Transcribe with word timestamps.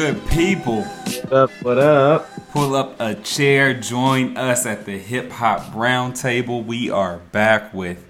Good 0.00 0.26
people, 0.30 0.84
What 0.84 1.32
up? 1.34 1.50
What 1.60 1.78
up? 1.78 2.50
pull 2.52 2.74
up 2.74 2.98
a 2.98 3.16
chair, 3.16 3.74
join 3.74 4.34
us 4.38 4.64
at 4.64 4.86
the 4.86 4.96
Hip 4.96 5.30
Hop 5.30 5.74
Round 5.74 6.16
Table. 6.16 6.62
We 6.62 6.88
are 6.88 7.18
back 7.32 7.74
with 7.74 8.02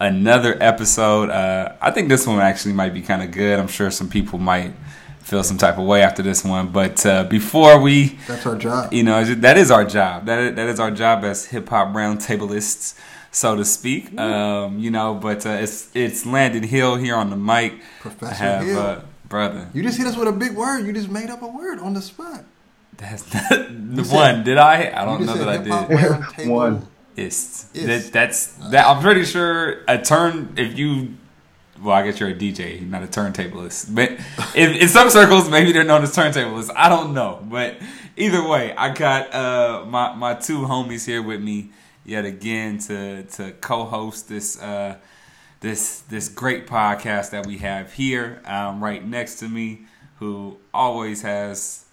another 0.00 0.60
episode. 0.60 1.30
Uh, 1.30 1.76
I 1.80 1.92
think 1.92 2.08
this 2.08 2.26
one 2.26 2.40
actually 2.40 2.74
might 2.74 2.92
be 2.92 3.02
kind 3.02 3.22
of 3.22 3.30
good. 3.30 3.60
I'm 3.60 3.68
sure 3.68 3.88
some 3.92 4.08
people 4.10 4.40
might 4.40 4.72
feel 5.20 5.44
some 5.44 5.58
type 5.58 5.78
of 5.78 5.86
way 5.86 6.02
after 6.02 6.24
this 6.24 6.44
one. 6.44 6.72
But 6.72 7.06
uh, 7.06 7.22
before 7.22 7.80
we 7.80 8.18
That's 8.26 8.44
our 8.44 8.56
job. 8.56 8.92
you 8.92 9.04
know 9.04 9.22
that 9.22 9.56
is 9.56 9.70
our 9.70 9.84
job 9.84 10.26
that 10.26 10.40
is, 10.40 10.56
that 10.56 10.68
is 10.68 10.80
our 10.80 10.90
job 10.90 11.22
as 11.22 11.44
hip 11.44 11.68
hop 11.68 11.94
Round 11.94 12.18
roundtableists 12.18 12.98
so 13.30 13.54
to 13.54 13.64
speak 13.64 14.18
um, 14.18 14.80
you 14.80 14.90
know 14.90 15.14
but 15.14 15.46
uh, 15.46 15.50
it's 15.50 15.88
it's 15.94 16.26
Landon 16.26 16.64
Hill 16.64 16.96
here 16.96 17.14
on 17.14 17.30
the 17.30 17.36
mic 17.36 17.74
Professor 18.00 18.26
I 18.26 18.34
have 18.34 18.64
Hill. 18.64 19.02
Brother 19.28 19.68
You 19.74 19.82
just 19.82 19.98
hit 19.98 20.06
us 20.06 20.16
with 20.16 20.28
a 20.28 20.32
big 20.32 20.54
word. 20.56 20.86
You 20.86 20.92
just 20.92 21.08
made 21.10 21.30
up 21.30 21.42
a 21.42 21.46
word 21.48 21.78
on 21.80 21.94
the 21.94 22.02
spot. 22.02 22.44
that's 22.96 23.32
not 23.32 23.50
the 23.96 24.04
said- 24.04 24.14
one 24.14 24.44
did 24.44 24.58
I 24.58 24.90
I 25.00 25.04
don't 25.04 25.24
know 25.24 25.36
that 25.36 25.48
I 25.48 25.58
did. 25.58 26.48
One. 26.48 26.86
it's 27.16 27.66
Ist. 27.74 27.86
that 27.86 28.12
that's 28.12 28.46
that 28.70 28.86
I'm 28.86 29.02
pretty 29.02 29.24
sure 29.24 29.82
a 29.88 29.98
turn 30.00 30.54
if 30.56 30.78
you 30.78 31.14
well, 31.82 31.94
I 31.94 32.04
guess 32.04 32.18
you're 32.18 32.30
a 32.30 32.34
DJ, 32.34 32.84
not 32.88 33.04
a 33.04 33.06
turntablist. 33.06 33.94
But 33.94 34.10
in, 34.56 34.74
in 34.74 34.88
some 34.88 35.10
circles, 35.10 35.48
maybe 35.48 35.70
they're 35.70 35.84
known 35.84 36.02
as 36.02 36.10
turntablists. 36.14 36.70
I 36.74 36.88
don't 36.88 37.14
know. 37.14 37.38
But 37.48 37.76
either 38.16 38.46
way, 38.46 38.74
I 38.74 38.92
got 38.92 39.32
uh, 39.32 39.84
my 39.86 40.12
my 40.14 40.34
two 40.34 40.58
homies 40.62 41.06
here 41.06 41.22
with 41.22 41.40
me 41.40 41.70
yet 42.04 42.24
again 42.24 42.78
to 42.78 43.22
to 43.24 43.52
co-host 43.60 44.28
this 44.28 44.60
uh, 44.60 44.96
this 45.60 46.00
this 46.02 46.28
great 46.28 46.66
podcast 46.66 47.30
that 47.30 47.46
we 47.46 47.58
have 47.58 47.92
here. 47.92 48.40
Um, 48.44 48.82
right 48.82 49.04
next 49.04 49.36
to 49.40 49.48
me, 49.48 49.82
who 50.18 50.58
always 50.72 51.22
has 51.22 51.84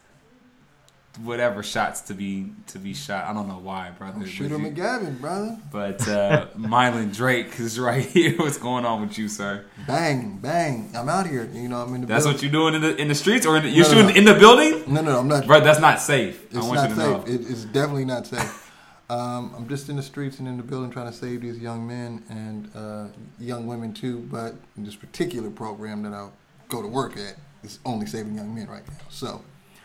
whatever 1.24 1.64
shots 1.64 2.02
to 2.02 2.14
be 2.14 2.52
to 2.68 2.78
be 2.78 2.94
shot. 2.94 3.26
I 3.26 3.34
don't 3.34 3.48
know 3.48 3.58
why, 3.60 3.92
brother. 3.98 4.28
Shooter 4.28 4.58
But 4.58 4.66
you- 4.66 4.72
McGavin, 4.74 5.22
brother. 5.22 5.58
but 5.72 6.06
uh, 6.10 6.48
Mylan 6.58 7.16
Drake 7.16 7.58
is 7.60 7.80
right 7.80 8.06
here. 8.06 8.34
What's 8.38 8.58
going 8.58 8.86
on 8.86 9.02
with 9.02 9.18
you, 9.18 9.30
sir? 9.30 9.66
Bang, 9.88 10.40
bang. 10.42 10.92
I'm 10.94 11.08
out 11.08 11.26
here. 11.28 11.50
You 11.54 11.70
know, 11.70 11.78
I'm 11.84 11.96
in 11.96 12.02
the 12.02 12.08
That's 12.08 12.26
what 12.26 12.42
you're 12.44 12.52
doing 12.52 12.74
in 12.76 12.82
the 12.82 12.96
in 13.02 13.08
the 13.08 13.16
streets, 13.16 13.46
or 13.46 13.56
in 13.58 13.64
the, 13.64 13.70
you're 13.70 13.86
No, 13.86 13.92
no, 13.94 13.98
shooting 14.10 14.14
no. 14.26 14.32
in 14.32 14.34
the 14.36 14.40
building, 14.40 14.94
No, 14.94 15.02
no, 15.02 15.12
no, 15.14 15.20
I'm 15.22 15.28
not. 15.30 15.48
bro. 15.48 15.62
That's 15.62 15.80
not 15.80 16.02
safe. 16.02 16.42
I 16.54 16.58
It's 16.58 16.68
want 16.68 16.74
not 16.76 16.90
you 16.90 16.96
to 16.96 17.02
safe. 17.02 17.10
know. 17.28 17.34
It, 17.34 17.50
it's 17.52 17.64
definitely 17.66 18.06
not 18.06 18.28
safe. 18.28 18.65
Um, 19.10 19.54
I'm 19.56 19.68
just 19.68 19.88
in 19.90 19.96
the 19.98 20.02
streets 20.04 20.40
and 20.40 20.48
in 20.48 20.58
the 20.58 20.64
building 20.64 20.90
trying 20.90 21.06
to 21.12 21.14
save 21.14 21.42
these 21.42 21.60
young 21.60 21.86
men 21.86 22.24
and 22.30 22.72
uh, 22.76 23.08
young 23.40 23.68
women 23.68 23.94
too. 23.94 24.20
But 24.32 24.56
in 24.78 24.84
this 24.84 24.96
particular 24.96 25.50
program 25.52 26.02
that 26.04 26.14
I 26.14 26.28
go 26.70 26.82
to 26.82 26.88
work 26.88 27.16
at 27.18 27.36
is 27.64 27.80
only 27.86 28.08
saving 28.08 28.36
young 28.36 28.54
men 28.56 28.68
right 28.68 28.88
now. 28.88 28.98
So, 29.10 29.44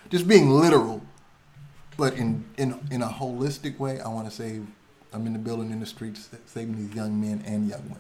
just 0.09 0.27
being 0.27 0.49
literal, 0.51 1.03
but 1.99 2.15
in 2.15 2.45
in 2.57 2.81
in 2.91 3.03
a 3.03 3.09
holistic 3.09 3.79
way, 3.79 4.01
I 4.01 4.09
want 4.09 4.29
to 4.29 4.35
save. 4.35 4.67
I'm 5.13 5.27
in 5.27 5.33
the 5.35 5.39
building 5.39 5.71
in 5.71 5.81
the 5.81 5.87
streets 5.87 6.31
saving 6.47 6.77
these 6.77 6.95
young 6.95 7.21
men 7.21 7.43
and 7.45 7.69
young 7.69 7.83
women. 7.83 7.99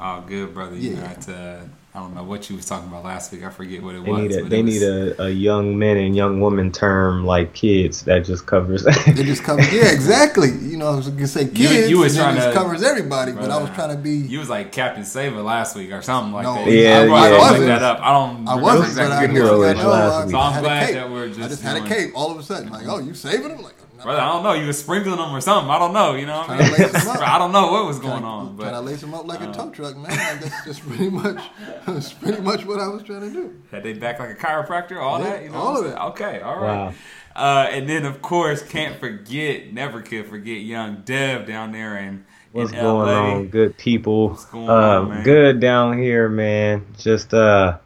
Oh, 0.00 0.22
good, 0.26 0.52
brother. 0.54 0.74
You 0.76 0.96
Yeah. 0.96 1.14
got. 1.14 1.28
Uh, 1.28 1.58
I 1.96 2.00
don't 2.00 2.14
know 2.14 2.24
what 2.24 2.50
you 2.50 2.56
was 2.56 2.66
talking 2.66 2.88
about 2.90 3.04
last 3.04 3.32
week. 3.32 3.42
I 3.42 3.48
forget 3.48 3.82
what 3.82 3.94
it 3.94 4.04
They 4.04 4.10
was. 4.12 4.20
need 4.20 4.32
a 4.32 4.42
they 4.44 4.58
it 4.58 4.64
was- 4.64 4.74
need 4.74 4.82
a, 4.82 5.22
a 5.22 5.30
young 5.30 5.78
men 5.78 5.96
and 5.96 6.14
young 6.14 6.40
women 6.42 6.70
term 6.70 7.24
like 7.24 7.54
kids 7.54 8.02
that 8.02 8.26
just 8.26 8.44
covers. 8.44 8.84
It 9.06 9.14
just 9.24 9.42
covers. 9.42 9.72
yeah, 9.72 9.86
exactly. 9.92 10.50
You 10.50 10.76
know, 10.76 10.88
I 10.92 10.96
was 10.96 11.08
gonna 11.08 11.26
say 11.26 11.48
kids. 11.48 11.88
you 11.88 12.00
was 12.00 12.14
trying 12.14 12.36
it 12.36 12.44
to- 12.48 12.52
covers 12.52 12.82
everybody, 12.82 13.32
but 13.32 13.50
I 13.50 13.56
was 13.62 13.70
trying 13.70 13.96
to 13.96 13.96
be. 13.96 14.10
You 14.10 14.40
was 14.40 14.50
like 14.50 14.72
Captain 14.72 15.06
Saver 15.06 15.40
last 15.40 15.74
week 15.74 15.90
or 15.90 16.02
something 16.02 16.34
like 16.34 16.42
No, 16.44 16.56
that. 16.56 16.70
Yeah, 16.70 17.00
I, 17.00 17.04
yeah. 17.06 17.12
I, 17.14 17.26
I 17.26 17.30
looked 17.30 17.40
wasn't. 17.40 17.66
that 17.68 17.82
up. 17.82 18.00
I 18.02 18.12
don't. 18.12 18.46
I 18.46 18.54
wasn't, 18.56 18.88
exactly 18.88 19.16
but 19.16 19.16
I, 19.16 19.26
good 19.26 19.30
what 19.30 19.40
it 19.40 19.40
hero 19.40 19.58
was. 19.58 19.70
is 19.72 19.78
I 19.78 19.82
know, 19.82 19.88
last 19.88 20.12
I, 20.12 20.24
week. 20.26 20.30
So 20.32 20.38
I 20.38 20.46
I'm 20.46 20.52
had 20.52 20.58
a 20.60 20.66
glad 20.66 20.86
cape. 20.86 20.94
that 20.96 21.10
we're 21.10 21.24
I 21.24 21.28
just 21.28 21.48
just 21.48 21.62
had 21.62 21.76
a 21.76 21.78
doing- 21.80 21.92
cape 21.92 22.10
all 22.14 22.30
of 22.30 22.38
a 22.38 22.42
sudden. 22.42 22.68
Like, 22.70 22.86
oh, 22.88 22.98
you 22.98 23.14
saving 23.14 23.48
them? 23.48 23.62
Like, 23.62 23.75
no. 23.75 23.75
Brother, 24.02 24.20
I 24.20 24.32
don't 24.32 24.42
know. 24.42 24.52
You 24.52 24.66
was 24.66 24.78
sprinkling 24.78 25.16
them 25.16 25.34
or 25.34 25.40
something. 25.40 25.70
I 25.70 25.78
don't 25.78 25.92
know. 25.92 26.14
You 26.14 26.26
know 26.26 26.38
what 26.38 26.50
I 26.50 26.58
mean? 26.58 26.66
to 26.74 26.82
lace 26.82 26.94
'em 26.94 27.08
up. 27.08 27.20
I 27.28 27.38
don't 27.38 27.52
know 27.52 27.72
what 27.72 27.86
was 27.86 27.98
Trying- 27.98 28.10
going 28.12 28.24
on, 28.24 28.56
Trying 28.58 28.72
to 28.72 28.80
lace 28.80 29.00
them 29.00 29.14
up 29.14 29.26
like 29.26 29.40
a 29.40 29.48
uh, 29.48 29.52
tow 29.52 29.70
truck, 29.70 29.96
man. 29.96 30.04
Like, 30.10 30.40
that's 30.40 30.64
just 30.64 30.82
pretty 30.82 31.10
much, 31.10 31.42
that's 31.86 32.12
pretty 32.12 32.40
much 32.42 32.64
what 32.64 32.80
I 32.80 32.88
was 32.88 33.02
trying 33.02 33.20
to 33.22 33.30
do. 33.30 33.54
had 33.70 33.82
they 33.82 33.92
back 33.94 34.18
like 34.18 34.30
a 34.30 34.34
chiropractor, 34.34 35.00
all 35.00 35.18
Yeah, 35.18 35.30
that. 35.30 35.42
You 35.44 35.50
know, 35.50 35.56
all 35.56 35.78
of 35.78 35.84
saying? 35.86 35.96
Okay, 35.98 36.40
all 36.40 36.56
right. 36.60 36.76
Wow. 36.86 36.94
Uh, 37.34 37.68
and 37.70 37.88
then 37.88 38.04
of 38.06 38.22
course, 38.22 38.62
can't 38.62 38.98
forget, 38.98 39.72
never 39.72 40.00
could 40.02 40.26
forget, 40.26 40.58
young 40.62 41.02
Dev 41.04 41.46
down 41.46 41.72
there 41.72 41.98
in 41.98 42.24
What's 42.52 42.72
in 42.72 42.78
going 42.80 43.06
LA. 43.08 43.34
on, 43.34 43.48
good 43.48 43.76
people? 43.76 44.30
What's 44.30 44.46
going 44.46 44.70
uh, 44.70 44.72
on, 44.72 45.08
man? 45.10 45.22
Good 45.24 45.60
down 45.60 45.98
here, 45.98 46.28
man. 46.30 46.86
Just 46.96 47.34
uh, 47.34 47.76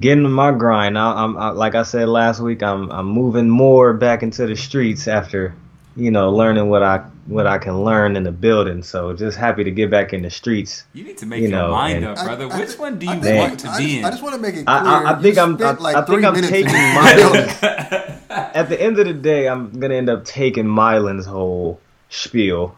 getting 0.00 0.24
to 0.24 0.28
my 0.28 0.52
grind. 0.52 0.98
I, 0.98 1.12
I'm 1.24 1.36
I, 1.36 1.48
like 1.50 1.74
I 1.74 1.82
said 1.82 2.08
last 2.08 2.40
week. 2.40 2.62
I'm 2.62 2.90
I'm 2.90 3.06
moving 3.06 3.48
more 3.48 3.92
back 3.94 4.22
into 4.22 4.46
the 4.46 4.56
streets 4.56 5.08
after 5.08 5.54
you 5.96 6.10
know 6.10 6.30
learning 6.32 6.68
what 6.68 6.82
I 6.82 6.98
what 7.26 7.46
I 7.46 7.58
can 7.58 7.82
learn 7.82 8.14
in 8.16 8.22
the 8.22 8.30
building. 8.30 8.82
So 8.82 9.12
just 9.14 9.36
happy 9.36 9.64
to 9.64 9.70
get 9.70 9.90
back 9.90 10.12
in 10.12 10.22
the 10.22 10.30
streets. 10.30 10.84
You 10.92 11.02
need 11.04 11.18
to 11.18 11.26
make 11.26 11.42
You 11.42 11.48
your 11.48 11.58
know, 11.58 11.70
mind 11.72 11.96
and- 11.98 12.04
up, 12.06 12.18
I- 12.18 12.24
brother. 12.24 12.48
I 12.52 12.60
Which 12.60 12.70
thi- 12.70 12.78
one 12.78 12.98
do 12.98 13.06
you 13.06 13.20
think- 13.20 13.48
want 13.48 13.60
to 13.60 13.68
I 13.68 13.78
be 13.78 13.84
just, 13.84 13.96
in? 13.98 14.04
I 14.04 14.10
just 14.10 14.22
want 14.22 14.34
to 14.36 14.40
make 14.40 14.54
it 14.54 14.64
clear. 14.66 14.76
I- 14.76 15.02
I- 15.04 15.18
I 15.18 15.22
think 15.22 15.38
I'm- 15.38 15.56
spent 15.58 15.78
I- 15.80 15.82
like 15.82 15.96
I 15.96 16.02
think 16.02 16.18
three 16.20 16.26
I'm 16.26 16.34
minutes 16.34 16.50
taking 16.50 16.72
my- 16.72 18.16
At 18.54 18.68
the 18.68 18.80
end 18.80 18.98
of 18.98 19.06
the 19.06 19.12
day, 19.14 19.48
I'm 19.48 19.70
gonna 19.80 19.94
end 19.94 20.08
up 20.08 20.24
taking 20.24 20.66
Mylan's 20.66 21.26
whole 21.26 21.80
spiel 22.10 22.76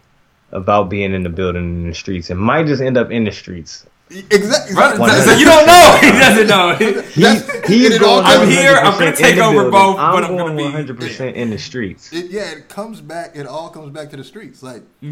about 0.52 0.88
being 0.88 1.12
in 1.12 1.22
the 1.24 1.28
building 1.28 1.62
and 1.62 1.82
in 1.82 1.88
the 1.88 1.94
streets, 1.94 2.30
and 2.30 2.40
might 2.40 2.66
just 2.66 2.80
end 2.80 2.96
up 2.96 3.10
in 3.10 3.24
the 3.24 3.32
streets. 3.32 3.84
Exactly. 4.10 4.74
Brother, 4.74 4.98
One 5.00 5.10
so, 5.10 5.20
so 5.20 5.32
you 5.36 5.44
don't 5.44 5.66
know. 5.66 5.98
He 6.02 6.10
doesn't 6.18 6.46
know. 6.46 6.74
He, 6.76 7.20
That's- 7.20 7.66
he's 7.68 7.90
it 7.94 8.02
all. 8.02 8.20
I'm 8.24 8.48
here, 8.48 8.74
I'm 8.76 8.98
gonna 8.98 9.14
take 9.14 9.36
over 9.36 9.54
building. 9.54 9.70
both, 9.70 9.98
I'm 9.98 10.12
but 10.14 10.24
I'm 10.24 10.36
going 10.36 10.46
gonna 10.46 10.56
be- 10.56 10.62
100 10.62 10.98
percent 10.98 11.36
in 11.36 11.50
the 11.50 11.58
streets. 11.58 12.12
It, 12.12 12.30
yeah, 12.30 12.50
it 12.52 12.68
comes 12.68 13.00
back. 13.00 13.32
It 13.36 13.46
all 13.46 13.68
comes 13.70 13.90
back 13.92 14.10
to 14.10 14.16
the 14.16 14.24
streets. 14.24 14.62
Like 14.62 14.82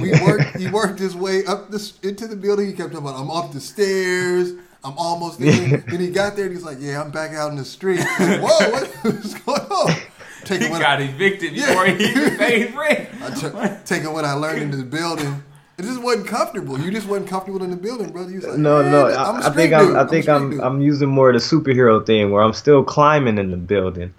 we 0.00 0.10
worked. 0.22 0.56
He 0.58 0.68
worked 0.68 0.98
his 0.98 1.14
way 1.14 1.44
up 1.46 1.70
this 1.70 1.98
into 2.00 2.26
the 2.26 2.36
building. 2.36 2.66
He 2.66 2.72
kept 2.72 2.92
talking 2.92 3.06
about, 3.06 3.20
"I'm 3.20 3.30
off 3.30 3.52
the 3.52 3.60
stairs. 3.60 4.52
I'm 4.82 4.98
almost 4.98 5.38
there." 5.38 5.78
then 5.88 6.00
he 6.00 6.10
got 6.10 6.34
there. 6.36 6.46
and 6.46 6.54
He's 6.54 6.64
like, 6.64 6.78
"Yeah, 6.80 7.00
I'm 7.02 7.10
back 7.10 7.32
out 7.32 7.50
in 7.50 7.56
the 7.56 7.64
street." 7.64 8.00
Like, 8.00 8.40
Whoa, 8.40 8.70
what's 9.02 9.34
going 9.40 9.60
on? 9.60 9.92
He 9.92 10.00
Taking 10.44 10.70
what, 10.72 10.80
got 10.82 11.00
evicted 11.00 11.52
Yeah. 11.52 11.68
before 11.68 11.86
he 11.86 12.04
even 12.04 12.36
paid 12.36 12.74
rent. 12.74 13.08
I 13.22 13.30
t- 13.30 13.76
taking 13.86 14.12
what 14.12 14.24
I 14.26 14.32
learned 14.34 14.60
in 14.62 14.70
the 14.72 14.84
building. 14.84 15.42
It 15.76 15.82
just 15.82 16.00
wasn't 16.02 16.28
comfortable. 16.28 16.78
You 16.78 16.90
just 16.92 17.08
wasn't 17.08 17.28
comfortable 17.28 17.62
in 17.64 17.70
the 17.70 17.76
building, 17.76 18.10
brother. 18.12 18.30
You 18.30 18.36
was 18.36 18.46
like, 18.46 18.58
No, 18.58 18.82
no. 18.82 19.06
I'm 19.08 19.10
a 19.10 19.16
I, 19.16 19.36
I 19.36 19.40
straight 19.40 19.54
think 19.54 19.72
I'm. 19.74 19.86
dude. 19.88 19.96
I 19.96 20.02
a 20.02 20.08
think 20.08 20.22
straight 20.24 20.34
I'm. 20.36 20.60
I'm 20.60 20.80
using 20.80 21.08
more 21.08 21.30
of 21.30 21.34
the 21.34 21.40
superhero 21.40 22.04
thing, 22.06 22.30
where 22.30 22.42
I'm 22.42 22.52
still 22.52 22.84
climbing 22.84 23.38
in 23.38 23.50
the 23.50 23.56
building, 23.56 24.14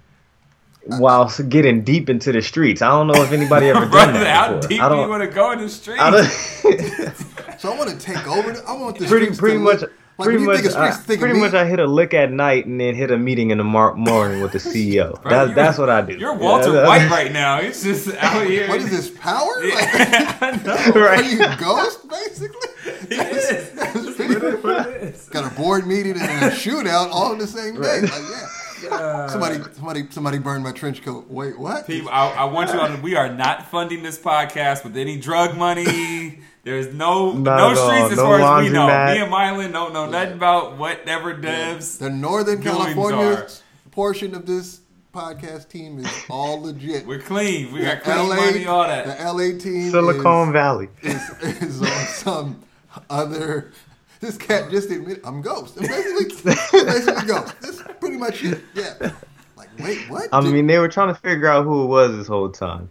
while 0.86 1.32
getting 1.50 1.84
deep 1.84 2.10
into 2.10 2.32
the 2.34 2.42
streets. 2.42 2.82
I 2.82 2.90
don't 2.90 3.08
know 3.08 3.24
if 3.24 3.32
anybody 3.32 3.70
ever 3.70 3.86
done 3.90 4.14
that 4.16 4.36
how 4.36 4.54
before. 4.56 4.68
deep 4.70 4.82
I 4.84 4.90
do 4.90 4.96
you 4.96 5.02
don't. 5.02 5.10
want 5.10 5.24
to 5.24 5.28
go 5.34 5.52
in 5.52 5.60
the 5.60 5.70
street? 5.70 5.98
I 6.00 6.24
So 7.58 7.72
I 7.74 7.78
want 7.78 7.90
to 7.90 7.98
take 7.98 8.28
over. 8.28 8.52
The, 8.52 8.64
I 8.68 8.74
want 8.74 9.00
the 9.00 9.06
pretty 9.08 9.26
streets 9.28 9.40
pretty 9.40 9.58
to 9.58 9.64
much. 9.64 9.82
look- 9.82 9.94
Like 10.18 10.28
pretty 10.28 10.46
much, 10.46 10.62
think 10.62 10.72
of 10.72 10.76
I, 10.78 10.92
think 10.92 11.20
pretty 11.20 11.38
much, 11.40 11.54
I 11.54 11.66
hit 11.66 11.80
a 11.80 11.86
lick 11.86 12.14
at 12.14 12.32
night 12.32 12.66
and 12.66 12.80
then 12.80 12.96
hit 12.96 13.12
a 13.12 13.18
meeting 13.18 13.52
in 13.52 13.58
the 13.58 13.66
mar- 13.66 13.96
morning 13.96 14.42
with 14.42 14.54
the 14.54 14.60
CEO. 14.60 15.22
Brother, 15.22 15.48
That's 15.48 15.56
that's 15.56 15.78
what 15.78 15.90
I 15.90 16.02
do. 16.04 16.14
You're 16.18 16.34
Walter 16.36 16.74
Yeah, 16.74 16.88
White 16.88 17.10
right 17.12 17.34
now. 17.34 17.60
It's 17.60 17.84
just 17.84 18.08
out 18.16 18.46
here. 18.48 18.70
What 18.70 18.80
is 18.80 18.90
this 18.90 19.10
power? 19.10 19.52
Like, 19.62 19.74
Yeah, 19.94 20.38
I 20.42 20.64
know. 20.64 20.74
Are 21.02 21.06
right. 21.06 21.26
you 21.30 21.40
ghost 21.58 22.08
basically? 22.08 22.70
He 23.10 23.16
is. 23.16 23.72
That's 23.72 24.16
pretty 24.16 24.36
That's 24.36 24.64
what 24.64 24.88
it 24.88 25.02
is. 25.04 25.28
Got 25.30 25.52
a 25.52 25.56
board 25.56 25.86
meeting 25.86 26.14
and 26.14 26.46
a 26.46 26.50
shootout 26.50 27.10
all 27.12 27.34
in 27.34 27.38
the 27.40 27.48
same 27.48 27.82
day. 27.82 28.02
Like, 28.02 28.12
yeah. 28.12 29.28
Somebody, 29.28 29.60
somebody, 29.74 30.04
somebody 30.12 30.38
burned 30.38 30.64
my 30.64 30.72
trench 30.72 31.02
coat. 31.04 31.30
Wait, 31.30 31.58
what? 31.58 31.88
People, 31.88 32.10
I, 32.10 32.30
I 32.32 32.44
want 32.46 32.72
you 32.72 32.80
on. 32.80 33.02
We 33.02 33.16
are 33.16 33.30
not 33.34 33.66
funding 33.70 34.04
this 34.04 34.18
podcast 34.20 34.84
with 34.84 34.96
any 34.96 35.18
drug 35.20 35.58
money. 35.58 36.40
There's 36.66 36.94
no 36.94 37.32
Not 37.32 37.58
no 37.58 37.72
at 37.72 37.78
all. 37.78 37.88
streets 37.88 38.12
as 38.12 38.18
No 38.18 38.24
far 38.24 38.60
as 38.60 38.64
we 38.68 38.74
know. 38.74 38.88
laundromat. 38.88 39.14
Me 39.16 39.22
and 39.22 39.32
Mylan 39.32 39.72
don't 39.72 39.94
know 39.94 40.10
nothing 40.10 40.34
about 40.34 40.78
whatever 40.78 41.34
devs. 41.34 42.00
The 42.00 42.10
Northern 42.10 42.62
California 42.62 43.26
are- 43.38 43.48
portion 43.92 44.36
of 44.36 44.46
this 44.46 44.82
podcast 45.14 45.70
team 45.70 46.00
is 46.00 46.12
all 46.30 46.62
legit. 46.64 47.06
We're 47.08 47.20
clean. 47.22 47.72
We 47.72 47.82
got 47.84 48.02
clean 48.04 48.18
LA, 48.28 48.36
money, 48.36 48.66
all 48.66 48.84
that. 48.86 49.06
The 49.18 49.24
LA 49.32 49.58
team 49.58 49.92
Silicon 49.92 50.52
Valley. 50.52 50.90
is, 51.04 51.30
is, 51.42 51.62
is 51.62 51.82
on 51.82 51.88
some 52.08 52.64
other. 53.10 53.72
This 54.20 54.36
cat 54.38 54.72
just 54.72 54.90
admitted 54.90 55.24
I'm 55.24 55.42
ghost. 55.44 55.78
I'm 55.80 55.86
basically, 55.88 56.56
basically 56.84 57.28
ghost. 57.28 57.56
That's 57.62 57.82
pretty 58.00 58.18
much 58.18 58.44
it. 58.44 58.60
Yeah. 58.74 59.12
Like, 59.56 59.70
wait, 59.80 60.10
what? 60.10 60.30
I 60.34 60.42
Did- 60.42 60.52
mean, 60.52 60.66
they 60.68 60.80
were 60.80 60.88
trying 60.90 61.14
to 61.14 61.20
figure 61.22 61.48
out 61.48 61.64
who 61.64 61.84
it 61.84 61.88
was 61.88 62.18
this 62.18 62.28
whole 62.28 62.50
time. 62.50 62.90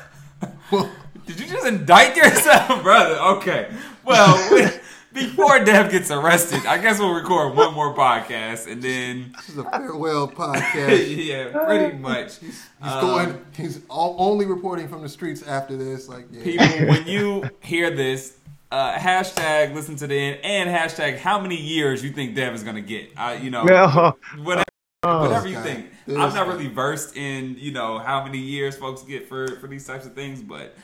well, 0.72 0.90
Did 1.26 1.40
you 1.40 1.46
just 1.46 1.66
indict 1.66 2.16
yourself, 2.16 2.82
brother? 2.82 3.16
Okay. 3.36 3.70
Well, 4.04 4.70
before 5.12 5.62
Dev 5.64 5.90
gets 5.90 6.10
arrested, 6.10 6.66
I 6.66 6.78
guess 6.78 6.98
we'll 6.98 7.12
record 7.14 7.54
one 7.54 7.74
more 7.74 7.94
podcast 7.94 8.70
and 8.70 8.82
then, 8.82 9.32
this 9.36 9.50
is 9.50 9.58
a 9.58 9.64
farewell 9.64 10.28
podcast. 10.28 11.24
yeah, 11.26 11.48
pretty 11.64 11.96
much. 11.98 12.38
He's 12.38 12.66
Um, 12.80 13.00
going. 13.00 13.44
He's 13.56 13.80
all, 13.88 14.16
only 14.18 14.46
reporting 14.46 14.88
from 14.88 15.02
the 15.02 15.08
streets 15.08 15.42
after 15.42 15.76
this. 15.76 16.08
Like, 16.08 16.26
yeah. 16.30 16.42
people, 16.42 16.86
when 16.88 17.06
you 17.06 17.48
hear 17.60 17.90
this, 17.94 18.36
uh, 18.72 18.94
hashtag 18.94 19.74
listen 19.74 19.96
to 19.96 20.06
the 20.06 20.14
end 20.16 20.40
and 20.42 20.70
hashtag 20.70 21.18
how 21.18 21.38
many 21.40 21.56
years 21.56 22.02
you 22.02 22.10
think 22.10 22.34
Dev 22.34 22.54
is 22.54 22.62
gonna 22.64 22.80
get. 22.80 23.10
Uh, 23.16 23.36
you 23.40 23.50
know, 23.50 23.64
No, 23.64 24.16
whatever. 24.42 24.64
Whatever 25.04 25.46
you 25.48 25.56
guy. 25.56 25.62
think. 25.62 25.86
This 26.06 26.16
I'm 26.16 26.32
not 26.34 26.46
really 26.48 26.68
versed 26.68 27.16
in 27.16 27.56
you 27.58 27.70
know 27.72 27.98
how 27.98 28.24
many 28.24 28.38
years 28.38 28.76
folks 28.76 29.02
get 29.02 29.28
for 29.28 29.46
for 29.60 29.66
these 29.66 29.86
types 29.86 30.06
of 30.06 30.14
things, 30.14 30.40
but 30.42 30.74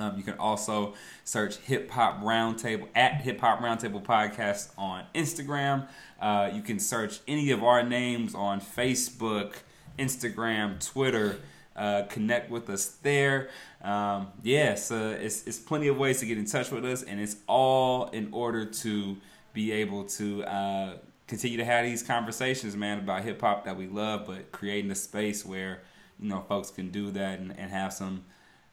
Um, 0.00 0.16
you 0.16 0.22
can 0.22 0.38
also 0.38 0.94
search 1.24 1.56
Hip 1.58 1.90
Hop 1.90 2.22
Roundtable 2.22 2.88
at 2.94 3.20
Hip 3.20 3.38
Hop 3.40 3.60
Roundtable 3.60 4.02
Podcast 4.02 4.70
on 4.78 5.04
Instagram. 5.14 5.88
Uh, 6.18 6.50
you 6.54 6.62
can 6.62 6.78
search 6.78 7.20
any 7.28 7.50
of 7.50 7.62
our 7.62 7.82
names 7.82 8.34
on 8.34 8.62
Facebook, 8.62 9.56
Instagram, 9.98 10.84
Twitter. 10.84 11.36
Uh, 11.76 12.04
connect 12.08 12.50
with 12.50 12.70
us 12.70 12.96
there. 13.02 13.50
Um, 13.82 14.28
yeah, 14.42 14.74
so 14.74 15.10
it's, 15.10 15.46
it's 15.46 15.58
plenty 15.58 15.88
of 15.88 15.98
ways 15.98 16.20
to 16.20 16.26
get 16.26 16.38
in 16.38 16.46
touch 16.46 16.70
with 16.70 16.84
us, 16.84 17.02
and 17.02 17.20
it's 17.20 17.36
all 17.46 18.06
in 18.08 18.30
order 18.32 18.64
to 18.64 19.18
be 19.52 19.72
able 19.72 20.04
to 20.04 20.44
uh, 20.44 20.94
continue 21.26 21.58
to 21.58 21.64
have 21.64 21.84
these 21.84 22.02
conversations, 22.02 22.74
man, 22.74 22.98
about 22.98 23.22
hip 23.22 23.40
hop 23.40 23.66
that 23.66 23.76
we 23.76 23.86
love, 23.86 24.26
but 24.26 24.50
creating 24.50 24.90
a 24.90 24.94
space 24.94 25.44
where 25.44 25.82
you 26.18 26.28
know 26.28 26.44
folks 26.48 26.70
can 26.70 26.90
do 26.90 27.10
that 27.10 27.38
and, 27.38 27.56
and 27.58 27.70
have 27.70 27.92
some 27.92 28.24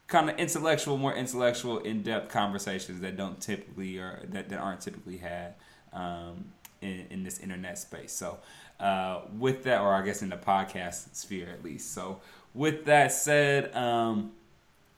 kind 0.08 0.30
of 0.30 0.38
intellectual, 0.38 0.98
more 0.98 1.14
intellectual, 1.14 1.80
in-depth 1.80 2.32
conversations 2.32 3.02
that 3.02 3.18
don't 3.18 3.40
typically 3.42 3.98
or 3.98 4.22
that, 4.30 4.50
that 4.50 4.60
aren't 4.60 4.82
typically 4.82 5.18
had 5.18 5.56
um, 5.94 6.46
in, 6.82 7.06
in 7.10 7.24
this 7.24 7.40
internet 7.40 7.78
space. 7.78 8.14
So, 8.14 8.38
uh, 8.80 9.22
with 9.38 9.64
that, 9.64 9.82
or 9.82 9.94
I 9.94 10.04
guess 10.04 10.22
in 10.22 10.30
the 10.30 10.38
podcast 10.38 11.16
sphere 11.16 11.50
at 11.50 11.64
least. 11.64 11.94
So, 11.94 12.22
with 12.54 12.86
that 12.86 13.12
said, 13.12 13.76
um, 13.76 14.32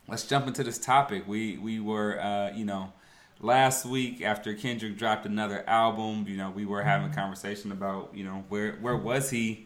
let's 0.08 0.28
jump 0.28 0.48
into 0.48 0.64
this 0.64 0.78
topic. 0.78 1.28
We 1.28 1.58
we 1.58 1.80
were, 1.80 2.20
uh, 2.22 2.52
you 2.54 2.66
know, 2.66 2.94
last 3.40 3.86
week 3.86 4.22
after 4.22 4.54
Kendrick 4.54 4.98
dropped 4.98 5.26
another 5.26 5.68
album, 5.68 6.26
you 6.28 6.38
know, 6.38 6.52
we 6.52 6.66
were 6.66 6.84
having 6.84 7.12
a 7.12 7.16
conversation 7.16 7.72
about, 7.72 8.12
you 8.14 8.24
know, 8.24 8.44
where 8.50 8.74
where 8.74 8.98
was 8.98 9.32
he 9.32 9.66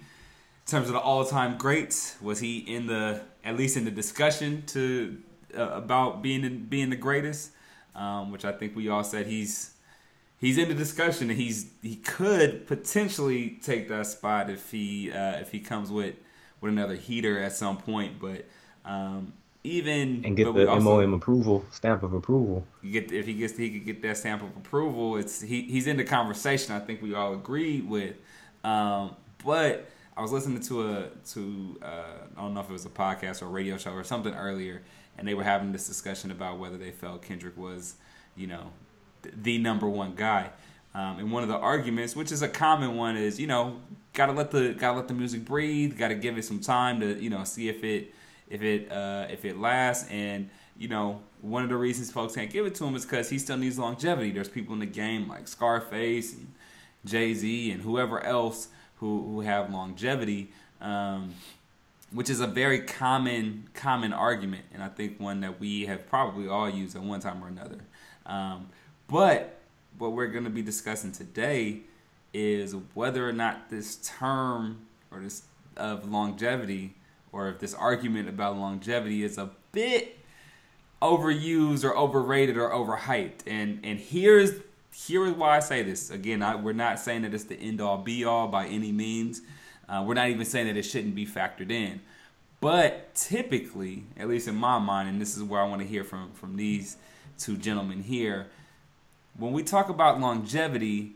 in 0.66 0.72
terms 0.72 0.88
of 0.88 0.94
the 0.94 1.00
all-time 1.00 1.57
greats? 1.57 2.16
Was 2.22 2.39
he 2.39 2.60
in 2.60 2.88
the 2.88 3.22
at 3.44 3.57
least 3.57 3.75
in 3.75 3.84
the 3.84 3.92
discussion 3.92 4.63
to 4.68 5.18
uh, 5.58 5.70
about 5.70 6.22
being 6.22 6.44
in, 6.44 6.66
being 6.66 6.90
the 6.90 6.96
greatest? 6.96 7.52
Um, 7.96 8.32
which 8.32 8.44
I 8.44 8.52
think 8.52 8.76
we 8.76 8.90
all 8.90 9.04
said 9.04 9.28
he's 9.28 9.74
he's 10.40 10.58
in 10.58 10.68
the 10.68 10.76
discussion 10.76 11.30
and 11.30 11.40
he's 11.40 11.68
he 11.82 11.96
could 11.98 12.68
potentially 12.68 13.60
take 13.62 13.88
that 13.90 14.08
spot 14.08 14.50
if 14.50 14.72
he 14.72 15.12
uh, 15.12 15.38
if 15.38 15.52
he 15.52 15.60
comes 15.60 15.92
with 15.92 16.16
with 16.60 16.72
another 16.72 16.96
heater 16.96 17.40
at 17.40 17.54
some 17.54 17.78
point. 17.78 18.20
But 18.20 18.46
um, 18.84 19.34
even 19.64 20.24
and 20.26 20.36
get 20.36 20.54
the 20.54 20.68
also- 20.70 21.02
MOM 21.02 21.14
approval, 21.14 21.64
stamp 21.72 22.04
of 22.04 22.14
approval. 22.14 22.66
you 22.82 22.92
get 22.92 23.12
if 23.12 23.26
he 23.26 23.34
gets 23.34 23.56
he 23.58 23.70
could 23.70 23.86
get 23.86 24.02
that 24.02 24.18
stamp 24.18 24.42
of 24.44 24.50
approval. 24.58 25.18
It's 25.18 25.42
he, 25.42 25.64
he's 25.64 25.88
in 25.88 25.98
the 25.98 26.04
conversation. 26.04 26.74
I 26.76 26.80
think 26.80 27.02
we 27.02 27.14
all 27.14 27.34
agreed 27.34 27.88
with. 27.88 28.16
Um, 28.64 29.16
but 29.46 29.90
I 30.15 30.21
was 30.21 30.31
listening 30.31 30.62
to 30.62 30.89
a 30.89 31.10
to 31.31 31.77
uh, 31.81 31.86
I 32.38 32.42
don't 32.42 32.54
know 32.54 32.60
if 32.60 32.69
it 32.69 32.74
was 32.74 32.86
a 32.86 32.89
podcast 32.89 33.42
or 33.42 33.45
a 33.45 33.50
radio 33.50 33.77
show 33.77 33.92
or 33.92 34.04
something 34.04 34.33
earlier, 34.33 34.83
and 35.18 35.27
they 35.27 35.33
were 35.33 35.44
having 35.44 35.71
this 35.71 35.88
discussion 35.88 36.30
about 36.30 36.60
whether 36.60 36.77
they 36.77 36.92
felt 36.92 37.24
Kendrick 37.24 37.57
was, 37.57 37.95
you 38.36 38.48
know, 38.48 38.71
th- 39.24 39.36
the 39.42 39.57
number 39.57 39.89
one 39.89 40.13
guy. 40.15 40.51
Um, 40.94 41.18
and 41.18 41.31
one 41.31 41.42
of 41.42 41.50
the 41.50 41.57
arguments, 41.57 42.15
which 42.15 42.31
is 42.31 42.44
a 42.44 42.48
common 42.48 42.95
one, 42.95 43.18
is 43.18 43.39
you 43.39 43.48
know 43.48 43.80
gotta 44.13 44.33
let 44.33 44.51
the 44.51 44.74
gotta 44.74 44.98
let 44.98 45.07
the 45.07 45.15
music 45.15 45.45
breathe, 45.45 45.98
gotta 45.98 46.15
give 46.15 46.38
it 46.38 46.45
some 46.45 46.60
time 46.60 47.00
to 47.00 47.19
you 47.19 47.31
know 47.31 47.44
see 47.44 47.68
if 47.68 47.83
it 47.83 48.13
if 48.50 48.62
it 48.62 48.92
uh, 48.92 49.25
if 49.31 49.45
it 49.45 49.57
lasts. 49.57 50.07
And 50.12 50.50
you 50.77 50.89
know 50.89 51.21
one 51.42 51.63
of 51.63 51.69
the 51.69 51.77
reasons 51.77 52.12
folks 52.12 52.36
can't 52.36 52.51
give 52.51 52.68
it 52.68 52.75
to 52.75 52.86
him 52.86 52.95
is 52.95 53.04
because 53.04 53.30
he 53.30 53.39
still 53.39 53.57
needs 53.57 53.80
longevity. 53.80 54.30
There's 54.30 54.48
people 54.50 54.74
in 54.74 54.80
the 54.80 54.86
game 54.86 55.27
like 55.27 55.48
Scarface 55.48 56.33
and 56.33 56.54
Jay 57.04 57.33
Z 57.33 57.71
and 57.71 57.81
whoever 57.81 58.24
else 58.24 58.68
who 59.04 59.22
who 59.22 59.42
have 59.42 59.72
longevity. 59.72 60.50
Um, 60.80 61.36
which 62.14 62.30
is 62.30 62.42
a 62.42 62.48
very 62.48 62.80
common 62.80 63.68
common 63.74 64.14
argument, 64.14 64.66
and 64.72 64.84
I 64.84 64.88
think 64.88 65.20
one 65.20 65.42
that 65.42 65.60
we 65.60 65.88
have 65.88 66.08
probably 66.08 66.48
all 66.48 66.70
used 66.70 66.96
at 66.96 67.02
one 67.02 67.20
time 67.20 67.44
or 67.44 67.48
another. 67.48 67.80
Um, 68.28 68.70
but 69.08 69.60
what 69.98 70.12
we're 70.12 70.28
going 70.28 70.44
to 70.44 70.52
be 70.52 70.62
discussing 70.62 71.12
today 71.12 71.82
is 72.34 72.76
whether 72.94 73.28
or 73.28 73.34
not 73.34 73.70
this 73.70 73.96
term 73.96 74.86
or 75.12 75.22
this 75.22 75.44
of 75.76 76.10
longevity, 76.10 76.94
or 77.32 77.50
if 77.50 77.60
this 77.60 77.74
argument 77.74 78.30
about 78.30 78.58
longevity 78.58 79.24
is 79.24 79.40
a 79.40 79.50
bit 79.72 80.20
overused 81.02 81.84
or 81.84 81.98
overrated 81.98 82.58
or 82.58 82.70
overhyped. 82.70 83.48
And 83.48 83.80
and 83.84 84.00
here's 84.00 84.52
here 84.94 85.25
is 85.25 85.34
why 85.34 85.57
I 85.57 85.60
say 85.60 85.84
this. 85.84 86.10
Again, 86.10 86.44
I, 86.44 86.56
we're 86.56 86.74
not 86.74 87.00
saying 87.00 87.24
that 87.24 87.34
it's 87.34 87.45
the 87.45 87.56
end 87.56 87.81
all 87.81 87.98
be 87.98 88.24
all 88.24 88.48
by 88.48 88.68
any 88.68 88.92
means. 88.92 89.42
Uh, 89.90 90.04
we're 90.06 90.13
not 90.13 90.30
even 90.30 90.45
saying 90.45 90.68
that 90.68 90.78
it 90.78 90.84
shouldn't 90.84 91.16
be 91.16 91.25
factored 91.25 91.72
in. 91.72 92.01
But 92.62 93.13
typically, 93.16 94.06
at 94.18 94.30
least 94.30 94.48
in 94.48 94.56
my 94.56 94.80
mind, 94.80 95.10
and 95.10 95.19
this 95.19 95.36
is 95.36 95.44
where 95.44 95.60
I 95.60 95.68
want 95.68 95.81
to 95.81 95.88
hear 95.88 96.04
from 96.04 96.31
from 96.31 96.56
these 96.56 96.95
two 97.38 97.57
gentlemen 97.57 98.04
here, 98.04 98.48
when 99.38 99.51
we 99.51 99.63
talk 99.63 99.90
about 99.90 100.22
longevity, 100.22 101.13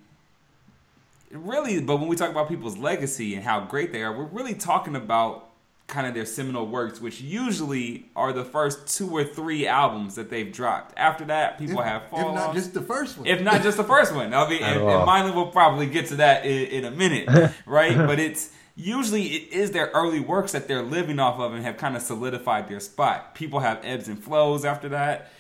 really, 1.32 1.80
but 1.80 1.98
when 1.98 2.10
we 2.10 2.16
talk 2.16 2.32
about 2.32 2.50
people's 2.50 2.78
legacy 2.78 3.36
and 3.36 3.44
how 3.44 3.62
great 3.62 3.94
they 3.94 4.02
are, 4.04 4.12
we're 4.12 4.26
really 4.26 4.56
talking 4.56 4.96
about 4.96 5.47
kind 5.88 6.06
of 6.06 6.14
their 6.14 6.26
seminal 6.26 6.68
works, 6.68 7.00
which 7.00 7.22
usually 7.22 8.10
are 8.16 8.34
the 8.34 8.44
first 8.44 8.88
two 8.98 9.10
or 9.10 9.24
three 9.24 9.66
albums 9.66 10.16
that 10.16 10.30
they've 10.30 10.52
dropped. 10.52 10.94
After 10.98 11.24
that, 11.26 11.58
people 11.58 11.80
If, 11.80 11.86
have 11.86 12.04
if 12.12 12.34
not 12.36 12.54
just 12.54 12.74
the 12.74 12.82
first 12.82 13.18
one. 13.18 13.26
if 13.28 13.42
not 13.42 13.62
just 13.64 13.78
the 13.78 13.84
first 13.86 14.14
one. 14.14 14.34
I 14.34 14.50
mean, 14.50 14.62
At 14.64 14.76
and, 14.78 14.84
all. 14.86 14.98
and 14.98 15.06
Miley 15.06 15.32
will 15.32 15.48
probably 15.48 15.86
get 15.88 16.08
to 16.08 16.16
that 16.18 16.46
in, 16.46 16.68
in 16.68 16.86
a 16.86 16.92
minute, 16.92 17.54
right? 17.66 17.96
but 17.98 18.20
it's 18.20 18.52
usually 18.76 19.24
it 19.28 19.54
is 19.54 19.72
their 19.72 19.88
early 19.94 20.20
works 20.20 20.52
that 20.52 20.68
they're 20.68 20.84
living 20.84 21.20
off 21.20 21.40
of 21.40 21.54
and 21.54 21.64
have 21.64 21.78
kind 21.78 21.96
of 21.96 22.02
solidified 22.02 22.68
their 22.68 22.82
spot. 22.82 23.34
People 23.34 23.62
have 23.62 23.80
ebbs 23.84 24.08
and 24.10 24.22
flows 24.22 24.66
after 24.66 24.90
that. 24.90 25.32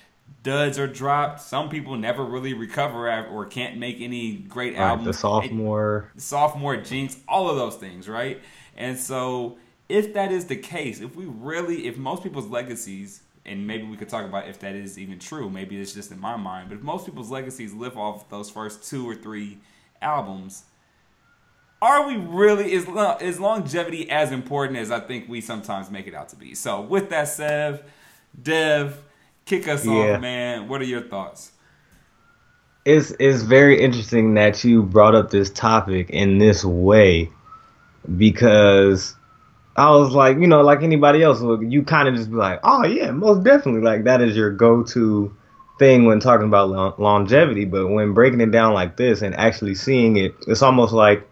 Duds 0.43 0.79
are 0.79 0.87
dropped. 0.87 1.41
Some 1.41 1.67
people 1.69 1.97
never 1.97 2.23
really 2.23 2.53
recover 2.53 3.09
or 3.27 3.45
can't 3.45 3.77
make 3.77 3.99
any 3.99 4.35
great 4.37 4.73
Like 4.73 4.81
albums. 4.81 5.07
the 5.07 5.13
sophomore. 5.13 6.11
sophomore 6.15 6.77
jinx, 6.77 7.17
all 7.27 7.49
of 7.49 7.57
those 7.57 7.75
things, 7.75 8.07
right? 8.07 8.41
And 8.77 8.97
so, 8.97 9.57
if 9.89 10.13
that 10.13 10.31
is 10.31 10.45
the 10.45 10.55
case, 10.55 11.01
if 11.01 11.15
we 11.15 11.25
really, 11.25 11.87
if 11.87 11.97
most 11.97 12.23
people's 12.23 12.47
legacies, 12.47 13.21
and 13.45 13.65
maybe 13.65 13.85
we 13.85 13.95
could 13.95 14.09
talk 14.09 14.25
about 14.25 14.47
if 14.47 14.59
that 14.59 14.75
is 14.75 14.97
even 14.99 15.19
true, 15.19 15.49
maybe 15.49 15.79
it's 15.79 15.93
just 15.93 16.11
in 16.11 16.19
my 16.19 16.35
mind, 16.35 16.69
but 16.69 16.75
if 16.75 16.83
most 16.83 17.05
people's 17.05 17.31
legacies 17.31 17.73
live 17.73 17.97
off 17.97 18.29
those 18.29 18.49
first 18.49 18.89
two 18.89 19.09
or 19.09 19.15
three 19.15 19.59
albums, 20.01 20.65
are 21.81 22.07
we 22.07 22.17
really 22.17 22.73
is 22.73 22.87
is 23.21 23.39
longevity 23.39 24.09
as 24.09 24.31
important 24.31 24.79
as 24.79 24.91
I 24.91 24.99
think 24.99 25.29
we 25.29 25.41
sometimes 25.41 25.91
make 25.91 26.07
it 26.07 26.15
out 26.15 26.29
to 26.29 26.35
be? 26.35 26.55
So, 26.55 26.81
with 26.81 27.09
that 27.11 27.27
said, 27.29 27.85
Dev, 28.41 29.01
kick 29.45 29.67
us 29.67 29.85
Yeah. 29.85 30.15
off, 30.15 30.19
man. 30.19 30.67
What 30.67 30.81
are 30.81 30.85
your 30.85 31.01
thoughts? 31.01 31.51
It's 32.85 33.11
it's 33.19 33.43
very 33.43 33.81
interesting 33.81 34.33
that 34.35 34.63
you 34.63 34.83
brought 34.83 35.15
up 35.15 35.29
this 35.29 35.49
topic 35.51 36.09
in 36.09 36.39
this 36.39 36.65
way 36.65 37.31
because 38.17 39.16
I 39.77 39.91
was 39.91 40.11
like, 40.13 40.37
you 40.39 40.47
know, 40.47 40.61
like 40.61 40.81
anybody 40.81 41.21
else, 41.21 41.39
you 41.41 41.83
kind 41.83 42.07
of 42.07 42.15
just 42.15 42.31
be 42.31 42.35
like, 42.35 42.59
oh 42.63 42.83
yeah, 42.83 43.11
most 43.11 43.43
definitely, 43.43 43.81
like 43.81 44.05
that 44.05 44.21
is 44.21 44.35
your 44.35 44.49
go-to 44.49 45.35
thing 45.77 46.05
when 46.05 46.19
talking 46.19 46.47
about 46.47 46.69
lo- 46.69 46.95
longevity. 46.97 47.65
But 47.65 47.87
when 47.87 48.13
breaking 48.13 48.41
it 48.41 48.51
down 48.51 48.73
like 48.73 48.97
this 48.97 49.21
and 49.21 49.35
actually 49.35 49.75
seeing 49.75 50.17
it, 50.17 50.33
it's 50.47 50.63
almost 50.63 50.93
like 50.93 51.29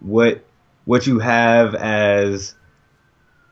what 0.00 0.42
what 0.86 1.06
you 1.06 1.18
have 1.18 1.74
as 1.74 2.54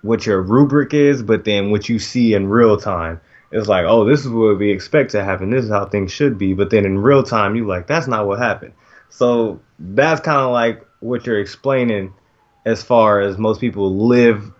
what 0.02 0.24
your 0.24 0.40
rubric 0.40 0.94
is, 0.94 1.22
but 1.22 1.44
then 1.44 1.70
what 1.70 1.88
you 1.88 1.98
see 1.98 2.32
in 2.32 2.48
real 2.48 2.78
time. 2.78 3.20
It's 3.52 3.68
like, 3.68 3.84
oh, 3.86 4.04
this 4.04 4.20
is 4.20 4.28
what 4.28 4.58
we 4.58 4.70
expect 4.70 5.10
to 5.10 5.24
happen. 5.24 5.50
This 5.50 5.64
is 5.64 5.70
how 5.70 5.84
things 5.84 6.12
should 6.12 6.38
be. 6.38 6.54
But 6.54 6.70
then 6.70 6.86
in 6.86 6.98
real 6.98 7.22
time, 7.22 7.56
you 7.56 7.66
like, 7.66 7.86
that's 7.86 8.06
not 8.06 8.26
what 8.26 8.38
happened. 8.38 8.72
So 9.10 9.60
that's 9.78 10.20
kind 10.20 10.38
of 10.38 10.52
like 10.52 10.86
what 11.00 11.26
you're 11.26 11.40
explaining 11.40 12.14
as 12.64 12.82
far 12.82 13.20
as 13.20 13.38
most 13.38 13.60
people 13.60 14.06
live. 14.06 14.52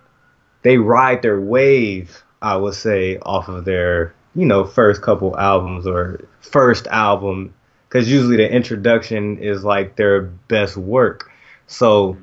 They 0.62 0.76
ride 0.76 1.22
their 1.22 1.40
wave, 1.40 2.22
I 2.42 2.56
would 2.56 2.74
say, 2.74 3.18
off 3.18 3.48
of 3.48 3.64
their, 3.64 4.14
you 4.34 4.46
know, 4.46 4.64
first 4.64 5.02
couple 5.02 5.38
albums 5.38 5.86
or 5.86 6.28
first 6.40 6.86
album. 6.88 7.54
Because 7.88 8.10
usually 8.10 8.36
the 8.36 8.50
introduction 8.50 9.38
is 9.38 9.64
like 9.64 9.96
their 9.96 10.22
best 10.22 10.76
work. 10.76 11.30
So 11.66 12.16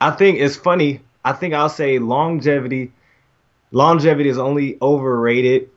I 0.00 0.12
think 0.12 0.38
it's 0.38 0.56
funny. 0.56 1.00
I 1.24 1.32
think 1.32 1.52
I'll 1.52 1.68
say 1.68 1.98
longevity. 1.98 2.92
Longevity 3.72 4.28
is 4.28 4.38
only 4.38 4.78
overrated 4.80 5.68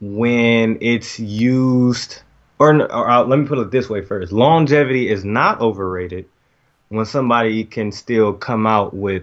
when 0.00 0.78
it's 0.80 1.20
used 1.20 2.22
or, 2.58 2.82
or 2.92 3.10
uh, 3.10 3.24
let 3.24 3.38
me 3.38 3.46
put 3.46 3.58
it 3.58 3.70
this 3.70 3.88
way 3.88 4.02
first: 4.02 4.32
longevity 4.32 5.08
is 5.08 5.24
not 5.24 5.60
overrated 5.60 6.26
when 6.92 7.06
somebody 7.06 7.64
can 7.64 7.90
still 7.90 8.34
come 8.34 8.66
out 8.66 8.92
with 8.92 9.22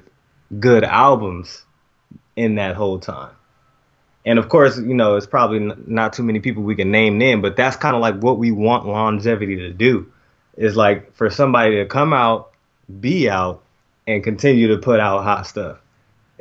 good 0.60 0.84
albums 0.84 1.66
in 2.36 2.56
that 2.56 2.76
whole 2.76 2.98
time. 2.98 3.30
And 4.26 4.40
of 4.40 4.50
course, 4.50 4.80
you 4.80 4.96
know, 4.96 5.18
it's 5.18 5.28
probably 5.28 5.60
not 5.86 6.14
too 6.14 6.24
many 6.24 6.40
people 6.40 6.64
we 6.64 6.76
can 6.76 6.90
name 6.90 7.20
then, 7.20 7.42
but 7.42 7.56
that's 7.56 7.76
kind 7.76 7.96
of 7.96 8.02
like 8.02 8.16
what 8.22 8.40
we 8.40 8.50
want 8.50 8.88
longevity 8.88 9.56
to 9.58 9.70
do 9.72 10.12
is 10.58 10.76
like 10.76 11.14
for 11.14 11.30
somebody 11.30 11.76
to 11.76 11.86
come 11.86 12.12
out, 12.12 12.50
be 13.00 13.30
out, 13.30 13.64
and 14.08 14.24
continue 14.24 14.70
to 14.70 14.78
put 14.80 15.00
out 15.00 15.24
hot 15.24 15.46
stuff. 15.46 15.78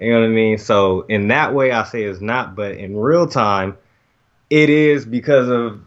You 0.00 0.14
know 0.14 0.20
what 0.20 0.26
I 0.26 0.30
mean? 0.30 0.56
So 0.56 1.02
in 1.02 1.28
that 1.28 1.52
way, 1.52 1.72
I 1.72 1.84
say 1.84 2.04
it's 2.04 2.22
not, 2.22 2.54
but 2.54 2.72
in 2.72 2.96
real 2.96 3.26
time, 3.26 3.76
it 4.48 4.70
is 4.70 5.04
because 5.04 5.50
of 5.50 5.82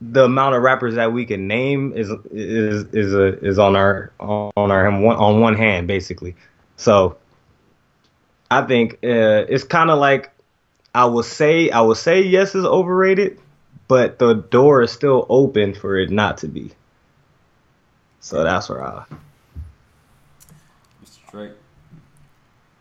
the 0.00 0.24
amount 0.24 0.54
of 0.54 0.62
rappers 0.62 0.94
that 0.96 1.12
we 1.12 1.24
can 1.24 1.48
name 1.48 1.92
is 1.94 2.10
is 2.30 2.84
is 2.92 3.14
a, 3.14 3.38
is 3.44 3.58
on 3.58 3.76
our 3.76 4.12
on 4.20 4.50
our 4.56 4.86
on 4.88 5.40
one 5.40 5.54
hand 5.54 5.86
basically. 5.86 6.36
So 6.76 7.16
I 8.50 8.62
think 8.62 8.94
uh, 8.94 9.46
it's 9.48 9.64
kind 9.64 9.90
of 9.90 9.98
like 9.98 10.30
I 10.94 11.06
will 11.06 11.22
say 11.22 11.70
I 11.70 11.80
will 11.80 11.94
say 11.94 12.22
yes 12.22 12.54
is 12.54 12.64
overrated, 12.64 13.40
but 13.88 14.18
the 14.18 14.34
door 14.34 14.82
is 14.82 14.92
still 14.92 15.26
open 15.28 15.74
for 15.74 15.96
it 15.98 16.10
not 16.10 16.38
to 16.38 16.48
be. 16.48 16.72
So 18.20 18.42
that's 18.42 18.68
where 18.68 18.84
I. 18.84 19.04
Mr. 21.02 21.30
Drake. 21.30 21.52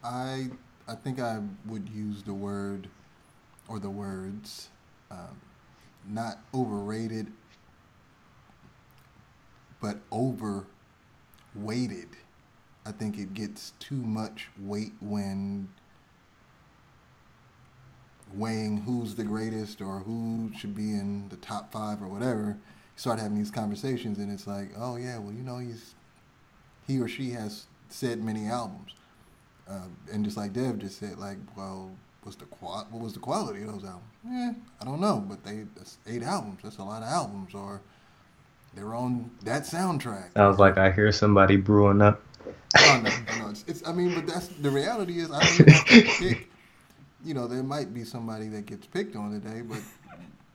I 0.03 0.49
I 0.87 0.95
think 0.95 1.19
I 1.19 1.39
would 1.65 1.89
use 1.89 2.23
the 2.23 2.33
word 2.33 2.87
or 3.67 3.79
the 3.79 3.89
words 3.89 4.69
um, 5.09 5.39
not 6.09 6.39
overrated, 6.53 7.31
but 9.81 9.97
overweighted. 10.11 12.09
I 12.85 12.91
think 12.91 13.17
it 13.17 13.33
gets 13.33 13.73
too 13.79 13.95
much 13.95 14.47
weight 14.59 14.93
when 15.01 15.69
weighing 18.33 18.77
who's 18.77 19.15
the 19.15 19.23
greatest 19.23 19.81
or 19.81 19.99
who 19.99 20.51
should 20.57 20.75
be 20.75 20.91
in 20.91 21.29
the 21.29 21.37
top 21.37 21.71
five 21.71 22.01
or 22.01 22.07
whatever. 22.07 22.57
You 22.57 22.97
start 22.97 23.19
having 23.19 23.37
these 23.37 23.51
conversations, 23.51 24.17
and 24.17 24.31
it's 24.31 24.47
like, 24.47 24.71
oh 24.77 24.97
yeah, 24.97 25.17
well 25.17 25.33
you 25.33 25.41
know 25.41 25.57
he's 25.57 25.95
he 26.87 26.99
or 26.99 27.07
she 27.07 27.31
has 27.31 27.65
said 27.89 28.23
many 28.23 28.47
albums, 28.47 28.93
uh, 29.67 29.87
and 30.11 30.23
just 30.23 30.37
like 30.37 30.53
Dev 30.53 30.79
just 30.79 30.99
said, 30.99 31.17
like, 31.17 31.37
well, 31.57 31.91
what's 32.25 32.37
the 32.37 32.45
qual- 32.45 32.87
what 32.89 33.03
was 33.03 33.13
the 33.13 33.19
quality 33.19 33.61
of 33.61 33.67
those 33.67 33.85
albums? 33.85 34.03
Yeah, 34.27 34.53
I 34.81 34.85
don't 34.85 34.99
know, 34.99 35.23
but 35.27 35.43
they 35.43 35.65
that's 35.75 35.97
eight 36.07 36.23
albums. 36.23 36.59
That's 36.63 36.79
a 36.79 36.83
lot 36.83 37.03
of 37.03 37.07
albums, 37.07 37.53
or 37.53 37.81
they're 38.73 38.95
on 38.95 39.29
that 39.43 39.63
soundtrack. 39.63 40.33
Sounds 40.33 40.57
like 40.57 40.77
I 40.77 40.91
hear 40.91 41.11
somebody 41.11 41.55
brewing 41.55 42.01
up. 42.01 42.21
oh 42.77 43.01
no, 43.03 43.11
no, 43.39 43.49
it's, 43.49 43.63
it's 43.67 43.87
I 43.87 43.93
mean, 43.93 44.15
but 44.15 44.25
that's 44.25 44.47
the 44.47 44.71
reality 44.71 45.19
is 45.19 45.31
I 45.31 45.39
don't 45.39 45.61
even 45.61 45.73
have 45.73 45.85
to 45.87 46.03
pick. 46.19 46.49
You 47.23 47.33
know, 47.33 47.47
there 47.47 47.63
might 47.63 47.93
be 47.93 48.03
somebody 48.03 48.47
that 48.49 48.65
gets 48.65 48.85
picked 48.87 49.15
on 49.15 49.31
today, 49.31 49.61
but 49.61 49.81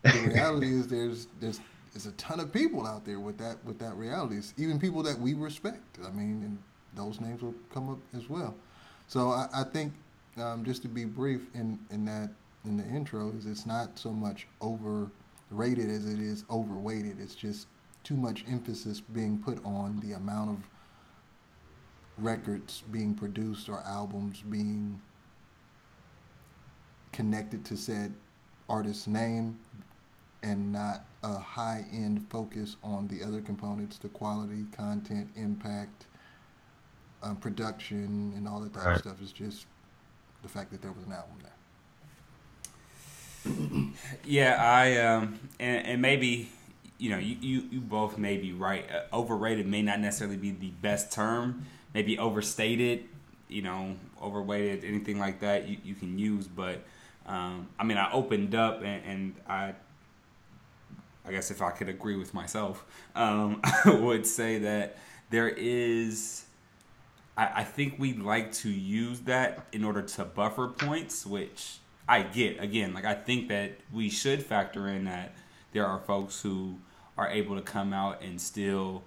the 0.02 0.30
reality 0.32 0.72
is 0.72 0.88
there's 0.88 1.28
there's 1.40 1.60
there's 1.92 2.06
a 2.06 2.12
ton 2.12 2.40
of 2.40 2.52
people 2.52 2.86
out 2.86 3.04
there 3.04 3.20
with 3.20 3.38
that 3.38 3.64
with 3.64 3.78
that 3.78 3.94
reality. 3.94 4.36
It's 4.36 4.54
even 4.56 4.80
people 4.80 5.04
that 5.04 5.18
we 5.18 5.34
respect. 5.34 5.98
I 6.04 6.10
mean, 6.10 6.42
and 6.42 6.58
those 6.94 7.20
names 7.20 7.42
will 7.42 7.54
come 7.72 7.90
up 7.90 7.98
as 8.16 8.28
well. 8.28 8.56
So 9.06 9.30
I, 9.30 9.48
I 9.52 9.64
think 9.64 9.92
um, 10.40 10.64
just 10.64 10.82
to 10.82 10.88
be 10.88 11.04
brief 11.04 11.42
in 11.54 11.78
in 11.90 12.04
that 12.06 12.30
in 12.64 12.76
the 12.76 12.84
intro 12.84 13.30
is 13.30 13.46
it's 13.46 13.66
not 13.66 13.98
so 13.98 14.10
much 14.10 14.46
overrated 14.60 15.90
as 15.90 16.06
it 16.06 16.20
is 16.20 16.44
overweighted. 16.50 17.18
It's 17.20 17.34
just 17.34 17.66
too 18.02 18.16
much 18.16 18.44
emphasis 18.48 19.00
being 19.00 19.38
put 19.38 19.64
on 19.64 20.00
the 20.00 20.12
amount 20.12 20.50
of 20.50 20.58
records 22.18 22.82
being 22.90 23.14
produced 23.14 23.68
or 23.68 23.80
albums 23.80 24.42
being 24.50 25.00
connected 27.12 27.64
to 27.64 27.76
said 27.76 28.14
artist's 28.68 29.06
name 29.06 29.58
and 30.42 30.72
not 30.72 31.04
a 31.22 31.38
high 31.38 31.84
end 31.92 32.26
focus 32.30 32.76
on 32.82 33.08
the 33.08 33.22
other 33.22 33.40
components 33.40 33.98
the 33.98 34.08
quality 34.08 34.64
content 34.76 35.28
impact 35.36 36.06
um, 37.22 37.36
production 37.36 38.32
and 38.36 38.46
all 38.46 38.60
that 38.60 38.72
type 38.72 38.84
right. 38.84 38.96
of 38.96 39.00
stuff 39.02 39.22
is 39.22 39.32
just 39.32 39.66
the 40.42 40.48
fact 40.48 40.70
that 40.70 40.82
there 40.82 40.92
was 40.92 41.04
an 41.04 41.12
album 41.12 41.36
there 41.42 41.52
yeah 44.24 44.62
i 44.62 44.96
um 44.98 45.38
and, 45.58 45.86
and 45.86 46.02
maybe 46.02 46.50
you 46.98 47.10
know 47.10 47.18
you, 47.18 47.36
you, 47.40 47.62
you 47.70 47.80
both 47.80 48.18
may 48.18 48.36
be 48.36 48.52
right 48.52 48.84
uh, 48.90 49.16
overrated 49.16 49.66
may 49.66 49.82
not 49.82 50.00
necessarily 50.00 50.36
be 50.36 50.50
the 50.50 50.70
best 50.82 51.12
term 51.12 51.64
maybe 51.94 52.18
overstated 52.18 53.04
you 53.48 53.62
know 53.62 53.94
overweighted 54.22 54.84
anything 54.84 55.18
like 55.18 55.40
that 55.40 55.66
you, 55.66 55.78
you 55.82 55.94
can 55.94 56.18
use 56.18 56.46
but 56.46 56.82
um, 57.30 57.68
I 57.78 57.84
mean, 57.84 57.96
I 57.96 58.10
opened 58.12 58.54
up 58.54 58.82
and, 58.82 59.04
and, 59.04 59.34
I, 59.46 59.74
I 61.24 61.30
guess 61.30 61.50
if 61.50 61.62
I 61.62 61.70
could 61.70 61.88
agree 61.88 62.16
with 62.16 62.34
myself, 62.34 62.84
um, 63.14 63.60
I 63.84 63.90
would 63.90 64.26
say 64.26 64.58
that 64.58 64.98
there 65.30 65.48
is. 65.48 66.44
I, 67.36 67.60
I 67.60 67.64
think 67.64 67.96
we 67.98 68.12
like 68.14 68.52
to 68.54 68.70
use 68.70 69.20
that 69.20 69.66
in 69.72 69.84
order 69.84 70.02
to 70.02 70.24
buffer 70.24 70.68
points, 70.68 71.24
which 71.26 71.78
I 72.08 72.22
get. 72.22 72.62
Again, 72.62 72.92
like 72.94 73.04
I 73.04 73.14
think 73.14 73.48
that 73.48 73.72
we 73.92 74.10
should 74.10 74.42
factor 74.42 74.88
in 74.88 75.04
that 75.04 75.34
there 75.72 75.86
are 75.86 76.00
folks 76.00 76.42
who 76.42 76.76
are 77.16 77.28
able 77.28 77.56
to 77.56 77.62
come 77.62 77.92
out 77.92 78.22
and 78.22 78.40
still 78.40 79.04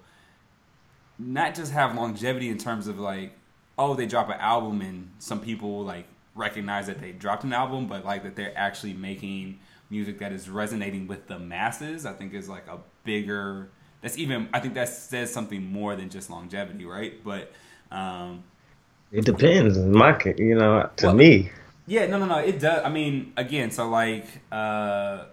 not 1.18 1.54
just 1.54 1.72
have 1.72 1.94
longevity 1.94 2.48
in 2.48 2.58
terms 2.58 2.86
of 2.86 2.98
like, 2.98 3.36
oh, 3.78 3.94
they 3.94 4.06
drop 4.06 4.28
an 4.28 4.38
album 4.40 4.80
and 4.80 5.10
some 5.18 5.40
people 5.40 5.84
like 5.84 6.06
recognize 6.34 6.86
that 6.86 7.00
they 7.00 7.12
dropped 7.12 7.44
an 7.44 7.52
album, 7.52 7.86
but 7.86 8.04
like 8.04 8.22
that 8.22 8.36
they're 8.36 8.56
actually 8.56 8.92
making 8.92 9.58
music 9.90 10.18
that 10.18 10.32
is 10.32 10.48
resonating 10.48 11.06
with 11.06 11.26
the 11.26 11.38
masses. 11.38 12.06
I 12.06 12.12
think 12.12 12.34
is 12.34 12.48
like 12.48 12.66
a 12.68 12.78
bigger. 13.04 13.68
That's 14.00 14.18
even. 14.18 14.48
I 14.52 14.60
think 14.60 14.74
that 14.74 14.88
says 14.88 15.32
something 15.32 15.64
more 15.70 15.96
than 15.96 16.10
just 16.10 16.30
longevity, 16.30 16.84
right? 16.84 17.22
But 17.22 17.52
um, 17.90 18.44
it 19.12 19.24
depends. 19.24 19.78
My, 19.78 20.18
you 20.36 20.56
know, 20.56 20.90
to 20.96 21.06
well, 21.06 21.14
me. 21.14 21.50
Yeah, 21.86 22.06
no, 22.06 22.18
no, 22.18 22.26
no. 22.26 22.38
It 22.38 22.58
does. 22.58 22.82
I 22.84 22.88
mean, 22.88 23.32
again, 23.36 23.70
so 23.70 23.88
like, 23.88 24.26
uh, 24.50 25.24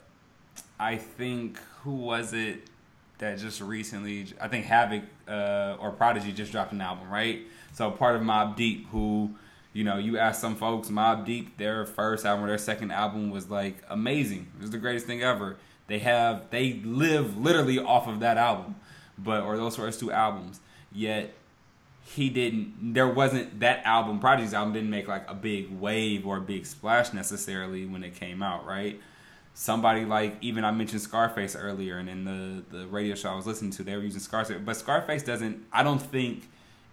I 0.79 0.97
think 0.97 1.57
who 1.83 1.95
was 1.95 2.33
it 2.33 2.61
that 3.17 3.39
just 3.39 3.61
recently? 3.61 4.27
I 4.39 4.47
think 4.47 4.65
Havoc 4.65 5.03
uh, 5.27 5.77
or 5.79 5.91
Prodigy 5.91 6.31
just 6.31 6.51
dropped 6.51 6.73
an 6.73 6.81
album, 6.81 7.09
right? 7.09 7.41
So 7.73 7.89
part 7.89 8.15
of 8.15 8.21
Mobb 8.21 8.55
Deep, 8.55 8.87
who 8.89 9.31
you 9.73 9.83
know, 9.83 9.97
you 9.97 10.17
ask 10.17 10.41
some 10.41 10.55
folks, 10.55 10.89
Mobb 10.89 11.25
Deep, 11.25 11.57
their 11.57 11.85
first 11.85 12.25
album 12.25 12.45
or 12.45 12.47
their 12.49 12.57
second 12.57 12.91
album 12.91 13.29
was 13.29 13.49
like 13.49 13.77
amazing. 13.89 14.47
It 14.57 14.61
was 14.61 14.71
the 14.71 14.77
greatest 14.77 15.05
thing 15.05 15.23
ever. 15.23 15.57
They 15.87 15.99
have 15.99 16.49
they 16.49 16.73
live 16.83 17.37
literally 17.37 17.79
off 17.79 18.07
of 18.07 18.19
that 18.19 18.37
album, 18.37 18.75
but 19.17 19.43
or 19.43 19.57
those 19.57 19.75
first 19.75 19.99
two 19.99 20.11
albums. 20.11 20.59
Yet 20.91 21.33
he 22.03 22.29
didn't. 22.29 22.93
There 22.93 23.07
wasn't 23.07 23.59
that 23.59 23.85
album. 23.85 24.19
Prodigy's 24.19 24.53
album 24.53 24.73
didn't 24.73 24.89
make 24.89 25.07
like 25.07 25.29
a 25.29 25.33
big 25.33 25.71
wave 25.71 26.25
or 26.25 26.37
a 26.37 26.41
big 26.41 26.65
splash 26.65 27.13
necessarily 27.13 27.85
when 27.85 28.03
it 28.03 28.15
came 28.15 28.43
out, 28.43 28.65
right? 28.65 28.99
Somebody 29.53 30.05
like 30.05 30.37
even 30.41 30.63
I 30.65 30.71
mentioned 30.71 31.01
Scarface 31.01 31.55
earlier, 31.55 31.97
and 31.97 32.09
in 32.09 32.25
the 32.25 32.77
the 32.77 32.87
radio 32.87 33.15
show 33.15 33.31
I 33.31 33.35
was 33.35 33.45
listening 33.45 33.71
to, 33.71 33.83
they 33.83 33.95
were 33.95 34.03
using 34.03 34.19
Scarface, 34.19 34.57
but 34.63 34.77
Scarface 34.77 35.23
doesn't. 35.23 35.65
I 35.71 35.83
don't 35.83 36.01
think 36.01 36.49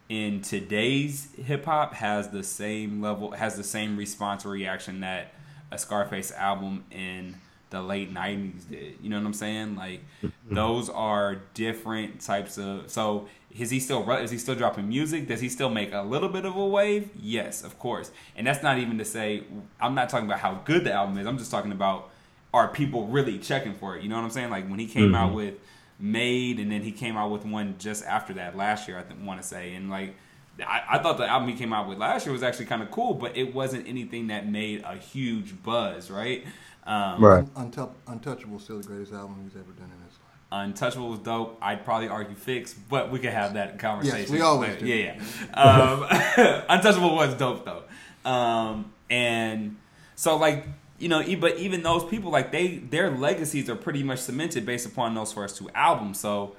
in 0.09 0.41
today's 0.41 1.29
hip 1.35 1.65
hop 1.65 1.95
has 1.95 2.29
the 2.29 2.43
same 2.43 3.03
level 3.03 3.33
has 3.33 3.57
the 3.57 3.65
same 3.65 3.97
response 3.97 4.47
or 4.47 4.50
reaction 4.50 5.00
that 5.00 5.33
a 5.71 5.79
Scarface 5.79 6.33
album 6.33 6.85
in 6.91 7.37
the 7.70 7.82
late 7.82 8.12
90s 8.12 8.68
did. 8.68 8.94
You 9.02 9.10
know 9.10 9.18
what 9.18 9.26
I'm 9.26 9.34
saying? 9.34 9.76
Like 9.76 10.00
mm-hmm. 10.22 10.54
those 10.54 10.88
are 10.88 11.42
different 11.54 12.20
types 12.20 12.58
of 12.58 12.90
so 12.90 13.28
is 13.50 13.70
he 13.70 13.80
still 13.80 14.08
is 14.10 14.30
he 14.30 14.38
still 14.38 14.54
dropping 14.54 14.88
music? 14.88 15.28
Does 15.28 15.40
he 15.40 15.48
still 15.48 15.70
make 15.70 15.92
a 15.92 16.02
little 16.02 16.28
bit 16.28 16.44
of 16.44 16.56
a 16.56 16.66
wave? 16.66 17.10
Yes, 17.18 17.62
of 17.64 17.78
course. 17.78 18.10
And 18.37 18.46
that's 18.46 18.62
not 18.62 18.78
even 18.78 18.98
to 18.98 19.04
say 19.04 19.44
I'm 19.80 19.94
not 19.94 20.08
talking 20.08 20.26
about 20.26 20.40
how 20.40 20.60
good 20.64 20.84
the 20.84 20.92
album 20.92 21.18
is. 21.18 21.26
I'm 21.26 21.38
just 21.38 21.50
talking 21.50 21.72
about 21.72 22.10
are 22.54 22.68
people 22.68 23.06
really 23.08 23.38
checking 23.38 23.75
for 23.75 23.96
it? 23.96 24.02
You 24.02 24.08
know 24.08 24.16
what 24.16 24.25
I'm 24.25 24.30
saying? 24.30 24.50
Like 24.50 24.68
when 24.68 24.78
he 24.78 24.87
came 24.87 25.06
mm-hmm. 25.06 25.14
out 25.14 25.34
with 25.34 25.54
made, 25.98 26.60
and 26.60 26.70
then 26.70 26.82
he 26.82 26.92
came 26.92 27.16
out 27.16 27.30
with 27.30 27.44
one 27.44 27.75
just 27.78 28.04
after 28.04 28.32
that 28.34 28.56
last 28.56 28.88
year. 28.88 28.98
I 28.98 29.25
want 29.25 29.42
to 29.42 29.46
say, 29.46 29.75
and 29.75 29.90
like 29.90 30.14
I, 30.60 30.82
I, 30.90 30.98
thought 30.98 31.18
the 31.18 31.26
album 31.26 31.48
he 31.48 31.56
came 31.56 31.72
out 31.72 31.88
with 31.88 31.98
last 31.98 32.26
year 32.26 32.32
was 32.32 32.42
actually 32.42 32.66
kind 32.66 32.82
of 32.82 32.90
cool, 32.90 33.14
but 33.14 33.37
it 33.37 33.54
wasn't 33.54 33.87
anything 33.87 34.28
that 34.28 34.48
made 34.48 34.82
a 34.84 34.96
huge 34.96 35.62
buzz, 35.62 36.10
right? 36.10 36.44
Um, 36.88 37.23
right. 37.23 37.45
Untouch- 37.54 37.92
Untouchable 38.07 38.59
still 38.59 38.78
the 38.78 38.85
greatest 38.85 39.12
album 39.12 39.37
he's 39.45 39.54
ever 39.54 39.73
done 39.73 39.90
in 39.95 40.04
his 40.04 40.18
life. 40.18 40.38
Untouchable 40.50 41.11
was 41.11 41.18
dope. 41.21 41.59
I'd 41.61 41.85
probably 41.85 42.09
argue 42.09 42.35
Fix, 42.35 42.73
but 42.75 43.12
we 43.12 43.18
could 43.18 43.33
have 43.33 43.54
that 43.54 43.78
conversation. 43.78 44.21
Yes, 44.21 44.30
we 44.30 44.40
always 44.40 44.76
do. 44.78 44.87
Yeah, 44.87 45.21
yeah. 45.54 45.61
Um, 45.61 46.64
Untouchable 46.68 47.14
was 47.14 47.35
dope 47.35 47.64
though, 47.64 48.30
um, 48.30 48.92
and 49.11 49.76
so 50.16 50.37
like 50.37 50.66
you 50.99 51.09
know, 51.09 51.23
but 51.37 51.59
even 51.59 51.83
those 51.83 52.04
people, 52.04 52.30
like 52.30 52.50
they, 52.50 52.78
their 52.78 53.11
legacies 53.11 53.71
are 53.71 53.76
pretty 53.76 54.02
much 54.02 54.18
cemented 54.18 54.66
based 54.66 54.87
upon 54.87 55.14
those 55.14 55.33
first 55.33 55.57
two 55.57 55.71
albums. 55.75 56.18
So 56.18 56.57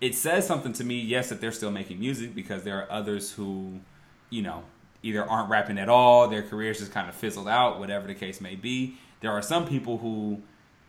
it 0.00 0.14
says 0.14 0.46
something 0.46 0.72
to 0.74 0.84
me, 0.84 1.00
yes, 1.00 1.30
that 1.30 1.40
they're 1.40 1.52
still 1.52 1.70
making 1.70 1.98
music 1.98 2.34
because 2.34 2.64
there 2.64 2.78
are 2.82 2.90
others 2.92 3.32
who, 3.32 3.80
you 4.28 4.42
know, 4.42 4.64
either 5.02 5.24
aren't 5.24 5.48
rapping 5.48 5.78
at 5.78 5.88
all, 5.88 6.28
their 6.28 6.42
careers 6.42 6.80
just 6.80 6.92
kind 6.92 7.08
of 7.08 7.14
fizzled 7.14 7.48
out, 7.48 7.78
whatever 7.78 8.06
the 8.06 8.14
case 8.14 8.40
may 8.40 8.54
be. 8.54 8.98
There 9.22 9.32
are 9.32 9.42
some 9.42 9.66
people 9.66 9.98
who, 9.98 10.42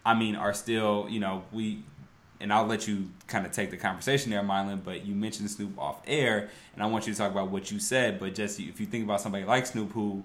I 0.05 0.13
mean, 0.13 0.35
are 0.35 0.53
still, 0.53 1.07
you 1.09 1.19
know, 1.19 1.43
we, 1.51 1.83
and 2.41 2.51
I'll 2.51 2.65
let 2.65 2.87
you 2.87 3.09
kind 3.27 3.45
of 3.45 3.53
take 3.53 3.71
the 3.71 3.77
conversation 3.77 4.31
there, 4.31 4.41
Mylan, 4.41 4.83
but 4.83 5.05
you 5.05 5.15
mentioned 5.15 5.49
Snoop 5.49 5.79
off 5.79 6.01
air, 6.05 6.49
and 6.73 6.83
I 6.83 6.87
want 6.87 7.07
you 7.07 7.13
to 7.13 7.17
talk 7.17 7.31
about 7.31 7.49
what 7.49 7.71
you 7.71 7.79
said, 7.79 8.19
but 8.19 8.35
just 8.35 8.59
if 8.59 8.79
you 8.81 8.85
think 8.85 9.05
about 9.05 9.21
somebody 9.21 9.45
like 9.45 9.65
Snoop 9.65 9.93
who, 9.93 10.23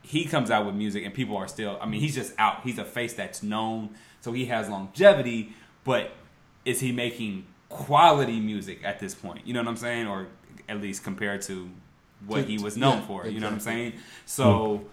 he 0.00 0.24
comes 0.24 0.50
out 0.50 0.66
with 0.66 0.74
music 0.74 1.04
and 1.04 1.14
people 1.14 1.36
are 1.36 1.48
still, 1.48 1.78
I 1.80 1.86
mean, 1.86 2.00
he's 2.00 2.14
just 2.14 2.34
out. 2.38 2.62
He's 2.62 2.78
a 2.78 2.84
face 2.84 3.14
that's 3.14 3.42
known, 3.42 3.90
so 4.20 4.32
he 4.32 4.46
has 4.46 4.68
longevity, 4.68 5.54
but 5.82 6.12
is 6.64 6.80
he 6.80 6.92
making 6.92 7.46
quality 7.68 8.38
music 8.40 8.80
at 8.84 9.00
this 9.00 9.14
point? 9.14 9.46
You 9.46 9.54
know 9.54 9.60
what 9.60 9.68
I'm 9.68 9.76
saying? 9.76 10.06
Or 10.06 10.28
at 10.68 10.80
least 10.80 11.04
compared 11.04 11.42
to 11.42 11.70
what 12.26 12.44
he 12.44 12.58
was 12.58 12.76
known 12.76 12.98
Yeah, 12.98 13.06
for. 13.06 13.26
You 13.26 13.40
know 13.40 13.46
what 13.46 13.54
I'm 13.54 13.60
saying? 13.60 13.92
Hmm. 13.92 13.98
So 14.26 14.84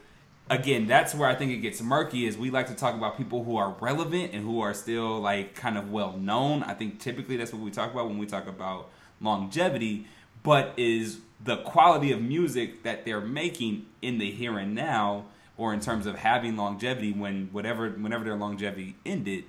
again, 0.52 0.86
that's 0.86 1.16
where 1.16 1.30
I 1.30 1.34
think 1.34 1.52
it 1.52 1.58
gets 1.58 1.82
murky. 1.82 2.28
Is 2.28 2.38
we 2.38 2.52
like 2.52 2.68
to 2.68 2.76
talk 2.76 2.94
about 2.94 3.18
people 3.18 3.44
who 3.44 3.56
are 3.56 3.76
relevant 3.80 4.34
and 4.34 4.44
who 4.44 4.62
are 4.62 4.74
still 4.74 5.20
like 5.20 5.56
kind 5.56 5.78
of 5.78 5.92
well 5.92 6.18
known. 6.18 6.62
I 6.64 6.74
think 6.74 7.00
typically 7.00 7.38
that's 7.38 7.54
what 7.54 7.62
we 7.62 7.72
talk 7.72 7.92
about 7.92 8.08
when 8.08 8.18
we 8.18 8.26
talk 8.26 8.48
about 8.48 8.90
longevity. 9.20 10.06
But 10.44 10.74
is 10.78 11.20
the 11.44 11.58
quality 11.58 12.12
of 12.12 12.22
music 12.22 12.84
that 12.84 13.06
they're 13.06 13.22
making 13.22 13.86
in 14.02 14.18
the 14.18 14.30
here 14.30 14.58
and 14.58 14.76
now, 14.76 15.26
or 15.58 15.74
in 15.74 15.80
terms 15.80 16.06
of 16.06 16.16
having 16.16 16.58
longevity 16.58 17.14
when 17.14 17.50
whatever 17.52 17.90
whenever 17.90 18.26
their 18.26 18.36
longevity 18.36 18.96
ended, 19.06 19.46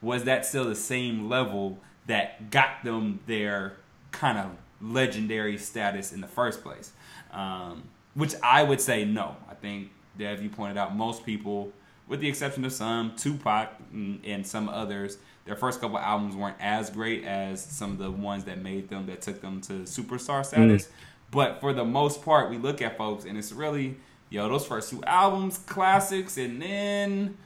was 0.00 0.24
that 0.24 0.46
still 0.46 0.64
the 0.64 0.74
same 0.74 1.28
level 1.28 1.78
that 2.06 2.50
got 2.50 2.82
them 2.84 3.20
their 3.26 3.74
kind 4.10 4.38
of 4.38 4.50
legendary 4.80 5.58
status 5.58 6.12
in 6.12 6.20
the 6.22 6.26
first 6.26 6.62
place? 6.62 6.92
Um, 7.32 7.84
which 8.14 8.34
I 8.42 8.62
would 8.62 8.80
say 8.80 9.04
no. 9.04 9.36
I 9.48 9.54
think, 9.54 9.90
Dev, 10.18 10.42
you 10.42 10.50
pointed 10.50 10.76
out 10.76 10.94
most 10.94 11.24
people, 11.24 11.72
with 12.08 12.20
the 12.20 12.28
exception 12.28 12.64
of 12.64 12.72
some, 12.72 13.14
Tupac 13.16 13.70
and, 13.92 14.20
and 14.24 14.46
some 14.46 14.68
others, 14.68 15.18
their 15.44 15.56
first 15.56 15.80
couple 15.80 15.98
albums 15.98 16.36
weren't 16.36 16.56
as 16.60 16.90
great 16.90 17.24
as 17.24 17.62
some 17.64 17.92
of 17.92 17.98
the 17.98 18.10
ones 18.10 18.44
that 18.44 18.62
made 18.62 18.88
them, 18.88 19.06
that 19.06 19.22
took 19.22 19.40
them 19.40 19.60
to 19.62 19.72
superstar 19.82 20.44
status. 20.44 20.88
But 21.30 21.60
for 21.60 21.72
the 21.72 21.84
most 21.84 22.22
part, 22.24 22.50
we 22.50 22.58
look 22.58 22.82
at 22.82 22.96
folks 22.96 23.24
and 23.24 23.38
it's 23.38 23.52
really, 23.52 23.96
yo, 24.30 24.48
those 24.48 24.66
first 24.66 24.90
two 24.90 25.02
albums, 25.04 25.58
classics, 25.58 26.36
and 26.36 26.60
then 26.60 27.36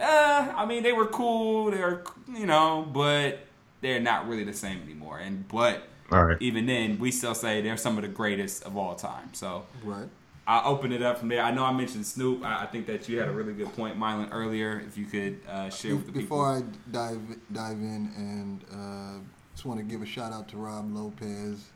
uh, 0.00 0.52
I 0.56 0.66
mean, 0.66 0.82
they 0.82 0.92
were 0.92 1.06
cool. 1.06 1.70
They 1.70 1.78
were, 1.78 2.04
you 2.32 2.46
know, 2.46 2.88
but 2.92 3.40
they're 3.80 4.00
not 4.00 4.28
really 4.28 4.44
the 4.44 4.52
same 4.52 4.82
anymore. 4.82 5.18
And 5.18 5.46
but 5.48 5.82
All 6.12 6.24
right. 6.24 6.36
even 6.40 6.66
then, 6.66 6.98
we 6.98 7.10
still 7.10 7.34
say 7.34 7.60
they're 7.60 7.76
some 7.76 7.96
of 7.96 8.02
the 8.02 8.08
greatest 8.08 8.64
of 8.64 8.76
all 8.76 8.94
time. 8.94 9.32
So 9.32 9.66
Right. 9.84 10.08
I 10.50 10.64
open 10.64 10.90
it 10.90 11.00
up 11.00 11.18
from 11.18 11.28
there. 11.28 11.42
I 11.42 11.52
know 11.52 11.64
I 11.64 11.72
mentioned 11.72 12.04
Snoop. 12.04 12.44
I, 12.44 12.64
I 12.64 12.66
think 12.66 12.88
that 12.88 13.08
you 13.08 13.20
had 13.20 13.28
a 13.28 13.32
really 13.32 13.52
good 13.52 13.72
point, 13.76 13.96
Mylan, 13.96 14.30
earlier. 14.32 14.82
If 14.84 14.98
you 14.98 15.04
could 15.06 15.38
uh, 15.48 15.70
share 15.70 15.94
with 15.94 16.06
the 16.06 16.12
Before 16.12 16.56
people. 16.56 16.72
I 16.72 16.90
dive 16.90 17.20
dive 17.52 17.76
in, 17.78 18.10
and 18.16 18.64
uh, 18.72 19.20
just 19.54 19.64
want 19.64 19.78
to 19.78 19.84
give 19.84 20.02
a 20.02 20.06
shout 20.06 20.32
out 20.32 20.48
to 20.48 20.56
Rob 20.56 20.92
Lopez. 20.92 21.66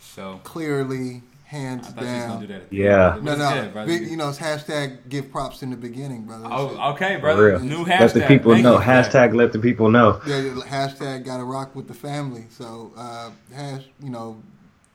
So 0.00 0.40
Clearly, 0.42 1.22
hands 1.44 1.86
thought 1.86 2.02
you 2.02 2.08
was 2.08 2.20
gonna 2.20 2.32
down. 2.32 2.40
do 2.40 2.46
that. 2.48 2.62
Yeah. 2.72 3.16
No, 3.22 3.36
no. 3.36 3.52
good, 3.52 3.72
brother? 3.72 3.86
Big, 3.86 4.08
you 4.08 4.16
know, 4.16 4.30
it's 4.30 4.38
hashtag 4.40 5.08
give 5.08 5.30
props 5.30 5.62
in 5.62 5.70
the 5.70 5.76
beginning, 5.76 6.24
brother. 6.24 6.48
Oh, 6.50 6.92
okay, 6.94 7.14
For 7.14 7.20
brother. 7.20 7.58
New 7.60 7.84
hashtag. 7.84 8.00
Let 8.00 8.14
the 8.14 8.20
people 8.22 8.52
Thank 8.54 8.64
know. 8.64 8.74
you. 8.74 8.84
Hashtag 8.84 9.34
let 9.36 9.52
the 9.52 9.60
people 9.60 9.88
know. 9.88 10.20
Yeah, 10.26 10.40
yeah, 10.40 10.50
hashtag 10.62 11.24
gotta 11.24 11.44
rock 11.44 11.76
with 11.76 11.86
the 11.86 11.94
family. 11.94 12.46
So, 12.50 12.92
uh, 12.96 13.30
hash, 13.54 13.84
you 14.02 14.10
know, 14.10 14.42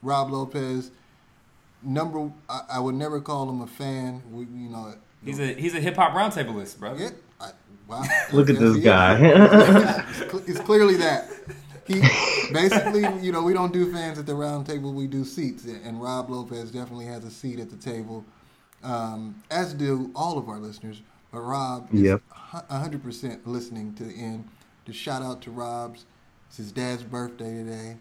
Rob 0.02 0.32
Lopez, 0.32 0.92
number, 1.86 2.32
I, 2.50 2.62
I 2.74 2.80
would 2.80 2.96
never 2.96 3.22
call 3.22 3.50
him 3.50 3.62
a 3.62 3.68
fan. 3.68 4.22
We, 4.32 4.46
you 4.46 4.70
know, 4.70 4.94
He's 5.24 5.40
a 5.40 5.54
he's 5.54 5.74
a 5.74 5.80
hip 5.80 5.96
hop 5.96 6.14
roundtableist, 6.14 6.78
brother. 6.80 7.00
yeah, 7.04 7.10
I, 7.42 7.52
wow. 7.88 8.04
Look 8.32 8.50
at 8.50 8.60
this 8.60 8.78
guy. 8.78 9.18
it's, 9.20 10.22
it's 10.50 10.60
clearly 10.60 10.98
that. 10.98 11.30
He 11.88 12.02
basically, 12.52 13.02
you 13.24 13.32
know, 13.32 13.44
we 13.44 13.54
don't 13.54 13.72
do 13.74 13.92
fans 13.92 14.18
at 14.20 14.26
the 14.26 14.36
round 14.36 14.66
table. 14.68 14.94
We 14.94 15.08
do 15.08 15.24
seats, 15.24 15.66
and 15.66 16.02
Rob 16.02 16.30
Lopez 16.30 16.72
definitely 16.72 17.06
has 17.06 17.24
a 17.24 17.32
seat 17.32 17.60
at 17.60 17.70
the 17.70 17.76
table, 17.78 18.26
um, 18.84 19.42
as 19.52 19.74
do 19.74 20.12
all 20.16 20.38
of 20.38 20.48
our 20.50 20.60
listeners. 20.60 21.02
But 21.32 21.42
Rob 21.42 21.88
is 21.94 22.02
Yep. 22.02 22.22
hundred 22.32 23.04
percent 23.04 23.48
listening 23.48 23.94
to 23.96 24.04
the 24.04 24.14
end. 24.14 24.48
Just 24.86 25.00
shout 25.00 25.22
out 25.22 25.42
to 25.44 25.52
Rob's. 25.52 26.06
It's 26.48 26.58
his 26.58 26.72
dad's 26.72 27.04
birthday 27.04 27.52
today. 27.54 27.98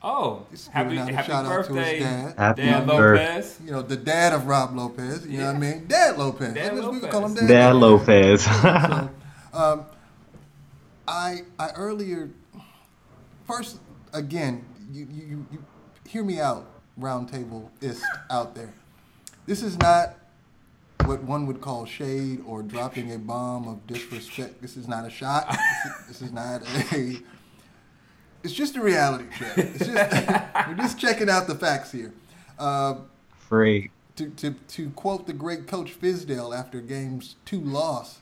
Oh, 0.00 0.46
Just 0.52 0.68
happy 0.68 0.96
a 0.96 1.04
happy 1.04 1.26
shout 1.26 1.44
out 1.44 1.48
to 1.50 1.58
his 1.58 1.68
birthday, 1.68 1.98
dad. 1.98 2.34
Happy 2.38 2.62
Dan 2.62 2.86
birthday. 2.86 3.34
Lopez. 3.34 3.58
You 3.64 3.72
know, 3.72 3.82
the 3.82 3.96
dad 3.96 4.32
of 4.32 4.46
Rob 4.46 4.76
Lopez. 4.76 5.26
You 5.26 5.38
know 5.38 5.46
what 5.46 5.56
I 5.56 5.58
mean? 5.58 5.86
Dad 5.88 6.16
Lopez. 6.18 6.54
Dad 6.54 6.74
Let's- 6.74 6.86
We 6.88 7.00
can 7.00 7.10
call 7.10 7.26
him 7.26 7.34
Dad. 7.34 7.48
Dad 7.48 7.74
Lopez. 7.74 8.44
so, 8.44 9.10
um, 9.52 9.86
I 11.08 11.42
I 11.58 11.70
earlier 11.70 12.30
first 13.46 13.78
again 14.12 14.64
you 14.92 15.06
you, 15.10 15.24
you, 15.26 15.46
you 15.52 15.64
hear 16.06 16.22
me 16.22 16.38
out 16.38 16.66
roundtable 17.00 17.68
is 17.80 18.02
out 18.30 18.54
there. 18.54 18.72
This 19.46 19.62
is 19.62 19.78
not 19.78 20.14
what 21.06 21.22
one 21.24 21.46
would 21.46 21.60
call 21.60 21.86
shade 21.86 22.42
or 22.46 22.62
dropping 22.62 23.12
a 23.12 23.18
bomb 23.18 23.66
of 23.66 23.86
disrespect. 23.86 24.60
This 24.60 24.76
is 24.76 24.86
not 24.86 25.06
a 25.06 25.10
shot. 25.10 25.48
This 25.48 25.60
is, 25.86 26.06
this 26.08 26.22
is 26.22 26.32
not 26.32 26.62
a. 26.92 27.16
It's 28.42 28.52
just 28.52 28.76
a 28.76 28.80
reality 28.80 29.24
check. 29.36 29.58
It's 29.58 29.86
just 29.86 29.88
we're 30.68 30.74
just 30.76 30.98
checking 30.98 31.28
out 31.28 31.46
the 31.46 31.54
facts 31.54 31.92
here. 31.92 32.12
Uh, 32.58 32.96
Freak. 33.48 33.90
to, 34.16 34.30
to, 34.30 34.50
to 34.52 34.90
quote 34.90 35.26
the 35.26 35.32
great 35.32 35.66
coach 35.66 35.98
Fizdale 35.98 36.56
after 36.56 36.80
games 36.80 37.36
two 37.44 37.60
loss, 37.60 38.20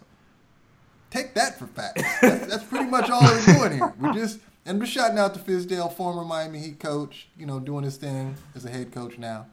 take 1.11 1.35
that 1.35 1.59
for 1.59 1.67
facts. 1.67 2.03
That's, 2.21 2.47
that's 2.47 2.65
pretty 2.65 2.87
much 2.87 3.11
all 3.11 3.23
we're 3.23 3.55
doing 3.55 3.73
here. 3.73 3.95
We're 3.99 4.13
just 4.13 4.39
and 4.65 4.81
we're 4.81 4.87
shouting 4.87 5.19
out 5.19 5.33
to 5.35 5.41
Fizdale, 5.41 5.93
former 5.93 6.25
Miami 6.25 6.59
Heat 6.59 6.81
coach, 6.81 7.29
you 7.39 7.47
know, 7.47 7.61
doing 7.61 7.85
his 7.85 7.97
thing 7.97 8.35
as 8.55 8.65
a 8.65 8.71
head 8.71 8.93
coach 8.93 9.17
now. 9.17 9.47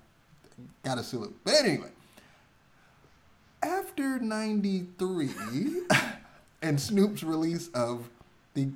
Got 0.84 0.96
to 0.96 1.04
salute. 1.04 1.36
But 1.44 1.56
anyway, 1.56 1.90
after 3.62 4.20
'93 4.20 5.30
and 6.62 6.80
Snoop's 6.80 7.24
release 7.24 7.70
of 7.70 8.10
the 8.54 8.70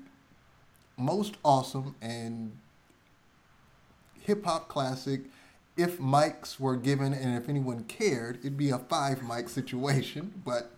most 0.97 1.35
awesome 1.43 1.95
and 2.01 2.57
hip 4.21 4.45
hop 4.45 4.67
classic. 4.67 5.21
If 5.75 5.99
mics 5.99 6.59
were 6.59 6.75
given 6.75 7.13
and 7.13 7.35
if 7.37 7.47
anyone 7.49 7.83
cared, 7.83 8.37
it'd 8.39 8.57
be 8.57 8.71
a 8.71 8.79
five 8.79 9.21
mic 9.21 9.47
situation, 9.47 10.41
but 10.43 10.71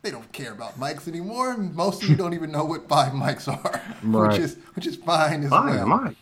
they 0.00 0.10
don't 0.10 0.32
care 0.32 0.52
about 0.52 0.80
mics 0.80 1.06
anymore. 1.06 1.52
and 1.52 1.74
Most 1.74 2.02
of 2.02 2.08
you 2.08 2.16
don't 2.16 2.32
even 2.32 2.50
know 2.50 2.64
what 2.64 2.88
five 2.88 3.12
mics 3.12 3.46
are, 3.46 3.82
Right. 4.02 4.30
which 4.30 4.38
is 4.40 4.56
which 4.74 4.86
is 4.86 4.96
fine 4.96 5.44
as 5.44 5.50
Fine, 5.50 5.66
well. 5.76 5.86
Mike. 5.86 6.16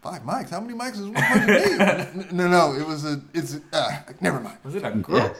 Five 0.00 0.22
mics? 0.22 0.48
How 0.50 0.60
many 0.60 0.78
mics 0.78 0.94
is 0.94 1.02
one 1.08 1.14
hundred 1.16 2.16
need? 2.16 2.32
no, 2.32 2.48
no, 2.48 2.72
it 2.74 2.86
was 2.86 3.04
a. 3.04 3.20
It's 3.34 3.58
uh, 3.72 3.98
never 4.22 4.40
mind. 4.40 4.56
Was 4.64 4.74
it 4.76 4.84
a 4.84 4.92
group? 4.92 5.36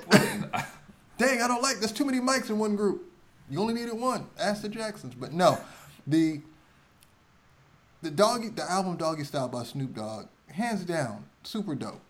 Dang, 1.17 1.41
I 1.43 1.49
don't 1.49 1.63
like. 1.63 1.79
There's 1.79 1.93
too 1.93 2.05
many 2.05 2.19
mics 2.21 2.51
in 2.51 2.59
one 2.59 2.77
group. 2.77 3.03
You 3.49 3.61
only 3.61 3.73
needed 3.75 3.95
one. 3.95 4.27
Ask 4.39 4.63
the 4.63 4.69
Jacksons, 4.69 5.15
but 5.15 5.33
no, 5.33 5.59
the 6.07 6.41
the 8.03 8.11
doggy, 8.11 8.49
the 8.49 8.71
album 8.71 8.97
Doggystyle 8.97 9.51
by 9.51 9.65
Snoop 9.65 9.95
Dogg, 9.95 10.27
hands 10.51 10.85
down, 10.85 11.25
super 11.43 11.75
dope. 11.75 12.01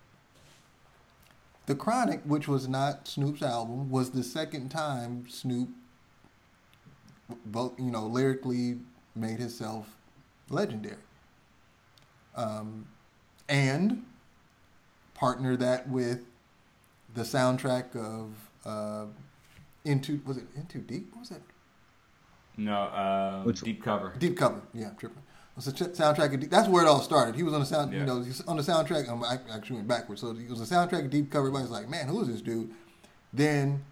The 1.67 1.75
Chronic, 1.75 2.23
which 2.25 2.49
was 2.49 2.67
not 2.67 3.07
Snoop's 3.09 3.43
album, 3.43 3.91
was 3.91 4.11
the 4.11 4.23
second 4.23 4.71
time 4.71 5.27
Snoop, 5.29 5.69
both 7.45 7.79
you 7.79 7.91
know, 7.91 8.07
lyrically 8.07 8.79
made 9.15 9.39
himself 9.39 9.87
legendary. 10.49 10.97
Um, 12.37 12.87
and 13.49 14.05
partner 15.15 15.57
that 15.57 15.89
with 15.89 16.21
the 17.15 17.23
soundtrack 17.23 17.97
of 17.97 18.31
uh, 18.65 19.07
Into 19.85 20.21
was 20.25 20.37
it 20.39 20.45
Into 20.55 20.79
Deep? 20.79 21.09
What 21.13 21.21
was 21.21 21.29
that? 21.31 21.41
no, 22.57 22.73
uh, 22.75 23.43
Which- 23.43 23.61
deep 23.61 23.83
cover. 23.83 24.15
Deep 24.19 24.37
Cover. 24.37 24.61
Yeah, 24.75 24.89
I'm 24.89 24.97
tripping. 24.97 25.23
Was 25.59 25.67
a 25.67 25.73
soundtrack. 25.73 26.33
Of 26.33 26.39
Deep, 26.39 26.51
that's 26.51 26.69
where 26.69 26.85
it 26.85 26.89
all 26.89 27.01
started. 27.01 27.35
He 27.35 27.43
was 27.43 27.53
on 27.53 27.59
the 27.59 27.67
sound. 27.67 27.93
Yeah. 27.93 28.01
You 28.01 28.07
know, 28.07 28.25
on 28.47 28.57
the 28.57 28.63
soundtrack. 28.63 29.09
Um, 29.09 29.25
I 29.25 29.39
actually 29.53 29.75
went 29.77 29.89
backwards. 29.89 30.21
So 30.21 30.31
it 30.31 30.49
was 30.49 30.61
a 30.61 30.73
soundtrack 30.73 31.07
of 31.07 31.11
Deep 31.11 31.33
Cover. 31.33 31.49
Everybody's 31.49 31.71
like, 31.71 31.89
man, 31.89 32.07
who 32.07 32.23
is 32.23 32.29
this 32.29 32.41
dude? 32.41 32.71
Then 33.33 33.83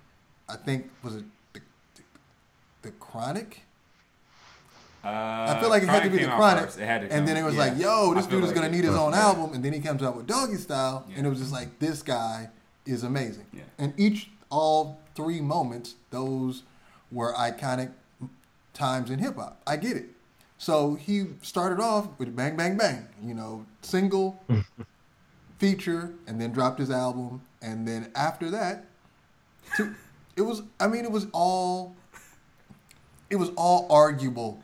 I 0.49 0.55
think 0.55 0.89
was 1.03 1.17
it 1.17 1.25
the, 1.55 1.61
the, 1.97 2.03
the 2.83 2.91
Chronic. 2.93 3.63
Uh, 5.03 5.09
I 5.09 5.59
feel 5.61 5.69
like 5.69 5.83
it 5.83 5.89
had 5.89 6.05
to 6.05 6.11
be 6.11 6.19
the 6.19 6.27
Chronic. 6.27 6.67
first. 6.67 6.79
It 6.79 6.87
had 6.87 7.01
to 7.01 7.13
and 7.13 7.27
then 7.27 7.37
it 7.37 7.43
was 7.43 7.57
yeah. 7.57 7.65
like, 7.65 7.79
yo, 7.79 8.15
this 8.15 8.27
dude 8.27 8.45
is 8.45 8.53
gonna 8.53 8.71
need 8.71 8.85
his 8.85 8.95
own 8.95 9.11
yeah. 9.11 9.23
album. 9.23 9.53
And 9.53 9.65
then 9.65 9.73
he 9.73 9.81
comes 9.81 10.05
out 10.05 10.17
with 10.17 10.29
Doggystyle, 10.29 11.03
Yeah. 11.09 11.17
and 11.17 11.27
it 11.27 11.31
was 11.31 11.41
just 11.41 11.53
like, 11.53 11.81
this 11.81 12.01
guy 12.01 12.51
is 12.85 13.03
amazing. 13.03 13.47
Yeah. 13.53 13.63
And 13.77 13.93
each 13.97 14.31
all 14.51 15.01
three 15.17 15.41
moments, 15.41 15.97
those 16.11 16.63
were 17.11 17.33
iconic 17.35 17.91
times 18.73 19.11
in 19.11 19.19
hip 19.19 19.35
hop. 19.35 19.61
I 19.67 19.77
get 19.77 19.97
it. 19.97 20.11
So 20.59 20.95
he 20.95 21.27
started 21.43 21.81
off 21.81 22.09
with 22.19 22.35
bang, 22.35 22.57
bang, 22.57 22.77
bang, 22.77 23.07
you 23.23 23.35
know, 23.35 23.67
single, 23.83 24.43
feature, 25.59 26.15
and 26.27 26.41
then 26.41 26.53
dropped 26.53 26.79
his 26.79 26.91
album. 26.91 27.43
And 27.61 27.87
then 27.87 28.11
after 28.15 28.51
that, 28.51 28.85
to, 29.77 29.95
it 30.37 30.43
was, 30.43 30.63
I 30.81 30.87
mean, 30.87 31.05
it 31.05 31.11
was 31.11 31.27
all, 31.33 31.95
it 33.29 33.37
was 33.37 33.51
all 33.57 33.87
arguable. 33.91 34.63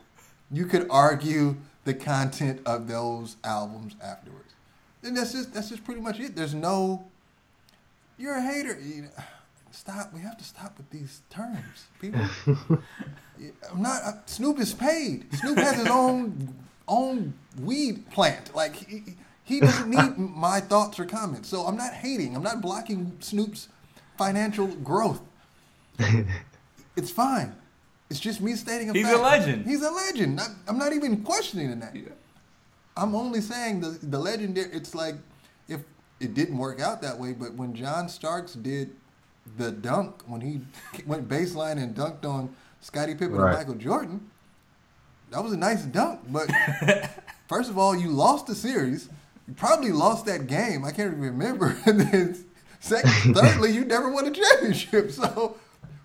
You 0.51 0.67
could 0.67 0.87
argue 0.91 1.57
the 1.85 1.95
content 1.95 2.61
of 2.65 2.89
those 2.89 3.37
albums 3.45 3.97
afterwards. 4.03 4.55
And 5.03 5.17
that's 5.17 5.33
just, 5.33 5.53
that's 5.53 5.69
just 5.69 5.85
pretty 5.85 6.01
much 6.01 6.21
it. 6.21 6.37
There's 6.37 6.55
no, 6.55 7.05
you're 8.19 8.37
a 8.37 8.43
hater. 8.43 8.79
You 8.81 9.03
know, 9.03 9.09
stop. 9.75 10.13
We 10.13 10.21
have 10.21 10.37
to 10.39 10.45
stop 10.45 10.77
with 10.77 10.89
these 10.91 11.23
terms, 11.31 11.87
people. 12.01 12.21
I'm 13.71 13.83
not. 13.83 14.03
Uh, 14.03 14.13
Snoop 14.27 14.59
is 14.61 14.73
paid. 14.73 15.27
Snoop 15.35 15.59
has 15.59 15.77
his 15.77 15.89
own 15.89 16.55
own 16.89 17.35
weed 17.61 18.09
plant. 18.11 18.55
Like 18.55 18.77
he, 18.77 19.03
he 19.45 19.61
doesn't 19.61 19.91
need 19.91 20.17
my 20.19 20.61
thoughts 20.61 20.99
or 21.01 21.05
comments. 21.05 21.49
So 21.49 21.63
I'm 21.63 21.77
not 21.77 21.93
hating. 21.93 22.37
I'm 22.37 22.43
not 22.43 22.61
blocking 22.61 23.17
Snoop's 23.21 23.69
financial 24.17 24.67
growth. 24.69 25.21
It's 26.97 27.11
fine. 27.11 27.55
It's 28.11 28.21
just 28.21 28.43
me 28.43 28.55
stating 28.55 28.91
a 28.91 28.93
He's 28.93 29.07
fact. 29.07 29.17
a 29.19 29.23
legend. 29.23 29.65
He's 29.67 29.81
a 29.83 29.91
legend. 29.91 30.37
Not- 30.37 30.51
I'm 30.69 30.77
not 30.77 30.93
even 30.93 31.23
questioning 31.23 31.81
that. 31.81 31.97
Yeah. 31.97 32.03
I'm 32.97 33.15
only 33.15 33.41
saying 33.41 33.81
the 33.81 33.99
the 34.03 34.19
legendary. 34.19 34.71
It's 34.73 34.95
like 34.95 35.15
if 35.69 35.81
it 36.21 36.35
didn't 36.35 36.59
work 36.59 36.81
out 36.83 37.01
that 37.01 37.19
way, 37.19 37.33
but 37.33 37.55
when 37.55 37.75
John 37.75 38.11
Starks 38.11 38.53
did 38.53 38.95
the 39.57 39.71
dunk, 39.71 40.23
when 40.27 40.41
he 40.41 40.61
went 41.07 41.29
baseline 41.29 41.83
and 41.83 41.95
dunked 41.95 42.25
on 42.25 42.55
Scottie 42.81 43.15
Pippen 43.15 43.33
Right. 43.37 43.51
and 43.51 43.59
Michael 43.59 43.75
Jordan, 43.75 44.31
that 45.31 45.43
was 45.43 45.53
a 45.53 45.57
nice 45.57 45.83
dunk. 45.85 46.21
But 46.29 46.51
first 47.49 47.71
of 47.71 47.79
all, 47.79 47.95
you 47.97 48.09
lost 48.09 48.47
the 48.47 48.55
series. 48.55 49.09
You 49.49 49.55
probably 49.55 49.93
lost 49.93 50.27
that 50.27 50.47
game. 50.47 50.85
I 50.85 50.93
can't 50.93 51.09
even 51.13 51.21
remember. 51.21 51.77
And 51.87 52.01
then 52.01 52.45
second, 52.81 53.35
thirdly, 53.35 53.73
you 53.73 53.85
never 53.85 54.11
won 54.11 54.27
a 54.27 54.31
championship. 54.31 55.11
So 55.11 55.57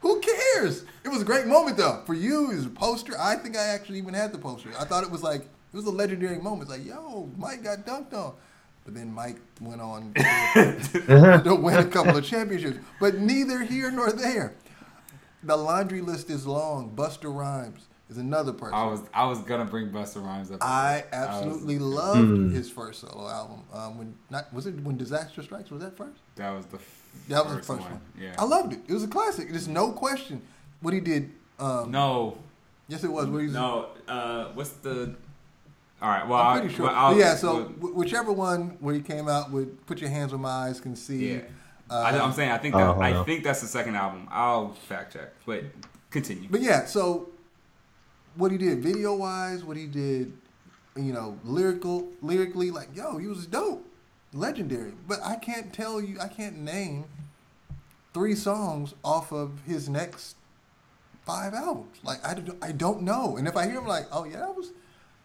who 0.02 0.22
cares? 0.22 0.84
It 1.04 1.10
was 1.10 1.22
a 1.22 1.26
great 1.26 1.46
moment 1.48 1.78
though 1.78 2.02
for 2.06 2.14
you. 2.14 2.52
It 2.52 2.56
was 2.56 2.66
a 2.66 2.70
poster. 2.70 3.14
I 3.20 3.36
think 3.36 3.56
I 3.58 3.64
actually 3.68 3.98
even 4.00 4.14
had 4.14 4.32
the 4.32 4.38
poster. 4.38 4.70
I 4.80 4.86
thought 4.86 5.04
it 5.04 5.12
was 5.12 5.24
like 5.24 5.42
it 5.42 5.76
was 5.76 5.86
a 5.86 5.92
legendary 5.92 6.38
moment. 6.40 6.70
It's 6.70 6.72
like, 6.80 6.86
yo, 6.88 7.30
Mike 7.38 7.64
got 7.64 7.86
dunked 7.86 8.14
on. 8.14 8.34
But 8.88 8.96
then 8.96 9.14
Mike 9.14 9.36
went 9.60 9.82
on 9.82 10.14
to, 10.16 11.42
to 11.44 11.56
win 11.56 11.76
a 11.76 11.84
couple 11.84 12.16
of 12.16 12.24
championships. 12.24 12.78
But 13.02 13.18
neither 13.18 13.60
here 13.64 13.92
nor 13.92 14.14
there. 14.14 14.54
The 15.44 15.58
laundry 15.58 16.00
list 16.00 16.30
is 16.30 16.48
long. 16.48 16.92
Busta 16.96 17.26
Rhymes 17.34 17.82
is 18.10 18.18
another 18.18 18.54
person. 18.54 18.76
I 18.76 18.86
was 18.86 19.02
I 19.14 19.26
was 19.26 19.40
gonna 19.40 19.66
bring 19.66 19.90
Busta 19.90 20.24
Rhymes 20.24 20.52
up. 20.52 20.60
I 20.64 21.04
I 21.12 21.18
was- 21.18 21.28
absolutely 21.28 21.80
loved 21.80 22.54
his 22.54 22.70
first 22.72 23.02
solo 23.02 23.28
album. 23.28 23.64
Um, 23.74 23.98
when 23.98 24.16
not 24.30 24.54
was 24.54 24.68
it 24.68 24.80
when 24.82 24.96
Disaster 24.96 25.44
Strikes? 25.44 25.70
Was 25.70 25.82
that 25.84 25.98
first? 25.98 26.20
that 26.36 26.52
was 26.52 26.66
the 26.68 26.78
f- 26.78 27.04
That 27.28 27.44
was 27.44 27.56
first 27.56 27.68
the 27.68 27.74
first 27.76 27.90
one. 27.90 28.02
Yeah. 28.18 28.36
I 28.40 28.46
loved 28.46 28.72
it. 28.72 28.80
It 28.88 28.94
was 28.94 29.04
a 29.04 29.08
classic. 29.10 29.50
There's 29.50 29.68
no 29.68 29.92
question. 29.92 30.42
What 30.80 30.94
he 30.94 31.02
did. 31.02 31.30
Um, 31.60 31.92
no, 31.92 32.38
Yes, 32.88 33.04
it 33.04 33.12
was. 33.12 33.26
What 33.28 33.42
he 33.42 33.48
no. 33.48 33.88
Uh, 34.08 34.46
what's 34.54 34.70
the? 34.70 35.14
All 36.02 36.10
right. 36.10 36.28
Well, 36.28 36.40
I'm 36.40 36.58
I- 36.58 36.60
pretty 36.60 36.76
sure. 36.76 36.86
well, 36.88 36.96
I'll- 36.96 37.18
yeah. 37.18 37.36
So 37.36 37.56
well, 37.80 37.92
wh- 37.92 37.98
whichever 37.98 38.32
one 38.32 38.78
where 38.80 38.94
he 38.94 39.02
came 39.02 39.28
out 39.28 39.52
with 39.52 39.86
"Put 39.86 40.00
Your 40.00 40.10
Hands 40.10 40.32
Where 40.32 40.40
My 40.40 40.68
Eyes 40.68 40.80
Can 40.80 40.96
See." 40.96 41.34
yeah. 41.34 41.40
uh, 41.90 41.96
I, 42.00 42.20
I'm 42.20 42.34
saying 42.34 42.52
I 42.52 42.58
think 42.58 42.76
that 42.76 42.86
hold 42.86 43.02
I 43.02 43.24
think 43.24 43.44
that's 43.44 43.62
the 43.62 43.68
second 43.68 43.96
album. 43.96 44.28
I'll 44.30 44.74
fact 44.74 45.14
check, 45.14 45.30
but 45.46 45.64
continue. 46.12 46.48
But 46.50 46.62
yeah, 46.62 46.86
so 46.86 47.30
what 48.36 48.52
he 48.52 48.58
did 48.58 48.84
video 48.84 49.16
wise, 49.16 49.64
what 49.64 49.78
he 49.78 49.88
did, 49.88 50.34
you 50.96 51.14
know, 51.14 51.40
lyrical, 51.44 52.08
lyrically, 52.22 52.70
like 52.70 52.90
yo, 52.96 53.18
he 53.18 53.26
was 53.28 53.48
dope, 53.48 53.84
legendary. 54.34 54.94
But 55.08 55.20
I 55.24 55.36
can't 55.38 55.74
tell 55.74 56.00
you, 56.00 56.20
I 56.22 56.28
can't 56.28 56.58
name 56.60 57.06
three 58.14 58.36
songs 58.36 58.94
off 59.04 59.32
of 59.32 59.62
his 59.66 59.90
next 59.90 60.36
five 61.26 61.54
albums. 61.56 61.98
Like 62.04 62.24
I, 62.26 62.36
I 62.62 62.72
don't 62.72 63.02
know. 63.02 63.38
And 63.38 63.48
if 63.48 63.56
I 63.58 63.66
hear 63.66 63.80
him, 63.80 63.88
like, 63.88 64.06
oh 64.12 64.26
yeah, 64.26 64.38
that 64.40 64.56
was 64.56 64.72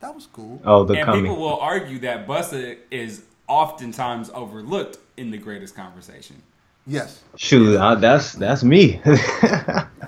that 0.03 0.15
was 0.15 0.27
cool. 0.27 0.61
Oh, 0.65 0.85
the 0.85 0.95
and 0.95 1.07
coming. 1.07 1.23
people 1.25 1.37
will 1.39 1.59
argue 1.59 1.99
that 2.01 2.27
Busta 2.27 2.77
is 2.91 3.23
oftentimes 3.49 4.31
overlooked 4.35 4.99
in 5.17 5.31
the 5.31 5.39
greatest 5.39 5.75
conversation. 5.75 6.43
Yes, 6.87 7.21
Shoot, 7.37 7.77
uh, 7.79 7.95
that's 7.95 8.33
that's 8.35 8.63
me. 8.65 9.01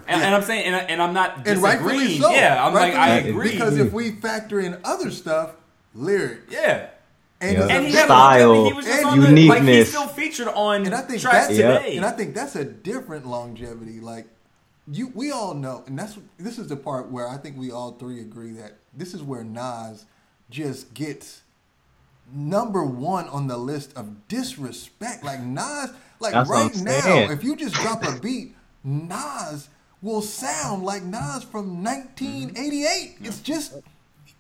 And, 0.07 0.21
and 0.23 0.35
I'm 0.35 0.43
saying, 0.43 0.67
and, 0.67 0.77
I, 0.77 0.79
and 0.81 1.01
I'm 1.01 1.15
not 1.15 1.37
and 1.37 1.45
disagreeing. 1.47 2.21
so. 2.21 2.31
Yeah, 2.31 2.63
I'm 2.63 2.75
like, 2.75 2.93
I 2.95 3.21
agree. 3.21 3.53
because 3.53 3.79
if 3.79 3.91
we 3.91 4.11
factor 4.11 4.61
in 4.61 4.79
other 4.85 5.11
stuff, 5.11 5.53
lyrics, 5.95 6.53
yeah. 6.53 6.91
and, 7.41 7.57
Yeah. 7.57 7.63
his 7.63 7.71
And 7.71 7.71
he 7.71 7.77
ability- 7.93 7.93
had 7.97 8.05
Style, 8.05 8.53
a, 8.53 8.65
he 8.67 8.73
was 8.75 8.87
and 8.87 9.05
on 9.07 9.21
the, 9.21 9.27
like 9.27 9.31
he's 9.31 9.39
uniqueness. 9.47 9.89
still 9.89 10.07
featured 10.09 10.49
on 10.49 10.85
And 10.85 10.95
I 10.95 11.01
think 11.01 11.23
tracks 11.23 11.47
that's 11.47 11.59
Yeah. 11.59 11.79
today. 11.79 11.97
and 11.97 12.05
I 12.05 12.11
think 12.11 12.35
that's 12.35 12.55
a 12.55 12.65
different 12.67 13.25
longevity. 13.27 14.01
Like 14.01 14.27
you, 14.91 15.11
we 15.15 15.31
all 15.31 15.55
know, 15.55 15.83
and 15.87 15.99
that's 15.99 16.19
this 16.39 16.59
is 16.59 16.69
the 16.69 16.77
part 16.77 17.11
where 17.11 17.29
I 17.29 17.37
think 17.37 17.57
we 17.57 17.71
all 17.71 17.93
three 17.93 18.21
agree 18.21 18.53
that 18.53 18.79
this 18.95 19.15
is 19.15 19.23
where 19.23 19.43
Nas 19.43 20.05
just 20.51 20.93
gets 20.93 21.43
number 22.33 22.85
one 22.85 23.29
on 23.29 23.47
the 23.47 23.57
list 23.57 23.97
of 23.97 24.29
disrespect. 24.29 25.25
Like 25.25 25.41
Nas, 25.41 25.91
like 26.21 26.33
That's 26.33 26.51
right 26.51 26.77
now, 26.77 27.31
if 27.31 27.43
you 27.43 27.57
just 27.57 27.75
drop 27.75 28.05
a 28.05 28.19
beat, 28.21 28.55
Nas 28.83 29.69
will 30.03 30.23
sound 30.23 30.85
like 30.85 31.03
Nas 31.03 31.45
from 31.45 31.83
1988. 31.83 33.17
Mm-hmm. 33.17 33.25
It's 33.25 33.41
just 33.41 33.81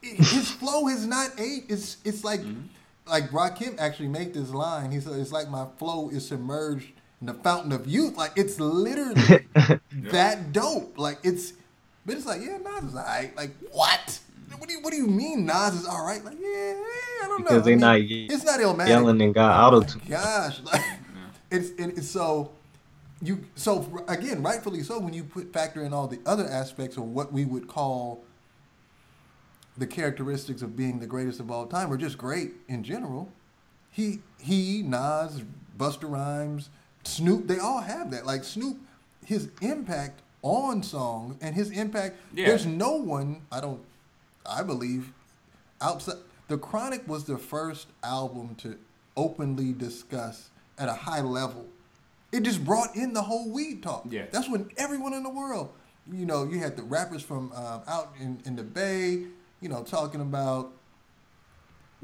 his 0.02 0.50
flow 0.50 0.88
is 0.88 1.06
not 1.06 1.30
eight. 1.38 1.64
It's 1.68 1.96
it's 2.04 2.22
like 2.22 2.40
mm-hmm. 2.40 2.66
like 3.06 3.30
Rakim 3.30 3.76
actually 3.78 4.08
made 4.08 4.34
this 4.34 4.50
line. 4.50 4.90
He 4.90 5.00
said 5.00 5.14
it's 5.14 5.32
like 5.32 5.48
my 5.48 5.66
flow 5.78 6.10
is 6.10 6.28
submerged 6.28 6.92
the 7.22 7.34
fountain 7.34 7.72
of 7.72 7.86
youth. 7.86 8.16
Like 8.16 8.32
it's 8.36 8.58
literally 8.60 9.46
that 9.92 10.52
dope. 10.52 10.98
Like 10.98 11.18
it's 11.22 11.52
but 12.06 12.16
it's 12.16 12.26
like, 12.26 12.42
yeah, 12.42 12.58
Nas 12.58 12.84
is 12.84 12.96
alright. 12.96 13.34
Like 13.36 13.50
what? 13.70 14.20
What 14.58 14.68
do 14.68 14.74
you 14.74 14.80
what 14.82 14.90
do 14.92 14.96
you 14.96 15.06
mean 15.06 15.46
Nas 15.46 15.74
is 15.74 15.86
alright? 15.86 16.24
Like, 16.24 16.36
yeah, 16.40 16.48
I 16.48 17.24
don't 17.26 17.40
know. 17.40 17.44
Because 17.44 17.62
I 17.62 17.64
they 17.64 17.70
mean, 17.72 17.80
not 17.80 18.02
ye- 18.02 18.26
it's 18.30 18.44
not 18.44 18.60
Illmatic. 18.60 18.88
Yelling 18.88 19.20
and 19.20 19.34
got 19.34 19.74
auto 19.74 19.80
tune. 19.86 20.02
Oh 20.06 20.10
gosh, 20.10 20.60
like 20.72 20.82
it's 21.50 21.70
and 21.78 21.96
it's 21.98 22.08
so 22.08 22.52
you 23.22 23.44
so 23.54 24.04
again, 24.08 24.42
rightfully 24.42 24.82
so 24.82 24.98
when 24.98 25.14
you 25.14 25.24
put 25.24 25.52
factor 25.52 25.82
in 25.82 25.92
all 25.92 26.06
the 26.06 26.20
other 26.26 26.46
aspects 26.46 26.96
of 26.96 27.04
what 27.04 27.32
we 27.32 27.44
would 27.44 27.68
call 27.68 28.22
the 29.76 29.86
characteristics 29.86 30.62
of 30.62 30.76
being 30.76 31.00
the 31.00 31.06
greatest 31.06 31.40
of 31.40 31.50
all 31.50 31.66
time 31.66 31.92
or 31.92 31.96
just 31.96 32.16
great 32.18 32.52
in 32.68 32.84
general. 32.84 33.32
He 33.90 34.20
he 34.40 34.82
Nas, 34.82 35.42
Busta 35.76 36.08
Rhymes, 36.10 36.68
Snoop, 37.04 37.46
they 37.46 37.58
all 37.58 37.80
have 37.80 38.10
that. 38.10 38.26
Like 38.26 38.44
Snoop, 38.44 38.78
his 39.24 39.48
impact 39.60 40.20
on 40.42 40.82
songs 40.82 41.36
and 41.40 41.54
his 41.54 41.70
impact. 41.70 42.16
Yeah. 42.34 42.48
There's 42.48 42.66
no 42.66 42.96
one 42.96 43.42
I 43.50 43.60
don't 43.60 43.80
I 44.46 44.62
believe 44.62 45.12
outside 45.80 46.16
the 46.48 46.58
Chronic 46.58 47.08
was 47.08 47.24
the 47.24 47.38
first 47.38 47.88
album 48.02 48.54
to 48.56 48.76
openly 49.16 49.72
discuss 49.72 50.50
at 50.78 50.88
a 50.88 50.92
high 50.92 51.22
level. 51.22 51.66
It 52.32 52.42
just 52.42 52.64
brought 52.64 52.94
in 52.96 53.12
the 53.12 53.22
whole 53.22 53.50
weed 53.50 53.82
talk. 53.82 54.04
Yeah. 54.10 54.26
That's 54.30 54.48
when 54.48 54.70
everyone 54.76 55.14
in 55.14 55.22
the 55.22 55.30
world, 55.30 55.70
you 56.12 56.26
know, 56.26 56.44
you 56.44 56.58
had 56.58 56.76
the 56.76 56.82
rappers 56.82 57.22
from 57.22 57.52
um, 57.52 57.82
out 57.86 58.12
in, 58.20 58.40
in 58.44 58.56
the 58.56 58.62
Bay, 58.62 59.22
you 59.60 59.68
know, 59.68 59.82
talking 59.82 60.20
about 60.20 60.72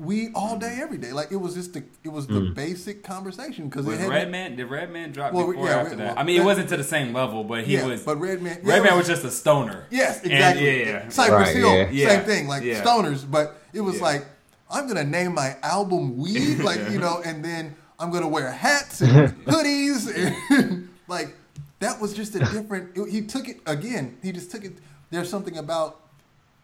weed 0.00 0.32
all 0.34 0.58
day, 0.58 0.78
every 0.80 0.98
day. 0.98 1.12
Like 1.12 1.30
it 1.30 1.36
was 1.36 1.54
just 1.54 1.74
the 1.74 1.84
it 2.02 2.08
was 2.08 2.26
the 2.26 2.40
hmm. 2.40 2.52
basic 2.54 3.02
conversation 3.04 3.68
because 3.68 3.86
it 3.86 3.90
was 3.90 3.98
had 4.00 4.08
Redman? 4.08 4.56
Did 4.56 4.64
Redman 4.70 5.12
drop 5.12 5.32
Well, 5.32 5.46
before 5.46 5.66
yeah, 5.66 5.76
after 5.76 5.90
Red- 5.90 5.98
that? 5.98 6.06
well, 6.08 6.18
I 6.18 6.22
mean, 6.24 6.40
it 6.40 6.44
wasn't 6.44 6.68
to 6.70 6.76
the 6.76 6.84
same 6.84 7.12
level, 7.12 7.44
but 7.44 7.64
he 7.64 7.74
yeah, 7.74 7.86
was. 7.86 8.02
but 8.02 8.18
Redman 8.18 8.60
yeah, 8.64 8.74
Redman 8.74 8.94
it 8.94 8.96
was 8.96 9.06
just 9.06 9.24
a 9.24 9.30
stoner. 9.30 9.86
Yes, 9.90 10.22
And 10.22 10.32
exactly. 10.32 10.66
yeah, 10.66 10.86
yeah. 10.86 11.08
Cypress 11.08 11.48
Right, 11.48 11.56
Hill, 11.56 11.72
yeah. 11.74 11.90
Yeah. 11.90 12.08
same 12.08 12.24
thing, 12.24 12.48
like 12.48 12.62
Yeah. 12.62 12.82
stoners. 12.82 13.30
But 13.30 13.60
it 13.72 13.80
was 13.82 13.96
Yeah. 13.96 14.02
like 14.02 14.26
I'm 14.70 14.86
gonna 14.86 15.04
name 15.04 15.34
my 15.34 15.56
album 15.62 16.16
Weed, 16.16 16.58
like 16.70 16.80
you 16.90 16.98
know, 16.98 17.20
and 17.24 17.44
then 17.44 17.74
I'm 17.98 18.10
gonna 18.10 18.28
wear 18.28 18.50
hats 18.50 19.00
and 19.00 19.12
hoodies, 19.44 20.08
and 20.48 20.88
like 21.08 21.36
that 21.80 22.00
was 22.00 22.14
just 22.14 22.34
a 22.34 22.38
different. 22.40 22.96
He 23.08 23.22
took 23.22 23.48
it 23.48 23.60
again. 23.66 24.18
He 24.22 24.32
just 24.32 24.50
took 24.50 24.64
it. 24.64 24.72
There's 25.10 25.28
something 25.28 25.58
about. 25.58 25.98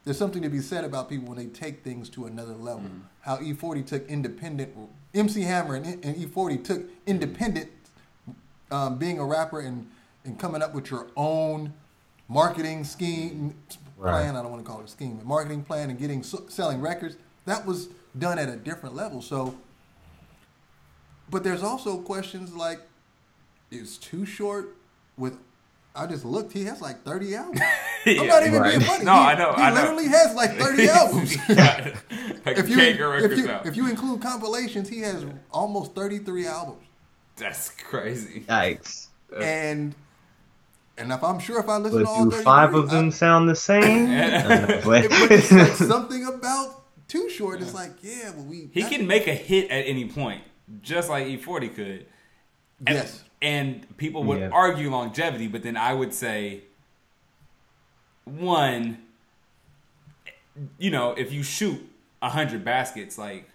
There's 0.06 0.16
something 0.16 0.40
to 0.42 0.48
be 0.48 0.60
said 0.60 0.84
about 0.84 1.08
people 1.08 1.26
when 1.26 1.36
they 1.36 1.46
take 1.46 1.82
things 1.82 2.08
to 2.10 2.26
another 2.26 2.54
level. 2.54 2.82
Mm-hmm. 2.82 3.00
How 3.22 3.38
E40 3.38 3.84
took 3.84 4.08
independent, 4.08 4.72
MC 5.12 5.42
Hammer 5.42 5.74
and, 5.74 5.84
and 6.04 6.16
E40 6.16 6.62
took 6.62 6.84
independent 7.06 7.68
um, 8.70 8.98
being 8.98 9.18
a 9.18 9.24
rapper 9.24 9.58
and, 9.58 9.90
and 10.24 10.38
coming 10.38 10.62
up 10.62 10.74
with 10.74 10.92
your 10.92 11.08
own 11.16 11.74
marketing 12.28 12.84
scheme 12.84 13.54
Right. 13.96 14.12
plan. 14.12 14.36
I 14.36 14.42
don't 14.42 14.50
want 14.52 14.64
to 14.64 14.70
call 14.70 14.80
it 14.80 14.84
a 14.84 14.88
scheme, 14.88 15.16
but 15.16 15.26
marketing 15.26 15.62
plan 15.64 15.88
and 15.88 15.98
getting 15.98 16.22
selling 16.22 16.80
records. 16.80 17.16
That 17.46 17.64
was 17.64 17.88
done 18.18 18.38
at 18.38 18.48
a 18.48 18.56
different 18.56 18.94
level. 18.94 19.22
So, 19.22 19.56
but 21.30 21.42
there's 21.42 21.62
also 21.62 21.98
questions 21.98 22.52
like, 22.52 22.80
is 23.70 23.96
Too 23.96 24.26
Short 24.26 24.76
with 25.16 25.38
I 25.96 26.06
just 26.06 26.24
looked. 26.24 26.52
He 26.52 26.64
has 26.64 26.80
like 26.80 27.02
thirty 27.04 27.34
albums. 27.34 27.60
I'm 28.06 28.26
not 28.26 28.46
even 28.46 28.60
right. 28.60 28.70
being 28.78 28.80
funny. 28.82 29.04
No, 29.04 29.12
he, 29.14 29.18
I 29.18 29.34
know, 29.38 29.52
He 29.54 29.62
I 29.62 29.70
know. 29.70 29.74
literally 29.76 30.08
has 30.08 30.34
like 30.34 30.58
thirty 30.58 30.88
albums. 30.88 31.32
if 31.48 32.58
if 32.58 32.68
you 32.68 32.76
you 32.76 33.12
if 33.14 33.38
you 33.38 33.50
out. 33.50 33.66
if 33.66 33.76
you 33.76 33.88
include 33.88 34.20
compilations, 34.22 34.88
he 34.88 35.00
has 35.00 35.24
almost 35.50 35.94
thirty 35.94 36.18
three 36.18 36.46
albums. 36.46 36.84
That's 37.36 37.70
crazy. 37.70 38.44
Yikes. 38.48 39.06
And 39.40 39.94
and 40.98 41.12
if 41.12 41.22
I'm 41.24 41.38
sure 41.38 41.60
if 41.60 41.68
I 41.68 41.76
listen 41.78 42.00
But 42.02 42.04
to 42.04 42.10
all 42.10 42.24
do 42.26 42.42
five 42.42 42.74
of 42.74 42.88
I- 42.90 42.94
them 42.94 43.10
sound 43.10 43.48
the 43.48 43.56
same? 43.56 44.08
Uh, 44.10 44.80
but 44.84 45.08
But- 45.08 45.30
it's 45.32 45.50
like 45.52 45.72
something 45.72 46.24
about 46.26 46.82
Too 47.08 47.28
Short. 47.30 47.60
It's 47.60 47.74
like 47.74 47.92
yeah, 48.02 48.30
well 48.34 48.44
we 48.44 48.70
He 48.72 48.82
that- 48.82 48.90
can 48.90 49.06
make 49.06 49.26
a 49.26 49.34
hit 49.34 49.70
at 49.70 49.86
any 49.86 50.08
point, 50.08 50.42
just 50.82 51.08
like 51.10 51.26
E40 51.26 51.74
could. 51.74 52.06
And, 52.86 52.96
Yes. 52.96 53.22
And 53.46 53.96
people 53.96 54.24
would 54.24 54.40
Yeah. 54.40 54.48
argue 54.48 54.90
longevity, 54.90 55.46
but 55.46 55.62
then 55.62 55.76
I 55.76 55.92
would 55.94 56.12
say, 56.12 56.62
one, 58.24 58.98
you 60.78 60.90
know, 60.90 61.12
if 61.12 61.32
you 61.32 61.42
shoot 61.44 61.80
hundred 62.20 62.64
baskets, 62.64 63.16
like 63.16 63.48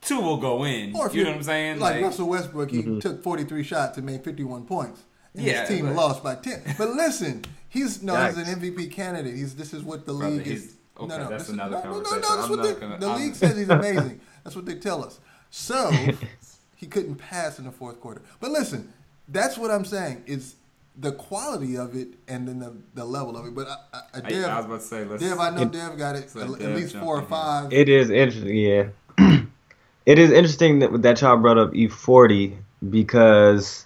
two 0.00 0.18
will 0.18 0.38
go 0.38 0.64
in. 0.64 0.96
Or 0.96 1.06
if 1.06 1.14
you 1.14 1.22
know 1.22 1.30
what 1.30 1.36
I'm 1.36 1.42
saying? 1.42 1.80
Like, 1.80 2.02
Russell 2.02 2.28
Westbrook, 2.28 2.70
he 2.70 2.78
mm-hmm. 2.78 2.98
took 3.00 3.22
43 3.22 3.62
shots 3.62 3.98
and 3.98 4.06
made 4.06 4.24
51 4.24 4.64
points. 4.64 5.02
And 5.34 5.44
Yeah, 5.44 5.60
his 5.60 5.68
team 5.68 5.84
but- 5.84 5.94
lost 5.96 6.22
by 6.24 6.36
10. 6.36 6.76
But 6.78 6.94
listen, 6.94 7.44
he's 7.68 8.02
no, 8.02 8.16
he's 8.26 8.38
an 8.38 8.46
MVP 8.58 8.90
candidate. 8.90 9.34
He's 9.34 9.54
this 9.54 9.74
is 9.74 9.82
what 9.82 10.06
the 10.06 10.14
Brother, 10.14 10.36
league 10.36 10.46
he's- 10.46 10.60
is. 10.60 10.76
okay, 10.96 11.08
no, 11.08 11.18
no, 11.18 11.28
that's 11.28 11.42
this 11.42 11.48
is- 11.48 11.54
another 11.54 11.82
no, 11.84 11.92
no, 11.92 12.00
no, 12.00 12.02
that's 12.02 12.30
I'm 12.30 12.48
what 12.48 12.56
not 12.56 12.62
the, 12.62 12.74
gonna- 12.80 12.98
the 12.98 13.06
I'm- 13.06 13.20
league 13.20 13.34
says 13.34 13.54
he's 13.58 13.68
amazing. 13.68 14.18
that's 14.44 14.56
what 14.56 14.64
they 14.64 14.76
tell 14.76 15.04
us. 15.04 15.20
So 15.50 15.90
he 16.76 16.86
couldn't 16.86 17.16
pass 17.16 17.58
in 17.58 17.66
the 17.66 17.70
fourth 17.70 18.00
quarter. 18.00 18.22
But 18.40 18.50
listen, 18.50 18.94
that's 19.28 19.58
what 19.58 19.70
I'm 19.70 19.84
saying. 19.84 20.22
It's 20.26 20.56
the 20.98 21.12
quality 21.12 21.76
of 21.76 21.94
it 21.94 22.08
and 22.26 22.48
then 22.48 22.58
the, 22.58 22.74
the 22.94 23.04
level 23.04 23.36
of 23.36 23.46
it. 23.46 23.54
But 23.54 23.68
I, 23.68 23.76
I, 23.92 23.98
I, 23.98 24.02
I, 24.14 24.20
Dev, 24.28 24.44
I 24.44 24.56
was 24.56 24.64
about 24.66 24.80
to 24.80 24.86
say, 24.86 25.04
let's. 25.04 25.22
Dev, 25.22 25.38
I 25.38 25.50
know 25.50 25.62
It- 25.62 25.72
Dev 25.72 25.98
got 25.98 26.16
it 26.16 26.30
So 26.30 26.40
at, 26.54 26.62
at 26.62 26.76
least 26.76 26.96
four 26.96 27.18
or 27.18 27.22
five. 27.22 27.72
It 27.72 27.88
is 27.88 28.10
interesting, 28.10 28.56
yeah. 28.56 28.88
it 30.06 30.18
is 30.18 30.30
interesting 30.30 30.78
that, 30.80 31.02
that 31.02 31.20
y'all 31.20 31.36
brought 31.36 31.58
up 31.58 31.72
E40 31.72 32.56
because 32.90 33.84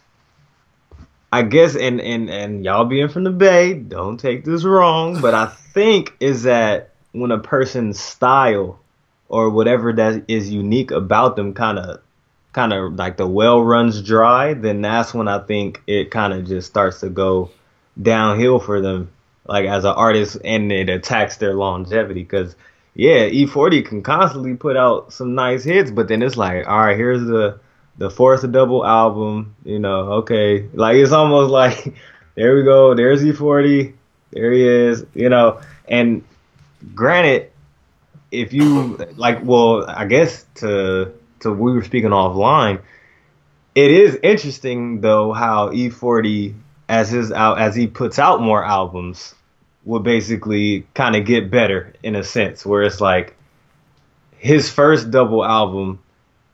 I 1.33 1.43
guess, 1.43 1.77
and, 1.77 2.01
and, 2.01 2.29
and 2.29 2.65
y'all 2.65 2.85
being 2.85 3.09
from 3.09 3.25
the 3.25 3.31
Bay, 3.31 3.75
don't 3.75 4.19
take 4.19 4.45
this 4.45 4.65
wrong, 4.65 5.21
but 5.21 5.35
I 5.35 5.47
think 5.75 6.15
is 6.21 6.45
that 6.45 6.91
when 7.13 7.31
a 7.31 7.39
person's 7.39 7.99
style 7.99 8.79
or 9.29 9.51
whatever 9.51 9.93
that 9.93 10.25
is 10.29 10.51
unique 10.51 10.91
about 10.91 11.37
them 11.37 11.55
kind 11.55 11.79
of 11.79 12.01
kind 12.53 12.73
of 12.73 12.95
like 12.95 13.17
the 13.17 13.27
well 13.27 13.63
runs 13.63 14.03
dry, 14.03 14.55
then 14.55 14.83
that's 14.83 15.15
when 15.15 15.29
I 15.29 15.39
think 15.39 15.83
it 15.87 16.11
kind 16.11 16.33
of 16.33 16.47
just 16.47 16.69
starts 16.69 17.01
to 17.01 17.09
go 17.09 17.51
downhill 18.01 18.59
for 18.59 18.81
them, 18.81 19.11
like 19.47 19.67
as 19.67 19.85
an 19.85 19.93
artist, 19.93 20.39
and 20.45 20.71
it 20.73 20.89
attacks 20.89 21.37
their 21.37 21.55
longevity. 21.55 22.23
Because 22.23 22.57
yeah, 22.95 23.29
E40 23.29 23.87
can 23.87 24.03
constantly 24.03 24.55
put 24.55 24.77
out 24.77 25.13
some 25.13 25.35
nice 25.35 25.65
hits, 25.65 25.91
but 25.91 26.09
then 26.09 26.23
it's 26.23 26.37
like, 26.37 26.67
all 26.67 26.79
right, 26.79 26.97
here's 26.97 27.25
the 27.25 27.61
the 27.99 28.11
fourth 28.11 28.51
double 28.51 28.85
album, 28.85 29.55
you 29.65 29.79
know, 29.79 30.13
okay, 30.13 30.67
like 30.73 30.97
it's 30.97 31.13
almost 31.13 31.51
like 31.63 31.95
there 32.35 32.57
we 32.57 32.63
go, 32.65 32.95
there's 32.95 33.23
E40, 33.23 33.93
there 34.33 34.53
he 34.53 34.67
is, 34.67 35.05
you 35.15 35.29
know, 35.29 35.61
and 35.89 36.25
granted, 36.95 37.51
if 38.31 38.53
you 38.53 38.97
like, 39.17 39.41
well, 39.45 39.85
I 39.89 40.07
guess 40.07 40.47
to 40.57 41.13
to 41.41 41.53
we 41.53 41.73
were 41.73 41.83
speaking 41.85 42.11
offline, 42.11 42.81
it 43.75 43.91
is 43.91 44.19
interesting 44.23 45.01
though 45.01 45.33
how 45.33 45.69
E40 45.71 46.55
as 46.89 47.11
his 47.11 47.31
out 47.33 47.59
as 47.59 47.75
he 47.75 47.87
puts 47.87 48.19
out 48.19 48.41
more 48.41 48.65
albums 48.65 49.35
will 49.85 50.01
basically 50.01 50.87
kind 50.95 51.17
of 51.17 51.25
get 51.25 51.51
better 51.51 51.93
in 52.03 52.15
a 52.17 52.25
sense 52.25 52.67
where 52.67 52.83
it's 52.83 53.01
like 53.01 53.35
his 54.37 54.71
first 54.71 55.11
double 55.11 55.45
album 55.45 56.01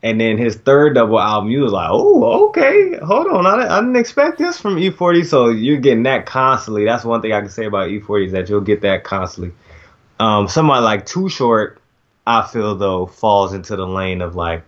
and 0.03 0.21
then 0.21 0.37
his 0.37 0.55
third 0.55 0.93
double 0.93 1.19
album 1.19 1.49
you 1.49 1.61
was 1.61 1.71
like 1.71 1.89
oh 1.91 2.47
okay 2.49 2.97
hold 3.03 3.27
on 3.27 3.45
I, 3.47 3.55
didn't- 3.57 3.71
I 3.71 3.79
didn't 3.79 3.95
expect 3.95 4.37
this 4.37 4.59
from 4.59 4.75
E40 4.75 5.25
so 5.25 5.49
you're 5.49 5.79
getting 5.79 6.03
that 6.03 6.25
constantly. 6.25 6.85
That's 6.85 7.03
one 7.03 7.21
thing 7.21 7.33
I 7.33 7.41
can 7.41 7.49
say 7.49 7.65
about 7.65 7.89
E40 7.89 8.27
is 8.27 8.31
that 8.33 8.47
you'll 8.49 8.61
get 8.61 8.81
that 8.81 9.03
constantly. 9.03 9.53
Um 10.19 10.47
somebody 10.47 10.83
like 10.83 11.05
Too 11.05 11.29
Short 11.29 11.81
I 12.27 12.45
feel 12.45 12.75
though 12.75 13.07
falls 13.07 13.53
into 13.53 13.75
the 13.75 13.87
lane 13.87 14.21
of 14.21 14.35
like 14.35 14.63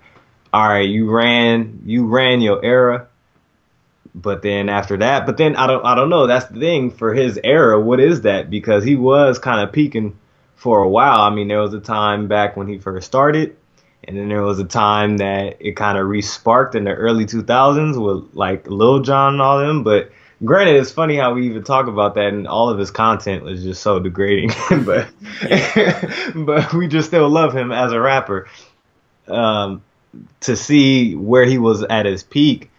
all 0.53 0.67
right 0.67 0.89
you 0.89 1.09
ran 1.09 1.81
you 1.85 2.05
ran 2.07 2.41
your 2.41 2.63
era 2.63 3.07
but 4.15 4.41
then 4.41 4.69
after 4.69 4.97
that, 4.97 5.25
but 5.25 5.37
then 5.37 5.55
I 5.55 5.67
don't 5.67 5.85
I 5.85 5.95
don't 5.95 6.09
know. 6.09 6.27
That's 6.27 6.45
the 6.47 6.59
thing 6.59 6.91
for 6.91 7.13
his 7.13 7.39
era. 7.43 7.79
What 7.79 7.99
is 7.99 8.21
that? 8.21 8.49
Because 8.49 8.83
he 8.83 8.95
was 8.95 9.39
kind 9.39 9.61
of 9.61 9.71
peaking 9.73 10.17
for 10.55 10.81
a 10.81 10.89
while. 10.89 11.21
I 11.21 11.29
mean, 11.29 11.47
there 11.47 11.61
was 11.61 11.73
a 11.73 11.79
time 11.79 12.27
back 12.27 12.57
when 12.57 12.67
he 12.67 12.77
first 12.79 13.07
started, 13.07 13.55
and 14.03 14.17
then 14.17 14.29
there 14.29 14.41
was 14.41 14.59
a 14.59 14.65
time 14.65 15.17
that 15.17 15.57
it 15.59 15.75
kind 15.75 15.97
of 15.97 16.07
re-sparked 16.07 16.75
in 16.75 16.83
the 16.83 16.93
early 16.93 17.25
2000s 17.25 18.03
with 18.03 18.35
like 18.35 18.67
Lil 18.67 18.99
Jon 18.99 19.33
and 19.33 19.41
all 19.41 19.59
them. 19.59 19.83
But 19.83 20.11
granted, 20.43 20.75
it's 20.75 20.91
funny 20.91 21.15
how 21.15 21.33
we 21.33 21.47
even 21.47 21.63
talk 21.63 21.87
about 21.87 22.15
that, 22.15 22.33
and 22.33 22.47
all 22.47 22.69
of 22.69 22.77
his 22.77 22.91
content 22.91 23.43
was 23.43 23.63
just 23.63 23.81
so 23.81 23.99
degrading. 23.99 24.51
but 24.85 25.09
but 26.35 26.73
we 26.73 26.87
just 26.87 27.07
still 27.07 27.29
love 27.29 27.55
him 27.55 27.71
as 27.71 27.91
a 27.91 27.99
rapper. 27.99 28.47
Um, 29.27 29.83
to 30.41 30.55
see 30.55 31.15
where 31.15 31.45
he 31.45 31.57
was 31.57 31.83
at 31.83 32.05
his 32.05 32.23
peak 32.23 32.71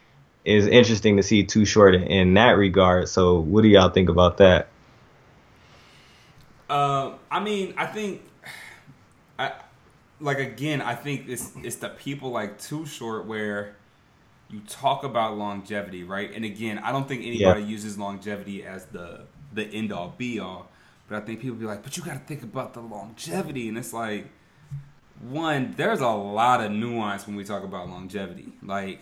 is 0.44 0.66
interesting 0.66 1.16
to 1.18 1.22
see 1.22 1.44
Too 1.44 1.64
Short 1.64 1.94
in, 1.94 2.34
that 2.34 2.52
regard. 2.52 3.08
So, 3.08 3.40
what 3.40 3.62
do 3.62 3.68
y'all 3.68 3.90
think 3.90 4.08
about 4.08 4.38
that? 4.38 4.72
Uh, 6.68 7.14
I 7.30 7.40
mean, 7.40 7.74
I 7.76 7.86
think, 7.86 8.22
I 9.38 9.52
like 10.20 10.38
again. 10.38 10.82
I 10.82 10.94
think 10.94 11.28
it's 11.28 11.52
it's 11.62 11.76
the 11.76 11.88
people 11.90 12.30
like 12.30 12.58
Too 12.60 12.86
Short 12.86 13.26
where 13.26 13.76
you 14.48 14.60
talk 14.62 15.04
about 15.04 15.36
longevity, 15.38 16.04
right? 16.04 16.32
And 16.34 16.44
again, 16.44 16.78
I 16.78 16.92
don't 16.92 17.08
think 17.08 17.24
anybody 17.24 17.62
Yeah. 17.62 17.64
uses 17.64 17.98
longevity 17.98 18.64
as 18.64 18.86
the 18.86 19.26
the 19.52 19.64
end 19.64 19.92
all 19.92 20.14
be 20.18 20.38
all, 20.40 20.70
but 21.08 21.22
I 21.22 21.26
think 21.26 21.40
people 21.40 21.56
be 21.58 21.66
like, 21.66 21.82
but 21.82 21.96
you 21.96 22.02
got 22.04 22.14
to 22.14 22.20
think 22.20 22.42
about 22.42 22.74
the 22.74 22.80
longevity, 22.80 23.68
and 23.68 23.78
it's 23.78 23.92
like 23.92 24.28
one. 25.20 25.74
There's 25.76 26.00
a 26.00 26.08
lot 26.08 26.62
of 26.64 26.70
nuance 26.72 27.26
when 27.26 27.36
we 27.36 27.44
talk 27.44 27.64
about 27.64 27.88
longevity, 27.88 28.52
like. 28.62 29.00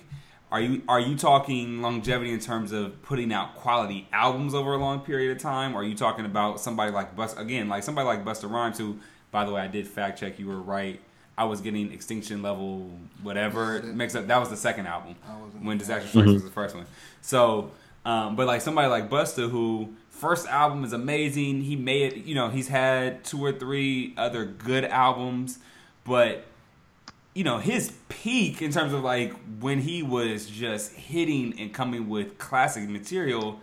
Are 0.50 0.62
you 0.62 0.80
are 0.88 0.98
you 0.98 1.14
talking 1.14 1.82
longevity 1.82 2.32
in 2.32 2.40
terms 2.40 2.72
of 2.72 3.02
putting 3.02 3.34
out 3.34 3.54
quality 3.56 4.08
albums 4.14 4.54
over 4.54 4.72
a 4.72 4.78
long 4.78 5.00
period 5.00 5.36
of 5.36 5.42
time? 5.42 5.74
Or 5.76 5.80
are 5.80 5.84
you 5.84 5.94
talking 5.94 6.24
about 6.24 6.58
somebody 6.58 6.90
like 6.90 7.14
Bust 7.14 7.38
again, 7.38 7.68
like 7.68 7.82
somebody 7.82 8.06
like 8.06 8.24
Busta 8.24 8.50
Rhymes, 8.50 8.78
who, 8.78 8.96
by 9.30 9.44
the 9.44 9.52
way, 9.52 9.60
I 9.60 9.66
did 9.66 9.86
fact 9.86 10.18
check. 10.18 10.38
You 10.38 10.46
were 10.46 10.56
right. 10.62 11.02
I 11.36 11.44
was 11.44 11.60
getting 11.60 11.92
Extinction 11.92 12.40
Level, 12.40 12.90
whatever 13.22 13.82
mixed 13.82 14.16
up. 14.16 14.26
That 14.28 14.40
was 14.40 14.48
the 14.48 14.56
second 14.56 14.86
album. 14.86 15.16
I 15.28 15.38
wasn't- 15.38 15.64
When 15.66 15.76
Disaster 15.76 16.08
Strikes 16.08 16.28
was 16.32 16.44
the 16.44 16.50
first 16.50 16.74
one. 16.74 16.86
So, 17.20 17.70
um, 18.06 18.34
but 18.34 18.46
like 18.46 18.62
somebody 18.62 18.88
like 18.88 19.10
Busta, 19.10 19.50
who 19.50 19.90
first 20.08 20.46
album 20.48 20.82
is 20.82 20.94
amazing. 20.94 21.60
He 21.60 21.76
made 21.76 22.14
it. 22.14 22.24
You 22.24 22.34
know, 22.34 22.48
he's 22.48 22.68
had 22.68 23.22
two 23.22 23.44
or 23.44 23.52
three 23.52 24.14
other 24.16 24.46
good 24.46 24.86
albums, 24.86 25.58
but 26.08 26.44
you 27.34 27.44
know 27.44 27.58
his 27.58 27.92
peak 28.08 28.62
in 28.62 28.72
terms 28.72 28.92
of 28.92 29.04
like 29.04 29.32
when 29.60 29.80
he 29.80 30.02
was 30.02 30.46
just 30.46 30.92
hitting 30.92 31.58
and 31.60 31.72
coming 31.72 32.08
with 32.08 32.38
classic 32.38 32.88
material 32.88 33.60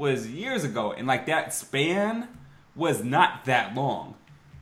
was 0.00 0.26
years 0.26 0.64
ago. 0.64 0.92
And 0.92 1.06
like 1.06 1.26
that 1.26 1.52
span 1.52 2.26
was 2.74 3.04
not 3.04 3.44
that 3.44 3.74
long. 3.74 4.14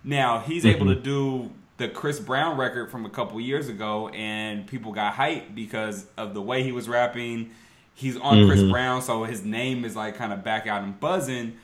Now 0.04 0.40
he's 0.40 0.66
able 0.66 0.86
mm-hmm. 0.86 0.96
to 0.96 1.00
do 1.00 1.50
the 1.76 1.88
chris 1.88 2.18
brown 2.18 2.56
record 2.58 2.90
from 2.90 3.06
a 3.06 3.10
couple 3.10 3.40
years 3.40 3.68
ago 3.68 4.08
and 4.08 4.66
people 4.66 4.92
got 4.92 5.14
hyped 5.14 5.54
because 5.54 6.06
of 6.16 6.34
the 6.34 6.42
way 6.42 6.64
he 6.64 6.72
was 6.72 6.88
rapping. 6.88 7.50
He's 7.94 8.16
on 8.16 8.46
chris 8.46 8.60
mm-hmm. 8.60 8.72
brown 8.72 9.02
so 9.02 9.24
his 9.24 9.44
name 9.44 9.84
is 9.84 9.94
like 9.94 10.16
kind 10.16 10.32
of 10.32 10.42
back 10.42 10.66
out 10.66 10.82
and 10.82 10.98
buzzing. 10.98 11.56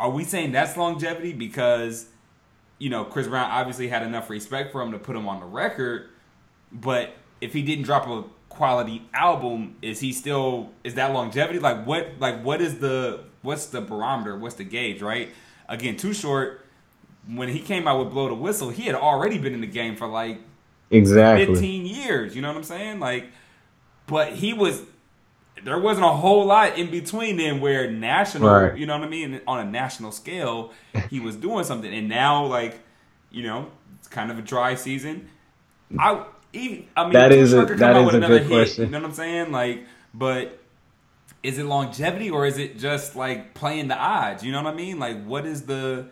Are 0.00 0.10
we 0.10 0.24
saying 0.24 0.50
that's 0.50 0.76
longevity? 0.76 1.32
Because 1.32 2.08
you 2.78 2.90
know 2.90 3.04
chris 3.04 3.26
brown 3.26 3.50
obviously 3.50 3.88
had 3.88 4.02
enough 4.02 4.28
respect 4.30 4.72
for 4.72 4.82
him 4.82 4.92
to 4.92 4.98
put 4.98 5.14
him 5.16 5.28
on 5.28 5.40
the 5.40 5.46
record 5.46 6.08
but 6.72 7.14
if 7.40 7.52
he 7.52 7.62
didn't 7.62 7.84
drop 7.84 8.06
a 8.08 8.24
quality 8.54 9.02
album, 9.12 9.76
is 9.82 10.00
he 10.00 10.12
still 10.12 10.70
is 10.82 10.94
that 10.94 11.12
longevity? 11.12 11.58
Like 11.58 11.86
what 11.86 12.12
like 12.18 12.42
what 12.42 12.60
is 12.60 12.78
the 12.78 13.20
what's 13.42 13.66
the 13.66 13.80
barometer? 13.80 14.36
What's 14.38 14.56
the 14.56 14.64
gauge, 14.64 15.02
right? 15.02 15.30
Again, 15.68 15.96
too 15.96 16.14
short. 16.14 16.60
When 17.26 17.48
he 17.48 17.60
came 17.60 17.88
out 17.88 18.00
with 18.00 18.10
Blow 18.12 18.28
the 18.28 18.34
Whistle, 18.34 18.68
he 18.68 18.82
had 18.82 18.94
already 18.94 19.38
been 19.38 19.54
in 19.54 19.62
the 19.62 19.66
game 19.66 19.96
for 19.96 20.06
like 20.06 20.40
Exactly. 20.90 21.46
15 21.46 21.86
years, 21.86 22.36
you 22.36 22.42
know 22.42 22.48
what 22.48 22.56
I'm 22.58 22.64
saying? 22.64 23.00
Like 23.00 23.26
but 24.06 24.32
he 24.34 24.52
was 24.52 24.82
there 25.64 25.78
wasn't 25.78 26.06
a 26.06 26.10
whole 26.10 26.44
lot 26.46 26.78
in 26.78 26.90
between 26.90 27.36
then 27.36 27.60
where 27.60 27.90
national, 27.90 28.48
Right. 28.50 28.76
you 28.78 28.86
know 28.86 28.98
what 28.98 29.06
I 29.06 29.10
mean, 29.10 29.40
on 29.46 29.66
a 29.66 29.70
national 29.70 30.12
scale, 30.12 30.72
he 31.10 31.20
was 31.20 31.36
doing 31.36 31.64
something 31.64 31.92
and 31.92 32.08
now 32.08 32.44
like, 32.46 32.78
you 33.30 33.42
know, 33.42 33.70
it's 33.98 34.08
kind 34.08 34.30
of 34.30 34.38
a 34.38 34.42
dry 34.42 34.74
season. 34.74 35.28
I 35.98 36.24
even 36.52 36.86
I 36.96 37.04
mean 37.04 37.12
That 37.14 37.28
Too 37.30 37.36
a- 37.60 37.64
that 37.76 38.04
with 38.04 38.14
a 38.14 38.16
another 38.18 38.38
good 38.38 38.42
hit, 38.42 38.48
question. 38.50 38.84
You 38.86 38.90
know 38.90 39.00
what 39.00 39.08
I'm 39.08 39.14
saying? 39.14 39.52
Like, 39.52 39.84
but 40.12 40.60
is 41.42 41.58
it 41.58 41.64
longevity 41.64 42.30
or 42.30 42.46
is 42.46 42.58
it 42.58 42.78
just 42.78 43.16
like 43.16 43.54
playing 43.54 43.88
the 43.88 43.96
odds? 43.96 44.42
You 44.44 44.52
know 44.52 44.62
what 44.62 44.72
I 44.72 44.76
mean? 44.76 44.98
Like 44.98 45.24
what 45.24 45.46
is 45.46 45.62
the 45.62 46.06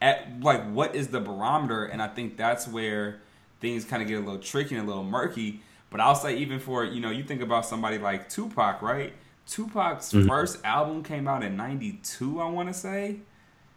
at 0.00 0.40
like 0.42 0.70
what 0.70 0.94
is 0.94 1.08
the 1.08 1.20
barometer? 1.20 1.84
And 1.84 2.00
I 2.00 2.08
think 2.08 2.36
that's 2.36 2.66
where 2.68 3.20
things 3.60 3.84
kind 3.84 4.02
of 4.02 4.08
get 4.08 4.16
a 4.18 4.20
little 4.20 4.38
tricky 4.38 4.76
and 4.76 4.84
a 4.84 4.86
little 4.86 5.04
murky. 5.04 5.62
But 5.90 6.00
I'll 6.00 6.14
say 6.14 6.36
even 6.36 6.60
for 6.60 6.84
you 6.84 7.00
know 7.00 7.10
you 7.10 7.24
think 7.24 7.40
about 7.42 7.64
somebody 7.66 7.98
like 7.98 8.28
Tupac, 8.28 8.82
right? 8.82 9.12
Tupac's 9.46 10.12
Mhm. 10.12 10.26
first 10.28 10.58
album 10.64 11.02
came 11.02 11.26
out 11.26 11.42
in 11.42 11.56
'92, 11.56 12.40
I 12.40 12.46
want 12.46 12.68
to 12.68 12.74
say. 12.74 13.16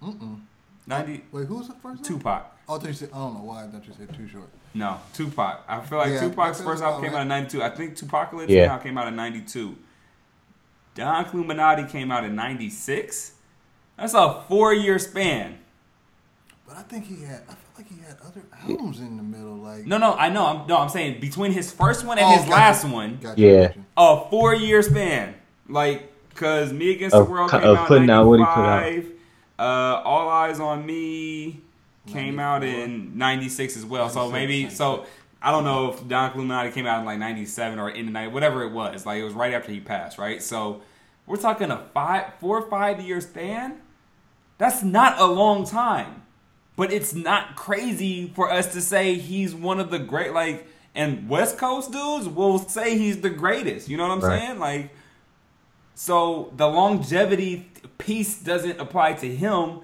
Mm-mm. 0.04 0.42
90 0.88 1.24
Wait, 1.32 1.48
who's 1.48 1.68
the 1.68 1.74
first 1.76 1.84
one? 1.84 2.04
Tupac. 2.04 2.46
Oh, 2.68 2.80
I 2.80 2.88
you 2.88 2.94
said. 2.94 3.10
I 3.14 3.18
don't 3.18 3.34
know 3.36 3.42
why. 3.44 3.64
I 3.64 3.68
thought 3.68 3.86
you 3.88 3.94
said 3.98 4.14
too 4.16 4.28
short. 4.28 4.50
No, 4.74 4.98
Tupac. 5.14 5.64
I 5.68 5.80
feel 5.82 5.98
like 6.00 6.12
Yeah, 6.12 6.20
Tupac's 6.22 6.58
that 6.58 6.64
first 6.64 6.84
album 6.84 7.02
came 7.04 7.14
right. 7.14 7.20
out 7.20 7.22
in 7.24 7.28
'92. 7.30 7.64
I 7.64 7.70
think 7.70 7.96
2Pacalypse 7.96 8.50
Yeah. 8.50 8.68
Now 8.68 8.78
came 8.80 8.98
out 8.98 9.08
in 9.08 9.16
'92. 9.16 9.78
Don 10.96 11.26
Killuminati 11.26 11.90
came 11.90 12.12
out 12.12 12.24
in 12.26 12.36
'96. 12.36 13.34
That's 13.98 14.14
a 14.14 14.42
four-year 14.48 15.00
span. 15.00 15.60
But 16.72 16.80
I 16.80 16.84
think 16.84 17.06
he 17.06 17.22
had. 17.26 17.42
I 17.50 17.54
feel 17.54 17.58
like 17.78 17.90
he 17.90 17.96
had 18.00 18.16
other 18.26 18.44
albums 18.64 19.00
in 19.02 19.18
the 19.18 19.24
middle. 19.24 19.56
Like 19.58 19.86
No, 19.86 19.98
no, 19.98 20.14
I 20.14 20.30
know. 20.30 20.46
I'm 20.46 20.68
no, 20.68 20.78
I'm 20.78 20.88
saying 20.88 21.20
between 21.20 21.52
his 21.52 21.70
first 21.70 22.06
one 22.06 22.18
and 22.18 22.26
Oh, 22.26 22.32
his 22.32 22.42
gotcha. 22.44 22.52
last 22.52 22.86
one, 22.86 23.20
Gotcha, 23.22 23.42
Yeah. 23.42 23.74
a 23.98 24.30
four-year 24.30 24.82
span. 24.82 25.36
Like, 25.68 26.14
cause 26.36 26.72
Me 26.72 26.92
Against 26.92 27.14
Of 27.14 27.26
the 27.26 27.32
World 27.32 27.52
came 27.52 27.60
of 27.62 27.76
out 27.76 27.82
in 27.82 27.88
putting 27.88 28.10
out 28.10 28.26
what 28.26 28.40
he 28.40 28.46
put 28.46 28.52
out. 28.52 28.84
'95. 28.84 29.12
Uh, 29.60 29.64
All 30.06 30.30
Eyez 30.30 30.62
on 30.62 30.86
Me 30.86 31.60
came 32.08 32.40
out 32.40 32.64
in 32.64 33.18
'96 33.18 33.76
as 33.76 33.84
well. 33.84 34.08
So 34.08 34.30
96, 34.30 34.34
maybe 34.34 34.74
so. 34.74 35.06
I 35.42 35.52
don't 35.52 35.66
know 35.66 35.92
if 35.92 36.08
Don 36.08 36.32
Killuminati 36.32 36.72
came 36.74 36.86
out 36.86 37.00
in 37.00 37.06
like 37.06 37.20
'97 37.20 37.80
or 37.80 37.90
in 37.90 38.06
the 38.06 38.12
night, 38.14 38.32
whatever 38.32 38.64
it 38.64 38.72
was. 38.72 39.06
Like 39.06 39.20
it 39.20 39.26
was 39.26 39.34
right 39.34 39.54
after 39.54 39.74
he 39.74 39.82
passed, 39.82 40.18
right? 40.18 40.42
So 40.42 40.82
we're 41.28 41.36
talking 41.36 41.70
a 41.70 41.80
five, 41.94 42.36
four 42.40 42.60
or 42.60 42.70
five 42.70 43.02
year 43.02 43.20
span. 43.20 43.82
That's 44.58 44.84
not 44.84 45.20
a 45.20 45.26
long 45.26 45.66
time, 45.66 46.21
but 46.82 46.92
it's 46.92 47.14
not 47.14 47.56
crazy 47.56 48.32
for 48.34 48.52
us 48.52 48.74
to 48.74 48.82
say 48.82 49.14
he's 49.14 49.54
one 49.54 49.80
of 49.80 49.92
the 49.92 50.00
great. 50.00 50.34
Like, 50.34 50.66
and 50.96 51.30
West 51.30 51.60
Coast 51.60 51.92
dudes 51.92 52.28
will 52.28 52.58
say 52.58 52.98
he's 52.98 53.22
the 53.22 53.30
greatest. 53.30 53.88
You 53.88 53.98
know 53.98 54.08
what 54.08 54.14
I'm 54.14 54.20
Right. 54.22 54.40
saying? 54.40 54.58
Like, 54.58 54.90
so 55.94 56.52
the 56.58 56.68
longevity 56.68 57.70
piece 58.00 58.40
doesn't 58.40 58.80
apply 58.80 59.14
to 59.14 59.28
him. 59.28 59.82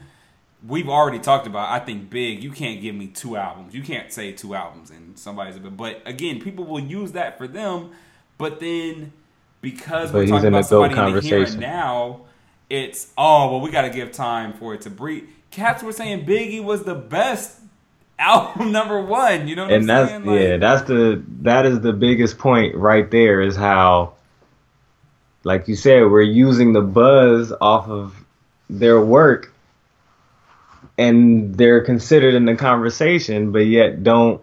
We've 0.68 0.90
already 0.90 1.20
talked 1.20 1.46
about. 1.46 1.70
I 1.70 1.78
think 1.78 2.10
big. 2.10 2.44
You 2.44 2.50
can't 2.50 2.82
give 2.82 2.96
me 2.96 3.06
two 3.06 3.38
albums. 3.38 3.76
You 3.76 3.84
can't 3.84 4.12
say 4.12 4.32
two 4.32 4.56
albums 4.56 4.90
and 4.90 5.20
somebody's 5.20 5.56
a 5.56 5.60
bit. 5.60 5.78
But 5.78 6.02
again, 6.04 6.40
people 6.40 6.66
will 6.66 6.80
use 6.80 7.12
that 7.12 7.38
for 7.38 7.48
them. 7.48 7.92
But 8.40 8.60
then 8.60 9.14
because 9.62 10.12
But 10.12 10.18
we're 10.18 10.28
talking 10.30 10.48
about 10.48 10.66
somebody 10.66 10.98
in 10.98 11.14
the 11.14 11.22
here 11.22 11.44
and 11.44 11.60
now, 11.60 12.22
it's 12.72 13.14
oh 13.20 13.52
well, 13.52 13.62
we 13.62 13.70
got 13.70 13.84
to 13.84 13.92
give 13.92 14.12
time 14.12 14.54
for 14.54 14.74
it 14.74 14.82
to 14.82 14.90
breathe. 14.90 15.26
Cats 15.52 15.84
were 15.84 15.92
saying 15.92 16.26
Biggie 16.26 16.64
was 16.64 16.84
the 16.84 16.96
best 16.96 17.60
album 18.20 18.72
number 18.72 19.02
one. 19.02 19.48
You 19.48 19.56
know 19.56 19.64
what 19.64 19.74
and 19.74 19.82
I'm 19.84 19.88
that's 19.88 20.10
saying? 20.10 20.26
Like, 20.26 20.40
yeah, 20.40 20.58
that's 20.58 20.88
the 20.88 21.24
that 21.42 21.66
is 21.66 21.80
the 21.82 21.94
biggest 21.94 22.38
point 22.38 22.76
right 22.76 23.10
there 23.10 23.42
is 23.42 23.56
how, 23.56 24.14
like 25.44 25.68
you 25.68 25.76
said, 25.76 26.02
we're 26.02 26.22
using 26.22 26.74
the 26.74 26.82
buzz 26.82 27.54
off 27.62 27.90
of 27.90 28.16
their 28.70 29.00
work, 29.00 29.54
and 30.98 31.56
they're 31.56 31.82
considered 31.82 32.34
in 32.34 32.46
the 32.46 32.56
conversation, 32.56 33.52
but 33.52 33.66
yet 33.68 34.04
don't 34.04 34.42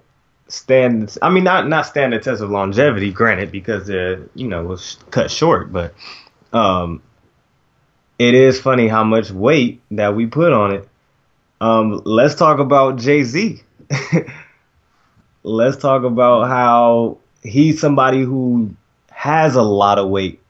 stand. 0.49 1.17
I 1.21 1.31
mean, 1.31 1.45
not 1.45 1.69
not 1.69 1.87
stand 1.87 2.13
the 2.13 2.19
test 2.19 2.43
of 2.43 2.51
longevity, 2.51 3.13
granted, 3.13 3.51
because 3.51 3.87
they're 3.87 4.21
you 4.35 4.49
know 4.49 4.65
was 4.65 4.99
cut 5.11 5.31
short, 5.31 5.73
but 5.73 5.95
um, 6.53 7.03
it 8.19 8.35
is 8.35 8.61
funny 8.61 8.89
how 8.89 9.05
much 9.05 9.31
weight 9.31 9.83
that 9.91 10.15
we 10.15 10.27
put 10.27 10.53
on 10.53 10.73
it. 10.73 10.89
Um, 11.61 12.03
let's 12.05 12.35
talk 12.35 12.59
about 12.59 12.99
Jay 12.99 13.23
Z. 13.23 13.63
let's 15.43 15.77
talk 15.77 16.03
about 16.05 16.49
how 16.49 17.19
he's 17.43 17.81
somebody 17.81 18.23
who 18.23 18.75
has 19.11 19.55
a 19.57 19.63
lot 19.63 19.99
of 19.99 20.09
weight 20.09 20.41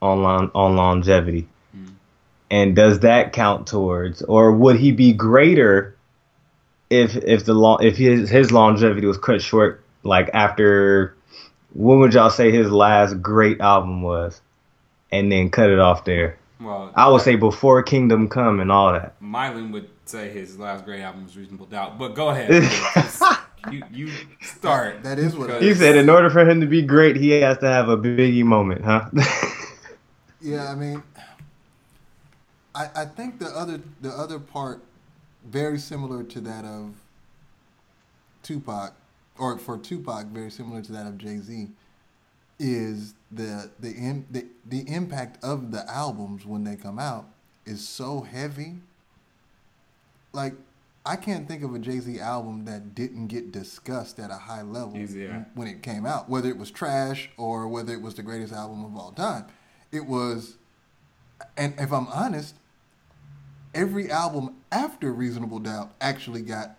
on 0.00 0.50
on 0.54 0.76
longevity. 0.76 1.48
And 2.48 2.76
does 2.76 3.00
that 3.00 3.32
count 3.32 3.66
towards, 3.66 4.22
or 4.22 4.52
would 4.52 4.76
he 4.76 4.92
be 4.92 5.12
greater 5.12 5.96
if 6.90 7.16
if 7.16 7.44
the 7.44 7.54
long 7.54 7.82
if 7.82 7.96
his 7.96 8.30
his 8.30 8.52
longevity 8.52 9.06
was 9.06 9.18
cut 9.18 9.42
short, 9.42 9.82
like 10.04 10.30
after 10.32 11.16
what 11.72 11.96
would 11.96 12.14
y'all 12.14 12.30
say 12.30 12.52
his 12.52 12.70
last 12.70 13.20
great 13.20 13.60
album 13.60 14.02
was, 14.02 14.40
and 15.10 15.30
then 15.32 15.50
cut 15.50 15.70
it 15.70 15.80
off 15.80 16.04
there? 16.04 16.38
well, 16.60 16.90
I 16.94 17.08
would 17.08 17.22
say 17.22 17.36
before 17.36 17.82
Kingdom 17.82 18.28
Come 18.28 18.60
and 18.60 18.70
all 18.72 18.92
that. 18.92 19.20
Mylan 19.20 19.72
would 19.72 19.88
say 20.08 20.30
his 20.30 20.58
last 20.58 20.84
great 20.84 21.02
album 21.02 21.24
was 21.24 21.36
Reasonable 21.36 21.66
Doubt. 21.66 21.98
But 21.98 22.14
go 22.14 22.30
ahead. 22.30 22.62
You 23.70 23.82
you 23.90 24.12
start. 24.42 25.02
That 25.02 25.18
is 25.18 25.36
what 25.36 25.60
He 25.60 25.74
said 25.74 25.96
in 25.96 26.08
order 26.08 26.30
for 26.30 26.48
him 26.48 26.60
to 26.60 26.66
be 26.66 26.82
great, 26.82 27.16
he 27.16 27.30
has 27.30 27.58
to 27.58 27.66
have 27.66 27.88
a 27.88 27.96
Biggie 27.96 28.44
moment, 28.44 28.84
huh? 28.84 29.10
Yeah, 30.40 30.70
I 30.70 30.74
mean, 30.76 31.02
I 32.74 32.88
I 32.94 33.04
think 33.06 33.40
the 33.40 33.46
other 33.46 33.80
the 34.00 34.10
other 34.10 34.38
part, 34.38 34.82
very 35.44 35.78
similar 35.78 36.22
to 36.22 36.40
that 36.42 36.64
of 36.64 36.94
Tupac, 38.44 38.94
or 39.38 39.58
for 39.58 39.78
Tupac, 39.78 40.26
very 40.26 40.50
similar 40.50 40.82
to 40.82 40.92
that 40.92 41.06
of 41.06 41.18
Jay 41.18 41.38
Z, 41.38 41.68
is 42.60 43.14
the 43.32 43.70
the, 43.80 44.22
the 44.30 44.46
the 44.66 44.88
impact 44.88 45.42
of 45.42 45.72
the 45.72 45.90
albums 45.90 46.46
when 46.46 46.62
they 46.62 46.76
come 46.76 46.98
out 46.98 47.26
is 47.64 47.88
so 47.88 48.20
heavy. 48.20 48.76
Like, 50.36 50.54
I 51.04 51.16
can't 51.16 51.48
think 51.48 51.62
of 51.62 51.74
a 51.74 51.78
Jay 51.78 51.98
Z 51.98 52.20
album 52.20 52.64
that 52.66 52.94
didn't 52.94 53.28
get 53.28 53.52
discussed 53.52 54.18
at 54.18 54.30
a 54.30 54.34
high 54.34 54.62
level 54.62 54.96
Easy, 54.96 55.22
yeah. 55.22 55.44
when 55.54 55.66
it 55.66 55.82
came 55.82 56.04
out, 56.04 56.28
whether 56.28 56.48
it 56.48 56.58
was 56.58 56.70
trash 56.70 57.30
or 57.36 57.68
whether 57.68 57.92
it 57.92 58.02
was 58.02 58.14
the 58.14 58.22
greatest 58.22 58.52
album 58.52 58.84
of 58.84 58.96
all 58.96 59.12
time. 59.12 59.46
It 59.92 60.06
was, 60.06 60.56
and 61.56 61.74
if 61.78 61.92
I'm 61.92 62.08
honest, 62.08 62.56
every 63.74 64.10
album 64.10 64.56
after 64.70 65.12
Reasonable 65.12 65.60
Doubt 65.60 65.92
actually 66.00 66.42
got 66.42 66.76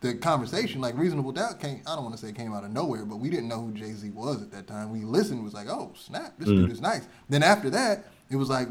the 0.00 0.14
conversation. 0.14 0.80
Like 0.80 0.96
Reasonable 0.98 1.32
Doubt 1.32 1.60
came, 1.60 1.80
I 1.86 1.94
don't 1.94 2.04
want 2.04 2.16
to 2.16 2.26
say 2.26 2.32
came 2.32 2.52
out 2.52 2.64
of 2.64 2.70
nowhere, 2.70 3.04
but 3.06 3.16
we 3.16 3.30
didn't 3.30 3.48
know 3.48 3.62
who 3.62 3.72
Jay 3.72 3.92
Z 3.92 4.10
was 4.10 4.42
at 4.42 4.50
that 4.52 4.66
time. 4.66 4.90
We 4.90 5.00
listened, 5.00 5.42
was 5.42 5.54
like, 5.54 5.68
oh 5.68 5.92
snap, 5.96 6.34
this 6.38 6.48
mm. 6.48 6.56
dude 6.56 6.72
is 6.72 6.80
nice. 6.80 7.06
Then 7.28 7.42
after 7.42 7.70
that, 7.70 8.06
it 8.30 8.36
was 8.36 8.50
like, 8.50 8.68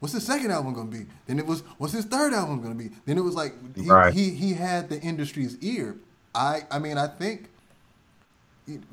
what's 0.00 0.12
his 0.14 0.24
second 0.26 0.50
album 0.50 0.74
gonna 0.74 0.90
be? 0.90 1.06
Then 1.26 1.38
it 1.38 1.46
was, 1.46 1.60
what's 1.78 1.92
his 1.92 2.04
third 2.04 2.32
album 2.34 2.60
gonna 2.62 2.74
be? 2.74 2.90
Then 3.06 3.16
it 3.16 3.22
was 3.22 3.34
like, 3.34 3.54
he, 3.76 3.82
Right. 3.88 4.12
he 4.12 4.30
he 4.30 4.54
had 4.54 4.88
the 4.88 5.00
industry's 5.00 5.56
ear. 5.62 5.96
I 6.34 6.62
I 6.70 6.78
mean, 6.78 6.98
I 6.98 7.06
think, 7.06 7.48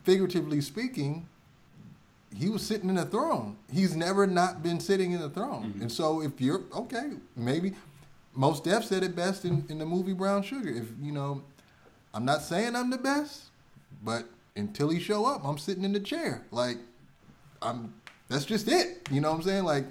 figuratively 0.03 0.61
speaking, 0.61 1.27
he 2.35 2.49
was 2.49 2.61
sitting 2.65 2.89
in 2.89 2.97
a 2.97 3.05
throne. 3.05 3.57
He's 3.71 3.95
never 3.95 4.27
not 4.27 4.61
been 4.63 4.79
sitting 4.79 5.11
in 5.11 5.21
a 5.21 5.29
throne. 5.29 5.71
Mm-hmm. 5.71 5.81
And 5.83 5.91
so 5.91 6.21
if 6.21 6.39
you're 6.41 6.61
okay, 6.75 7.11
maybe 7.35 7.73
Mos 8.33 8.59
Def 8.61 8.83
said 8.83 9.03
it 9.03 9.15
best 9.15 9.45
in, 9.45 9.65
in 9.69 9.77
the 9.79 9.85
movie 9.85 10.13
Brown 10.13 10.43
Sugar. 10.43 10.69
If 10.69 10.87
you 11.01 11.11
know, 11.11 11.41
I'm 12.13 12.25
not 12.25 12.41
saying 12.41 12.75
I'm 12.75 12.89
the 12.89 12.97
best, 12.97 13.45
but 14.03 14.25
until 14.55 14.89
he 14.89 14.99
show 14.99 15.25
up, 15.25 15.45
I'm 15.45 15.57
sitting 15.57 15.83
in 15.83 15.93
the 15.93 15.99
chair. 15.99 16.43
Like 16.51 16.77
I'm 17.61 17.93
that's 18.27 18.45
just 18.45 18.67
it. 18.67 19.07
You 19.11 19.21
know 19.21 19.29
what 19.31 19.37
I'm 19.37 19.43
saying? 19.43 19.63
Like 19.63 19.85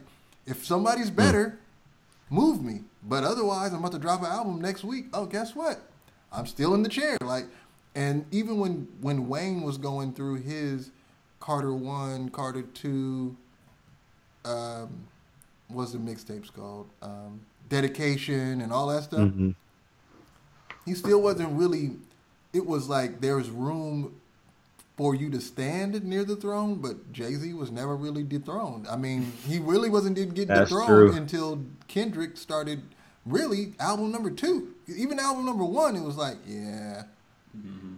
if 0.47 0.65
somebody's 0.65 1.11
better, 1.11 1.59
move 2.31 2.63
me. 2.63 2.81
But 3.03 3.25
otherwise 3.25 3.73
I'm 3.73 3.79
about 3.81 3.93
to 3.93 3.99
drop 3.99 4.21
an 4.21 4.27
album 4.27 4.61
next 4.61 4.85
week. 4.85 5.07
Oh, 5.13 5.27
guess 5.27 5.55
what? 5.55 5.81
I'm 6.33 6.47
still 6.47 6.75
in 6.75 6.83
the 6.83 6.89
chair. 6.89 7.17
Like 7.21 7.47
and 7.95 8.25
even 8.31 8.59
when 8.59 8.89
when 9.01 9.29
Wayne 9.29 9.63
was 9.63 9.79
going 9.79 10.13
through 10.13 10.37
his 10.37 10.91
Carter 11.41 11.73
one, 11.75 12.29
Carter 12.31 12.63
two, 12.63 13.37
um, 14.45 14.89
what's 15.69 15.93
the 15.93 15.99
mixtapes 15.99 16.53
called? 16.53 16.89
Um, 17.03 17.41
dedication 17.69 18.61
and 18.61 18.73
all 18.73 18.87
that 18.89 19.05
stuff. 19.05 19.21
Mhm. 19.21 19.55
He 20.85 20.95
still 20.95 21.21
wasn't 21.23 21.59
really. 21.59 21.97
It 22.53 22.65
was 22.67 22.89
like 22.89 23.21
there's 23.21 23.51
room 23.51 24.15
for 24.97 25.15
you 25.15 25.29
to 25.31 25.41
stand 25.41 26.03
near 26.05 26.25
the 26.25 26.37
throne, 26.37 26.77
but 26.77 27.13
Jay 27.13 27.35
Z 27.35 27.53
was 27.53 27.71
never 27.71 27.95
really 27.97 28.23
dethroned. 28.23 28.87
I 28.89 28.97
mean, 28.97 29.33
he 29.47 29.59
really 29.59 29.91
wasn't 29.91 30.17
didn't 30.17 30.35
get 30.35 30.49
That's 30.49 30.71
dethroned 30.71 30.87
true. 30.89 31.13
until 31.15 31.65
Kendrick 31.89 32.37
started. 32.37 32.83
Really, 33.27 33.75
album 33.81 34.13
number 34.13 34.31
two, 34.31 34.75
even 34.87 35.19
album 35.19 35.45
number 35.47 35.65
one, 35.65 35.97
it 35.97 36.03
was 36.03 36.17
like, 36.17 36.37
yeah, 36.47 37.03
mm-hmm. 37.57 37.95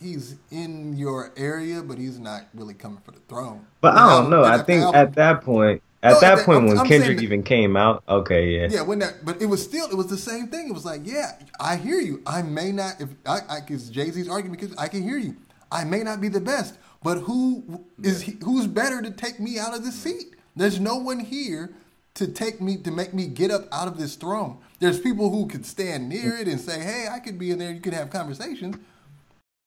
he's 0.00 0.36
in 0.50 0.96
your 0.98 1.32
area, 1.36 1.82
but 1.82 1.96
he's 1.96 2.18
not 2.18 2.42
really 2.54 2.74
coming 2.74 3.00
for 3.04 3.12
the 3.12 3.20
throne. 3.20 3.64
But 3.80 3.92
The 3.94 4.00
I 4.00 4.00
don't 4.02 4.10
album- 4.10 4.30
know. 4.30 4.44
I 4.44 4.58
think 4.62 4.82
album- 4.82 5.00
at 5.00 5.14
that 5.14 5.40
point, 5.42 5.82
at 6.02 6.12
No, 6.12 6.20
that 6.20 6.36
that- 6.36 6.44
point 6.46 6.58
I'm- 6.58 6.66
when 6.68 6.78
I'm 6.78 6.86
Kendrick 6.86 7.16
that- 7.16 7.22
even 7.24 7.42
came 7.42 7.74
out, 7.74 8.02
okay, 8.06 8.50
yeah, 8.50 8.68
Yeah, 8.70 8.82
when 8.82 8.98
that, 8.98 9.24
but 9.24 9.40
it 9.40 9.46
was 9.46 9.62
still, 9.64 9.88
it 9.88 9.96
was 9.96 10.08
the 10.08 10.18
same 10.18 10.48
thing. 10.48 10.68
It 10.68 10.74
was 10.74 10.84
like, 10.84 11.06
yeah, 11.06 11.32
I 11.58 11.76
hear 11.76 11.98
you. 11.98 12.20
I 12.26 12.42
may 12.42 12.70
not, 12.70 13.00
if 13.00 13.08
I, 13.24 13.40
I 13.48 13.60
because 13.60 13.88
Jay 13.88 14.10
Z's 14.10 14.28
argument, 14.28 14.60
because 14.60 14.76
I 14.76 14.88
can 14.88 15.02
hear 15.02 15.16
you. 15.18 15.36
I 15.72 15.84
may 15.84 16.02
not 16.02 16.20
be 16.20 16.28
the 16.28 16.40
best, 16.40 16.76
but 17.02 17.18
who 17.18 17.84
is 18.02 18.22
he, 18.22 18.36
who's 18.44 18.66
better 18.66 19.00
to 19.02 19.10
take 19.10 19.38
me 19.40 19.58
out 19.58 19.74
of 19.74 19.84
the 19.84 19.92
seat? 19.92 20.34
There's 20.56 20.80
no 20.80 20.96
one 20.96 21.20
here 21.20 21.70
to 22.14 22.26
take 22.26 22.60
me 22.60 22.76
to 22.78 22.90
make 22.90 23.14
me 23.14 23.26
get 23.26 23.50
up 23.50 23.66
out 23.72 23.88
of 23.88 23.98
this 23.98 24.16
throne. 24.16 24.58
There's 24.80 24.98
people 25.00 25.30
who 25.30 25.46
could 25.46 25.64
stand 25.64 26.08
near 26.08 26.36
it 26.36 26.48
and 26.48 26.60
say, 26.60 26.80
"Hey, 26.80 27.06
I 27.10 27.18
could 27.20 27.38
be 27.38 27.50
in 27.50 27.58
there. 27.58 27.70
You 27.70 27.80
could 27.80 27.94
have 27.94 28.10
conversations." 28.10 28.76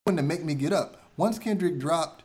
One 0.06 0.18
to 0.18 0.24
make 0.24 0.44
me 0.44 0.54
get 0.54 0.74
up. 0.74 1.02
Once 1.16 1.40
Kendrick 1.40 1.80
dropped 1.80 2.24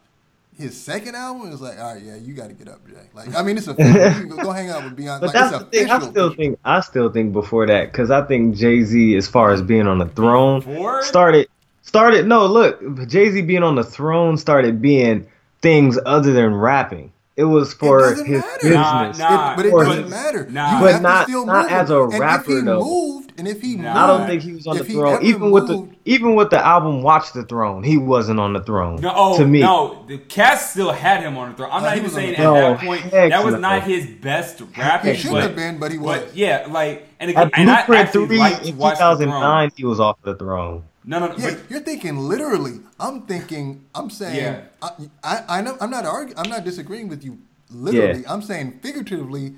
his 0.57 0.79
second 0.79 1.15
album, 1.15 1.47
it 1.47 1.51
was 1.53 1.61
like, 1.61 1.79
"All 1.79 1.95
right, 1.95 2.03
yeah, 2.03 2.17
you 2.17 2.35
got 2.35 2.49
to 2.49 2.55
get 2.55 2.67
up, 2.69 2.85
Jay." 2.89 3.09
Like, 3.15 3.35
I 3.37 3.43
mean, 3.43 3.57
it's 3.57 3.69
official. 3.69 4.29
go, 4.29 4.43
go 4.43 4.51
hang 4.51 4.71
out 4.71 4.83
with 4.83 4.97
Beyonce. 4.97 5.21
But 5.21 5.27
like, 5.27 5.33
that's 5.35 5.55
it's 5.55 5.65
the 5.65 5.71
thing. 5.71 5.91
I 5.91 5.99
still 6.01 6.35
think 6.35 6.59
I 6.65 6.81
still 6.81 7.11
think 7.13 7.33
before 7.33 7.67
that 7.69 7.93
because 7.93 8.11
I 8.11 8.23
think 8.27 8.57
Jay 8.57 8.83
Z, 8.83 9.17
as 9.17 9.29
far 9.29 9.53
as 9.53 9.63
being 9.63 9.87
on 9.87 9.99
the 9.99 10.07
throne, 10.09 10.61
Before? 10.61 11.05
started 11.05 11.49
started. 11.89 12.27
No, 12.27 12.47
look, 12.47 13.09
Jay 13.09 13.31
Z 13.31 13.43
being 13.43 13.63
on 13.65 13.75
the 13.75 13.83
throne 13.85 14.37
started 14.37 14.81
being 14.81 15.27
things 15.61 15.99
other 16.07 16.33
than 16.33 16.55
rapping. 16.55 17.11
It 17.37 17.45
was 17.45 17.73
for 17.73 18.01
doesn't 18.01 18.27
his 18.27 18.41
matter. 18.43 18.59
business. 18.63 19.19
Nah, 19.21 19.29
nah. 19.31 19.53
It- 19.53 19.57
but 19.57 19.67
it 19.67 19.73
Or 19.73 19.85
doesn't 19.85 20.03
his- 20.05 20.11
matter. 20.11 20.47
nah. 20.51 20.81
But 20.81 21.03
not- 21.03 21.29
not 21.29 21.47
move 21.47 21.73
as 21.73 21.89
him. 21.91 21.97
a 21.97 22.05
and 22.05 22.15
if 22.15 22.21
rapper, 22.21 22.51
he 22.51 22.61
though. 22.63 22.81
moved, 22.85 23.33
and 23.39 23.47
if 23.47 23.61
he 23.63 23.77
Nah. 23.77 23.83
moved, 23.83 23.97
I 23.97 24.07
don't 24.09 24.27
think 24.27 24.43
he 24.43 24.53
was 24.55 24.67
on 24.67 24.77
the 24.79 24.83
throne. 24.85 25.15
ever 25.15 25.23
Even 25.23 25.51
with 25.53 25.69
the 25.69 25.89
even 26.05 26.35
with 26.35 26.51
the 26.51 26.65
album 26.67 27.03
Watch 27.05 27.33
the 27.35 27.45
Throne, 27.45 27.85
he 27.85 27.97
wasn't 27.97 28.41
on 28.41 28.55
the 28.55 28.61
throne. 28.61 28.99
No, 29.01 29.13
oh, 29.15 29.39
to 29.39 29.45
me. 29.47 29.61
no, 29.61 29.99
the 30.09 30.19
cast 30.19 30.73
still 30.73 30.91
had 30.91 31.21
him 31.21 31.37
on 31.39 31.51
the 31.51 31.55
throne. 31.57 31.71
I'm 31.73 31.83
Oh, 31.83 31.87
not 31.87 31.93
he 31.95 31.99
even 32.01 32.11
saying 32.11 32.31
at 32.35 32.43
throne. 32.43 32.55
that 32.55 32.81
point 32.81 33.11
that 33.13 33.45
was 33.45 33.55
no. 33.55 33.61
not 33.61 33.83
his 33.85 34.07
best 34.07 34.61
rapping. 34.77 35.15
He 35.15 35.21
should 35.21 35.31
but, 35.31 35.43
have 35.45 35.55
been, 35.55 35.79
but 35.79 35.93
he 35.93 35.99
was. 35.99 36.19
But 36.19 36.37
yeah, 36.37 36.67
like 36.69 37.07
and 37.21 37.31
again, 37.31 37.51
At 37.55 37.59
and 37.61 37.71
I 37.71 37.75
Blueprint 37.85 38.07
actually 38.09 38.27
Three 38.27 38.37
in 38.71 38.77
watch 38.79 38.95
the 38.99 39.05
throne. 39.05 39.19
2009, 39.19 39.71
he 39.77 39.85
was 39.85 40.01
off 40.01 40.17
the 40.25 40.35
throne. 40.35 40.83
No, 41.09 41.19
no, 41.21 41.29
no. 41.29 41.37
Yeah, 41.39 41.55
but 41.55 41.71
you're 41.71 41.81
thinking 41.81 42.19
literally. 42.19 42.81
I'm 43.01 43.23
thinking. 43.23 43.87
I'm 43.95 44.11
saying. 44.11 44.37
Yeah. 44.37 44.61
I, 44.83 44.91
I, 45.25 45.45
I 45.59 45.63
know. 45.63 45.79
I'm 45.81 45.91
not 45.91 46.05
arguing. 46.05 46.39
I'm 46.39 46.51
not 46.51 46.65
disagreeing 46.65 47.09
with 47.09 47.25
you. 47.25 47.39
Literally, 47.71 48.25
I'm 48.27 48.43
saying 48.43 48.81
figuratively. 48.83 49.55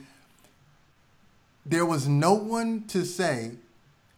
There 1.67 1.85
was 1.85 2.07
no 2.09 2.35
one 2.35 2.85
to 2.89 3.05
say, 3.05 3.53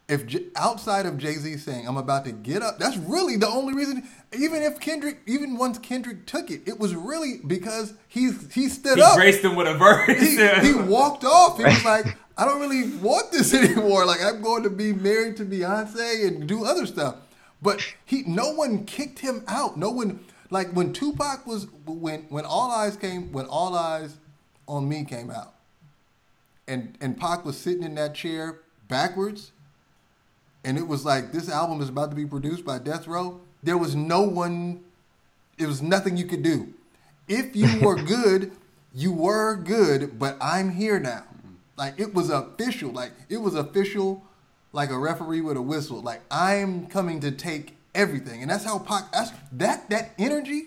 if 0.08 0.26
J- 0.26 0.46
outside 0.56 1.06
of 1.06 1.16
Jay 1.16 1.32
Z 1.32 1.56
saying, 1.56 1.88
"I'm 1.88 1.96
about 1.96 2.26
to 2.26 2.32
get 2.32 2.60
up." 2.62 2.78
That's 2.78 2.98
really 2.98 3.36
the 3.36 3.48
only 3.48 3.72
reason. 3.74 4.06
Even 4.38 4.62
if 4.62 4.78
Kendrick, 4.78 5.20
even 5.26 5.56
once 5.56 5.78
Kendrick 5.78 6.26
took 6.26 6.50
it, 6.50 6.62
it 6.66 6.78
was 6.78 6.94
really 6.94 7.38
because 7.46 7.94
he 8.08 8.30
he 8.52 8.68
stood 8.68 8.96
he 8.98 9.02
up. 9.02 9.16
graced 9.16 9.42
him 9.42 9.56
with 9.56 9.66
a 9.66 9.74
verse. 9.74 10.06
he, 10.20 10.68
he 10.68 10.74
walked 10.74 11.24
off. 11.24 11.56
He 11.56 11.64
was 11.64 11.84
like, 11.94 12.16
I 12.42 12.44
don't 12.44 12.60
really 12.60 12.90
want 12.96 13.30
this 13.30 13.54
anymore. 13.62 14.04
Like 14.04 14.20
I'm 14.20 14.42
going 14.42 14.64
to 14.64 14.70
be 14.70 14.92
married 14.92 15.36
to 15.36 15.44
Beyonce 15.44 16.26
and 16.26 16.48
do 16.48 16.64
other 16.64 16.86
stuff. 16.86 17.16
But 17.62 17.80
he, 18.04 18.24
no 18.26 18.50
one 18.50 18.84
kicked 18.84 19.20
him 19.20 19.44
out. 19.46 19.76
No 19.76 19.90
one, 19.90 20.24
like 20.50 20.72
when 20.72 20.92
Tupac 20.92 21.46
was 21.46 21.68
when 21.86 22.22
when 22.30 22.44
All 22.44 22.70
Eyez 22.70 23.00
came 23.00 23.30
when 23.30 23.46
All 23.46 23.72
Eyez 23.72 24.14
on 24.66 24.88
Me 24.88 25.04
came 25.04 25.30
out, 25.30 25.54
and 26.66 26.98
and 27.00 27.16
Pac 27.16 27.44
was 27.44 27.56
sitting 27.56 27.84
in 27.84 27.94
that 27.94 28.16
chair 28.16 28.58
backwards, 28.88 29.52
and 30.64 30.76
it 30.76 30.88
was 30.88 31.04
like 31.04 31.30
this 31.30 31.48
album 31.48 31.80
is 31.80 31.88
about 31.88 32.10
to 32.10 32.16
be 32.16 32.26
produced 32.26 32.64
by 32.64 32.78
Death 32.78 33.06
Row. 33.06 33.40
There 33.62 33.78
was 33.78 33.94
no 33.94 34.22
one. 34.22 34.82
It 35.58 35.66
was 35.66 35.80
nothing 35.80 36.16
you 36.16 36.24
could 36.24 36.42
do. 36.42 36.74
If 37.28 37.54
you 37.54 37.80
were 37.80 38.02
good, 38.02 38.50
you 38.92 39.12
were 39.12 39.54
good. 39.54 40.18
But 40.18 40.36
I'm 40.40 40.70
here 40.70 40.98
now. 40.98 41.22
Like 41.82 41.98
it 41.98 42.14
was 42.14 42.30
official. 42.30 42.92
Like 42.92 43.10
it 43.28 43.38
was 43.38 43.56
official. 43.56 44.22
Like 44.72 44.90
a 44.90 44.96
referee 44.96 45.40
with 45.40 45.56
a 45.56 45.62
whistle. 45.62 46.00
Like 46.00 46.20
I'm 46.30 46.86
coming 46.86 47.18
to 47.22 47.32
take 47.32 47.76
everything, 47.92 48.40
and 48.40 48.48
that's 48.48 48.64
how 48.64 48.78
Pac. 48.78 49.10
That's 49.10 49.32
that 49.50 49.90
that 49.90 50.12
energy. 50.16 50.66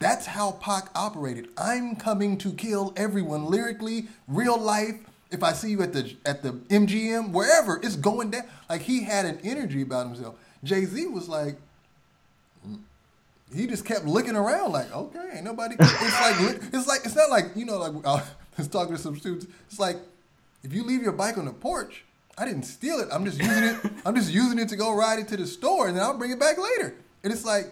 That's 0.00 0.26
how 0.26 0.50
Pac 0.50 0.90
operated. 0.96 1.48
I'm 1.56 1.94
coming 1.94 2.38
to 2.38 2.50
kill 2.50 2.92
everyone 2.96 3.44
lyrically, 3.44 4.08
real 4.26 4.58
life. 4.58 4.96
If 5.30 5.44
I 5.44 5.52
see 5.52 5.70
you 5.70 5.80
at 5.80 5.92
the 5.92 6.16
at 6.26 6.42
the 6.42 6.54
MGM, 6.54 7.30
wherever, 7.30 7.76
it's 7.80 7.94
going 7.94 8.32
down. 8.32 8.42
Like 8.68 8.82
he 8.82 9.04
had 9.04 9.26
an 9.26 9.38
energy 9.44 9.82
about 9.82 10.08
himself. 10.08 10.34
Jay 10.64 10.84
Z 10.86 11.06
was 11.06 11.28
like, 11.28 11.56
he 13.54 13.68
just 13.68 13.84
kept 13.84 14.06
looking 14.06 14.34
around 14.34 14.72
like, 14.72 14.92
okay, 14.92 15.30
ain't 15.34 15.44
nobody. 15.44 15.76
It's 15.78 16.20
like 16.20 16.62
it's 16.74 16.88
like 16.88 17.00
it's 17.04 17.14
not 17.14 17.30
like 17.30 17.52
you 17.54 17.64
know 17.64 17.78
like 17.78 18.04
I 18.04 18.24
was 18.56 18.66
talking 18.66 18.96
to 18.96 19.00
some 19.00 19.16
students. 19.16 19.46
It's 19.68 19.78
like 19.78 19.98
if 20.62 20.72
you 20.72 20.82
leave 20.84 21.02
your 21.02 21.12
bike 21.12 21.38
on 21.38 21.44
the 21.46 21.52
porch, 21.52 22.04
I 22.36 22.44
didn't 22.44 22.64
steal 22.64 23.00
it. 23.00 23.08
I'm 23.12 23.24
just 23.24 23.38
using 23.38 23.64
it. 23.64 23.76
I'm 24.06 24.14
just 24.14 24.30
using 24.32 24.58
it 24.58 24.68
to 24.70 24.76
go 24.76 24.94
ride 24.94 25.18
it 25.18 25.28
to 25.28 25.36
the 25.36 25.46
store, 25.46 25.88
and 25.88 25.96
then 25.96 26.04
I'll 26.04 26.16
bring 26.18 26.30
it 26.30 26.38
back 26.40 26.56
later. 26.58 26.94
And 27.24 27.32
it's 27.32 27.44
like 27.44 27.66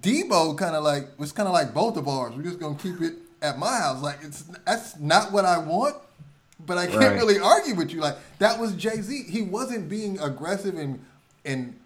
Debo 0.00 0.56
kind 0.58 0.74
of 0.74 0.82
like 0.82 1.18
was 1.18 1.32
kind 1.32 1.46
of 1.46 1.52
like 1.52 1.72
both 1.72 1.96
of 1.96 2.08
ours. 2.08 2.34
We're 2.34 2.42
just 2.42 2.58
gonna 2.58 2.76
keep 2.76 3.00
it 3.00 3.14
at 3.42 3.58
my 3.58 3.76
house. 3.78 4.02
Like 4.02 4.18
it's 4.22 4.42
that's 4.64 4.98
not 4.98 5.30
what 5.32 5.44
I 5.44 5.58
want, 5.58 5.96
but 6.64 6.76
I 6.78 6.86
can't 6.86 6.98
Right. 6.98 7.14
really 7.16 7.38
argue 7.38 7.74
with 7.74 7.92
you. 7.92 8.00
Like 8.00 8.16
that 8.38 8.58
was 8.58 8.72
Jay 8.74 9.00
Z. 9.00 9.24
He 9.28 9.42
wasn't 9.42 9.88
being 9.88 10.18
aggressive 10.18 10.76
and 10.76 11.04
and 11.44 11.78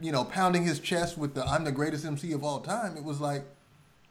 you 0.00 0.12
know 0.12 0.24
pounding 0.24 0.64
his 0.64 0.78
chest 0.78 1.16
with 1.16 1.34
the 1.34 1.44
"I'm 1.46 1.64
the 1.64 1.72
greatest 1.72 2.04
MC 2.04 2.32
of 2.32 2.44
all 2.44 2.60
time." 2.60 2.96
It 2.96 3.04
was 3.04 3.20
like 3.20 3.44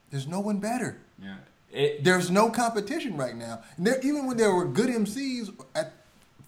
there's 0.10 0.28
no 0.28 0.40
one 0.40 0.58
better. 0.58 0.98
yeah. 1.22 1.36
It, 1.72 2.04
There's 2.04 2.30
no 2.30 2.50
competition 2.50 3.18
right 3.18 3.36
now. 3.36 3.62
And 3.78 3.88
there, 3.88 4.00
even 4.02 4.28
when 4.28 4.38
there 4.38 4.54
were 4.54 4.66
good 4.66 4.90
MCs 4.90 5.54
at 5.76 5.94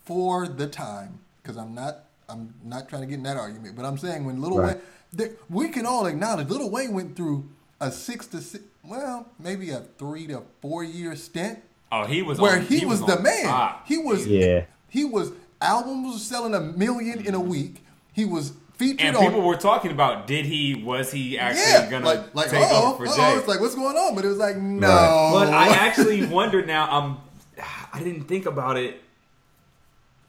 for 0.06 0.48
the 0.48 0.68
time, 0.68 1.20
because 1.42 1.58
I'm 1.58 1.74
not 1.74 2.06
I'm 2.30 2.54
not 2.64 2.90
trying 2.90 3.02
to 3.04 3.08
get 3.08 3.16
in 3.16 3.24
that 3.24 3.38
argument, 3.38 3.76
but 3.76 3.86
I'm 3.86 3.98
saying 3.98 4.26
when 4.26 4.42
Little 4.42 4.60
Right. 4.60 4.76
Wayne, 4.76 4.84
there, 5.12 5.32
we 5.50 5.70
can 5.70 5.86
all 5.86 6.06
acknowledge 6.06 6.50
Little 6.50 6.70
Wayne 6.70 6.94
went 6.94 7.16
through 7.16 7.50
a 7.80 7.92
six 7.92 8.28
to 8.28 8.42
six, 8.42 8.64
well, 8.84 9.28
maybe 9.40 9.70
a 9.70 9.82
three 9.98 10.28
to 10.28 10.44
four 10.62 10.84
year 10.84 11.16
stint 11.16 11.60
oh, 11.94 12.06
he 12.06 12.22
was 12.22 12.40
where 12.40 12.58
on, 12.58 12.66
he, 12.66 12.86
was, 12.86 13.00
the 13.02 13.18
on 13.18 13.24
man. 13.24 13.46
top. 13.46 13.88
He 13.88 13.98
was 13.98 14.28
Yeah. 14.28 14.66
He 14.90 15.06
was 15.06 15.32
albums 15.62 16.14
was 16.14 16.26
selling 16.26 16.54
a 16.54 16.60
million 16.60 17.26
in 17.26 17.34
a 17.34 17.40
mm-hmm. 17.40 17.50
week. 17.50 17.86
He 18.12 18.26
was 18.26 18.54
featured 18.92 19.02
and 19.08 19.16
on 19.18 19.24
people 19.24 19.42
were 19.42 19.56
talking 19.56 19.92
about 19.92 20.28
did 20.28 20.46
he 20.46 20.76
was 20.76 21.12
he 21.12 21.38
actually 21.40 21.72
yeah, 21.72 21.90
gonna 21.90 22.06
like 22.06 22.36
like 22.36 22.50
take 22.50 22.64
oh, 22.70 22.94
over 22.94 23.06
for 23.06 23.12
oh, 23.12 23.16
Jay? 23.16 23.34
it's 23.38 23.48
like 23.48 23.60
what's 23.60 23.76
going 23.76 23.96
on? 23.98 24.16
But 24.16 24.26
it 24.26 24.30
was 24.30 24.38
like 24.38 24.58
no. 24.58 24.88
Right. 24.88 25.32
But 25.46 25.54
I 25.54 25.68
actually 25.70 26.26
wonder 26.26 26.66
now. 26.66 26.88
I'm. 26.90 27.18
I 27.94 28.00
didn't 28.04 28.24
think 28.26 28.46
about 28.46 28.78
it. 28.78 29.00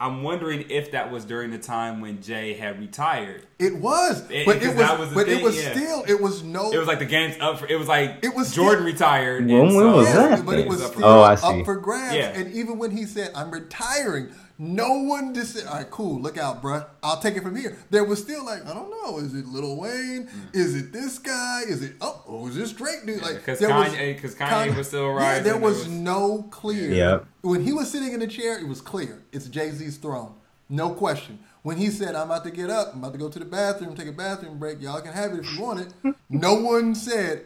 I'm 0.01 0.23
wondering 0.23 0.67
if 0.71 0.91
that 0.91 1.11
was 1.11 1.25
during 1.25 1.51
the 1.51 1.59
time 1.59 2.01
when 2.01 2.21
Jay 2.21 2.53
had 2.53 2.79
retired. 2.81 3.47
It 3.59 3.77
was, 3.77 4.29
It- 4.29 4.45
but 4.45 4.59
because 4.59 4.75
it 4.75 4.77
was, 4.77 4.89
that 4.89 4.99
was 4.99 5.09
the 5.11 5.15
but 5.15 5.29
it 5.29 5.43
was 5.43 5.57
yeah. 5.57 5.71
still, 5.73 6.05
it 6.07 6.21
was 6.21 6.43
no. 6.43 6.73
It 6.73 6.79
was 6.79 6.89
like 6.89 6.99
the 6.99 7.05
game's 7.07 7.39
up 7.41 7.61
for. 7.61 7.67
It 7.67 7.77
was 7.79 7.89
like 7.89 8.19
It 8.23 8.35
was 8.35 8.55
Jordan 8.55 8.79
still- 8.81 8.93
retired. 8.93 9.47
When- 9.47 9.55
and 9.55 9.75
when 9.77 9.85
so- 9.85 9.97
was 9.97 10.09
yeah, 10.09 10.15
that? 10.29 10.45
but 10.45 10.59
it 10.59 10.63
It 10.63 10.69
was 10.69 10.79
was 10.79 10.87
up 10.87 10.93
for- 10.95 10.99
still 10.99 11.09
Oh, 11.09 11.21
I 11.23 11.35
up 11.61 11.65
for 11.65 11.77
grabs. 11.77 12.17
Yeah. 12.17 12.39
And 12.39 12.53
even 12.53 12.77
when 12.77 12.91
he 12.91 13.05
said, 13.05 13.31
"I'm 13.35 13.51
retiring," 13.51 14.29
no 14.59 14.99
one 15.01 15.35
just 15.35 15.55
said, 15.55 15.67
"All 15.67 15.75
right, 15.77 15.91
cool, 15.91 16.21
look 16.21 16.39
out, 16.39 16.63
bruh. 16.63 16.87
I'll 17.03 17.19
take 17.21 17.37
it 17.37 17.43
from 17.43 17.57
here." 17.57 17.77
There 17.91 18.05
was 18.05 18.21
still 18.23 18.45
like, 18.45 18.65
I 18.67 18.73
don't 18.73 18.91
know, 18.91 19.19
is 19.19 19.35
it 19.35 19.47
Lil 19.47 19.77
Wayne? 19.77 20.27
Mm. 20.29 20.55
Is 20.55 20.75
it 20.77 20.93
this 20.93 21.19
guy? 21.19 21.63
Is 21.67 21.83
it 21.83 21.95
oh, 22.01 22.23
oh 22.29 22.47
is 22.49 22.55
this 22.55 22.73
Drake 22.73 23.05
dude? 23.07 23.21
Like, 23.23 23.45
'cause 23.45 23.59
there 23.59 23.69
was- 23.71 23.89
Kanye- 23.93 24.21
'cause 24.21 24.35
Kanye 24.35 24.77
was 24.77 24.89
still 24.89 25.09
Yeah, 25.09 25.15
rising, 25.17 25.45
there 25.45 25.53
there 25.55 25.63
was, 25.63 25.79
was- 25.79 25.89
no 25.89 26.43
clear. 26.51 26.91
Yep. 26.93 27.27
When 27.43 27.63
he 27.65 27.73
was 27.73 27.91
sitting 27.91 28.13
in 28.13 28.21
the 28.21 28.27
chair, 28.29 28.59
it 28.59 28.69
was 28.69 28.81
clear. 28.81 29.23
It's 29.33 29.47
Jay 29.47 29.71
Z's 29.71 29.97
throne. 29.97 30.35
No 30.69 30.91
question. 30.91 31.41
When 31.63 31.77
he 31.79 31.89
said, 31.91 32.15
I'm 32.15 32.31
about 32.31 32.45
to 32.45 32.51
get 32.51 32.71
up, 32.71 32.93
I'm 32.93 32.99
about 33.01 33.13
to 33.13 33.19
go 33.19 33.29
to 33.29 33.39
the 33.39 33.45
bathroom, 33.45 33.95
take 33.97 34.09
a 34.09 34.13
bathroom 34.13 34.59
break, 34.59 34.81
y'all 34.81 35.01
can 35.01 35.13
have 35.13 35.33
it 35.33 35.41
if 35.41 35.53
you 35.55 35.63
want 35.63 35.81
it. 35.81 36.15
no 36.31 36.55
one 36.55 36.95
said, 36.95 37.45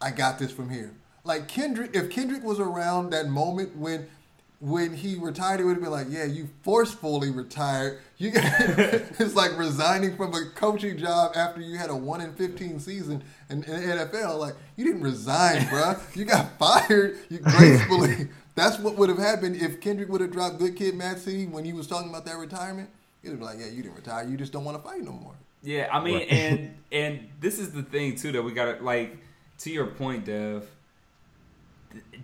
I 0.00 0.10
got 0.10 0.38
this 0.38 0.50
from 0.52 0.70
here. 0.70 0.92
Like 1.24 1.48
Kendrick, 1.48 1.94
if 1.94 2.10
Kendrick 2.10 2.42
was 2.44 2.60
around 2.60 3.10
that 3.10 3.28
moment 3.28 3.76
when 3.76 4.06
when 4.64 4.94
he 4.94 5.16
retired, 5.16 5.60
it 5.60 5.64
would 5.64 5.74
have 5.74 5.82
been 5.82 5.92
like, 5.92 6.06
yeah, 6.08 6.24
you 6.24 6.48
forcefully 6.62 7.30
retired. 7.30 7.98
You 8.16 8.30
got 8.30 8.44
it's 9.20 9.34
like 9.34 9.56
resigning 9.58 10.16
from 10.16 10.32
a 10.32 10.46
coaching 10.54 10.96
job 10.96 11.32
after 11.36 11.60
you 11.60 11.76
had 11.76 11.90
a 11.90 11.96
one 11.96 12.22
in 12.22 12.32
fifteen 12.32 12.80
season 12.80 13.22
in, 13.50 13.62
in 13.64 13.80
the 13.80 14.06
NFL. 14.06 14.38
Like 14.38 14.54
you 14.76 14.86
didn't 14.86 15.02
resign, 15.02 15.62
bruh. 15.62 16.00
You 16.16 16.24
got 16.24 16.50
fired. 16.58 17.18
You 17.28 17.38
gracefully. 17.40 18.28
That's 18.54 18.78
what 18.78 18.96
would 18.96 19.08
have 19.10 19.18
happened 19.18 19.56
if 19.56 19.80
Kendrick 19.80 20.08
would 20.08 20.20
have 20.22 20.30
dropped 20.30 20.58
Good 20.58 20.76
Kid, 20.76 20.94
Mad 20.94 21.18
City 21.18 21.44
when 21.46 21.64
he 21.64 21.72
was 21.72 21.86
talking 21.86 22.08
about 22.08 22.24
that 22.24 22.36
retirement. 22.38 22.88
He'd 23.20 23.30
have 23.30 23.38
been 23.40 23.46
like, 23.48 23.58
yeah, 23.58 23.66
you 23.66 23.82
didn't 23.82 23.96
retire. 23.96 24.26
You 24.28 24.36
just 24.36 24.52
don't 24.52 24.64
want 24.64 24.82
to 24.82 24.88
fight 24.88 25.02
no 25.02 25.12
more. 25.12 25.34
Yeah, 25.62 25.88
I 25.92 26.02
mean, 26.02 26.18
Right. 26.20 26.32
and 26.32 26.74
and 26.90 27.28
this 27.40 27.58
is 27.58 27.72
the 27.72 27.82
thing 27.82 28.14
too 28.16 28.32
that 28.32 28.42
we 28.42 28.52
got 28.52 28.78
to 28.78 28.82
like 28.84 29.18
to 29.58 29.70
your 29.70 29.86
point, 29.88 30.24
Dev. 30.24 30.66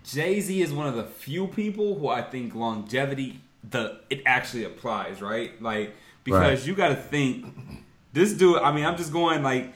Jay 0.04 0.40
Z 0.40 0.60
is 0.62 0.72
one 0.72 0.86
of 0.86 0.94
the 0.94 1.04
few 1.04 1.46
people 1.46 1.98
who 1.98 2.08
I 2.08 2.22
think 2.22 2.54
longevity 2.54 3.40
the 3.68 4.00
it 4.10 4.22
actually 4.26 4.64
applies, 4.64 5.20
right? 5.20 5.60
Like 5.62 5.94
because 6.24 6.60
Right. 6.60 6.66
you 6.66 6.74
got 6.74 6.88
to 6.88 6.96
think 6.96 7.46
this 8.12 8.32
dude. 8.32 8.58
I 8.58 8.72
mean, 8.72 8.84
I'm 8.84 8.96
just 8.96 9.12
going 9.12 9.42
like. 9.42 9.74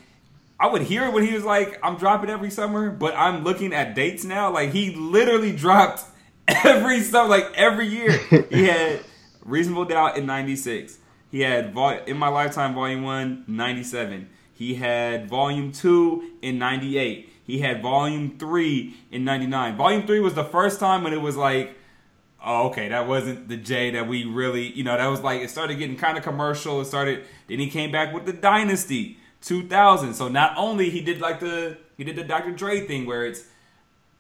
I 0.58 0.68
would 0.68 0.82
hear 0.82 1.10
when 1.10 1.26
he 1.26 1.34
was 1.34 1.44
like, 1.44 1.78
"I'm 1.82 1.96
dropping 1.96 2.30
every 2.30 2.50
summer," 2.50 2.88
but 2.90 3.12
I'm 3.16 3.42
looking 3.42 3.74
at 3.74 3.94
dates 3.96 4.24
now. 4.24 4.52
Like 4.52 4.70
he 4.70 4.94
literally 4.94 5.50
dropped 5.52 6.04
every 6.46 7.00
summer, 7.00 7.28
like 7.28 7.52
every 7.56 7.88
year. 7.88 8.12
he 8.50 8.64
had 8.68 9.00
Reasonable 9.44 9.84
Doubt 9.84 10.16
in 10.16 10.26
'96. 10.26 10.96
He 11.30 11.40
had 11.40 11.74
Vol- 11.74 11.98
In 12.06 12.16
My 12.16 12.28
Lifetime 12.28 12.72
Volume 12.72 13.02
One, 13.02 13.44
97. 13.48 14.28
He 14.52 14.76
had 14.76 15.28
Volume 15.28 15.72
2 15.72 16.34
in 16.42 16.58
98. 16.58 17.28
He 17.44 17.58
had 17.58 17.82
Volume 17.82 18.38
3 18.38 18.94
in 19.10 19.24
99. 19.24 19.76
Volume 19.76 20.06
3 20.06 20.20
was 20.20 20.34
the 20.34 20.44
first 20.44 20.80
time 20.80 21.04
when 21.04 21.12
it 21.12 21.20
was 21.20 21.36
like, 21.36 21.76
oh, 22.44 22.68
okay, 22.68 22.88
that 22.88 23.06
wasn't 23.06 23.48
the 23.48 23.56
J 23.56 23.90
that 23.90 24.08
we 24.08 24.24
really, 24.24 24.72
you 24.72 24.82
know, 24.82 24.96
that 24.96 25.06
was 25.06 25.20
like, 25.20 25.40
it 25.42 25.50
started 25.50 25.78
getting 25.78 25.96
kind 25.96 26.16
of 26.16 26.24
commercial. 26.24 26.80
It 26.80 26.86
started, 26.86 27.24
then 27.48 27.58
he 27.58 27.68
came 27.68 27.92
back 27.92 28.12
with 28.12 28.26
the 28.26 28.32
Dynasty 28.32 29.18
2000. 29.42 30.14
So 30.14 30.28
not 30.28 30.54
only 30.56 30.90
he 30.90 31.00
did 31.00 31.20
like 31.20 31.40
the, 31.40 31.78
he 31.96 32.04
did 32.04 32.16
the 32.16 32.24
Dr. 32.24 32.52
Dre 32.52 32.86
thing 32.86 33.06
where 33.06 33.26
it's, 33.26 33.44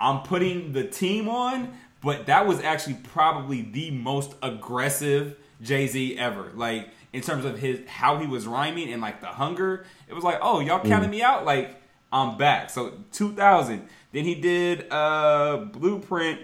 I'm 0.00 0.22
putting 0.22 0.72
the 0.72 0.84
team 0.84 1.28
on, 1.28 1.74
but 2.02 2.26
that 2.26 2.46
was 2.46 2.60
actually 2.60 2.96
probably 3.02 3.62
the 3.62 3.90
most 3.90 4.34
aggressive 4.42 5.36
Jay 5.62 5.86
Z 5.86 6.18
ever. 6.18 6.50
Like 6.54 6.90
in 7.14 7.22
terms 7.22 7.44
of 7.44 7.58
his 7.58 7.80
how 7.86 8.18
he 8.18 8.26
was 8.26 8.46
rhyming 8.46 8.92
and 8.92 9.00
like 9.00 9.20
the 9.20 9.28
hunger, 9.28 9.86
it 10.08 10.14
was 10.14 10.24
like, 10.24 10.38
oh, 10.42 10.60
y'all 10.60 10.84
counted 10.84 11.08
mm. 11.08 11.12
me 11.12 11.22
out. 11.22 11.44
Like 11.44 11.80
I'm 12.14 12.38
back. 12.38 12.70
So 12.70 12.92
2000. 13.12 13.88
Then 14.12 14.24
he 14.24 14.36
did 14.36 14.86
uh 14.90 15.66
Blueprint 15.72 16.40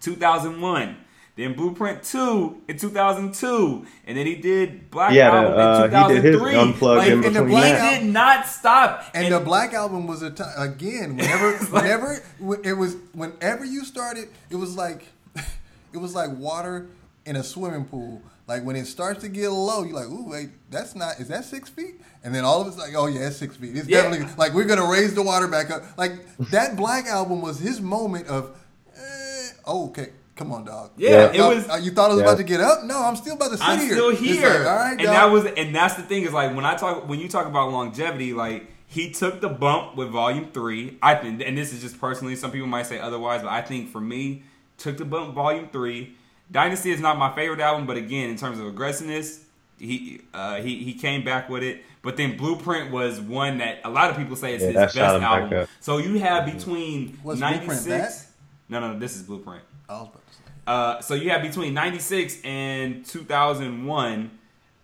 2001. 0.00 0.96
Then 1.36 1.54
Blueprint 1.54 2.02
2 2.02 2.62
in 2.68 2.76
2002. 2.78 3.86
And 4.06 4.16
then 4.16 4.26
he 4.26 4.36
did 4.36 4.90
Black 4.90 5.12
Yeah, 5.12 5.30
Album 5.30 5.58
uh, 5.58 5.84
in 5.84 5.90
he 5.90 6.14
did 6.14 6.24
his 6.24 6.40
2003. 6.40 6.54
Unplugged 6.54 6.98
like, 6.98 7.08
in 7.08 7.12
and 7.14 7.24
the 7.24 7.28
between 7.30 7.48
Black 7.48 7.78
that. 7.78 8.00
did 8.00 8.06
not 8.08 8.46
stop. 8.46 9.04
And, 9.14 9.32
the 9.32 9.40
Black 9.40 9.72
Album 9.72 10.06
was 10.06 10.22
a 10.22 10.30
time 10.30 10.52
again. 10.56 11.16
Whenever, 11.16 11.56
whenever 11.56 12.22
it 12.62 12.74
was, 12.74 12.96
whenever 13.12 13.64
you 13.64 13.84
started, 13.84 14.28
it 14.50 14.56
was 14.56 14.76
like, 14.76 15.06
it 15.92 15.98
was 15.98 16.14
like 16.14 16.30
water 16.36 16.88
in 17.24 17.36
a 17.36 17.42
swimming 17.42 17.86
pool. 17.86 18.22
Like 18.50 18.64
when 18.64 18.74
it 18.74 18.86
starts 18.86 19.20
to 19.20 19.28
get 19.28 19.48
low, 19.50 19.84
you're 19.84 19.94
like, 19.94 20.08
"Ooh, 20.08 20.28
wait, 20.28 20.48
that's 20.70 20.96
not. 20.96 21.20
Is 21.20 21.28
that 21.28 21.44
six 21.44 21.68
feet?" 21.70 22.00
And 22.24 22.34
then 22.34 22.44
all 22.44 22.60
of 22.60 22.66
it's 22.66 22.76
like, 22.76 22.94
"Oh 22.96 23.06
yeah, 23.06 23.28
it's 23.28 23.36
six 23.36 23.54
feet. 23.54 23.76
It's 23.76 23.86
Yeah. 23.86 24.02
definitely 24.02 24.26
like 24.36 24.52
we're 24.54 24.64
gonna 24.64 24.90
raise 24.90 25.14
the 25.14 25.22
water 25.22 25.46
back 25.46 25.70
up." 25.70 25.84
Like 25.96 26.14
that 26.50 26.74
Black 26.76 27.06
Album 27.06 27.42
was 27.42 27.60
his 27.60 27.80
moment 27.80 28.26
of, 28.26 28.50
eh, 28.96 29.48
oh, 29.66 29.86
okay, 29.90 30.08
come 30.34 30.50
on, 30.50 30.64
dog. 30.64 30.90
Yeah, 30.96 31.26
it 31.26 31.36
Y'all- 31.36 31.54
was- 31.54 31.68
uh, 31.68 31.78
You 31.80 31.92
thought 31.92 32.10
I 32.10 32.14
was 32.14 32.22
Yeah. 32.22 32.28
about 32.28 32.38
to 32.38 32.42
get 32.44 32.60
up? 32.60 32.82
No, 32.84 32.98
I'm 33.00 33.14
still 33.14 33.34
about 33.34 33.52
to 33.52 33.58
sit 33.58 33.64
here. 33.66 33.72
I'm 33.72 33.78
here. 33.80 33.90
still 33.92 34.10
here. 34.16 34.48
like, 34.48 34.66
all 34.66 34.76
right, 34.76 34.90
and 34.90 35.00
dog. 35.02 35.14
that 35.14 35.30
was 35.30 35.44
and 35.56 35.72
that's 35.74 35.94
the 35.94 36.02
thing 36.02 36.24
is 36.24 36.32
like 36.32 36.54
when 36.56 36.64
I 36.66 36.74
talk 36.74 37.08
when 37.08 37.20
you 37.20 37.28
talk 37.28 37.46
about 37.46 37.70
longevity, 37.70 38.32
like 38.32 38.66
he 38.86 39.12
took 39.12 39.40
the 39.40 39.48
bump 39.48 39.96
with 39.96 40.08
volume 40.08 40.48
three. 40.52 40.98
I 41.00 41.14
think 41.14 41.40
and 41.46 41.56
this 41.56 41.72
is 41.72 41.80
just 41.80 42.00
personally, 42.00 42.34
some 42.34 42.50
people 42.50 42.66
might 42.66 42.86
say 42.86 42.98
otherwise, 42.98 43.42
but 43.42 43.52
I 43.52 43.62
think 43.62 43.92
for 43.92 44.00
me, 44.00 44.42
took 44.76 44.96
the 44.98 45.04
bump 45.04 45.34
volume 45.36 45.68
three. 45.72 46.16
Dynasty 46.50 46.90
is 46.90 47.00
not 47.00 47.18
my 47.18 47.34
favorite 47.34 47.60
album, 47.60 47.86
but 47.86 47.96
again, 47.96 48.30
in 48.30 48.36
terms 48.36 48.58
of 48.58 48.66
aggressiveness, 48.66 49.44
he 49.78 50.20
uh, 50.34 50.56
he 50.56 50.82
he 50.82 50.94
came 50.94 51.24
back 51.24 51.48
with 51.48 51.62
it. 51.62 51.84
But 52.02 52.16
then 52.16 52.36
Blueprint 52.36 52.90
was 52.90 53.20
one 53.20 53.58
that 53.58 53.80
a 53.84 53.90
lot 53.90 54.10
of 54.10 54.16
people 54.16 54.34
say 54.34 54.54
is 54.54 54.62
Yeah, 54.62 54.68
his 54.68 54.76
best 54.76 54.94
shot 54.96 55.14
him 55.16 55.20
back 55.20 55.42
album. 55.42 55.66
So 55.80 55.98
you 55.98 56.18
have 56.18 56.46
between 56.52 57.18
Was 57.22 57.38
ninety 57.38 57.58
Blueprint 57.66 57.82
six. 57.82 58.22
that? 58.22 58.26
No, 58.68 58.80
no, 58.80 58.98
this 58.98 59.16
is 59.16 59.22
Blueprint. 59.22 59.62
I 59.88 59.92
was 59.94 60.08
about 60.08 60.26
to 60.26 60.34
say. 60.34 60.40
Uh, 60.66 61.00
so 61.00 61.14
you 61.14 61.30
have 61.30 61.42
between 61.42 61.74
96 61.74 62.38
and 62.44 63.04
2001 63.04 64.30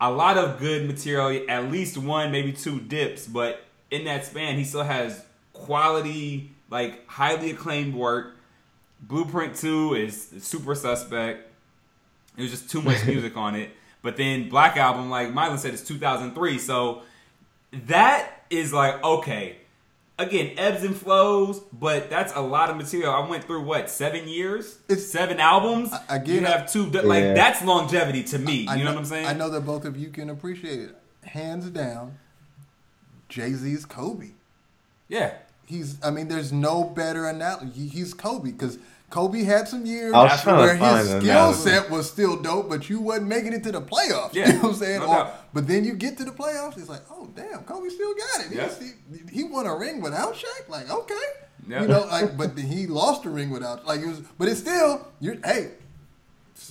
a 0.00 0.10
lot 0.10 0.36
of 0.36 0.58
good 0.58 0.86
material 0.86 1.44
at 1.48 1.70
least 1.70 1.96
one 1.96 2.32
maybe 2.32 2.52
two 2.52 2.80
dips 2.80 3.26
but 3.26 3.62
in 3.90 4.04
that 4.04 4.24
span 4.24 4.56
he 4.56 4.64
still 4.64 4.82
has 4.82 5.24
quality 5.52 6.50
like 6.70 7.06
highly 7.08 7.50
acclaimed 7.50 7.94
work 7.94 8.36
blueprint 9.00 9.54
2 9.54 9.94
is 9.94 10.32
super 10.40 10.74
suspect 10.74 11.45
there's 12.36 12.50
just 12.50 12.70
too 12.70 12.82
much 12.82 13.04
music 13.06 13.36
on 13.36 13.54
it 13.54 13.70
but 14.02 14.16
then 14.16 14.48
black 14.48 14.76
album 14.76 15.10
like 15.10 15.28
Mylan 15.32 15.58
said 15.58 15.72
it's 15.74 15.82
2003 15.82 16.58
so 16.58 17.02
that 17.86 18.30
is 18.50 18.72
like 18.72 19.02
okay 19.02 19.56
again 20.18 20.52
ebbs 20.56 20.82
and 20.84 20.96
flows 20.96 21.60
but 21.72 22.08
that's 22.08 22.32
a 22.34 22.40
lot 22.40 22.70
of 22.70 22.76
material 22.76 23.12
i 23.12 23.28
went 23.28 23.44
through 23.44 23.62
what 23.62 23.90
seven 23.90 24.26
years 24.28 24.78
It's- 24.88 25.06
seven 25.06 25.38
albums 25.40 25.92
I- 25.92 26.16
again, 26.16 26.40
you 26.40 26.46
have 26.46 26.70
two 26.72 26.86
like 26.86 27.22
Yeah. 27.22 27.34
that's 27.34 27.62
longevity 27.62 28.22
to 28.24 28.38
me 28.38 28.66
I 28.68 28.76
you 28.76 28.84
know, 28.84 28.92
what 28.92 28.98
i'm 28.98 29.04
saying 29.04 29.26
I 29.26 29.32
know 29.34 29.50
that 29.50 29.62
both 29.66 29.84
of 29.84 29.96
you 29.96 30.08
can 30.08 30.30
appreciate 30.30 30.78
it. 30.80 30.96
Hands 31.24 31.68
down, 31.70 32.18
Jay 33.28 33.52
Z's 33.52 33.84
Kobe. 33.84 34.30
yeah 35.08 35.34
He's, 35.68 35.96
I 36.00 36.12
mean, 36.12 36.28
there's 36.28 36.52
no 36.52 36.84
better 36.84 37.26
analogy. 37.26 37.88
He's 37.88 38.14
Kobe 38.14 38.52
because 38.52 38.78
Kobe 39.08 39.42
had 39.44 39.68
some 39.68 39.86
years 39.86 40.12
I 40.12 40.24
was 40.24 40.42
trying 40.42 40.56
to 40.56 40.82
where 40.82 40.96
his 40.98 41.10
skill 41.22 41.52
set 41.54 41.90
was 41.90 42.10
still 42.10 42.36
dope, 42.42 42.68
but 42.68 42.88
you 42.90 43.00
wasn't 43.00 43.28
making 43.28 43.52
it 43.52 43.62
to 43.64 43.72
the 43.72 43.80
playoffs. 43.80 44.34
Yeah, 44.34 44.48
You 44.48 44.52
know 44.54 44.58
what 44.62 44.68
I'm 44.70 44.74
saying? 44.74 45.00
no 45.00 45.06
Or- 45.06 45.30
but 45.54 45.66
then 45.68 45.84
you 45.84 45.92
get 45.94 46.18
to 46.18 46.24
the 46.24 46.32
playoffs, 46.32 46.76
it's 46.76 46.88
like, 46.88 47.02
oh 47.10 47.28
damn, 47.36 47.60
Kobe 47.64 47.88
still 47.88 48.14
got 48.14 48.46
it. 48.46 48.52
Yeah. 48.52 48.68
He, 49.30 49.38
he 49.42 49.44
won 49.44 49.66
a 49.66 49.74
ring 49.76 50.00
without 50.02 50.34
Shaq. 50.34 50.68
Like, 50.68 50.90
okay, 50.90 51.14
Yeah. 51.68 51.82
you 51.82 51.88
know, 51.88 52.00
like, 52.10 52.36
but 52.36 52.58
he 52.58 52.86
lost 52.88 53.24
a 53.24 53.30
ring 53.30 53.50
without. 53.50 53.86
Like, 53.86 54.00
it 54.00 54.06
was, 54.08 54.20
but 54.38 54.48
it's 54.48 54.60
still, 54.60 55.06
you're, 55.20 55.36
hey, 55.44 55.70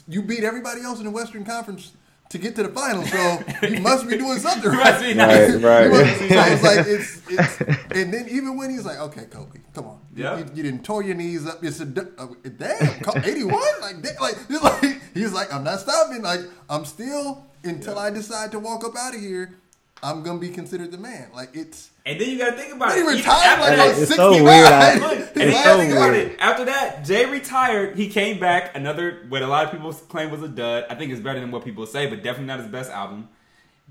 you 0.07 0.21
beat 0.21 0.43
everybody 0.43 0.81
else 0.81 0.99
in 0.99 1.05
the 1.05 1.11
Western 1.11 1.45
Conference 1.45 1.93
to 2.29 2.37
get 2.37 2.55
to 2.57 2.63
the 2.63 2.69
finals, 2.69 3.09
so 3.11 3.43
you 3.67 3.79
must 3.81 4.09
be 4.09 4.17
doing 4.17 4.39
something 4.39 4.71
right. 4.71 5.15
Right, 5.15 5.61
right. 5.61 5.89
Must- 5.89 6.19
so 6.19 6.25
it's 6.29 6.63
like 6.63 6.85
it's, 6.87 7.21
it's 7.29 7.61
and 7.91 8.13
then 8.13 8.27
even 8.29 8.57
when 8.57 8.71
he's 8.71 8.83
like, 8.85 8.97
okay, 8.99 9.25
Kobe, 9.25 9.59
come 9.73 9.85
on, 9.85 9.99
You- 10.04 10.04
Yeah. 10.15 10.37
you, 10.37 10.45
you 10.55 10.63
didn't 10.63 10.83
tore 10.85 11.03
your 11.03 11.15
knees 11.15 11.45
up. 11.45 11.63
It's 11.63 11.79
a 11.81 11.85
d- 11.85 12.01
uh, 12.17 12.27
damn 12.57 13.23
eighty 13.25 13.43
one, 13.43 13.61
like 13.81 14.01
da- 14.01 14.21
like 14.21 14.35
just 14.47 14.63
like 14.83 15.01
he's 15.13 15.33
like, 15.33 15.53
I'm 15.53 15.63
not 15.63 15.79
stopping. 15.81 16.21
Like 16.21 16.39
I'm 16.69 16.85
still 16.85 17.45
until 17.63 17.99
I 17.99 18.09
decide 18.11 18.51
to 18.53 18.59
walk 18.59 18.83
up 18.85 18.95
out 18.97 19.13
of 19.15 19.19
here. 19.21 19.55
I'm 20.03 20.23
gonna 20.23 20.39
be 20.39 20.49
considered 20.49 20.91
the 20.91 20.97
man. 20.97 21.29
Like 21.33 21.49
it's. 21.53 21.89
and 22.05 22.19
then 22.19 22.29
you 22.29 22.37
gotta 22.37 22.55
think 22.57 22.73
about 22.75 22.91
He 22.93 22.99
it 22.99 23.03
Even 23.03 23.15
retired 23.15 23.59
after 23.59 23.61
like 23.61 23.75
that- 23.77 23.79
on 23.79 23.89
It's 23.89 23.97
69. 24.09 24.17
so 24.37 24.43
weird, 24.43 24.67
I- 24.67 24.93
Look, 24.99 25.11
and 25.35 25.41
It's 25.41 25.55
like, 25.65 25.89
so 25.89 25.99
weird. 26.11 26.15
it. 26.15 26.39
After 26.39 26.65
that, 26.65 27.05
Jay 27.05 27.25
retired. 27.25 27.95
He 27.97 28.07
came 28.09 28.39
back. 28.39 28.75
Another 28.75 29.25
what 29.29 29.41
a 29.41 29.47
lot 29.47 29.65
of 29.65 29.71
people 29.71 29.91
claim 29.93 30.31
was 30.31 30.43
a 30.43 30.47
dud. 30.49 30.85
I 30.89 30.95
think 30.95 31.11
it's 31.11 31.21
better 31.21 31.39
than 31.39 31.49
what 31.51 31.63
people 31.65 31.85
say, 31.87 32.07
but 32.07 32.17
definitely 32.23 32.45
not 32.47 32.59
his 32.59 32.67
best 32.69 32.91
album. 32.91 33.29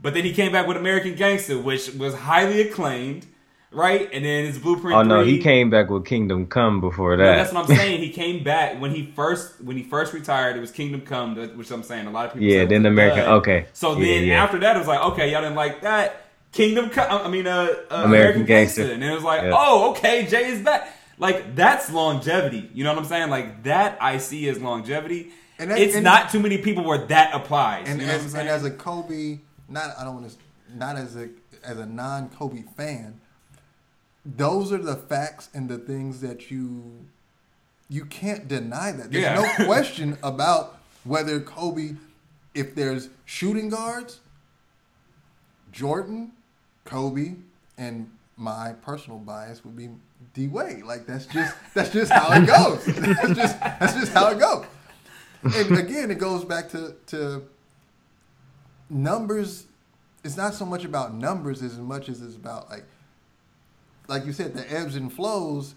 But 0.01 0.15
then 0.15 0.25
he 0.25 0.33
came 0.33 0.53
back 0.53 0.67
with 0.67 0.77
American 0.77 1.15
Gangster, 1.17 1.59
which 1.59 1.93
was 1.95 2.15
highly 2.15 2.61
acclaimed, 2.63 3.27
right? 3.75 4.09
And 4.13 4.25
then 4.25 4.45
his 4.45 4.59
Blueprint. 4.59 4.97
Oh 4.97 5.03
no, 5.03 5.23
3. 5.23 5.33
he 5.33 5.39
came 5.41 5.69
back 5.71 5.91
with 5.91 6.05
Kingdom 6.07 6.47
Come 6.47 6.81
before 6.81 7.17
No, 7.17 7.25
that. 7.25 7.37
that's 7.37 7.53
what 7.53 7.69
I'm 7.69 7.77
saying. 7.77 8.01
He 8.01 8.11
came 8.23 8.43
back 8.45 8.81
when 8.81 8.91
he 8.93 9.07
first 9.15 9.61
when 9.63 9.77
he 9.77 9.83
first 9.83 10.13
retired. 10.13 10.57
It 10.57 10.61
was 10.61 10.71
Kingdom 10.71 11.01
Come, 11.03 11.35
that- 11.35 11.57
which 11.57 11.71
I'm 11.71 11.83
saying 11.83 12.07
a 12.07 12.11
lot 12.11 12.27
of 12.27 12.33
people. 12.35 12.47
Yeah, 12.49 12.61
said 12.63 12.69
then 12.71 12.83
was 12.83 12.87
a 12.87 12.93
American- 12.93 13.25
dud. 13.25 13.39
okay. 13.39 13.67
So 13.73 13.97
Yeah, 13.97 14.05
then 14.05 14.25
yeah. 14.25 14.43
after 14.45 14.59
that, 14.61 14.77
it 14.77 14.79
was 14.79 14.89
like, 14.89 15.01
okay, 15.13 15.31
y'all 15.33 15.43
didn't 15.43 15.57
like 15.57 15.83
that. 15.83 16.23
Kingdom 16.53 16.89
Come. 16.91 17.11
I 17.11 17.29
mean, 17.29 17.47
uh, 17.47 17.53
uh 17.53 17.67
American, 17.91 18.05
American 18.05 18.45
Gangster. 18.45 18.81
Gangster. 18.83 18.95
and 18.95 19.03
then 19.03 19.11
it 19.11 19.15
was 19.15 19.25
like, 19.25 19.43
Yeah. 19.43 19.53
oh, 19.55 19.91
okay, 19.91 20.27
Jay 20.27 20.47
is 20.47 20.61
back. 20.63 20.89
Like 21.19 21.55
that's 21.57 21.91
longevity. 21.93 22.71
You 22.75 22.85
know 22.85 22.91
what 22.93 22.99
I'm 23.03 23.09
saying? 23.09 23.31
Like 23.31 23.65
that 23.65 23.99
I 24.01 24.19
see 24.19 24.49
as 24.49 24.61
longevity. 24.61 25.31
And 25.59 25.71
that- 25.71 25.79
it's 25.79 25.95
and- 25.95 26.05
not 26.05 26.31
too 26.31 26.41
many 26.41 26.59
people 26.59 26.85
where 26.85 26.99
that 27.07 27.35
applies. 27.35 27.89
and 27.89 28.01
you 28.01 28.07
know 28.07 28.13
what 28.13 28.21
I'm 28.21 28.27
as, 28.27 28.35
and 28.35 28.49
as 28.49 28.65
a 28.65 28.71
Kobe, 28.71 29.39
not 29.69 29.91
I 29.99 30.05
don't 30.05 30.15
want 30.15 30.31
to, 30.31 30.37
not 30.77 30.97
as 30.97 31.17
a 31.17 31.29
as 31.65 31.79
a 31.79 31.87
non 31.87 32.29
Kobe 32.31 32.63
fan, 32.77 33.21
those 34.25 34.73
are 34.73 34.79
the 34.79 34.97
facts 34.97 35.49
and 35.55 35.69
the 35.69 35.79
things 35.79 36.21
that 36.21 36.51
you 36.51 37.07
you 37.91 38.05
can't 38.07 38.49
deny 38.49 38.93
that. 38.93 39.11
There's 39.13 39.23
Yeah. 39.25 39.35
no 39.59 39.65
question 39.67 40.17
about 40.23 40.79
whether 41.05 41.39
Kobe, 41.41 41.97
if 42.55 42.75
there's 42.75 43.11
shooting 43.27 43.69
guards, 43.69 44.21
Jordan, 45.73 46.33
Kobe, 46.85 47.35
and 47.77 48.11
my 48.37 48.73
personal 48.83 49.19
bias 49.19 49.65
would 49.65 49.77
be 49.77 49.91
D 50.33 50.49
Wade. 50.49 50.85
Like 50.85 51.07
that's 51.07 51.27
just 51.27 51.55
that's 51.75 51.91
just 51.91 52.11
how 52.11 52.33
it 52.33 52.47
goes. 52.47 52.85
that's 52.87 53.35
just 53.35 53.61
that's 53.61 53.95
just 53.95 54.13
how 54.13 54.31
it 54.31 54.39
goes. 54.39 54.65
And 55.43 55.77
again, 55.79 56.11
it 56.11 56.19
goes 56.19 56.45
back 56.45 56.71
to 56.71 56.95
to 57.09 57.43
numbers. 58.89 59.67
It's 60.25 60.37
not 60.37 60.55
so 60.55 60.65
much 60.65 60.85
about 60.85 61.15
numbers 61.15 61.63
as 61.63 61.77
much 61.79 62.09
as 62.09 62.23
it's 62.23 62.37
about 62.37 62.71
like 62.71 62.85
like 64.09 64.27
you 64.27 64.33
said, 64.33 64.55
the 64.55 64.71
ebbs 64.73 64.97
and 64.97 65.13
flows, 65.13 65.75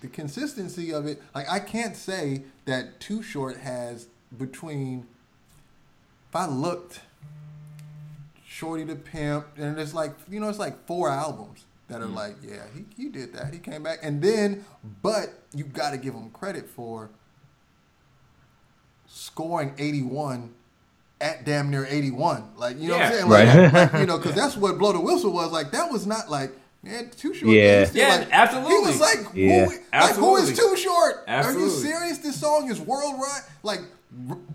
the 0.00 0.08
consistency 0.08 0.92
of 0.92 1.06
it. 1.06 1.22
Like 1.34 1.48
I 1.50 1.60
can't 1.60 1.96
say 1.96 2.42
that 2.66 3.00
Too 3.00 3.22
Short 3.22 3.58
has 3.58 4.08
between. 4.36 5.06
If 6.28 6.36
I 6.36 6.46
looked, 6.46 7.00
Shorty 8.44 8.84
the 8.84 8.96
Pimp, 8.96 9.46
and 9.56 9.78
it's 9.78 9.94
like 9.94 10.14
you 10.28 10.40
know, 10.40 10.48
it's 10.48 10.58
like 10.58 10.86
four 10.86 11.08
albums 11.10 11.64
that 11.88 12.00
are 12.00 12.06
mm. 12.06 12.14
like, 12.14 12.36
yeah, 12.42 12.62
he 12.74 12.84
he 12.96 13.08
did 13.08 13.32
that. 13.34 13.52
He 13.52 13.58
came 13.58 13.82
back, 13.82 13.98
and 14.02 14.22
then, 14.22 14.64
but 15.02 15.30
you 15.54 15.64
got 15.64 15.90
to 15.90 15.96
give 15.96 16.14
him 16.14 16.30
credit 16.30 16.68
for 16.68 17.10
scoring 19.06 19.74
eighty 19.78 20.02
one. 20.02 20.54
At 21.20 21.46
damn 21.46 21.70
near 21.70 21.86
eighty 21.88 22.10
one, 22.10 22.50
like 22.56 22.78
you 22.78 22.88
know 22.88 22.96
Yeah. 22.96 23.02
what 23.04 23.06
I'm 23.06 23.12
saying, 23.12 23.28
like, 23.30 23.72
Right. 23.72 23.92
like, 23.92 24.00
you 24.00 24.06
know, 24.06 24.18
because 24.18 24.34
that's 24.40 24.56
what 24.56 24.76
blow 24.78 24.92
the 24.92 25.00
whistle 25.00 25.32
was. 25.32 25.52
Like 25.52 25.70
that 25.70 25.90
was 25.90 26.06
not 26.06 26.28
like 26.28 26.52
man, 26.84 27.10
too 27.16 27.34
short. 27.34 27.50
Yeah. 27.52 27.84
Still 27.86 28.02
Yeah, 28.08 28.16
like, 28.16 28.28
absolutely. 28.32 28.74
He 28.74 28.80
was 28.86 29.00
like, 29.00 29.18
who, 29.18 29.38
Yeah. 29.40 29.66
like 29.92 30.14
who 30.14 30.36
is 30.36 30.56
too 30.58 30.76
short? 30.76 31.24
Are 31.26 31.52
you 31.52 31.68
serious? 31.70 32.18
This 32.18 32.38
song 32.40 32.70
is 32.70 32.80
worldwide. 32.80 33.42
Like 33.62 33.80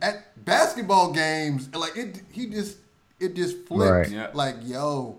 at 0.01 0.43
basketball 0.45 1.11
games, 1.11 1.69
like 1.75 1.97
it. 1.97 2.21
He 2.31 2.45
just 2.47 2.77
it 3.19 3.35
just 3.35 3.65
flipped. 3.67 3.91
Right. 3.91 4.09
Yeah. 4.09 4.27
Like 4.33 4.55
yo, 4.63 5.17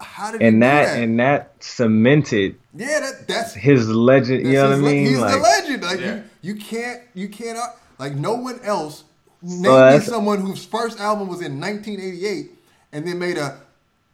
How 0.00 0.30
did 0.30 0.40
he 0.40 0.46
and 0.46 0.56
do 0.56 0.60
that, 0.60 0.84
that? 0.94 1.02
and 1.02 1.18
that 1.20 1.54
cemented 1.64 2.56
yeah, 2.74 3.00
that 3.00 3.26
that's 3.26 3.54
his 3.54 3.88
legend. 3.88 4.46
You 4.46 4.52
know 4.54 4.68
what 4.70 4.78
I 4.78 4.80
mean? 4.80 5.06
He's 5.06 5.18
Like, 5.18 5.34
the 5.34 5.40
legend. 5.40 5.82
Like 5.82 6.00
Yeah. 6.00 6.14
you, 6.42 6.54
you 6.54 6.60
can't, 6.60 7.02
you 7.14 7.28
cannot. 7.28 7.76
Like 7.98 8.14
no 8.14 8.34
one 8.34 8.60
else. 8.62 9.02
Name 9.42 9.62
me 9.62 9.68
that's- 9.68 10.06
someone 10.06 10.40
whose 10.40 10.64
first 10.64 11.00
album 11.00 11.28
was 11.28 11.40
in 11.42 11.58
1988 11.60 12.50
and 12.92 13.06
then 13.06 13.18
made 13.18 13.38
a 13.38 13.60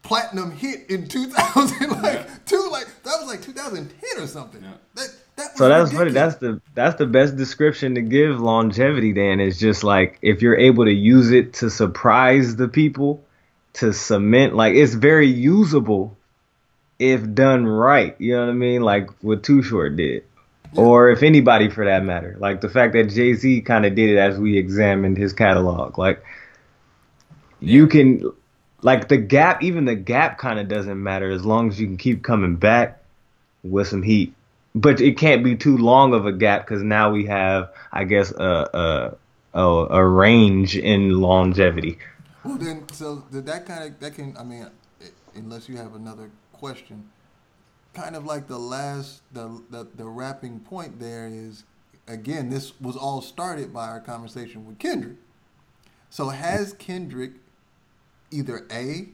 platinum 0.04 0.52
hit 0.52 0.88
in 0.88 1.08
2000. 1.08 1.90
Like 2.04 2.44
two, 2.44 2.68
like 2.70 2.86
that 3.04 3.18
was 3.18 3.26
like 3.26 3.42
2010 3.42 4.22
or 4.22 4.26
something. 4.26 4.62
Yeah. 4.62 4.72
That 4.94 5.14
that 5.36 5.50
was 5.52 5.58
So 5.58 5.68
that's 5.68 5.92
funny. 5.92 6.10
That's 6.10 6.36
the 6.36 6.60
that's 6.74 6.96
the 6.96 7.06
best 7.06 7.36
description 7.36 7.94
to 7.94 8.02
give 8.02 8.40
longevity. 8.40 9.12
Then 9.12 9.40
is 9.40 9.58
just 9.58 9.82
like 9.82 10.18
if 10.20 10.42
you're 10.42 10.58
able 10.58 10.84
to 10.84 10.92
use 10.92 11.30
it 11.30 11.54
to 11.54 11.70
surprise 11.70 12.56
the 12.56 12.68
people, 12.68 13.24
to 13.74 13.92
cement. 13.92 14.54
Like 14.54 14.74
it's 14.74 14.94
very 14.94 15.28
usable 15.28 16.16
if 16.98 17.34
done 17.34 17.66
right. 17.66 18.14
You 18.18 18.34
know 18.34 18.40
what 18.40 18.50
I 18.50 18.54
mean? 18.54 18.82
Like 18.82 19.10
what 19.22 19.42
Too 19.42 19.62
Short 19.62 19.96
did, 19.96 20.24
or 20.76 21.10
if 21.10 21.22
anybody 21.22 21.70
for 21.70 21.84
that 21.86 22.04
matter. 22.04 22.36
Like 22.38 22.60
the 22.60 22.68
fact 22.68 22.92
that 22.92 23.04
Jay 23.04 23.34
Z 23.34 23.62
kind 23.62 23.86
of 23.86 23.94
did 23.94 24.10
it 24.10 24.18
as 24.18 24.38
we 24.38 24.58
examined 24.58 25.16
his 25.16 25.32
catalog. 25.32 25.96
Like 25.98 26.22
you 27.60 27.86
can, 27.86 28.30
like 28.84 29.08
the 29.08 29.16
gap. 29.16 29.64
Even 29.64 29.84
the 29.84 29.96
gap 29.96 30.38
kind 30.38 30.60
of 30.60 30.68
doesn't 30.68 31.02
matter 31.02 31.28
as 31.30 31.44
long 31.44 31.68
as 31.68 31.80
you 31.80 31.88
can 31.88 31.96
keep 31.96 32.22
coming 32.22 32.54
back 32.54 33.02
with 33.64 33.88
some 33.88 34.02
heat 34.02 34.32
but 34.74 35.00
it 35.00 35.16
can't 35.16 35.44
be 35.44 35.54
too 35.56 35.76
long 35.76 36.14
of 36.14 36.26
a 36.26 36.32
gap 36.32 36.66
because 36.66 36.82
now 36.82 37.10
we 37.10 37.26
have, 37.26 37.72
I 37.92 38.04
guess, 38.04 38.32
a 38.32 39.16
a, 39.54 39.58
a 39.58 39.86
a 39.90 40.06
range 40.06 40.76
in 40.76 41.20
longevity. 41.20 41.98
Well, 42.44 42.58
then, 42.58 42.88
so 42.92 43.24
th- 43.32 43.44
that 43.44 43.66
kind 43.66 43.84
of 43.84 44.00
that 44.00 44.14
can. 44.14 44.36
I 44.36 44.42
mean, 44.42 44.68
unless 45.34 45.68
you 45.68 45.76
have 45.76 45.94
another 45.94 46.30
question, 46.52 47.08
kind 47.94 48.16
of 48.16 48.24
like 48.24 48.48
the 48.48 48.58
last 48.58 49.22
the 49.32 49.62
the, 49.70 49.86
the 49.94 50.06
wrapping 50.06 50.60
point 50.60 50.98
there 50.98 51.28
is 51.28 51.64
again. 52.08 52.50
This 52.50 52.78
was 52.80 52.96
all 52.96 53.22
started 53.22 53.72
by 53.72 53.88
our 53.88 54.00
conversation 54.00 54.66
with 54.66 54.78
Kendrick. 54.78 55.16
So 56.10 56.28
has 56.28 56.72
Kendrick 56.74 57.32
either 58.34 58.66
a 58.70 59.06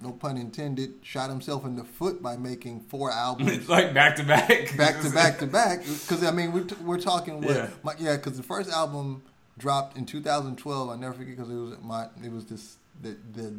no 0.00 0.12
pun 0.12 0.36
intended 0.36 0.94
shot 1.02 1.28
himself 1.28 1.64
in 1.64 1.76
the 1.76 1.84
foot 1.84 2.22
by 2.22 2.36
making 2.36 2.80
four 2.80 3.10
albums. 3.26 3.68
like 3.68 3.92
back 3.94 4.16
to 4.16 4.24
back, 4.24 4.48
back 4.76 5.00
to 5.02 5.10
back 5.10 5.38
to 5.38 5.46
back. 5.46 5.80
Because 5.84 6.24
I 6.24 6.30
mean 6.30 6.52
we're, 6.52 6.64
t- 6.64 6.76
we're 6.82 7.00
talking 7.00 7.40
what 7.40 7.54
Yeah. 7.56 7.68
my, 7.82 7.94
yeah 7.98 8.16
because 8.16 8.36
the 8.36 8.42
first 8.42 8.70
album 8.70 9.22
dropped 9.58 9.96
in 9.96 10.04
2012 10.06 10.90
I 10.90 10.96
never 10.96 11.14
forget 11.14 11.36
because 11.36 11.50
it 11.50 11.54
was 11.54 11.76
my 11.82 12.06
it 12.22 12.32
was 12.32 12.46
this 12.46 12.76
the 13.02 13.16
the 13.32 13.54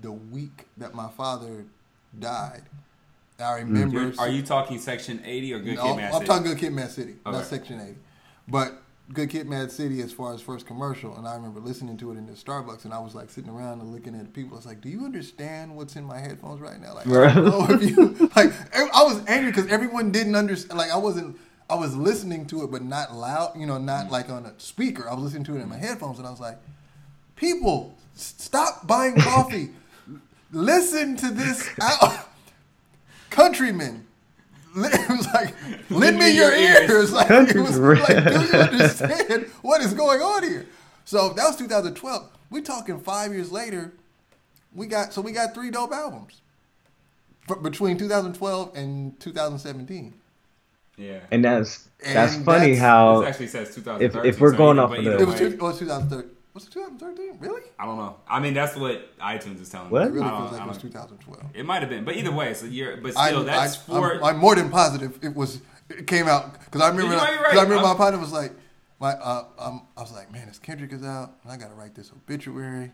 the 0.00 0.12
week 0.12 0.66
that 0.78 0.94
my 0.94 1.08
father 1.08 1.64
died. 2.18 2.62
I 3.38 3.42
mm-hmm. 3.42 3.72
remember 3.72 4.00
You're- 4.00 4.16
Are 4.18 4.28
you 4.28 4.42
talking 4.42 4.78
Section 4.78 5.20
80 5.24 5.54
or 5.54 5.58
Good 5.60 5.76
no, 5.76 5.82
Kid, 5.94 6.04
I'm 6.04 6.12
City? 6.12 6.26
talking 6.26 6.44
Good 6.44 6.58
Kid 6.58 6.72
Mad 6.72 6.90
City. 6.90 7.14
Not 7.24 7.44
Section 7.46 7.80
80 7.80 7.94
but 8.48 8.82
Good 9.12 9.30
Kid 9.30 9.48
Mad 9.48 9.72
City 9.72 10.02
as 10.02 10.12
far 10.12 10.32
as 10.34 10.40
first 10.40 10.66
commercial 10.66 11.16
and 11.16 11.26
I 11.26 11.34
remember 11.34 11.58
listening 11.58 11.96
to 11.98 12.12
it 12.12 12.16
in 12.16 12.26
the 12.26 12.32
Starbucks 12.32 12.84
and 12.84 12.94
I 12.94 13.00
was 13.00 13.14
like 13.14 13.28
sitting 13.28 13.50
around 13.50 13.80
and 13.80 13.92
looking 13.92 14.14
at 14.14 14.32
people. 14.32 14.54
I 14.54 14.58
was 14.58 14.66
like 14.66 14.80
do 14.80 14.88
you 14.88 15.04
understand 15.04 15.74
what's 15.74 15.96
in 15.96 16.04
my 16.04 16.18
headphones 16.18 16.60
right 16.60 16.80
now? 16.80 16.94
Like 16.94 17.06
I 17.06 17.34
know 17.34 17.66
if 17.68 17.82
you 17.82 18.30
like 18.36 18.52
I 18.74 19.02
was 19.02 19.24
angry 19.26 19.50
because 19.50 19.70
everyone 19.70 20.12
didn't 20.12 20.36
understand 20.36 20.78
like 20.78 20.92
I 20.92 20.96
wasn't 20.96 21.38
I 21.68 21.74
was 21.74 21.96
listening 21.96 22.46
to 22.46 22.62
it 22.62 22.70
but 22.70 22.82
not 22.82 23.14
loud 23.14 23.58
you 23.58 23.66
know 23.66 23.78
not 23.78 24.10
like 24.10 24.30
on 24.30 24.46
a 24.46 24.58
speaker. 24.58 25.08
I 25.08 25.14
was 25.14 25.24
listening 25.24 25.44
to 25.44 25.56
it 25.56 25.60
in 25.60 25.68
my 25.68 25.78
headphones 25.78 26.18
and 26.18 26.26
I 26.26 26.30
was 26.30 26.40
like 26.40 26.58
people 27.36 27.96
stop 28.14 28.86
buying 28.86 29.16
coffee. 29.16 29.70
Listen 30.52 31.16
to 31.16 31.30
this 31.30 31.68
out 31.80 32.28
countrymen 33.30 33.90
Li- 33.90 33.94
it 33.94 34.00
was 34.00 34.09
like 35.34 35.54
lend 35.90 36.18
me 36.18 36.34
your 36.36 36.52
ears. 36.54 37.12
like 37.14 37.30
it 37.30 37.56
was 37.56 37.78
like 37.78 38.06
do 38.06 38.40
you 38.40 38.60
understand 38.60 39.46
what 39.62 39.80
is 39.80 39.92
going 39.94 40.20
on 40.20 40.42
here? 40.42 40.66
So 41.04 41.30
that 41.30 41.46
was 41.46 41.56
2012 41.56 42.28
we 42.50 42.62
talking 42.62 43.00
five 43.00 43.32
years 43.32 43.50
later 43.52 43.92
we 44.74 44.86
got 44.86 45.12
so 45.12 45.20
we 45.20 45.32
got 45.32 45.54
three 45.54 45.70
dope 45.70 45.92
albums 45.92 46.40
for, 47.46 47.56
between 47.56 47.96
2012 47.98 48.76
and 48.76 49.18
2017 49.20 50.14
Yeah. 50.96 51.18
And 51.32 51.44
that's 51.44 51.88
that's 52.04 52.36
And 52.36 52.44
funny 52.44 52.74
that's- 52.74 52.78
how 52.78 53.20
this 53.20 53.28
actually 53.30 53.46
says 53.48 53.74
2013. 53.74 54.28
if 54.28 54.40
we're 54.40 54.52
so 54.52 54.56
going 54.58 54.78
either- 54.78 54.84
off 54.86 54.92
of 54.92 54.98
either 55.04 55.16
the- 55.16 55.22
it 55.22 55.26
was, 55.26 55.34
way, 55.34 55.48
two, 55.48 55.54
it. 55.54 55.62
was 55.62 55.78
2013 55.80 56.30
was 56.60 56.68
it 56.68 56.72
2013 56.72 57.38
really 57.40 57.62
I 57.78 57.86
don't 57.86 57.96
know. 57.96 58.16
I 58.28 58.40
mean, 58.40 58.54
that's 58.54 58.76
what 58.76 59.16
iTunes 59.18 59.60
is 59.60 59.68
telling 59.70 59.90
What? 59.90 60.02
me. 60.02 60.08
it 60.08 60.12
really 60.22 60.28
feels 60.28 60.52
like 60.52 60.62
it 60.62 60.68
was 60.68 60.78
2012 60.78 61.42
It 61.54 61.64
might 61.66 61.80
have 61.80 61.88
been, 61.90 62.04
but 62.04 62.16
either 62.16 62.30
way, 62.32 62.54
so 62.54 62.66
you're, 62.66 62.96
but 62.98 63.16
I, 63.16 63.28
still, 63.28 63.44
that's 63.44 63.76
I, 63.76 63.78
four. 63.80 64.14
I'm, 64.16 64.24
I'm 64.24 64.36
more 64.38 64.54
than 64.54 64.70
positive 64.70 65.18
it 65.22 65.34
was 65.34 65.60
it 65.88 66.06
came 66.06 66.28
out 66.28 66.60
because 66.64 66.80
I 66.82 66.88
remember 66.88 67.12
You 67.14 67.18
might 67.18 67.30
be 67.30 67.36
cause 67.36 67.44
right. 67.46 67.58
I 67.58 67.62
remember 67.62 67.82
my 67.82 67.88
I'm- 67.88 67.96
partner 67.96 68.20
was 68.20 68.32
like 68.32 68.52
my 69.00 69.12
uh, 69.14 69.44
um, 69.58 69.86
I 69.96 70.00
was 70.02 70.12
like 70.12 70.30
man 70.32 70.46
this 70.48 70.58
Kendrick 70.58 70.92
is 70.92 71.02
out 71.02 71.32
and 71.42 71.50
I 71.52 71.56
got 71.56 71.68
to 71.68 71.74
write 71.74 71.94
this 71.94 72.12
obituary 72.12 72.92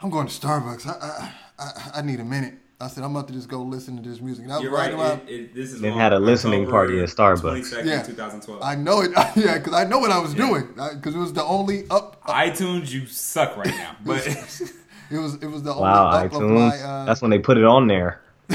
I'm 0.00 0.10
going 0.10 0.26
to 0.28 0.32
Starbucks 0.32 0.86
I, 0.86 1.32
I 1.58 1.64
I 1.64 1.90
I 1.98 2.02
need 2.02 2.20
a 2.20 2.24
minute 2.24 2.54
I 2.78 2.88
said 2.88 3.04
I'm 3.04 3.16
about 3.16 3.28
to 3.28 3.34
just 3.34 3.48
go 3.48 3.62
listen 3.62 3.96
to 4.02 4.06
this 4.08 4.20
music 4.20 4.44
and 4.44 4.52
I 4.52 4.56
was 4.56 4.64
you're 4.64 4.72
right 4.72 4.92
right. 4.92 5.00
around 5.18 5.28
It, 5.28 5.32
it, 5.32 5.54
this 5.54 5.72
is 5.72 5.80
They 5.80 5.90
had 5.90 6.12
a 6.12 6.18
listening 6.18 6.62
October 6.66 6.70
party 6.72 7.00
at 7.00 7.08
Starbucks. 7.08 7.72
22nd, 7.72 7.84
Yeah. 7.86 8.02
2012. 8.02 8.62
I 8.62 8.74
know 8.74 9.00
it 9.00 9.12
yeah 9.36 9.58
because 9.58 9.72
I 9.72 9.84
know 9.84 9.98
what 9.98 10.10
I 10.10 10.18
was 10.18 10.34
doing 10.34 10.66
because 10.94 11.14
it 11.14 11.18
was 11.18 11.32
the 11.32 11.44
only 11.44 11.84
up, 11.88 12.20
up 12.24 12.26
iTunes, 12.26 12.92
you 12.92 13.06
suck 13.06 13.56
right 13.56 13.66
now. 13.68 13.96
But 14.04 14.26
it 14.26 15.18
was 15.18 15.34
it 15.36 15.46
was 15.46 15.62
the 15.62 15.70
only 15.70 15.82
wow 15.82 16.08
up 16.08 16.24
of 16.26 16.32
iTunes. 16.32 16.68
my 16.68 16.78
uh, 16.82 17.04
that's 17.06 17.22
when 17.22 17.30
they 17.30 17.38
put 17.38 17.56
it 17.58 17.64
on 17.64 17.86
there. 17.86 18.20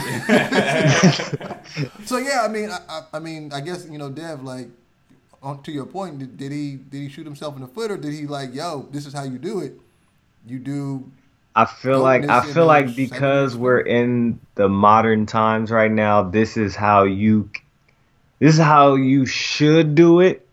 So 2.06 2.18
yeah, 2.18 2.42
I 2.44 2.48
mean, 2.48 2.70
I, 2.70 2.80
I, 2.90 3.02
I 3.14 3.20
mean, 3.20 3.52
I 3.54 3.62
guess 3.62 3.88
you 3.90 3.98
know, 3.98 4.10
Dev. 4.10 4.44
Like, 4.44 4.68
on, 5.42 5.64
to 5.64 5.72
your 5.72 5.86
point, 5.86 6.20
did, 6.20 6.38
did 6.38 6.52
he 6.52 6.76
did 6.76 7.02
he 7.02 7.10
shoot 7.10 7.26
himself 7.26 7.56
in 7.56 7.62
the 7.62 7.68
foot, 7.68 7.92
or 7.92 7.98
did 7.98 8.14
he 8.14 8.28
like, 8.28 8.54
yo, 8.54 8.88
this 8.92 9.06
is 9.06 9.14
how 9.14 9.24
you 9.24 9.38
do 9.38 9.60
it? 9.60 9.80
You 10.46 10.60
do 10.60 11.10
I 11.56 11.66
feel 11.66 12.00
like 12.00 12.30
I 12.30 12.46
feel 12.46 12.66
like 12.66 12.96
because 12.96 13.58
we're 13.58 13.82
in 13.82 14.40
the 14.56 14.70
modern 14.70 15.26
times 15.26 15.70
right 15.70 15.92
now, 15.92 16.24
this 16.24 16.56
is 16.56 16.76
how 16.76 17.04
you 17.04 17.50
this 18.40 18.56
is 18.56 18.62
how 18.62 18.96
you 18.96 19.26
should 19.26 19.96
do 19.96 20.22
it 20.22 20.48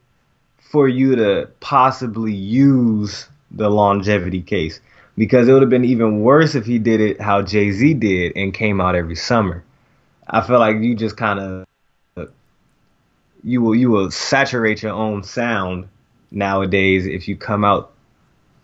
for 0.58 0.88
you 0.88 1.16
to 1.16 1.48
possibly 1.60 2.34
use 2.34 3.28
the 3.50 3.70
longevity 3.70 4.42
case. 4.42 4.80
Because 5.16 5.48
it 5.48 5.52
would 5.52 5.62
have 5.62 5.70
been 5.70 5.84
even 5.84 6.20
worse 6.20 6.54
if 6.54 6.66
he 6.66 6.78
did 6.78 7.00
it 7.00 7.20
how 7.20 7.42
Jay 7.42 7.70
Z 7.70 7.94
did 7.94 8.32
and 8.36 8.52
came 8.52 8.80
out 8.80 8.94
every 8.94 9.16
summer. 9.16 9.64
I 10.28 10.40
feel 10.40 10.58
like 10.58 10.76
you 10.76 10.94
just 10.94 11.16
kind 11.16 11.38
of 11.38 12.28
you 13.44 13.62
will 13.62 13.74
you 13.74 13.90
will 13.90 14.10
saturate 14.10 14.82
your 14.82 14.92
own 14.92 15.22
sound 15.22 15.88
nowadays 16.30 17.06
if 17.06 17.28
you 17.28 17.36
come 17.36 17.64
out 17.64 17.92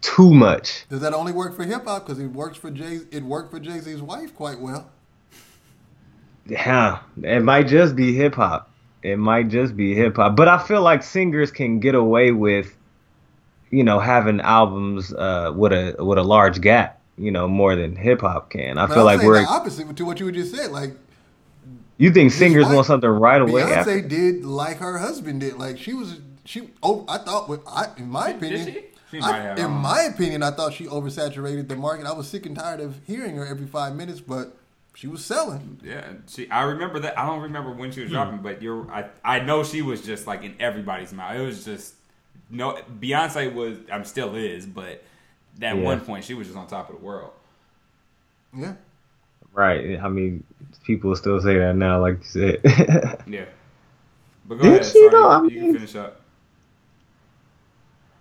too 0.05 0.33
much. 0.35 0.87
Does 0.89 1.01
that 1.01 1.15
only 1.15 1.33
work 1.33 1.55
for 1.57 1.65
hip 1.65 1.85
hop? 1.85 2.07
Because 2.07 2.19
it 2.21 2.29
works 2.29 2.57
for 2.59 2.71
Jay. 2.71 3.01
It 3.11 3.23
worked 3.23 3.51
for 3.51 3.59
Jay 3.61 3.79
Z's 3.81 4.03
wife 4.03 4.35
quite 4.35 4.61
well. 4.61 4.91
Yeah, 6.47 6.99
it 7.23 7.43
might 7.43 7.69
just 7.69 7.97
be 7.97 8.15
hip 8.15 8.35
hop. 8.35 8.71
It 9.03 9.17
might 9.19 9.49
just 9.49 9.77
be 9.77 9.95
hip 9.95 10.17
hop. 10.17 10.37
But 10.37 10.49
I 10.49 10.59
feel 10.59 10.83
like 10.83 11.03
singers 11.03 11.51
can 11.51 11.79
get 11.81 11.95
away 11.95 12.33
with, 12.33 12.77
you 13.71 13.83
know, 13.85 13.99
having 13.99 14.41
albums 14.41 15.13
uh, 15.13 15.53
with 15.55 15.73
a 15.73 15.97
with 16.05 16.19
a 16.19 16.23
large 16.23 16.61
gap, 16.61 17.01
you 17.17 17.31
know, 17.31 17.49
more 17.49 17.77
than 17.77 17.97
hip 17.97 18.21
hop 18.21 18.51
can. 18.51 18.77
I 18.79 18.87
But 18.87 18.95
feel 18.95 19.09
I'm 19.09 19.19
like 19.19 19.27
we're. 19.27 19.41
the 19.41 19.49
opposite 19.49 19.97
to 19.97 20.05
what 20.05 20.21
you 20.21 20.31
just 20.33 20.55
said. 20.55 20.71
Like 20.71 20.97
You 21.97 22.13
think 22.13 22.33
singers 22.33 22.67
wife- 22.67 22.75
want 22.75 22.87
something 22.87 23.09
right 23.11 23.41
away? 23.41 23.63
Beyonce 23.63 23.77
After? 23.77 24.01
did, 24.03 24.45
like 24.45 24.79
her 24.79 24.99
husband 24.99 25.41
did. 25.41 25.55
Like 25.57 25.79
she 25.79 25.95
was, 25.95 26.21
she. 26.45 26.71
Oh, 26.83 27.05
I 27.09 27.19
thought, 27.19 27.49
with, 27.49 27.61
I, 27.67 27.87
in 27.97 28.09
my 28.11 28.33
Did 28.33 28.37
opinion, 28.37 28.67
she? 28.67 28.73
She 28.73 28.85
I- 29.23 29.31
might 29.31 29.41
have, 29.41 29.59
in 29.59 29.71
my 29.71 30.03
opinion, 30.03 30.43
I 30.43 30.51
thought 30.51 30.73
she 30.73 30.87
oversaturated 30.87 31.69
the 31.69 31.77
market. 31.77 32.07
I 32.07 32.13
was 32.13 32.29
sick 32.29 32.47
and 32.47 32.57
tired 32.57 32.81
of 32.81 33.01
hearing 33.07 33.37
her 33.37 33.47
every 33.47 33.67
five 33.67 33.95
minutes, 33.95 34.21
but 34.21 34.57
she 34.95 35.07
was 35.07 35.25
selling. 35.25 35.81
yeah, 35.85 36.13
she. 36.29 36.51
I 36.51 36.63
remember 36.63 37.01
that. 37.01 37.19
I 37.19 37.27
don't 37.27 37.43
remember 37.43 37.73
when 37.73 37.93
she 37.93 38.01
was 38.01 38.09
hmm. 38.09 38.15
dropping, 38.15 38.39
but 38.39 38.63
you're. 38.63 38.91
I 38.91 39.07
I 39.25 39.41
know 39.41 39.65
she 39.65 39.83
was 39.83 40.03
just 40.03 40.27
like 40.27 40.43
in 40.43 40.55
everybody's 40.61 41.13
mouth. 41.13 41.37
It 41.37 41.45
was 41.45 41.65
just 41.65 41.95
no. 42.51 42.79
Beyonce 43.01 43.53
was. 43.53 43.79
I'm 43.93 44.05
still 44.05 44.35
is, 44.35 44.67
but 44.67 45.03
at 45.61 45.77
Yeah. 45.77 45.83
one 45.83 46.01
point 46.01 46.25
she 46.25 46.35
was 46.35 46.47
just 46.47 46.59
on 46.59 46.67
top 46.67 46.91
of 46.91 46.99
the 46.99 47.05
world. 47.05 47.33
Yeah. 48.57 48.75
Right. 49.53 49.99
I 50.01 50.09
mean, 50.09 50.45
people 50.85 51.15
still 51.17 51.41
say 51.41 51.59
that 51.59 51.77
now, 51.77 52.01
like 52.01 52.19
you 52.35 52.59
said. 52.63 53.23
Yeah. 53.27 53.47
But 54.47 54.57
go 54.57 54.65
Did 54.65 54.73
ahead. 54.73 54.85
she, 54.85 54.93
Sorry, 54.93 55.11
though? 55.11 55.29
I 55.29 55.43
you, 55.43 55.49
you 55.49 55.61
can 55.61 55.75
finish 55.75 55.97
up. 55.97 56.21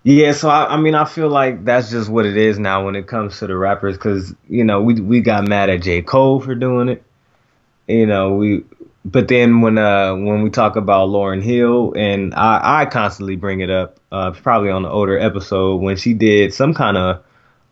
Yeah, 0.04 0.34
so 0.34 0.50
I, 0.50 0.74
I 0.74 0.78
mean, 0.78 0.96
I 0.96 1.06
feel 1.06 1.30
like 1.30 1.64
that's 1.64 1.90
just 1.90 2.10
what 2.10 2.26
it 2.26 2.36
is 2.36 2.60
now 2.60 2.86
when 2.86 2.96
it 2.96 3.08
comes 3.08 3.40
to 3.40 3.48
the 3.48 3.56
rappers, 3.56 3.96
because 3.98 4.36
you 4.50 4.64
know 4.64 4.82
we 4.82 4.96
we 5.00 5.22
got 5.22 5.48
mad 5.48 5.70
at 5.70 5.82
J 5.82 6.02
Cole 6.02 6.42
for 6.42 6.56
doing 6.56 6.90
it, 6.90 7.04
you 7.88 8.06
know 8.06 8.36
we, 8.36 8.66
but 9.06 9.30
then 9.30 9.62
when 9.62 9.78
uh 9.78 10.14
when 10.16 10.44
we 10.44 10.50
talk 10.50 10.76
about 10.76 11.10
Lauryn 11.10 11.42
Hill 11.42 11.94
and 11.96 12.34
I 12.36 12.82
I 12.82 12.86
constantly 12.86 13.38
bring 13.38 13.62
it 13.62 13.70
up, 13.70 14.00
uh 14.12 14.32
probably 14.32 14.72
on 14.72 14.84
the 14.84 14.90
older 14.90 15.18
episode 15.18 15.78
when 15.82 15.98
she 15.98 16.14
did 16.14 16.54
some 16.54 16.74
kind 16.74 16.98
of 16.98 17.24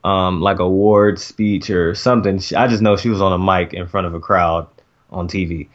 um, 0.04 0.42
like 0.42 0.60
award 0.60 1.20
speech 1.20 1.70
or 1.70 1.96
something. 1.96 2.38
I 2.58 2.68
just 2.68 2.82
know 2.82 2.98
she 2.98 3.10
was 3.10 3.22
on 3.22 3.34
a 3.34 3.40
mic 3.40 3.74
in 3.74 3.88
front 3.88 4.08
of 4.08 4.14
a 4.14 4.20
crowd 4.22 4.68
on 5.12 5.28
TV, 5.28 5.70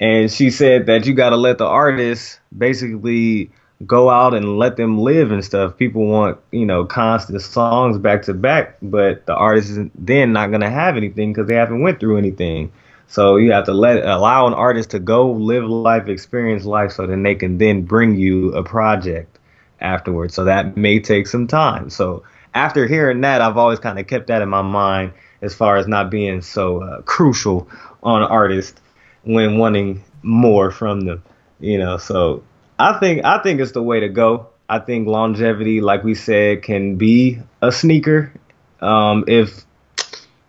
and 0.00 0.30
she 0.30 0.50
said 0.50 0.86
that 0.86 1.06
you 1.06 1.14
got 1.14 1.30
to 1.30 1.36
let 1.36 1.58
the 1.58 1.66
artists 1.66 2.38
basically 2.56 3.50
go 3.86 4.10
out 4.10 4.34
and 4.34 4.58
let 4.58 4.76
them 4.76 4.98
live 4.98 5.32
and 5.32 5.44
stuff. 5.44 5.76
People 5.76 6.06
want 6.06 6.38
you 6.50 6.66
know 6.66 6.84
constant 6.84 7.40
songs 7.42 7.98
back 7.98 8.22
to 8.22 8.34
back, 8.34 8.76
but 8.82 9.26
the 9.26 9.34
artist 9.34 9.70
is 9.70 9.88
then 9.94 10.32
not 10.32 10.50
gonna 10.50 10.70
have 10.70 10.96
anything 10.96 11.32
because 11.32 11.48
they 11.48 11.54
haven't 11.54 11.82
went 11.82 12.00
through 12.00 12.18
anything. 12.18 12.72
So 13.08 13.36
you 13.36 13.52
have 13.52 13.66
to 13.66 13.74
let 13.74 14.04
allow 14.04 14.46
an 14.46 14.54
artist 14.54 14.90
to 14.90 14.98
go 14.98 15.30
live 15.30 15.64
life, 15.64 16.08
experience 16.08 16.64
life, 16.64 16.92
so 16.92 17.06
then 17.06 17.22
they 17.22 17.34
can 17.34 17.58
then 17.58 17.82
bring 17.82 18.16
you 18.16 18.54
a 18.54 18.62
project 18.62 19.38
afterwards. 19.80 20.34
So 20.34 20.44
that 20.44 20.76
may 20.76 20.98
take 20.98 21.26
some 21.26 21.46
time. 21.46 21.90
So 21.90 22.22
after 22.54 22.86
hearing 22.86 23.20
that, 23.22 23.42
I've 23.42 23.56
always 23.56 23.78
kind 23.78 23.98
of 23.98 24.06
kept 24.06 24.28
that 24.28 24.42
in 24.42 24.48
my 24.48 24.62
mind 24.62 25.12
as 25.42 25.54
far 25.54 25.76
as 25.76 25.86
not 25.86 26.10
being 26.10 26.40
so 26.40 26.82
uh, 26.82 27.02
crucial 27.02 27.68
on 28.02 28.22
artists 28.22 28.80
when 29.24 29.58
wanting 29.58 30.02
more 30.22 30.70
from 30.70 31.02
them. 31.02 31.22
You 31.60 31.78
know, 31.78 31.96
so 31.98 32.42
I 32.82 32.98
think 32.98 33.24
I 33.24 33.38
think 33.38 33.60
it's 33.60 33.70
the 33.70 33.82
way 33.82 34.00
to 34.00 34.08
go. 34.08 34.48
I 34.68 34.80
think 34.80 35.06
longevity, 35.06 35.80
like 35.80 36.02
we 36.02 36.16
said, 36.16 36.64
can 36.64 36.96
be 36.96 37.38
a 37.60 37.70
sneaker. 37.70 38.32
Um, 38.80 39.22
if 39.28 39.64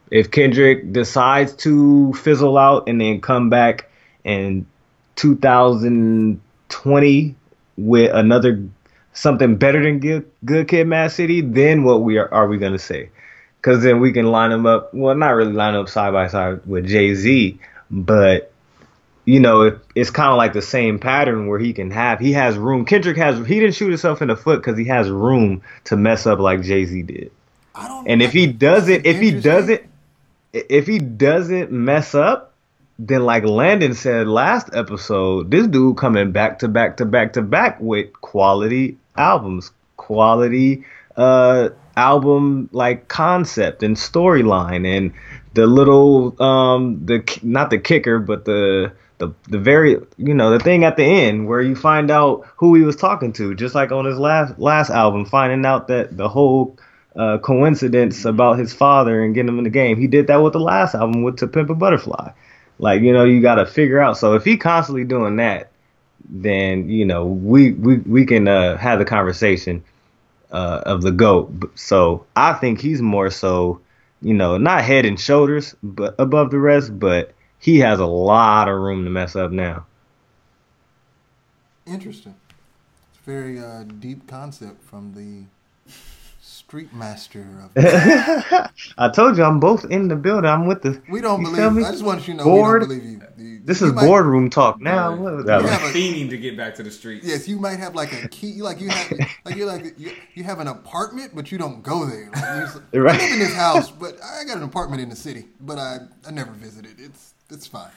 if 0.09 0.31
Kendrick 0.31 0.91
decides 0.91 1.53
to 1.57 2.11
fizzle 2.13 2.57
out 2.57 2.89
and 2.89 2.99
then 2.99 3.21
come 3.21 3.51
back 3.51 3.87
in 4.23 4.65
2020 5.15 7.35
with 7.77 8.15
another 8.15 8.63
something 9.13 9.57
better 9.57 9.83
than 9.83 9.99
good, 9.99 10.25
good 10.43 10.67
Kid, 10.67 10.87
Mad 10.87 11.11
City, 11.11 11.41
then 11.41 11.83
what 11.83 12.01
we 12.01 12.17
are 12.17 12.33
are 12.33 12.47
we 12.47 12.57
gonna 12.57 12.79
say? 12.79 13.11
Because 13.61 13.83
then 13.83 13.99
we 13.99 14.11
can 14.11 14.25
line 14.25 14.49
them 14.49 14.65
up. 14.65 14.91
Well, 14.91 15.13
not 15.13 15.35
really 15.35 15.53
line 15.53 15.75
up 15.75 15.87
side 15.87 16.13
by 16.13 16.29
side 16.29 16.65
with 16.65 16.87
Jay 16.87 17.13
Z, 17.13 17.59
but 17.91 18.51
you 19.25 19.39
know, 19.39 19.61
it, 19.61 19.79
it's 19.95 20.09
kind 20.09 20.31
of 20.31 20.37
like 20.37 20.53
the 20.53 20.61
same 20.61 20.99
pattern 20.99 21.47
where 21.47 21.59
he 21.59 21.73
can 21.73 21.91
have 21.91 22.19
he 22.19 22.33
has 22.33 22.57
room. 22.57 22.85
Kendrick 22.85 23.17
has 23.17 23.37
he 23.47 23.59
didn't 23.59 23.75
shoot 23.75 23.89
himself 23.89 24.21
in 24.21 24.27
the 24.27 24.35
foot 24.35 24.61
because 24.61 24.77
he 24.77 24.85
has 24.85 25.09
room 25.09 25.61
to 25.85 25.95
mess 25.95 26.27
up 26.27 26.39
like 26.39 26.61
Jay 26.61 26.85
Z 26.85 27.03
did. 27.03 27.31
And 28.05 28.21
if 28.21 28.31
he 28.31 28.47
doesn't, 28.47 29.05
if 29.05 29.19
he 29.19 29.31
doesn't, 29.31 29.81
if 30.51 30.85
he 30.85 30.99
doesn't 30.99 31.71
mess 31.71 32.13
up, 32.13 32.53
then 32.99 33.23
like 33.25 33.43
Landon 33.43 33.93
said 33.93 34.27
last 34.27 34.69
episode, 34.73 35.49
this 35.49 35.67
dude 35.67 35.97
coming 35.97 36.31
back 36.31 36.59
to 36.59 36.67
back 36.67 36.97
to 36.97 37.05
back 37.05 37.33
to 37.33 37.41
back 37.41 37.79
with 37.79 38.13
quality 38.21 38.97
albums, 39.15 39.71
quality 39.97 40.83
uh 41.15 41.69
album 41.95 42.67
like 42.71 43.07
concept 43.07 43.83
and 43.83 43.95
storyline 43.95 44.85
and 44.97 45.13
the 45.53 45.67
little 45.67 46.41
um 46.41 47.05
the 47.05 47.23
not 47.43 47.69
the 47.69 47.77
kicker 47.77 48.17
but 48.17 48.45
the 48.45 48.91
the 49.23 49.33
the 49.49 49.57
very 49.59 49.97
you 50.17 50.33
know 50.33 50.51
the 50.51 50.59
thing 50.59 50.83
at 50.83 50.97
the 50.97 51.03
end 51.03 51.47
where 51.47 51.61
you 51.61 51.75
find 51.75 52.11
out 52.11 52.45
who 52.57 52.75
he 52.75 52.83
was 52.83 52.95
talking 52.95 53.33
to 53.33 53.53
just 53.55 53.75
like 53.75 53.91
on 53.91 54.05
his 54.05 54.17
last 54.17 54.57
last 54.59 54.89
album 54.89 55.25
finding 55.25 55.65
out 55.65 55.87
that 55.87 56.15
the 56.15 56.27
whole 56.27 56.77
uh, 57.15 57.37
coincidence 57.37 58.25
about 58.25 58.57
his 58.57 58.73
father 58.73 59.23
and 59.23 59.35
getting 59.35 59.49
him 59.49 59.57
in 59.59 59.63
the 59.63 59.69
game. 59.69 59.99
He 59.99 60.07
did 60.07 60.27
that 60.27 60.37
with 60.37 60.53
the 60.53 60.59
last 60.59 60.95
album 60.95 61.23
with 61.23 61.37
To 61.37 61.47
Pimp 61.47 61.69
a 61.69 61.75
Butterfly. 61.75 62.31
Like 62.79 63.01
you 63.01 63.13
know, 63.13 63.23
you 63.23 63.41
got 63.41 63.55
to 63.55 63.65
figure 63.65 63.99
out. 63.99 64.17
So 64.17 64.33
if 64.33 64.43
he 64.43 64.57
constantly 64.57 65.03
doing 65.03 65.35
that, 65.37 65.71
then 66.27 66.89
you 66.89 67.05
know 67.05 67.25
we 67.25 67.71
we 67.73 67.97
we 67.97 68.25
can 68.25 68.47
uh, 68.47 68.77
have 68.77 68.99
the 68.99 69.05
conversation 69.05 69.83
uh, 70.51 70.81
of 70.85 71.01
the 71.01 71.11
goat. 71.11 71.71
So 71.75 72.25
I 72.35 72.53
think 72.53 72.81
he's 72.81 73.01
more 73.01 73.29
so, 73.29 73.79
you 74.21 74.33
know, 74.33 74.57
not 74.57 74.83
head 74.83 75.05
and 75.05 75.19
shoulders, 75.19 75.75
but 75.83 76.15
above 76.17 76.49
the 76.49 76.59
rest. 76.59 76.97
But 76.97 77.32
he 77.63 77.79
has 77.79 78.01
a 78.01 78.05
lot 78.05 78.67
of 78.67 78.77
room 78.77 79.05
to 79.05 79.09
mess 79.09 79.37
up 79.37 79.49
now. 79.49 79.85
Interesting. 81.87 82.35
It's 83.09 83.19
a 83.19 83.23
very 83.23 83.57
uh, 83.57 83.83
deep 83.83 84.27
concept 84.27 84.83
from 84.83 85.13
the 85.13 85.45
street 86.41 86.93
master 86.93 87.47
of. 87.63 87.71
I 88.97 89.09
told 89.09 89.37
you 89.37 89.45
I'm 89.45 89.61
both 89.61 89.85
in 89.85 90.09
the 90.09 90.17
building. 90.17 90.49
I'm 90.49 90.67
with 90.67 90.81
the. 90.81 91.01
We 91.09 91.21
don't 91.21 91.41
believe. 91.41 91.71
Me? 91.71 91.85
I 91.85 91.91
just 91.91 92.03
want 92.03 92.27
you 92.27 92.33
to 92.33 92.39
know 92.39 92.43
Board. 92.43 92.81
we 92.81 92.87
don't 92.87 92.99
believe 92.99 93.21
you. 93.37 93.45
you 93.45 93.61
this 93.63 93.79
you 93.79 93.87
is 93.87 93.93
might, 93.93 94.07
boardroom 94.07 94.49
talk 94.49 94.81
now. 94.81 95.15
What 95.15 95.33
are 95.33 95.61
fiending 95.93 96.29
to 96.31 96.37
get 96.37 96.57
back 96.57 96.75
to 96.75 96.83
the 96.83 96.91
streets. 96.91 97.25
Yes, 97.25 97.47
you 97.47 97.59
might 97.59 97.79
have 97.79 97.95
like 97.95 98.11
a 98.11 98.27
key, 98.27 98.61
like 98.61 98.81
you 98.81 98.89
have, 98.89 99.13
like 99.45 99.55
you're 99.55 99.67
like 99.67 99.97
you, 99.97 100.11
you 100.33 100.43
have 100.43 100.59
an 100.59 100.67
apartment, 100.67 101.31
but 101.33 101.49
you 101.49 101.57
don't 101.57 101.81
go 101.81 102.05
there. 102.05 102.29
Like, 102.33 102.93
right. 102.93 103.15
I 103.15 103.23
live 103.23 103.33
in 103.33 103.39
this 103.39 103.55
house, 103.55 103.89
but 103.89 104.21
I 104.21 104.43
got 104.43 104.57
an 104.57 104.63
apartment 104.63 105.01
in 105.01 105.07
the 105.07 105.15
city, 105.15 105.45
but 105.61 105.77
I 105.77 105.99
I 106.27 106.31
never 106.31 106.51
visited. 106.51 106.99
It's 106.99 107.33
it's 107.53 107.67
fine. 107.67 107.91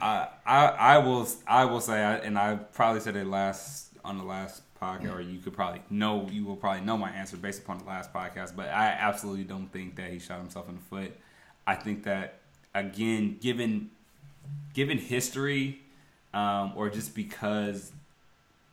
I, 0.00 0.28
I 0.44 0.66
I 0.66 0.98
will 0.98 1.28
I 1.46 1.64
will 1.64 1.80
say, 1.80 2.02
and 2.24 2.38
I 2.38 2.56
probably 2.56 3.00
said 3.00 3.16
it 3.16 3.26
last 3.26 3.88
on 4.04 4.18
the 4.18 4.24
last 4.24 4.62
podcast, 4.80 5.14
or 5.14 5.20
you 5.20 5.38
could 5.38 5.52
probably 5.52 5.82
know 5.90 6.28
you 6.30 6.44
will 6.44 6.56
probably 6.56 6.82
know 6.82 6.96
my 6.96 7.10
answer 7.10 7.36
based 7.36 7.62
upon 7.62 7.78
the 7.78 7.84
last 7.84 8.12
podcast. 8.12 8.54
But 8.54 8.68
I 8.68 8.86
absolutely 8.86 9.44
don't 9.44 9.72
think 9.72 9.96
that 9.96 10.10
he 10.10 10.18
shot 10.18 10.38
himself 10.38 10.68
in 10.68 10.76
the 10.76 10.80
foot. 10.82 11.16
I 11.66 11.74
think 11.74 12.04
that 12.04 12.40
again, 12.74 13.38
given 13.40 13.90
given 14.74 14.98
history, 14.98 15.80
um, 16.34 16.72
or 16.76 16.90
just 16.90 17.14
because 17.14 17.92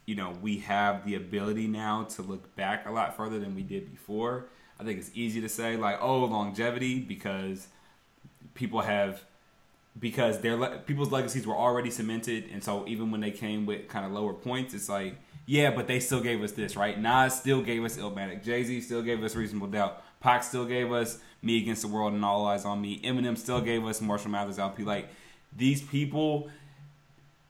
you 0.05 0.15
know 0.15 0.33
we 0.41 0.59
have 0.59 1.05
the 1.05 1.15
ability 1.15 1.67
now 1.67 2.03
to 2.03 2.21
look 2.21 2.55
back 2.55 2.85
a 2.87 2.91
lot 2.91 3.15
further 3.15 3.39
than 3.39 3.55
we 3.55 3.63
did 3.63 3.89
before. 3.91 4.45
I 4.79 4.83
think 4.83 4.99
it's 4.99 5.11
easy 5.13 5.39
to 5.41 5.49
say 5.49 5.77
like, 5.77 5.99
oh, 6.01 6.25
longevity 6.25 6.99
because 6.99 7.67
people 8.53 8.81
have 8.81 9.23
because 9.99 10.41
their 10.41 10.57
people's 10.79 11.11
legacies 11.11 11.45
were 11.45 11.55
already 11.55 11.91
cemented, 11.91 12.49
and 12.51 12.63
so 12.63 12.87
even 12.87 13.11
when 13.11 13.21
they 13.21 13.31
came 13.31 13.65
with 13.65 13.87
kind 13.87 14.05
of 14.05 14.11
lower 14.11 14.33
points, 14.33 14.73
it's 14.73 14.89
like 14.89 15.15
yeah, 15.45 15.71
but 15.71 15.87
they 15.87 15.99
still 15.99 16.21
gave 16.21 16.41
us 16.41 16.53
this, 16.53 16.75
right? 16.75 16.99
Nas 16.99 17.37
still 17.37 17.61
gave 17.61 17.83
us 17.83 17.97
Illmatic. 17.97 18.43
Jay 18.43 18.63
Z 18.63 18.81
still 18.81 19.01
gave 19.01 19.21
us 19.23 19.35
Reasonable 19.35 19.67
Doubt. 19.67 20.01
Pac 20.21 20.43
still 20.43 20.65
gave 20.65 20.91
us 20.91 21.19
Me 21.41 21.57
Against 21.61 21.81
the 21.81 21.89
World 21.89 22.13
and 22.13 22.23
All 22.23 22.45
Eyez 22.45 22.65
on 22.65 22.81
Me. 22.81 23.01
Eminem 23.01 23.37
still 23.37 23.59
gave 23.59 23.85
us 23.85 23.99
Marshall 23.99 24.31
Mathers 24.31 24.57
LP. 24.57 24.83
Like 24.83 25.09
these 25.55 25.81
people, 25.81 26.49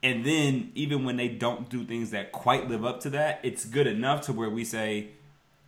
and 0.02 0.24
then 0.24 0.72
even 0.74 1.04
when 1.04 1.16
they 1.16 1.28
don't 1.28 1.68
do 1.68 1.84
things 1.84 2.10
that 2.10 2.32
quite 2.32 2.68
live 2.68 2.84
up 2.84 3.00
to 3.00 3.10
that, 3.10 3.40
it's 3.44 3.64
good 3.64 3.86
enough 3.86 4.22
to 4.22 4.32
where 4.32 4.50
we 4.50 4.64
say, 4.64 5.10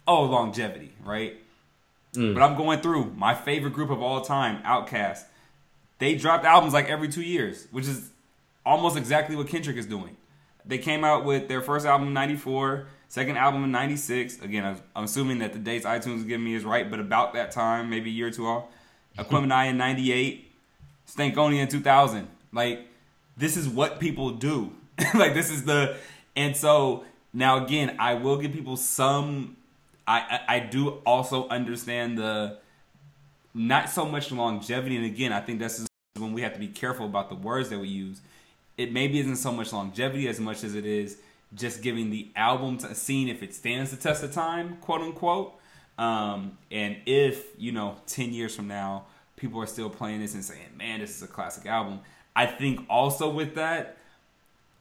"Oh, 0.07 0.25
longevity," 0.25 0.93
right? 1.05 1.37
Mm. 2.15 2.35
But 2.35 2.43
I'm 2.43 2.57
going 2.57 2.81
through 2.81 3.13
my 3.17 3.35
favorite 3.35 3.73
group 3.73 3.91
of 3.91 4.03
all 4.03 4.21
time, 4.21 4.63
Outkast. 4.63 5.25
They 5.99 6.15
dropped 6.15 6.45
albums 6.45 6.73
like 6.73 6.89
every 6.89 7.09
two 7.09 7.23
years, 7.23 7.69
which 7.71 7.87
is 7.87 8.11
almost 8.65 8.97
exactly 8.97 9.37
what 9.37 9.49
Kendrick 9.49 9.77
is 9.77 9.87
doing. 9.87 10.17
They 10.67 10.79
came 10.79 11.05
out 11.05 11.25
with 11.25 11.49
their 11.49 11.63
first 11.63 11.87
album 11.87 12.09
in 12.09 12.15
94, 12.15 12.89
second 13.09 13.37
album 13.37 13.65
in 13.65 13.71
96. 13.71 14.41
Again, 14.41 14.77
I'm 14.95 15.05
assuming 15.05 15.39
that 15.39 15.53
the 15.53 15.59
dates 15.59 15.87
iTunes 15.87 16.19
is 16.19 16.25
giving 16.25 16.45
me 16.45 16.55
is 16.55 16.65
right, 16.65 16.91
but 16.91 16.99
about 16.99 17.35
that 17.35 17.53
time, 17.53 17.89
maybe 17.89 18.11
a 18.11 18.13
year 18.13 18.29
or 18.29 18.31
two 18.31 18.47
off. 18.47 18.65
Aquemini 19.19 19.71
in 19.71 19.79
98, 19.79 20.53
Stankonia 21.09 21.61
in 21.61 21.69
2000. 21.69 22.29
Like, 22.53 22.87
this 23.37 23.57
is 23.57 23.69
what 23.69 24.01
people 24.01 24.31
do. 24.31 24.73
like, 25.15 25.35
this 25.35 25.51
is 25.51 25.65
the. 25.65 25.97
And 26.35 26.55
so, 26.57 27.05
now 27.33 27.65
again, 27.65 27.97
I 27.99 28.15
will 28.15 28.37
give 28.37 28.53
people 28.53 28.77
some. 28.77 29.57
I, 30.07 30.41
I, 30.47 30.61
do 30.61 31.01
also 31.05 31.49
understand 31.49 32.19
the. 32.19 32.59
Not 33.55 33.89
so 33.89 34.05
much 34.05 34.31
longevity. 34.31 34.97
And 34.97 35.07
again, 35.07 35.33
I 35.33 35.41
think 35.41 35.59
this 35.59 35.87
when 36.19 36.33
we 36.33 36.43
have 36.43 36.53
to 36.53 36.61
be 36.61 36.69
careful 36.69 37.07
about 37.07 37.29
the 37.29 37.35
words 37.35 37.71
that 37.71 37.79
we 37.79 37.89
use 37.89 38.21
it 38.77 38.93
maybe 38.93 39.19
isn't 39.19 39.37
so 39.37 39.53
much 39.53 39.73
longevity 39.73 40.29
as 40.29 40.39
much 40.39 40.63
as 40.65 40.75
it 40.75 40.85
is 40.85 41.19
just 41.55 41.83
giving 41.83 42.11
the 42.11 42.29
album 42.37 42.77
to 42.79 42.95
seeing 42.95 43.29
if 43.29 43.43
it 43.43 43.55
stands 43.55 43.91
the 43.91 43.97
test 43.97 44.23
of 44.23 44.33
time, 44.33 44.77
quote 44.81 45.01
unquote. 45.01 45.55
Um, 45.99 46.59
and 46.71 46.97
if 47.07 47.47
you 47.59 47.73
know, 47.73 47.97
ten 48.07 48.33
years 48.33 48.55
from 48.55 48.69
now, 48.69 49.07
people 49.37 49.61
are 49.61 49.67
still 49.67 49.89
playing 49.89 50.21
this 50.21 50.35
and 50.35 50.45
saying, 50.45 50.77
"Man, 50.77 51.01
this 51.01 51.17
is 51.17 51.23
a 51.23 51.27
classic 51.27 51.67
album." 51.67 52.01
I 52.35 52.47
think 52.47 52.85
also 52.91 53.31
with 53.31 53.55
that, 53.55 53.97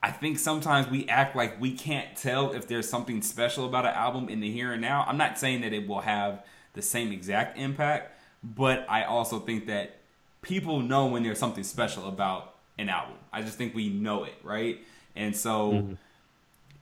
I 0.06 0.12
think 0.12 0.38
sometimes 0.38 0.88
we 0.88 1.08
act 1.08 1.34
like 1.34 1.60
we 1.60 1.72
can't 1.72 2.14
tell 2.14 2.52
if 2.52 2.68
there's 2.68 2.88
something 2.88 3.22
special 3.22 3.66
about 3.66 3.86
an 3.86 3.94
album 3.94 4.28
in 4.28 4.38
the 4.38 4.48
here 4.48 4.72
and 4.72 4.80
now. 4.80 5.04
I'm 5.04 5.16
not 5.16 5.36
saying 5.36 5.62
that 5.62 5.72
it 5.72 5.88
will 5.88 6.00
have 6.00 6.44
the 6.74 6.82
same 6.82 7.10
exact 7.10 7.58
impact, 7.58 8.16
but 8.40 8.86
I 8.88 9.02
also 9.02 9.40
think 9.40 9.66
that 9.66 9.96
people 10.42 10.78
know 10.78 11.06
when 11.06 11.24
there's 11.24 11.40
something 11.40 11.64
special 11.64 12.06
about 12.06 12.54
an 12.78 12.88
album. 12.88 13.16
I 13.32 13.42
just 13.42 13.58
think 13.58 13.74
we 13.74 13.88
know 13.88 14.22
it, 14.22 14.34
right? 14.44 14.78
And 15.16 15.36
so, 15.36 15.72
mm-hmm. 15.72 15.94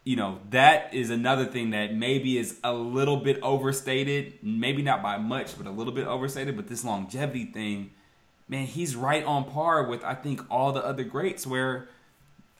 you 0.04 0.16
know, 0.16 0.40
that 0.50 0.92
is 0.92 1.08
another 1.08 1.46
thing 1.46 1.70
that 1.70 1.94
maybe 1.94 2.36
is 2.36 2.58
a 2.62 2.74
little 2.74 3.16
bit 3.16 3.40
overstated, 3.40 4.34
maybe 4.42 4.82
not 4.82 5.02
by 5.02 5.16
much, 5.16 5.56
but 5.56 5.66
a 5.66 5.70
little 5.70 5.94
bit 5.94 6.06
overstated. 6.06 6.56
But 6.56 6.68
this 6.68 6.84
longevity 6.84 7.46
thing, 7.46 7.92
man, 8.50 8.66
he's 8.66 8.94
right 8.94 9.24
on 9.24 9.44
par 9.44 9.84
with 9.84 10.04
I 10.04 10.14
think 10.14 10.42
all 10.50 10.72
the 10.72 10.84
other 10.84 11.04
greats 11.04 11.46
where 11.46 11.88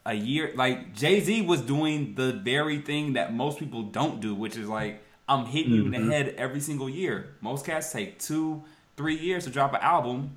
a 0.07 0.14
year 0.14 0.52
like 0.55 0.94
Jay 0.94 1.20
Z 1.20 1.42
was 1.42 1.61
doing 1.62 2.14
the 2.14 2.32
very 2.32 2.78
thing 2.78 3.14
that 3.14 3.32
most 3.34 3.59
people 3.59 3.82
don't 3.82 4.20
do, 4.20 4.34
which 4.34 4.57
is 4.57 4.68
like 4.68 5.02
I'm 5.28 5.46
hitting 5.46 5.72
you 5.72 5.86
in 5.86 5.92
Mm-hmm. 5.92 6.09
the 6.09 6.14
head 6.14 6.34
every 6.36 6.61
single 6.61 6.88
year. 6.90 7.34
Most 7.40 7.64
cats 7.64 7.90
take 7.92 8.18
two, 8.18 8.62
three 8.96 9.16
years 9.16 9.44
to 9.44 9.50
drop 9.50 9.72
an 9.72 9.80
album, 9.80 10.36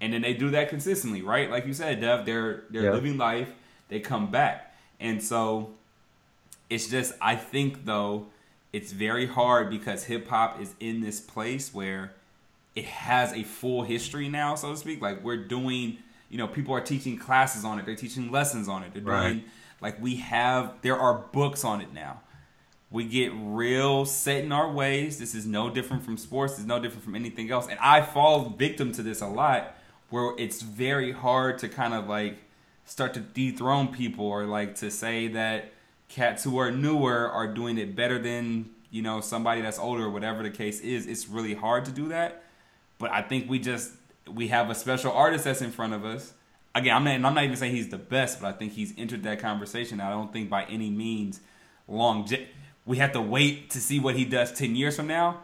and 0.00 0.12
then 0.12 0.22
they 0.22 0.34
do 0.34 0.50
that 0.50 0.68
consistently, 0.68 1.22
right? 1.22 1.48
Like 1.50 1.66
you 1.66 1.72
said, 1.72 2.00
Dev, 2.00 2.26
they're 2.26 2.64
they're 2.70 2.84
Yeah. 2.84 2.92
living 2.92 3.16
life. 3.16 3.50
They 3.88 4.00
come 4.00 4.30
back, 4.30 4.74
and 4.98 5.22
so 5.22 5.70
it's 6.70 6.88
just 6.88 7.12
I 7.20 7.36
think 7.36 7.84
though 7.84 8.26
it's 8.72 8.90
very 8.90 9.26
hard 9.26 9.70
because 9.70 10.04
hip 10.04 10.26
hop 10.28 10.60
is 10.60 10.74
in 10.80 11.00
this 11.00 11.20
place 11.20 11.72
where 11.72 12.12
it 12.74 12.86
has 12.86 13.32
a 13.32 13.44
full 13.44 13.84
history 13.84 14.28
now, 14.28 14.56
so 14.56 14.72
to 14.72 14.76
speak. 14.76 15.00
Like 15.00 15.22
we're 15.22 15.44
doing, 15.44 15.98
you 16.34 16.38
know, 16.38 16.48
people 16.48 16.74
are 16.74 16.80
teaching 16.80 17.16
classes 17.16 17.64
on 17.64 17.78
it. 17.78 17.86
They're 17.86 17.94
teaching 17.94 18.32
lessons 18.32 18.68
on 18.68 18.82
it. 18.82 18.92
They're 18.92 19.02
doing 19.02 19.14
Right. 19.14 19.44
like 19.80 20.02
we 20.02 20.16
have. 20.16 20.72
There 20.82 20.98
are 20.98 21.14
books 21.30 21.62
on 21.64 21.80
it 21.80 21.92
now. 21.94 22.22
We 22.90 23.04
get 23.04 23.30
real 23.36 24.04
set 24.04 24.42
in 24.42 24.50
our 24.50 24.68
ways. 24.68 25.20
This 25.20 25.32
is 25.36 25.46
no 25.46 25.70
different 25.70 26.02
from 26.02 26.16
sports. 26.16 26.54
It's 26.54 26.66
no 26.66 26.80
different 26.80 27.04
from 27.04 27.14
anything 27.14 27.52
else. 27.52 27.68
And 27.68 27.78
I 27.78 28.02
fall 28.02 28.46
victim 28.50 28.90
to 28.94 29.02
this 29.04 29.20
a 29.20 29.28
lot, 29.28 29.76
where 30.10 30.34
it's 30.36 30.60
very 30.60 31.12
hard 31.12 31.60
to 31.60 31.68
kind 31.68 31.94
of 31.94 32.08
like 32.08 32.38
start 32.84 33.14
to 33.14 33.20
dethrone 33.20 33.86
people 33.94 34.26
or 34.26 34.44
like 34.44 34.74
to 34.76 34.90
say 34.90 35.28
that 35.28 35.72
cats 36.08 36.42
who 36.42 36.58
are 36.58 36.72
newer 36.72 37.30
are 37.30 37.46
doing 37.46 37.78
it 37.78 37.94
better 37.94 38.18
than 38.18 38.70
you 38.90 39.02
know 39.02 39.20
somebody 39.20 39.60
that's 39.60 39.78
older 39.78 40.02
or 40.06 40.10
whatever 40.10 40.42
the 40.42 40.50
case 40.50 40.80
is. 40.80 41.06
It's 41.06 41.28
really 41.28 41.54
hard 41.54 41.84
to 41.84 41.92
do 41.92 42.08
that. 42.08 42.42
But 42.98 43.12
I 43.12 43.22
think 43.22 43.48
we 43.48 43.60
just 43.60 43.92
we 44.32 44.48
have 44.48 44.70
a 44.70 44.74
special 44.74 45.12
artist 45.12 45.44
that's 45.44 45.62
in 45.62 45.70
front 45.70 45.92
of 45.92 46.04
us. 46.04 46.32
Again, 46.74 46.96
I'm 46.96 47.04
not, 47.04 47.14
and 47.14 47.26
I'm 47.26 47.34
not 47.34 47.44
even 47.44 47.56
saying 47.56 47.74
he's 47.74 47.88
the 47.88 47.98
best, 47.98 48.40
but 48.40 48.48
I 48.48 48.52
think 48.52 48.72
he's 48.72 48.92
entered 48.98 49.22
that 49.24 49.38
conversation. 49.38 50.00
I 50.00 50.10
don't 50.10 50.32
think 50.32 50.50
by 50.50 50.64
any 50.64 50.90
means 50.90 51.40
long. 51.86 52.28
We 52.84 52.98
have 52.98 53.12
to 53.12 53.20
wait 53.20 53.70
to 53.70 53.80
see 53.80 54.00
what 54.00 54.16
he 54.16 54.24
does 54.24 54.52
ten 54.52 54.74
years 54.74 54.96
from 54.96 55.06
now. 55.06 55.40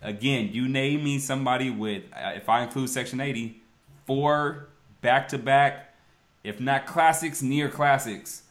Again, 0.00 0.50
you 0.52 0.68
name 0.68 1.02
me 1.02 1.18
somebody 1.18 1.70
with, 1.70 2.04
uh, 2.12 2.32
if 2.34 2.48
I 2.48 2.62
include 2.62 2.90
Section 2.90 3.20
80, 3.20 3.60
four 4.06 4.68
back 5.00 5.28
to 5.28 5.38
back, 5.38 5.94
if 6.42 6.60
not 6.60 6.86
classics, 6.86 7.42
near 7.42 7.68
classics. 7.70 8.42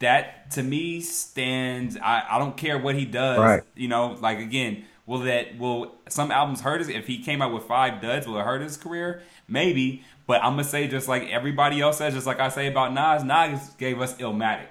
That 0.00 0.50
to 0.52 0.62
me 0.62 1.00
stands. 1.00 1.96
I, 1.96 2.24
I 2.30 2.38
don't 2.38 2.56
care 2.56 2.78
what 2.78 2.94
he 2.94 3.04
does. 3.04 3.38
Right. 3.38 3.62
You 3.74 3.88
know, 3.88 4.18
like 4.20 4.38
again, 4.38 4.84
will 5.10 5.18
that 5.20 5.58
will 5.58 5.92
some 6.08 6.30
albums 6.30 6.60
hurt 6.60 6.78
his? 6.80 6.88
If 6.88 7.06
he 7.06 7.18
came 7.18 7.42
out 7.42 7.52
with 7.52 7.64
five 7.64 8.00
duds, 8.00 8.26
will 8.26 8.38
it 8.38 8.44
hurt 8.44 8.62
his 8.62 8.76
career? 8.76 9.22
Maybe. 9.48 10.04
But 10.26 10.42
I'm 10.44 10.52
gonna 10.52 10.64
say 10.64 10.86
just 10.86 11.08
like 11.08 11.24
everybody 11.30 11.80
else 11.80 11.98
says, 11.98 12.14
just 12.14 12.26
like 12.26 12.38
I 12.40 12.48
say 12.48 12.68
about 12.68 12.92
Nas. 12.94 13.24
Nas 13.24 13.70
gave 13.78 14.00
us 14.00 14.14
Illmatic. 14.18 14.66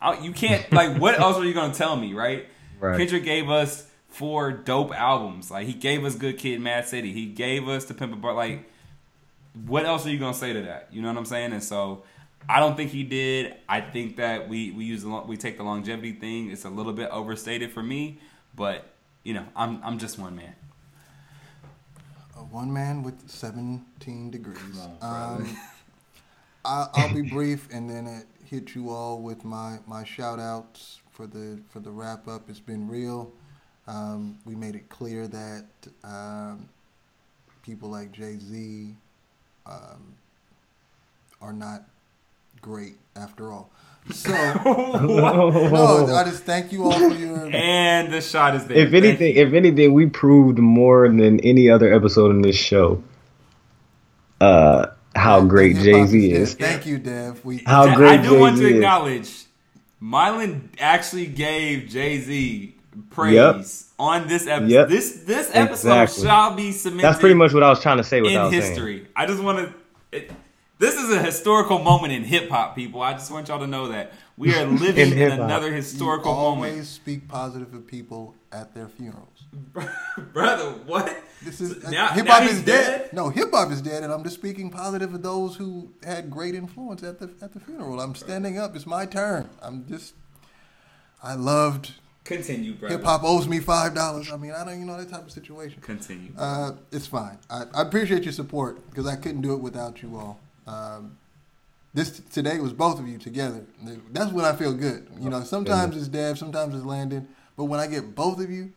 I- 0.00 0.18
You 0.20 0.32
can't 0.32 0.70
like. 0.80 0.96
what 0.98 1.18
else 1.18 1.36
are 1.36 1.44
you 1.44 1.52
gonna 1.54 1.74
tell 1.74 1.96
me, 1.96 2.14
right? 2.14 2.46
Right. 2.80 2.96
Kendrick 2.96 3.24
gave 3.24 3.50
us 3.50 3.88
four 4.08 4.52
dope 4.52 4.92
albums. 4.92 5.50
Like 5.50 5.66
he 5.66 5.72
gave 5.74 6.04
us 6.04 6.14
Good 6.14 6.38
Kid, 6.38 6.60
Mad 6.60 6.86
City. 6.86 7.12
He 7.12 7.26
gave 7.26 7.68
us 7.68 7.84
The 7.86 7.94
Pimp 7.94 8.12
a 8.12 8.16
Bar. 8.16 8.34
Like, 8.34 8.70
what 9.66 9.84
else 9.84 10.06
are 10.06 10.10
you 10.10 10.18
gonna 10.18 10.34
say 10.34 10.52
to 10.52 10.62
that? 10.62 10.88
You 10.92 11.02
know 11.02 11.08
what 11.08 11.16
I'm 11.16 11.24
saying? 11.24 11.52
And 11.52 11.62
so, 11.62 12.04
I 12.48 12.60
don't 12.60 12.76
think 12.76 12.90
he 12.90 13.02
did. 13.02 13.54
I 13.68 13.80
think 13.80 14.16
that 14.16 14.48
we 14.48 14.70
we 14.70 14.84
use 14.84 15.02
the 15.02 15.08
we 15.26 15.36
take 15.36 15.56
the 15.56 15.64
longevity 15.64 16.12
thing. 16.12 16.50
It's 16.50 16.64
a 16.64 16.70
little 16.70 16.92
bit 16.92 17.08
overstated 17.10 17.72
for 17.72 17.82
me, 17.82 18.18
but 18.54 18.86
you 19.24 19.34
know, 19.34 19.46
I'm 19.56 19.80
I'm 19.84 19.98
just 19.98 20.18
one 20.18 20.36
man. 20.36 20.54
A 22.36 22.40
one 22.40 22.72
man 22.72 23.02
with 23.02 23.30
17 23.30 24.30
degrees. 24.30 24.58
on, 25.02 25.38
um, 25.40 25.56
I, 26.64 26.86
I'll 26.94 27.14
be 27.14 27.22
brief 27.30 27.68
and 27.72 27.88
then 27.88 28.06
it 28.06 28.26
hit 28.44 28.74
you 28.74 28.90
all 28.90 29.20
with 29.20 29.44
my, 29.44 29.78
my 29.86 30.04
shout 30.04 30.38
outs 30.38 31.00
for 31.10 31.26
the 31.26 31.60
for 31.68 31.80
the 31.80 31.90
wrap 31.90 32.28
up. 32.28 32.48
It's 32.48 32.60
been 32.60 32.88
real. 32.88 33.32
Um, 33.86 34.38
we 34.44 34.54
made 34.54 34.74
it 34.74 34.88
clear 34.88 35.26
that 35.28 35.66
um, 36.04 36.68
people 37.62 37.88
like 37.90 38.12
Jay 38.12 38.38
Z 38.38 38.94
um, 39.66 40.14
are 41.40 41.52
not 41.52 41.84
great 42.60 42.94
after 43.16 43.50
all. 43.52 43.70
So 44.12 44.30
no, 44.64 46.06
I 46.12 46.24
just 46.24 46.42
thank 46.42 46.72
you 46.72 46.84
all 46.84 46.90
for 46.92 47.14
your 47.14 47.48
And 47.54 48.12
the 48.12 48.20
shot 48.20 48.56
is 48.56 48.66
there. 48.66 48.76
if 48.78 48.92
anything, 48.94 49.36
if 49.36 49.52
anything, 49.52 49.92
we 49.94 50.06
proved 50.06 50.58
more 50.58 51.08
than 51.08 51.38
any 51.40 51.70
other 51.70 51.94
episode 51.94 52.32
in 52.32 52.42
this 52.42 52.56
show. 52.56 53.00
Uh, 54.40 54.86
how 55.14 55.44
great 55.44 55.76
Jay 55.76 56.04
Z 56.06 56.32
is. 56.32 56.54
Thank 56.54 56.84
you, 56.84 56.98
Dev. 56.98 57.44
We 57.44 57.58
How 57.64 57.84
I- 57.84 57.94
great 57.94 58.20
I 58.20 58.22
do 58.22 58.40
want 58.40 58.56
to 58.56 58.62
Jay-Z 58.62 58.72
is. 58.72 58.76
acknowledge, 58.78 59.44
Mylan 60.02 60.62
actually 60.80 61.26
gave 61.26 61.88
Jay 61.88 62.18
Z 62.18 62.74
praise 63.10 63.92
on 64.00 64.26
this 64.26 64.48
episode. 64.48 64.68
Yep. 64.70 64.88
This 64.88 65.22
this 65.24 65.50
episode 65.54 66.02
Exactly. 66.02 66.24
shall 66.24 66.54
be 66.56 66.72
submitted. 66.72 67.04
That's 67.08 67.20
pretty 67.20 67.36
much 67.36 67.52
what 67.54 67.62
I 67.62 67.68
was 67.68 67.80
trying 67.80 67.98
to 67.98 68.04
say. 68.04 68.20
What 68.20 68.32
in 68.32 68.40
was 68.40 68.50
saying. 68.50 68.62
history. 68.62 69.06
I 69.14 69.26
just 69.26 69.40
want 69.42 69.72
to. 70.12 70.24
This 70.82 70.96
is 70.96 71.12
a 71.12 71.22
historical 71.22 71.78
moment 71.78 72.12
in 72.12 72.24
hip 72.24 72.50
hop, 72.50 72.74
people. 72.74 73.02
I 73.02 73.12
just 73.12 73.30
want 73.30 73.46
y'all 73.46 73.60
to 73.60 73.68
know 73.68 73.86
that 73.88 74.12
we 74.36 74.52
are 74.52 74.66
living 74.66 75.12
in, 75.12 75.16
hip-hop. 75.16 75.38
another 75.38 75.68
You 75.68 75.74
historical 75.76 76.32
always 76.32 76.72
moment, 76.72 76.86
speak 76.88 77.28
positive 77.28 77.72
of 77.72 77.86
people 77.86 78.34
at 78.50 78.74
their 78.74 78.88
funerals. 78.88 79.44
brother. 80.32 80.70
What? 80.84 81.22
This 81.40 81.60
is 81.60 81.88
Now- 81.88 82.08
hip 82.08 82.26
hop 82.26 82.42
he's 82.42 82.54
is 82.54 82.62
dead. 82.64 83.12
No, 83.12 83.28
hip 83.28 83.52
hop 83.52 83.70
is 83.70 83.80
dead, 83.80 84.02
and 84.02 84.12
I'm 84.12 84.24
just 84.24 84.34
speaking 84.34 84.70
positive 84.70 85.14
of 85.14 85.22
those 85.22 85.54
who 85.54 85.92
had 86.02 86.28
great 86.32 86.56
influence 86.56 87.04
at 87.04 87.20
the 87.20 87.30
at 87.40 87.52
the 87.52 87.60
funeral. 87.60 88.00
I'm 88.00 88.16
standing 88.16 88.58
up. 88.58 88.74
It's 88.74 88.84
my 88.84 89.06
turn. 89.06 89.50
I'm 89.62 89.86
just. 89.86 90.14
I 91.22 91.34
loved 91.34 91.92
Continue, 92.24 92.74
brother. 92.74 92.96
hip 92.96 93.04
hop 93.04 93.22
owes 93.22 93.46
me 93.46 93.60
five 93.60 93.94
dollars. 93.94 94.32
I 94.32 94.36
mean, 94.36 94.50
I 94.50 94.64
don't 94.64 94.80
you 94.80 94.84
know 94.86 94.96
that 94.96 95.10
type 95.10 95.26
of 95.26 95.30
situation. 95.30 95.80
Continue. 95.80 96.32
Uh, 96.36 96.72
it's 96.90 97.06
fine. 97.06 97.38
I, 97.48 97.66
I 97.72 97.82
appreciate 97.82 98.24
your 98.24 98.32
support 98.32 98.90
because 98.90 99.06
I 99.06 99.14
couldn't 99.14 99.42
do 99.42 99.52
it 99.54 99.60
without 99.60 100.02
you 100.02 100.16
all. 100.16 100.40
Um, 100.66 101.18
this 101.94 102.20
today 102.32 102.58
was 102.58 102.72
both 102.72 102.98
of 102.98 103.06
you 103.06 103.18
together. 103.18 103.66
That's 104.12 104.32
when 104.32 104.44
I 104.44 104.54
feel 104.54 104.72
good. 104.72 105.08
You 105.20 105.28
know, 105.28 105.42
sometimes 105.42 105.96
it's 105.96 106.08
Dev, 106.08 106.38
sometimes 106.38 106.74
it's 106.74 106.84
Landon, 106.84 107.28
but 107.56 107.64
when 107.64 107.80
I 107.80 107.86
get 107.86 108.14
both 108.14 108.40
of 108.40 108.50
you 108.50 108.72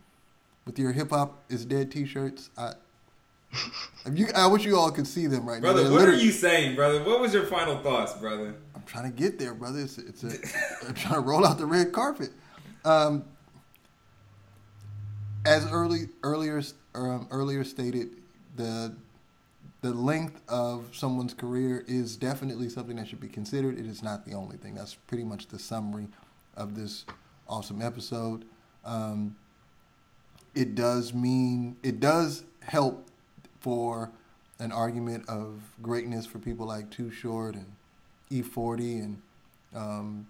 with 0.66 0.78
your 0.78 0.92
hip 0.92 1.12
hop 1.12 1.44
is 1.50 1.66
dead 1.66 1.92
T-shirts, 1.92 2.50
I. 2.58 2.74
If 4.06 4.18
you, 4.18 4.28
I 4.36 4.48
wish 4.48 4.66
you 4.66 4.78
all 4.78 4.92
could 4.92 5.08
see 5.08 5.28
them 5.28 5.48
right 5.48 5.62
now. 5.62 5.72
brother, 5.74 5.90
what 5.92 6.10
are 6.10 6.14
you 6.14 6.32
saying, 6.32 6.76
brother? 6.76 7.02
What 7.04 7.22
was 7.22 7.34
your 7.34 7.46
final 7.46 7.78
thoughts, 7.78 8.12
brother? 8.14 8.56
I'm 8.76 8.84
trying 8.86 9.10
to 9.10 9.18
get 9.18 9.40
there, 9.40 9.54
brother. 9.54 9.80
It's, 9.80 9.98
it's 9.98 10.24
a, 10.26 10.88
I'm 10.88 10.94
trying 10.94 11.14
to 11.14 11.20
roll 11.22 11.46
out 11.46 11.58
the 11.58 11.66
red 11.66 11.94
carpet. 11.94 12.32
Um, 12.84 13.24
as 15.46 15.66
early 15.72 16.10
earlier 16.24 16.62
um, 16.96 17.28
earlier 17.32 17.64
stated, 17.64 18.10
the 18.58 18.96
the 19.86 19.94
length 19.94 20.42
of 20.50 20.90
someone's 20.94 21.36
career 21.36 21.86
is 21.88 22.16
definitely 22.16 22.70
something 22.70 22.96
that 22.96 23.08
should 23.08 23.20
be 23.20 23.28
considered. 23.28 23.78
It 23.78 23.86
is 23.86 24.02
not 24.02 24.26
the 24.26 24.34
only 24.34 24.58
thing. 24.58 24.74
That's 24.74 24.96
pretty 24.96 25.24
much 25.24 25.48
the 25.48 25.60
summary 25.60 26.08
of 26.58 26.76
this 26.76 27.06
awesome 27.48 27.84
episode. 27.84 28.46
Um, 28.84 29.36
it 30.56 30.74
does 30.74 31.14
mean 31.14 31.78
it 31.84 32.00
does 32.00 32.46
help 32.62 33.08
for 33.60 34.10
an 34.58 34.72
argument 34.72 35.30
of 35.30 35.62
greatness 35.84 36.26
for 36.26 36.40
people 36.40 36.66
like 36.66 36.90
Too 36.90 37.12
Short 37.12 37.54
and 37.54 37.68
E40 38.32 39.04
and 39.04 39.22
um, 39.76 40.28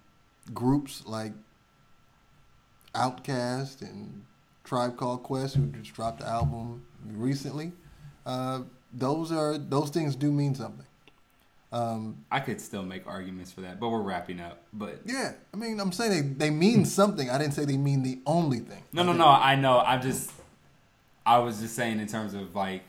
groups 0.54 1.06
like 1.06 1.32
Outkast 2.94 3.84
and 3.84 4.26
Tribe 4.66 4.98
Called 4.98 5.24
Quest, 5.24 5.56
who 5.56 5.68
just 5.68 5.94
dropped 5.94 6.20
the 6.20 6.28
album 6.28 6.86
recently. 7.06 7.72
Uh, 8.26 8.64
those 8.96 9.32
are 9.32 9.58
those 9.58 9.90
things 9.90 10.16
do 10.16 10.32
mean 10.32 10.56
something. 10.56 10.86
Um, 11.72 12.24
I 12.32 12.40
could 12.40 12.62
still 12.62 12.84
make 12.84 13.06
arguments 13.06 13.52
for 13.52 13.62
that, 13.62 13.80
but 13.80 13.90
we're 13.90 14.02
wrapping 14.02 14.40
up. 14.40 14.62
But 14.72 15.02
yeah, 15.06 15.34
I 15.54 15.58
mean, 15.58 15.80
I'm 15.80 15.92
saying 15.92 16.12
they, 16.38 16.46
they 16.46 16.50
mean 16.50 16.86
something. 16.86 17.30
I 17.30 17.38
didn't 17.38 17.54
say 17.54 17.66
they 17.66 17.76
mean 17.78 18.02
the 18.02 18.20
only 18.26 18.60
thing. 18.60 18.84
no, 18.94 19.04
no, 19.04 19.12
no. 19.14 19.28
I 19.28 19.56
know. 19.56 19.80
I'm 19.80 20.02
just. 20.02 20.32
I 21.26 21.40
was 21.40 21.60
just 21.60 21.76
saying 21.76 22.00
in 22.00 22.08
terms 22.08 22.34
of 22.34 22.56
like, 22.56 22.84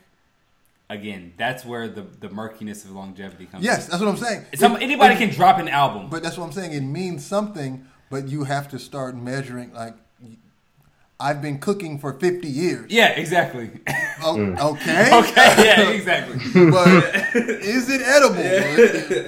again, 0.88 1.32
that's 1.36 1.64
where 1.64 1.88
the 1.88 2.02
the 2.02 2.28
murkiness 2.28 2.84
of 2.84 2.92
longevity 2.92 3.46
comes. 3.46 3.64
Yes, 3.64 3.86
that's 3.88 4.00
what 4.00 4.08
I'm 4.08 4.18
saying. 4.18 4.44
Some 4.54 4.76
anybody 4.76 5.14
it- 5.14 5.18
can 5.18 5.30
drop 5.30 5.58
an 5.58 5.68
album. 5.68 6.08
But 6.08 6.22
that's 6.22 6.36
what 6.38 6.44
I'm 6.44 6.52
saying. 6.52 6.72
It 6.72 6.82
means 6.82 7.24
something, 7.26 7.86
but 8.08 8.28
you 8.28 8.44
have 8.44 8.68
to 8.68 8.78
start 8.78 9.16
measuring. 9.16 9.72
Like, 9.72 9.94
I've 11.18 11.40
been 11.42 11.58
cooking 11.58 11.98
for 11.98 12.12
50 12.12 12.46
years. 12.46 12.90
yeah, 12.92 13.08
exactly. 13.08 13.70
O- 14.22 14.36
Mm. 14.36 14.58
Okay. 14.58 15.10
okay, 15.20 15.64
yeah, 15.64 15.90
exactly. 15.90 16.36
But 16.70 16.88
is 17.36 17.88
it 17.90 18.00
edible? 18.02 18.42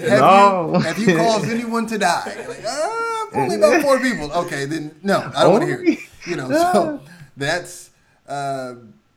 Have, 0.08 0.20
No. 0.20 0.72
you, 0.74 0.80
have 0.80 0.98
you 0.98 1.16
caused 1.16 1.48
anyone 1.50 1.86
to 1.86 1.98
die? 1.98 2.44
Like, 2.48 2.62
ah, 2.66 3.26
only 3.34 3.56
about 3.56 3.82
four 3.82 3.98
people. 4.00 4.32
Okay, 4.32 4.64
then 4.64 4.94
no, 5.02 5.30
I 5.36 5.42
don't 5.44 5.52
want 5.52 5.62
to 5.62 5.66
hear 5.68 5.82
it. 5.84 5.98
You 6.26 6.36
know, 6.36 6.48
so 6.50 7.00
that's 7.36 7.90
uh, 8.26 8.74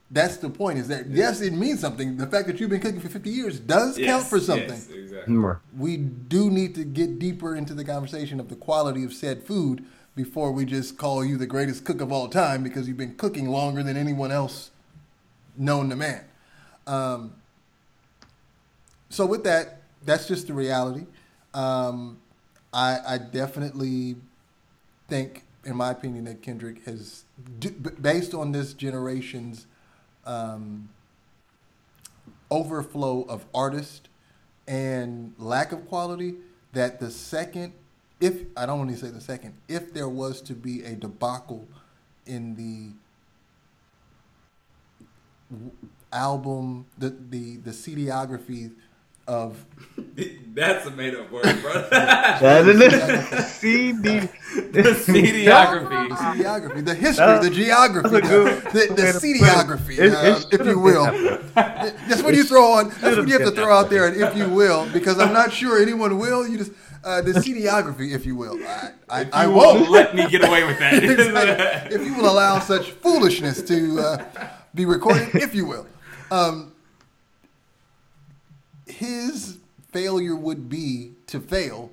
that's 0.10 0.38
the 0.38 0.50
point. 0.50 0.80
Is 0.80 0.88
that 0.90 1.08
yes, 1.08 1.40
it 1.42 1.54
means 1.54 1.80
something. 1.80 2.18
The 2.18 2.28
fact 2.28 2.48
that 2.48 2.60
you've 2.60 2.70
been 2.70 2.82
cooking 2.82 3.00
for 3.00 3.10
50 3.10 3.30
years 3.30 3.60
does 3.60 3.98
count 3.98 4.26
for 4.26 4.40
something. 4.40 4.70
yes, 4.70 4.90
exactly. 4.90 5.36
We 5.78 5.98
do 5.98 6.50
need 6.50 6.76
to 6.76 6.84
get 6.84 7.18
deeper 7.20 7.56
into 7.56 7.74
the 7.74 7.86
conversation 7.86 8.40
of 8.40 8.50
the 8.50 8.56
quality 8.56 9.04
of 9.06 9.14
said 9.14 9.44
food 9.44 9.86
before 10.16 10.52
we 10.52 10.66
just 10.66 10.98
call 10.98 11.24
you 11.24 11.38
the 11.38 11.46
greatest 11.48 11.86
cook 11.86 12.02
of 12.02 12.12
all 12.12 12.28
time 12.28 12.62
because 12.64 12.88
you've 12.90 12.98
been 12.98 13.16
cooking 13.16 13.48
longer 13.48 13.82
than 13.84 13.96
anyone 13.96 14.32
else 14.32 14.71
known 15.58 15.90
to 15.90 15.96
man. 15.96 16.24
Um, 16.88 17.34
so 19.10 19.26
with 19.26 19.44
that, 19.44 19.82
that's 20.06 20.28
just 20.28 20.48
the 20.48 20.54
reality. 20.54 21.06
Um, 21.54 22.20
I, 22.74 23.00
I 23.06 23.18
definitely 23.18 24.16
think, 25.08 25.44
in 25.66 25.76
my 25.76 25.92
opinion, 25.92 26.26
that 26.26 26.42
Kendrick 26.42 26.84
has, 26.86 27.26
based 28.02 28.34
on 28.34 28.52
this 28.52 28.74
generation's 28.74 29.68
um, 30.26 30.90
overflow 32.50 33.24
of 33.24 33.46
artists 33.54 34.08
and 34.68 35.34
lack 35.38 35.72
of 35.72 35.88
quality, 35.88 36.36
that 36.74 37.00
the 37.00 37.12
second, 37.12 37.74
if 38.22 38.44
I 38.56 38.66
don't 38.66 38.80
want 38.80 38.92
to 38.92 38.98
say 38.98 39.10
the 39.10 39.20
second, 39.20 39.56
if 39.68 39.94
there 39.94 40.08
was 40.08 40.42
to 40.44 40.54
be 40.54 40.84
a 40.84 40.96
debacle 40.96 41.68
in 42.26 42.56
the 42.56 42.94
album, 46.12 46.86
the 46.98 47.10
the 47.10 47.58
the 47.58 47.72
CDography 47.72 48.72
of 49.28 49.64
That's 50.54 50.86
a 50.86 50.92
made 50.92 51.16
up 51.16 51.32
word, 51.32 51.44
bro. 51.62 51.74
That 51.92 52.68
is 52.68 52.80
the 52.80 53.42
CD. 53.48 54.20
the 54.20 54.94
CDography. 55.06 56.10
the 56.10 56.16
CDography, 56.16 56.86
the 56.86 56.96
history, 56.96 57.40
the 57.40 57.50
geography, 57.50 58.10
good 58.22 58.64
the, 58.64 58.72
the, 58.72 58.94
the 58.94 59.04
way 59.04 59.12
to 59.12 59.20
put 59.20 59.24
it. 59.24 59.42
CDography, 59.42 59.92
It- 59.92 60.00
it 60.00 60.14
uh, 60.14 60.42
if 60.52 60.66
you 60.66 60.80
will. 60.80 61.06
That's 61.54 62.22
what 62.24 62.34
you 62.36 62.44
throw 62.44 62.72
on. 62.74 62.90
That's 62.90 63.02
what 63.02 63.10
should've 63.16 63.28
you 63.30 63.40
have 63.40 63.48
to 63.50 63.56
throw 63.56 63.72
out 63.74 63.90
there, 63.90 64.08
and 64.08 64.20
if 64.22 64.36
you 64.36 64.50
will, 64.50 64.90
because 64.92 65.20
I'm 65.20 65.32
not 65.34 65.54
sure 65.54 65.82
anyone 65.82 66.18
will. 66.18 66.46
You 66.48 66.58
just 66.58 66.72
uh, 67.04 67.22
the 67.22 67.32
CDography, 67.32 68.14
if 68.14 68.26
you 68.26 68.36
will. 68.36 68.60
I, 68.68 68.92
I, 69.10 69.30
I 69.32 69.46
You 69.46 69.52
won't. 69.52 69.90
let 69.90 70.14
me 70.16 70.28
get 70.30 70.46
away 70.46 70.66
with 70.66 70.80
that. 70.80 71.02
Exactly. 71.04 71.96
if 71.96 72.06
you 72.06 72.14
will 72.16 72.30
allow 72.30 72.60
such 72.60 72.92
foolishness 72.92 73.62
to 73.64 74.00
uh, 74.00 74.48
be 74.74 74.86
recorded, 74.86 75.30
if 75.36 75.54
you 75.56 75.66
will. 75.66 75.88
Um, 76.30 76.74
his 78.88 79.58
failure 79.92 80.36
would 80.36 80.70
be 80.70 81.12
to 81.28 81.40
fail, 81.40 81.92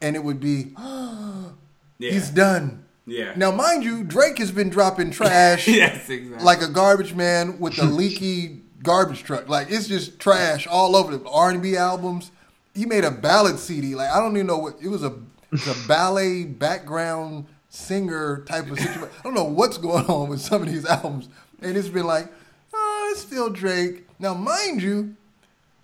and 0.00 0.16
it 0.16 0.24
would 0.24 0.40
be 0.40 0.72
yeah. 0.78 1.50
he's 1.98 2.30
done. 2.30 2.84
Yeah. 3.06 3.34
Now, 3.36 3.52
mind 3.52 3.84
you, 3.84 4.02
Drake 4.02 4.38
has 4.38 4.50
been 4.50 4.68
dropping 4.68 5.12
trash 5.12 5.68
yes, 5.68 6.10
exactly. 6.10 6.44
like 6.44 6.60
a 6.60 6.68
garbage 6.68 7.14
man 7.14 7.60
with 7.60 7.78
a 7.78 7.84
leaky 8.00 8.62
garbage 8.82 9.22
truck. 9.22 9.48
Like 9.48 9.70
it's 9.70 9.86
just 9.86 10.18
trash 10.18 10.66
all 10.66 10.96
over 10.96 11.16
the 11.16 11.28
R 11.28 11.50
and 11.50 11.62
B 11.62 11.76
albums. 11.76 12.30
He 12.74 12.84
made 12.84 13.04
a 13.04 13.10
ballad 13.10 13.58
CD. 13.58 13.94
Like 13.94 14.10
I 14.10 14.20
don't 14.20 14.36
even 14.36 14.46
know 14.46 14.58
what 14.58 14.76
it 14.82 14.88
was 14.88 15.04
a 15.04 15.14
it's 15.52 15.66
a 15.66 15.88
ballet 15.88 16.44
background 16.44 17.46
singer 17.68 18.42
type 18.46 18.70
of 18.70 18.78
situation. 18.78 19.08
I 19.20 19.22
don't 19.22 19.34
know 19.34 19.44
what's 19.44 19.78
going 19.78 20.06
on 20.06 20.28
with 20.28 20.40
some 20.40 20.62
of 20.62 20.68
these 20.68 20.84
albums, 20.84 21.28
and 21.62 21.76
it's 21.76 21.88
been 21.88 22.06
like, 22.06 22.28
oh, 22.74 23.08
it's 23.12 23.20
still 23.22 23.50
Drake. 23.50 24.06
Now, 24.18 24.34
mind 24.34 24.82
you, 24.82 25.16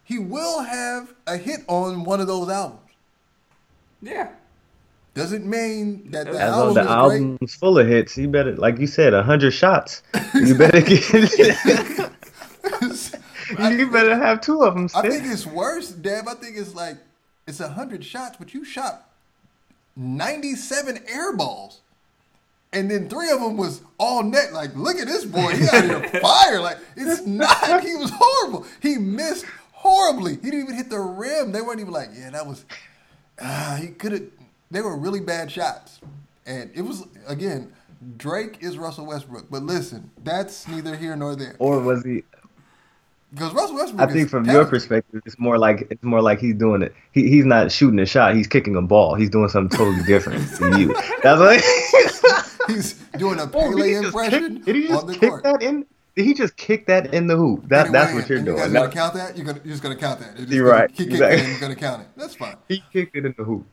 he 0.04 0.18
will 0.18 0.62
have 0.62 1.12
a 1.26 1.36
hit 1.36 1.60
on 1.68 2.04
one 2.04 2.20
of 2.20 2.26
those 2.26 2.48
albums. 2.48 2.80
yeah. 4.02 4.30
Doesn't 5.14 5.44
mean 5.44 6.10
that 6.12 6.24
the 6.32 6.38
As 6.40 6.50
album 6.54 6.74
long 6.74 6.74
the 6.74 6.80
is 6.80 6.86
great. 7.02 7.22
album's 7.22 7.54
full 7.54 7.78
of 7.78 7.86
hits, 7.86 8.16
you 8.16 8.28
better, 8.28 8.56
like 8.56 8.78
you 8.78 8.86
said, 8.86 9.12
hundred 9.12 9.50
shots. 9.50 10.02
You 10.34 10.54
better 10.56 10.80
get. 10.80 11.02
you 13.58 13.90
better 13.90 14.16
have 14.16 14.40
two 14.40 14.62
of 14.62 14.72
them. 14.74 14.88
I 14.94 15.02
think 15.10 15.26
it's 15.26 15.44
worse, 15.46 15.90
Deb. 15.90 16.26
I 16.26 16.32
think 16.32 16.56
it's 16.56 16.74
like 16.74 16.96
it's 17.46 17.60
a 17.60 17.68
hundred 17.68 18.02
shots, 18.06 18.36
but 18.38 18.54
you 18.54 18.64
shot 18.64 19.10
ninety-seven 19.96 21.00
air 21.06 21.36
balls, 21.36 21.81
and 22.72 22.90
then 22.90 23.08
three 23.08 23.30
of 23.30 23.40
them 23.40 23.56
was 23.56 23.82
all 23.98 24.22
net. 24.22 24.52
Like, 24.52 24.74
look 24.74 24.96
at 24.98 25.06
this 25.06 25.24
boy, 25.24 25.54
he 25.54 25.64
out 25.68 25.84
here 25.84 26.20
fire. 26.22 26.60
Like, 26.60 26.78
it's 26.96 27.26
not. 27.26 27.82
He 27.82 27.94
was 27.94 28.10
horrible. 28.14 28.66
He 28.80 28.96
missed 28.96 29.44
horribly. 29.72 30.32
He 30.36 30.50
didn't 30.50 30.62
even 30.62 30.74
hit 30.74 30.90
the 30.90 30.98
rim. 31.00 31.52
They 31.52 31.60
weren't 31.60 31.80
even 31.80 31.92
like, 31.92 32.10
yeah, 32.14 32.30
that 32.30 32.46
was. 32.46 32.64
Ah, 33.40 33.78
he 33.80 33.88
could 33.88 34.12
have. 34.12 34.22
They 34.70 34.80
were 34.80 34.96
really 34.96 35.20
bad 35.20 35.50
shots, 35.50 36.00
and 36.46 36.70
it 36.74 36.82
was 36.82 37.04
again. 37.26 37.72
Drake 38.16 38.58
is 38.60 38.78
Russell 38.78 39.06
Westbrook, 39.06 39.48
but 39.48 39.62
listen, 39.62 40.10
that's 40.24 40.66
neither 40.66 40.96
here 40.96 41.14
nor 41.14 41.36
there. 41.36 41.54
Or 41.60 41.78
was 41.78 42.02
he? 42.04 42.24
Because 43.32 43.52
Russell 43.54 43.76
Westbrook. 43.76 44.10
I 44.10 44.12
think 44.12 44.24
is 44.24 44.30
from 44.30 44.44
your 44.44 44.64
perspective, 44.66 45.22
it's 45.24 45.38
more 45.38 45.56
like 45.56 45.86
it's 45.88 46.02
more 46.02 46.20
like 46.20 46.40
he's 46.40 46.56
doing 46.56 46.82
it. 46.82 46.94
He 47.12 47.28
he's 47.28 47.44
not 47.44 47.70
shooting 47.70 47.98
a 48.00 48.06
shot. 48.06 48.34
He's 48.34 48.48
kicking 48.48 48.74
a 48.76 48.82
ball. 48.82 49.14
He's 49.14 49.30
doing 49.30 49.48
something 49.48 49.76
totally 49.76 50.02
different 50.02 50.46
than 50.58 50.78
you. 50.78 50.94
That's 51.22 51.38
what. 51.38 51.62
He's 52.74 52.94
doing 53.18 53.38
a 53.38 53.42
Oh, 53.44 53.46
Pele 53.48 53.88
he 53.88 53.94
impression 53.94 54.56
kick- 54.56 54.64
Did 54.64 54.76
he 54.76 54.82
on 54.88 54.92
just 54.94 55.06
the 55.06 55.12
kick 55.14 55.30
court. 55.30 55.42
that 55.44 55.62
in? 55.62 55.86
Did 56.14 56.26
he 56.26 56.34
just 56.34 56.56
kick 56.56 56.86
that 56.86 57.14
in 57.14 57.26
the 57.26 57.36
hoop? 57.36 57.68
That 57.68 57.86
Anyway, 57.86 57.92
that's 57.92 58.14
what 58.14 58.28
you're 58.28 58.42
doing. 58.42 58.58
You 58.58 58.64
guys 58.64 58.72
gonna 58.72 58.90
count 58.90 59.14
that? 59.14 59.36
You're 59.36 59.46
gonna 59.46 59.60
you're 59.64 59.72
just 59.72 59.82
gonna 59.82 59.96
count 59.96 60.20
that. 60.20 60.38
You're 60.38 60.48
You're 60.48 60.64
gonna- 60.66 60.80
right, 60.82 60.90
He 60.90 60.96
kicked 60.98 61.10
exactly. 61.12 61.40
it 61.42 61.48
you're 61.50 61.60
gonna 61.60 61.74
count 61.76 62.02
it. 62.02 62.08
That's 62.16 62.34
fine. 62.34 62.56
He 62.68 62.82
kicked 62.92 63.16
it 63.16 63.24
in 63.24 63.34
the 63.38 63.44
hoop. 63.44 63.66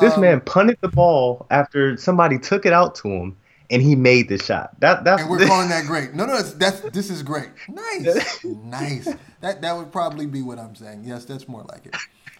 This 0.00 0.14
Um, 0.14 0.20
man 0.22 0.40
punted 0.40 0.78
the 0.80 0.88
ball 0.88 1.46
after 1.50 1.96
somebody 1.96 2.38
took 2.38 2.64
it 2.66 2.72
out 2.72 2.94
to 2.96 3.08
him, 3.08 3.36
and 3.70 3.80
he 3.82 3.94
made 3.96 4.28
the 4.28 4.38
shot. 4.38 4.70
That 4.80 5.04
that's 5.04 5.22
And 5.22 5.30
we're 5.30 5.46
calling 5.46 5.68
that 5.68 5.86
great. 5.86 6.14
No, 6.14 6.26
no, 6.26 6.36
that's, 6.36 6.52
that's 6.54 6.80
this 6.92 7.10
is 7.10 7.22
great. 7.24 7.48
Nice, 7.68 8.44
nice. 8.44 9.08
That 9.40 9.60
that 9.62 9.76
would 9.76 9.90
probably 9.92 10.26
be 10.26 10.42
what 10.42 10.58
I'm 10.60 10.74
saying. 10.76 11.02
Yes, 11.04 11.24
that's 11.24 11.48
more 11.48 11.64
like 11.68 11.86
it. 11.86 11.96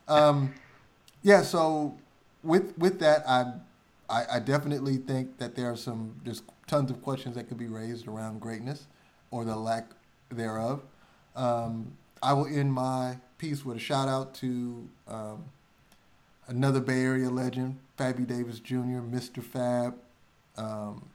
Um, 0.08 0.52
yeah. 1.22 1.42
So 1.42 1.96
with 2.44 2.76
with 2.78 2.98
that, 3.00 3.28
I, 3.28 3.52
I 4.14 4.36
I 4.36 4.38
definitely 4.38 4.96
think 4.96 5.38
that 5.38 5.54
there 5.56 5.70
are 5.70 5.76
some 5.76 6.20
there's 6.24 6.42
tons 6.66 6.90
of 6.90 7.02
questions 7.02 7.34
that 7.36 7.48
could 7.48 7.58
be 7.58 7.66
raised 7.66 8.06
around 8.06 8.40
greatness 8.40 8.86
or 9.30 9.44
the 9.44 9.56
lack 9.56 9.90
thereof. 10.30 10.82
Um, 11.36 11.92
I 12.22 12.32
will 12.32 12.46
end 12.46 12.72
my 12.72 13.18
piece 13.38 13.64
with 13.64 13.76
a 13.76 13.80
shout 13.80 14.08
out 14.08 14.34
to 14.36 14.88
um, 15.08 15.44
another 16.46 16.80
Bay 16.80 17.02
Area 17.02 17.28
legend, 17.28 17.78
Fabby 17.98 18.26
Davis 18.26 18.60
Jr., 18.60 19.02
Mr. 19.02 19.42
Fab. 19.42 19.94
Um, 20.56 21.08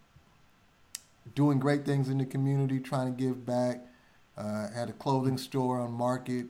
doing 1.34 1.60
great 1.60 1.86
things 1.86 2.10
in 2.10 2.18
the 2.18 2.26
community, 2.26 2.80
trying 2.80 3.16
to 3.16 3.18
give 3.18 3.46
back. 3.46 3.86
Uh, 4.38 4.70
had 4.72 4.90
a 4.90 4.94
clothing 4.94 5.38
store 5.38 5.80
on 5.80 5.92
Market, 5.92 6.46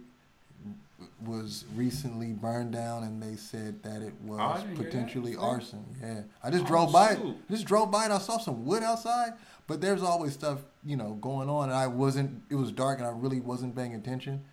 was 1.26 1.66
recently 1.76 2.34
burned 2.34 2.72
down, 2.74 3.04
and 3.04 3.22
they 3.22 3.36
said 3.36 3.82
that 3.84 4.02
it 4.02 4.14
Oh, 4.24 4.28
was 4.28 4.62
didn't 4.62 4.76
hear 4.76 4.84
that. 4.86 4.92
potentially 4.92 5.36
arson. 5.36 5.86
Yeah, 6.02 6.22
I 6.44 6.50
just 6.52 6.64
Oh, 6.66 6.68
drove 6.68 6.92
by 6.92 7.12
it. 7.12 7.20
Just 7.50 7.66
drove 7.66 7.90
by 7.92 8.04
and 8.06 8.14
I 8.14 8.18
saw 8.18 8.38
some 8.38 8.66
wood 8.66 8.84
outside, 8.84 9.34
but 9.68 9.82
there's 9.82 10.04
always 10.04 10.34
stuff 10.34 10.60
you 10.84 10.96
know 10.98 11.14
going 11.22 11.50
on, 11.50 11.70
and 11.70 11.78
I 11.78 11.88
wasn't. 11.88 12.42
It 12.50 12.56
was 12.56 12.72
dark, 12.72 13.00
and 13.00 13.08
I 13.08 13.12
really 13.12 13.40
wasn't 13.40 13.76
paying 13.76 13.94
attention. 13.96 14.44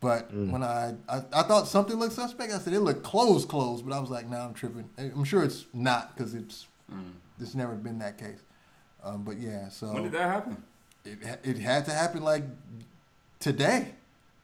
But 0.00 0.32
when 0.32 0.62
I, 0.62 0.94
I 1.08 1.22
I 1.32 1.42
thought 1.42 1.66
something 1.66 1.96
looked 1.96 2.14
suspect, 2.14 2.52
I 2.52 2.58
said 2.58 2.72
it 2.74 2.80
looked 2.80 3.02
closed, 3.02 3.48
closed. 3.48 3.84
But 3.86 3.94
I 3.94 3.98
was 3.98 4.10
like, 4.10 4.28
nah, 4.28 4.44
I'm 4.44 4.54
tripping. 4.54 4.88
I'm 4.98 5.24
sure 5.24 5.42
it's 5.42 5.64
not 5.72 6.14
because 6.16 6.34
it's 6.34 6.66
it's 7.40 7.54
never 7.54 7.74
been 7.74 7.98
that 8.00 8.18
case. 8.18 8.40
Um, 9.02 9.22
but 9.22 9.38
yeah, 9.38 9.68
so 9.68 9.92
When 9.92 10.02
did 10.02 10.12
that 10.12 10.28
happen? 10.30 10.62
it 11.04 11.18
it 11.44 11.58
had 11.58 11.84
to 11.86 11.92
happen 11.92 12.22
like 12.22 12.44
today 13.40 13.94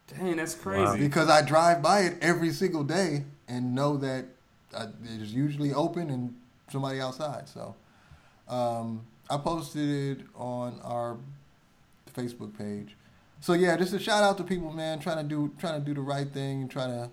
Dang, 0.09 0.37
that's 0.37 0.55
crazy. 0.55 0.99
because 0.99 1.29
I 1.29 1.43
drive 1.43 1.83
by 1.83 2.01
it 2.01 2.19
every 2.21 2.51
single 2.51 2.85
day 2.85 3.25
and 3.49 3.75
know 3.75 3.97
that 3.99 4.27
uh, 4.75 4.87
it 5.05 5.23
is 5.23 5.33
usually 5.33 5.73
open 5.73 6.11
and 6.11 6.35
somebody 6.71 7.01
outside. 7.01 7.49
So 7.49 7.75
um, 8.49 9.03
I 9.31 9.39
posted 9.39 10.19
it 10.19 10.27
on 10.35 10.81
our 10.83 11.17
Facebook 12.15 12.57
page. 12.57 12.97
So 13.41 13.55
yeah, 13.55 13.77
just 13.77 13.93
a 13.93 13.99
shout 13.99 14.23
out 14.23 14.37
to 14.39 14.45
people, 14.45 14.71
man, 14.73 15.01
trying 15.01 15.17
to 15.17 15.25
do 15.25 15.53
trying 15.59 15.81
to 15.81 15.85
do 15.85 15.95
the 15.95 16.01
right 16.01 16.29
thing 16.29 16.63
and 16.63 16.71
trying 16.71 16.91
to 16.91 17.11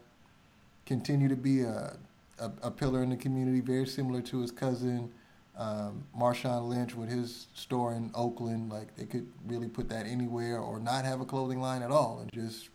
continue 0.85 1.27
to 1.27 1.35
be 1.35 1.61
a, 1.61 1.95
a, 2.39 2.51
a 2.63 2.71
pillar 2.71 3.01
in 3.01 3.09
the 3.09 3.15
community, 3.15 3.61
very 3.61 3.87
similar 3.87 4.21
to 4.21 4.41
his 4.41 4.51
cousin 4.51 5.11
um, 5.59 6.05
Marshawn 6.17 6.69
Lynch 6.69 6.95
with 6.95 7.09
his 7.09 7.47
store 7.53 7.93
in 7.93 8.11
Oakland. 8.15 8.71
Like 8.71 8.95
they 8.95 9.05
could 9.05 9.27
really 9.45 9.67
put 9.67 9.89
that 9.89 10.05
anywhere 10.05 10.59
or 10.59 10.79
not 10.79 11.05
have 11.05 11.19
a 11.21 11.25
clothing 11.25 11.59
line 11.59 11.83
at 11.83 11.91
all 11.91 12.19
and 12.21 12.31
just 12.31 12.69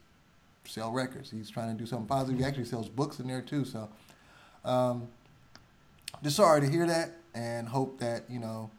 sell 0.67 0.91
records. 0.93 1.31
He's 1.31 1.51
trying 1.51 1.77
to 1.77 1.79
do 1.81 1.87
something 1.87 2.07
positive. 2.07 2.39
He 2.39 2.45
actually 2.45 2.65
sells 2.65 2.89
books 2.89 3.19
in 3.21 3.29
there 3.29 3.43
too. 3.43 3.65
So 3.65 3.89
um, 4.65 5.09
just 6.23 6.37
sorry 6.37 6.61
to 6.63 6.69
hear 6.69 6.87
that 6.87 7.13
and 7.35 7.69
hope 7.69 7.99
that, 7.99 8.25
you 8.29 8.39
know, 8.39 8.71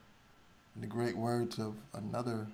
in 0.76 0.82
the 0.82 0.88
great 0.88 1.16
words 1.18 1.60
of 1.60 1.76
another 1.94 2.48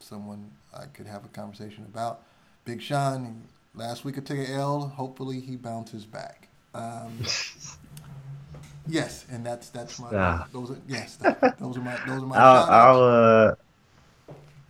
someone 0.00 0.50
I 0.76 0.86
could 0.86 1.06
have 1.06 1.24
a 1.24 1.28
conversation 1.28 1.84
about. 1.84 2.22
Big 2.64 2.82
Sean, 2.82 3.42
last 3.74 4.04
week 4.04 4.18
I 4.18 4.20
took 4.20 4.38
an 4.38 4.46
L. 4.46 4.88
Hopefully 4.88 5.40
he 5.40 5.56
bounces 5.56 6.04
back. 6.04 6.48
Um, 6.74 7.18
yes, 8.86 9.24
and 9.30 9.44
that's 9.44 9.70
that's 9.70 9.98
my 9.98 10.08
Ah. 10.12 10.46
those 10.52 10.70
are 10.70 10.78
yes 10.86 11.16
those 11.16 11.76
are 11.76 11.80
my 11.80 11.96
those 12.06 12.22
are 12.22 12.26
my 12.26 12.36
I'll 12.36 12.64
I'll 12.70 13.02
uh 13.02 13.54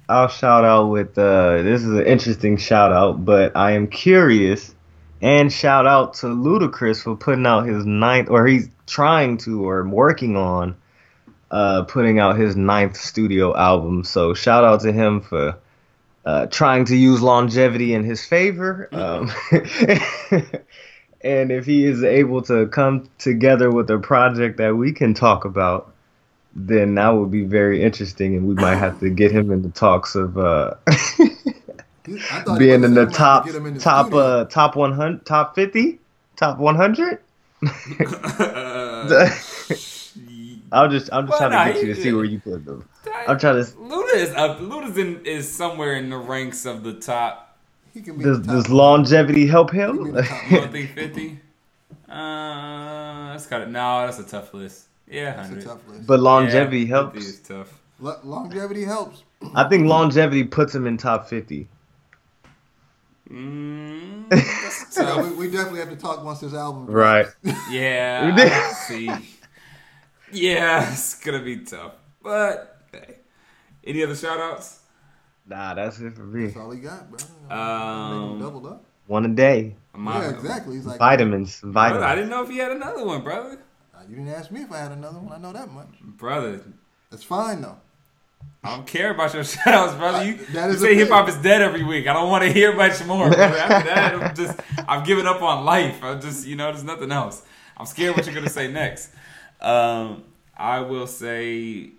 I'll 0.09 0.29
shout 0.29 0.65
out 0.65 0.87
with 0.87 1.19
uh 1.19 1.63
this 1.63 1.83
is 1.83 1.91
an 1.91 2.07
interesting 2.07 2.57
shout 2.59 2.93
out, 2.93 3.25
but 3.25 3.57
I 3.57 3.73
am 3.73 3.89
curious 3.89 4.75
And 5.21 5.53
shout 5.53 5.87
out 5.87 6.15
to 6.17 6.27
Ludacris 6.27 7.03
for 7.03 7.17
putting 7.17 7.47
out 7.47 7.67
his 7.67 7.87
ninth, 7.87 8.31
or 8.31 8.47
he's 8.47 8.69
trying 8.87 9.39
to, 9.39 9.67
or 9.69 9.89
working 9.89 10.37
on, 10.37 10.77
uh, 11.51 11.85
putting 11.85 12.19
out 12.21 12.39
his 12.39 12.57
ninth 12.57 12.97
studio 12.97 13.57
album. 13.57 14.05
So 14.05 14.35
shout 14.35 14.65
out 14.65 14.83
to 14.83 14.93
him 14.93 15.23
for 15.23 15.59
uh, 16.25 16.47
trying 16.47 16.85
to 16.87 16.97
use 16.97 17.23
longevity 17.23 17.95
in 17.95 18.05
his 18.05 18.25
favor. 18.27 18.89
Um, 18.93 19.33
and 21.23 21.51
if 21.53 21.67
he 21.67 21.85
is 21.87 22.05
able 22.05 22.43
to 22.43 22.69
come 22.69 23.09
together 23.19 23.71
with 23.71 23.91
a 23.91 23.99
project 23.99 24.59
that 24.59 24.77
we 24.77 24.93
can 24.93 25.15
talk 25.15 25.47
about, 25.47 25.96
then 26.57 26.97
that 26.97 27.11
would 27.11 27.31
be 27.33 27.45
very 27.45 27.83
interesting, 27.85 28.37
and 28.37 28.47
we 28.49 28.57
might 28.57 28.77
have 28.77 29.01
to 29.01 29.11
get 29.11 29.33
him 29.33 29.53
in 29.53 29.63
the 29.63 29.71
talks 29.71 30.17
of 30.17 30.39
uh, 30.39 30.75
He- 32.07 32.27
I 32.31 32.41
thought 32.41 32.63
he 32.63 32.69
being 32.69 32.85
in 32.85 32.95
the 32.95 33.07
top 33.07 33.47
in 33.69 33.75
the 33.75 33.81
top 33.81 34.07
studio. 34.07 34.21
uh 34.21 34.47
top 34.47 34.77
one 34.77 34.93
hundred 34.95 35.27
top 35.27 35.55
fifty 35.57 36.01
top 36.37 36.59
one 36.59 36.77
hundred. 36.77 37.21
Uh, 38.41 39.31
I'm 40.73 40.91
just 40.91 41.11
I'm 41.13 41.27
just 41.27 41.39
Well, 41.39 41.39
trying 41.39 41.51
nah, 41.53 41.65
to 41.65 41.73
get 41.73 41.83
you 41.83 41.95
to 41.95 42.01
see 42.01 42.13
where 42.13 42.25
you 42.25 42.41
put 42.41 42.65
them. 42.65 42.89
I'm 43.27 43.39
trying 43.39 43.65
to 43.65 43.73
Luda 43.79 44.15
is 44.17 44.33
up. 44.35 44.61
Luda's 44.61 44.99
in, 44.99 45.25
is 45.27 45.51
somewhere 45.55 45.95
in 45.97 46.11
the 46.11 46.19
ranks 46.19 46.67
of 46.67 46.85
the 46.85 46.95
top. 46.95 47.59
He 47.95 48.03
can 48.03 48.19
be 48.19 48.25
does 48.25 48.39
in 48.39 48.43
the 48.43 48.49
does 48.49 48.69
longevity 48.71 49.47
help 49.47 49.73
He 49.73 49.87
can 49.87 50.01
be 50.03 50.09
him? 50.09 50.09
in 50.11 50.15
the 50.17 50.23
top 50.23 50.51
You 50.51 50.57
don't 50.59 50.73
think 50.73 50.91
fifty? 50.95 51.41
Uh, 52.09 53.33
that's 53.33 53.47
kind 53.47 53.65
of 53.65 53.71
no. 53.71 54.07
That's 54.07 54.19
a 54.21 54.25
tough 54.25 54.55
list. 54.55 54.87
Yeah, 55.09 55.37
That's 55.37 55.39
a 55.39 55.43
hundred. 55.53 55.65
tough 55.65 55.89
list. 55.89 56.07
but 56.07 56.21
longevity 56.21 56.81
yeah, 56.81 56.87
helps. 56.89 57.25
is 57.25 57.41
tough. 57.41 57.81
Lo- 58.01 58.19
longevity 58.25 58.85
helps. 58.85 59.23
I 59.55 59.69
think 59.69 59.87
longevity 59.87 60.45
puts 60.45 60.75
him 60.75 60.87
in 60.87 60.97
top 60.97 61.29
fifty. 61.29 61.69
Mm, 63.31 64.33
So 64.91 65.03
tough. 65.05 65.25
we, 65.31 65.47
we 65.47 65.51
definitely 65.51 65.81
have 65.81 65.91
to 65.91 65.97
talk 65.97 66.25
once 66.25 66.41
this 66.41 66.55
album. 66.55 66.87
Right. 66.87 67.27
Yeah, 67.71 68.35
We 68.35 68.75
see. 68.75 69.11
Yeah, 70.33 70.93
it's 70.93 71.21
gonna 71.25 71.43
be 71.43 71.59
tough. 71.59 71.93
But 72.23 72.83
hey. 72.93 73.17
any 73.85 74.03
other 74.03 74.17
shout 74.17 74.39
outs? 74.41 74.81
Nah, 75.49 75.75
that's 75.75 76.01
it 76.01 76.15
for 76.15 76.25
me. 76.25 76.47
That's 76.47 76.57
all 76.57 76.71
he 76.73 76.81
got, 76.81 77.09
bro. 77.11 77.57
Um, 77.57 78.41
doubled 78.41 78.67
up. 78.67 78.85
One 79.07 79.25
a 79.25 79.29
day. 79.29 79.77
Yeah, 79.97 80.31
exactly. 80.31 80.75
He's 80.77 80.87
like, 80.87 80.99
Vitamins. 80.99 81.61
Brother, 81.61 82.03
I 82.03 82.15
didn't 82.17 82.31
know 82.31 82.43
if 82.43 82.51
he 82.51 82.59
had 82.59 82.73
another 82.73 83.05
one, 83.05 83.23
brother. 83.23 83.59
"Uh, 84.07 84.11
you 84.11 84.17
didn't 84.17 84.31
ask 84.35 84.51
me 84.51 84.63
if 84.63 84.73
I 84.73 84.79
had 84.79 84.93
another 84.93 85.19
one. 85.19 85.33
I 85.33 85.39
know 85.39 85.53
that 85.53 85.71
much. 85.71 85.89
Brother, 86.03 86.61
That's 87.11 87.23
fine 87.25 87.61
though. 87.63 87.77
I 88.63 88.77
don't 88.77 88.87
care 88.87 89.11
about 89.11 89.33
your 89.35 89.45
shout 89.55 89.75
outs, 89.75 89.95
brother. 89.95 90.25
You, 90.25 90.35
that 90.53 90.71
you 90.71 90.77
say 90.79 90.95
hip 90.95 91.09
hop 91.09 91.29
is 91.29 91.37
dead 91.37 91.63
every 91.63 91.83
week. 91.85 92.07
I 92.07 92.13
don't 92.13 92.29
want 92.31 92.45
to 92.45 92.53
hear 92.53 92.75
much 92.75 93.05
more. 93.05 93.29
Brother. 93.29 93.57
After 93.57 93.89
that, 93.89 94.15
I'm 94.15 94.35
just 94.37 94.61
I've 94.89 95.07
given 95.07 95.27
up 95.27 95.43
on 95.43 95.65
life. 95.65 96.03
I'm 96.03 96.21
just 96.21 96.47
you 96.47 96.57
know, 96.57 96.67
there's 96.71 96.85
nothing 96.85 97.13
else. 97.13 97.43
I'm 97.77 97.87
scared 97.87 98.17
what 98.17 98.27
you're 98.27 98.35
gonna 98.35 98.49
say 98.49 98.71
next. 98.71 99.11
Um, 99.61 100.25
I 100.57 100.81
will 100.81 101.07
say 101.07 101.91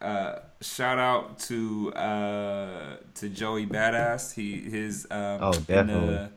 uh, 0.00 0.36
shout 0.60 0.98
out 0.98 1.38
to 1.40 1.92
uh, 1.94 2.96
to 3.16 3.28
Joey 3.28 3.66
Badass. 3.66 4.34
He 4.34 4.60
his 4.60 5.06
um, 5.10 5.38
Oh, 5.42 5.52
in 5.68 5.86
the 5.86 6.30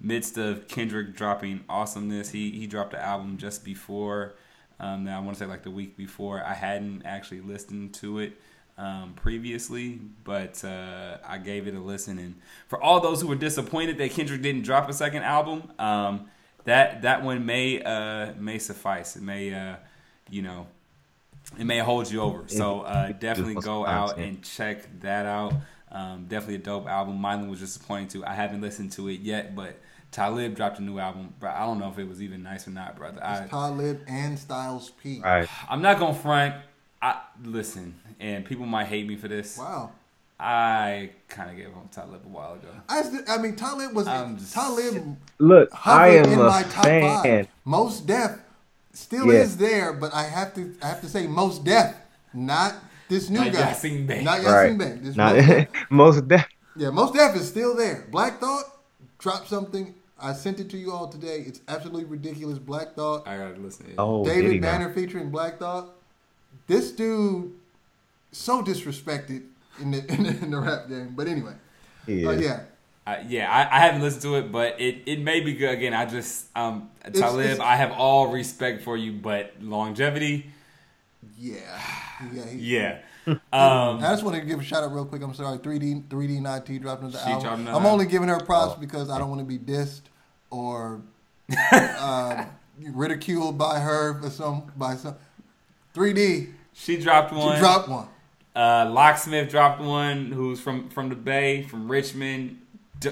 midst 0.00 0.36
of 0.38 0.68
Kendrick 0.68 1.14
dropping 1.16 1.64
awesomeness. 1.68 2.30
He 2.30 2.50
he 2.50 2.66
dropped 2.66 2.94
an 2.94 3.00
album 3.00 3.36
just 3.38 3.64
before. 3.64 4.34
Um, 4.80 5.04
now 5.04 5.18
I 5.18 5.22
want 5.22 5.36
to 5.36 5.44
say 5.44 5.46
like 5.46 5.62
the 5.62 5.70
week 5.70 5.96
before. 5.96 6.42
I 6.42 6.54
hadn't 6.54 7.02
actually 7.04 7.40
listened 7.40 7.94
to 7.94 8.18
it 8.18 8.40
um, 8.76 9.14
previously, 9.14 10.00
but 10.24 10.64
uh, 10.64 11.18
I 11.26 11.38
gave 11.38 11.66
it 11.66 11.74
a 11.74 11.80
listen. 11.80 12.18
And 12.18 12.34
for 12.66 12.82
all 12.82 13.00
those 13.00 13.20
who 13.20 13.28
were 13.28 13.36
disappointed 13.36 13.98
that 13.98 14.10
Kendrick 14.10 14.42
didn't 14.42 14.62
drop 14.62 14.88
a 14.88 14.92
second 14.92 15.22
album, 15.22 15.70
um, 15.78 16.26
that 16.64 17.02
that 17.02 17.22
one 17.22 17.46
may 17.46 17.82
uh, 17.82 18.32
may 18.38 18.58
suffice. 18.58 19.16
It 19.16 19.22
may 19.22 19.54
uh, 19.54 19.76
you 20.30 20.42
know 20.42 20.66
it 21.58 21.64
may 21.64 21.78
hold 21.78 22.10
you 22.10 22.20
over. 22.20 22.44
So 22.46 22.80
uh, 22.80 23.12
definitely 23.12 23.54
go 23.56 23.86
out 23.86 24.18
and 24.18 24.42
check 24.42 25.00
that 25.00 25.26
out. 25.26 25.54
Um, 25.92 26.24
definitely 26.26 26.56
a 26.56 26.58
dope 26.58 26.88
album. 26.88 27.20
Mine 27.20 27.48
was 27.48 27.60
disappointing 27.60 28.08
too. 28.08 28.24
I 28.24 28.34
haven't 28.34 28.60
listened 28.60 28.92
to 28.92 29.08
it 29.08 29.20
yet, 29.20 29.54
but 29.54 29.78
Talib 30.14 30.54
dropped 30.54 30.78
a 30.78 30.82
new 30.82 30.98
album. 30.98 31.34
But 31.40 31.50
I 31.50 31.60
don't 31.66 31.78
know 31.78 31.90
if 31.90 31.98
it 31.98 32.08
was 32.08 32.22
even 32.22 32.42
nice 32.42 32.66
or 32.66 32.70
not, 32.70 32.96
brother. 32.96 33.22
I, 33.22 33.40
It's 33.40 33.50
Talib 33.50 34.00
and 34.06 34.38
Styles 34.38 34.90
P. 35.02 35.20
Right. 35.20 35.48
I'm 35.68 35.82
not 35.82 35.98
gonna 35.98 36.14
front. 36.14 36.54
I 37.02 37.20
listen, 37.44 37.94
and 38.20 38.44
people 38.44 38.64
might 38.64 38.86
hate 38.86 39.06
me 39.06 39.16
for 39.16 39.28
this. 39.28 39.58
Wow. 39.58 39.90
I 40.40 41.10
kind 41.28 41.50
of 41.50 41.56
gave 41.56 41.68
up 41.68 41.76
on 41.76 41.88
Talib 41.88 42.22
a 42.24 42.28
while 42.28 42.54
ago. 42.54 42.68
I, 42.88 43.02
st- 43.02 43.28
I 43.28 43.38
mean, 43.38 43.54
Talib 43.56 43.92
was 43.94 44.06
I'm 44.08 44.36
just- 44.38 44.52
Talib 44.52 45.16
Look, 45.38 45.70
I 45.86 46.08
am 46.16 46.24
in 46.32 46.38
a 46.40 46.42
my 46.44 46.62
top 46.64 46.84
fan. 46.84 47.22
five. 47.22 47.48
Mos 47.64 48.00
Def 48.00 48.38
still 48.92 49.26
Yeah. 49.32 49.40
is 49.40 49.56
there, 49.56 49.92
but 49.92 50.12
I 50.14 50.24
have 50.24 50.54
to 50.54 50.74
I 50.82 50.86
have 50.88 51.00
to 51.02 51.08
say 51.08 51.26
Mos 51.26 51.58
Def, 51.58 51.94
not 52.32 52.74
this 53.08 53.30
new 53.30 53.40
Not 53.44 53.52
guy. 53.52 53.60
Yasin 53.72 54.06
Bey. 54.06 54.22
Not 54.24 54.42
Right. 54.44 54.70
Yasin 54.72 54.78
Bey. 54.78 54.98
This 55.02 55.16
Not 55.16 55.68
most 55.90 56.26
def- 56.28 56.46
Yeah, 56.76 56.90
Mos 56.90 57.10
Def 57.12 57.36
is 57.36 57.48
still 57.48 57.76
there. 57.76 58.06
Black 58.10 58.40
Thought 58.40 58.64
dropped 59.18 59.48
something. 59.48 59.94
I 60.20 60.32
sent 60.32 60.60
it 60.60 60.70
to 60.70 60.76
you 60.76 60.92
all 60.92 61.08
today. 61.08 61.44
It's 61.46 61.60
absolutely 61.68 62.04
ridiculous. 62.04 62.58
Black 62.58 62.94
Thought. 62.94 63.26
I 63.26 63.36
gotta 63.36 63.60
listen. 63.60 63.86
To 63.86 63.92
it. 63.92 63.94
Oh, 63.98 64.24
did 64.24 64.34
he 64.36 64.42
David 64.42 64.60
now? 64.62 64.72
Banner 64.72 64.92
featuring 64.92 65.30
Black 65.30 65.58
Thought. 65.58 65.90
This 66.66 66.92
dude 66.92 67.52
so 68.32 68.62
disrespected 68.62 69.42
in 69.80 69.90
the 69.90 69.98
in 70.12 70.22
the, 70.22 70.30
in 70.42 70.50
the 70.50 70.58
rap 70.58 70.88
game. 70.88 71.14
But 71.16 71.26
anyway, 71.26 71.54
He 72.06 72.24
uh, 72.26 72.32
yeah, 72.32 72.60
I, 73.06 73.20
yeah, 73.28 73.50
I, 73.50 73.76
I 73.76 73.80
haven't 73.80 74.02
listened 74.02 74.22
to 74.22 74.36
it, 74.36 74.52
but 74.52 74.80
it, 74.80 75.02
it 75.06 75.20
may 75.20 75.40
be 75.40 75.54
good. 75.54 75.70
Again, 75.70 75.92
I 75.94 76.06
just 76.06 76.46
um 76.56 76.90
Talib, 77.12 77.44
it's- 77.44 77.60
I 77.60 77.76
have 77.76 77.92
all 77.92 78.28
respect 78.28 78.82
for 78.82 78.96
you, 78.96 79.12
but 79.12 79.54
longevity, 79.60 80.46
yeah, 81.38 81.58
yeah. 82.32 82.46
He, 82.46 82.58
yeah. 82.58 82.98
I 83.52 83.98
just 84.02 84.22
want 84.22 84.36
to 84.36 84.42
give 84.42 84.60
a 84.60 84.62
shout 84.62 84.84
out 84.84 84.92
real 84.92 85.04
quick. 85.06 85.22
I'm 85.22 85.34
sorry, 85.34 85.58
3D 85.58 86.04
3D 86.08 86.40
Na'Tee 86.40 86.80
dropping 86.80 87.10
the 87.10 87.18
She 87.18 87.30
dropped 87.30 87.46
album. 87.46 87.68
I'm 87.68 87.86
only 87.86 88.06
giving 88.06 88.28
her 88.28 88.40
props 88.40 88.74
Oh. 88.76 88.80
because 88.80 89.10
I 89.10 89.18
don't 89.18 89.28
want 89.30 89.40
to 89.40 89.44
be 89.46 89.58
dissed 89.58 90.02
or 90.50 91.00
uh, 91.72 92.44
ridiculed 92.92 93.58
by 93.58 93.80
her 93.80 94.20
for 94.20 94.30
some 94.30 94.70
by 94.76 94.96
some 94.96 95.16
3D. 95.94 96.52
She 96.72 96.96
dropped 97.00 97.32
one. 97.32 97.54
She 97.54 97.60
dropped 97.60 97.88
one. 97.88 98.08
Uh, 98.54 98.88
Locksmith 98.90 99.50
dropped 99.50 99.80
one. 99.80 100.30
Who's 100.32 100.60
from 100.60 100.88
from 100.90 101.08
the 101.08 101.16
Bay, 101.16 101.62
from 101.62 101.90
Richmond. 101.90 102.60
D- 103.00 103.10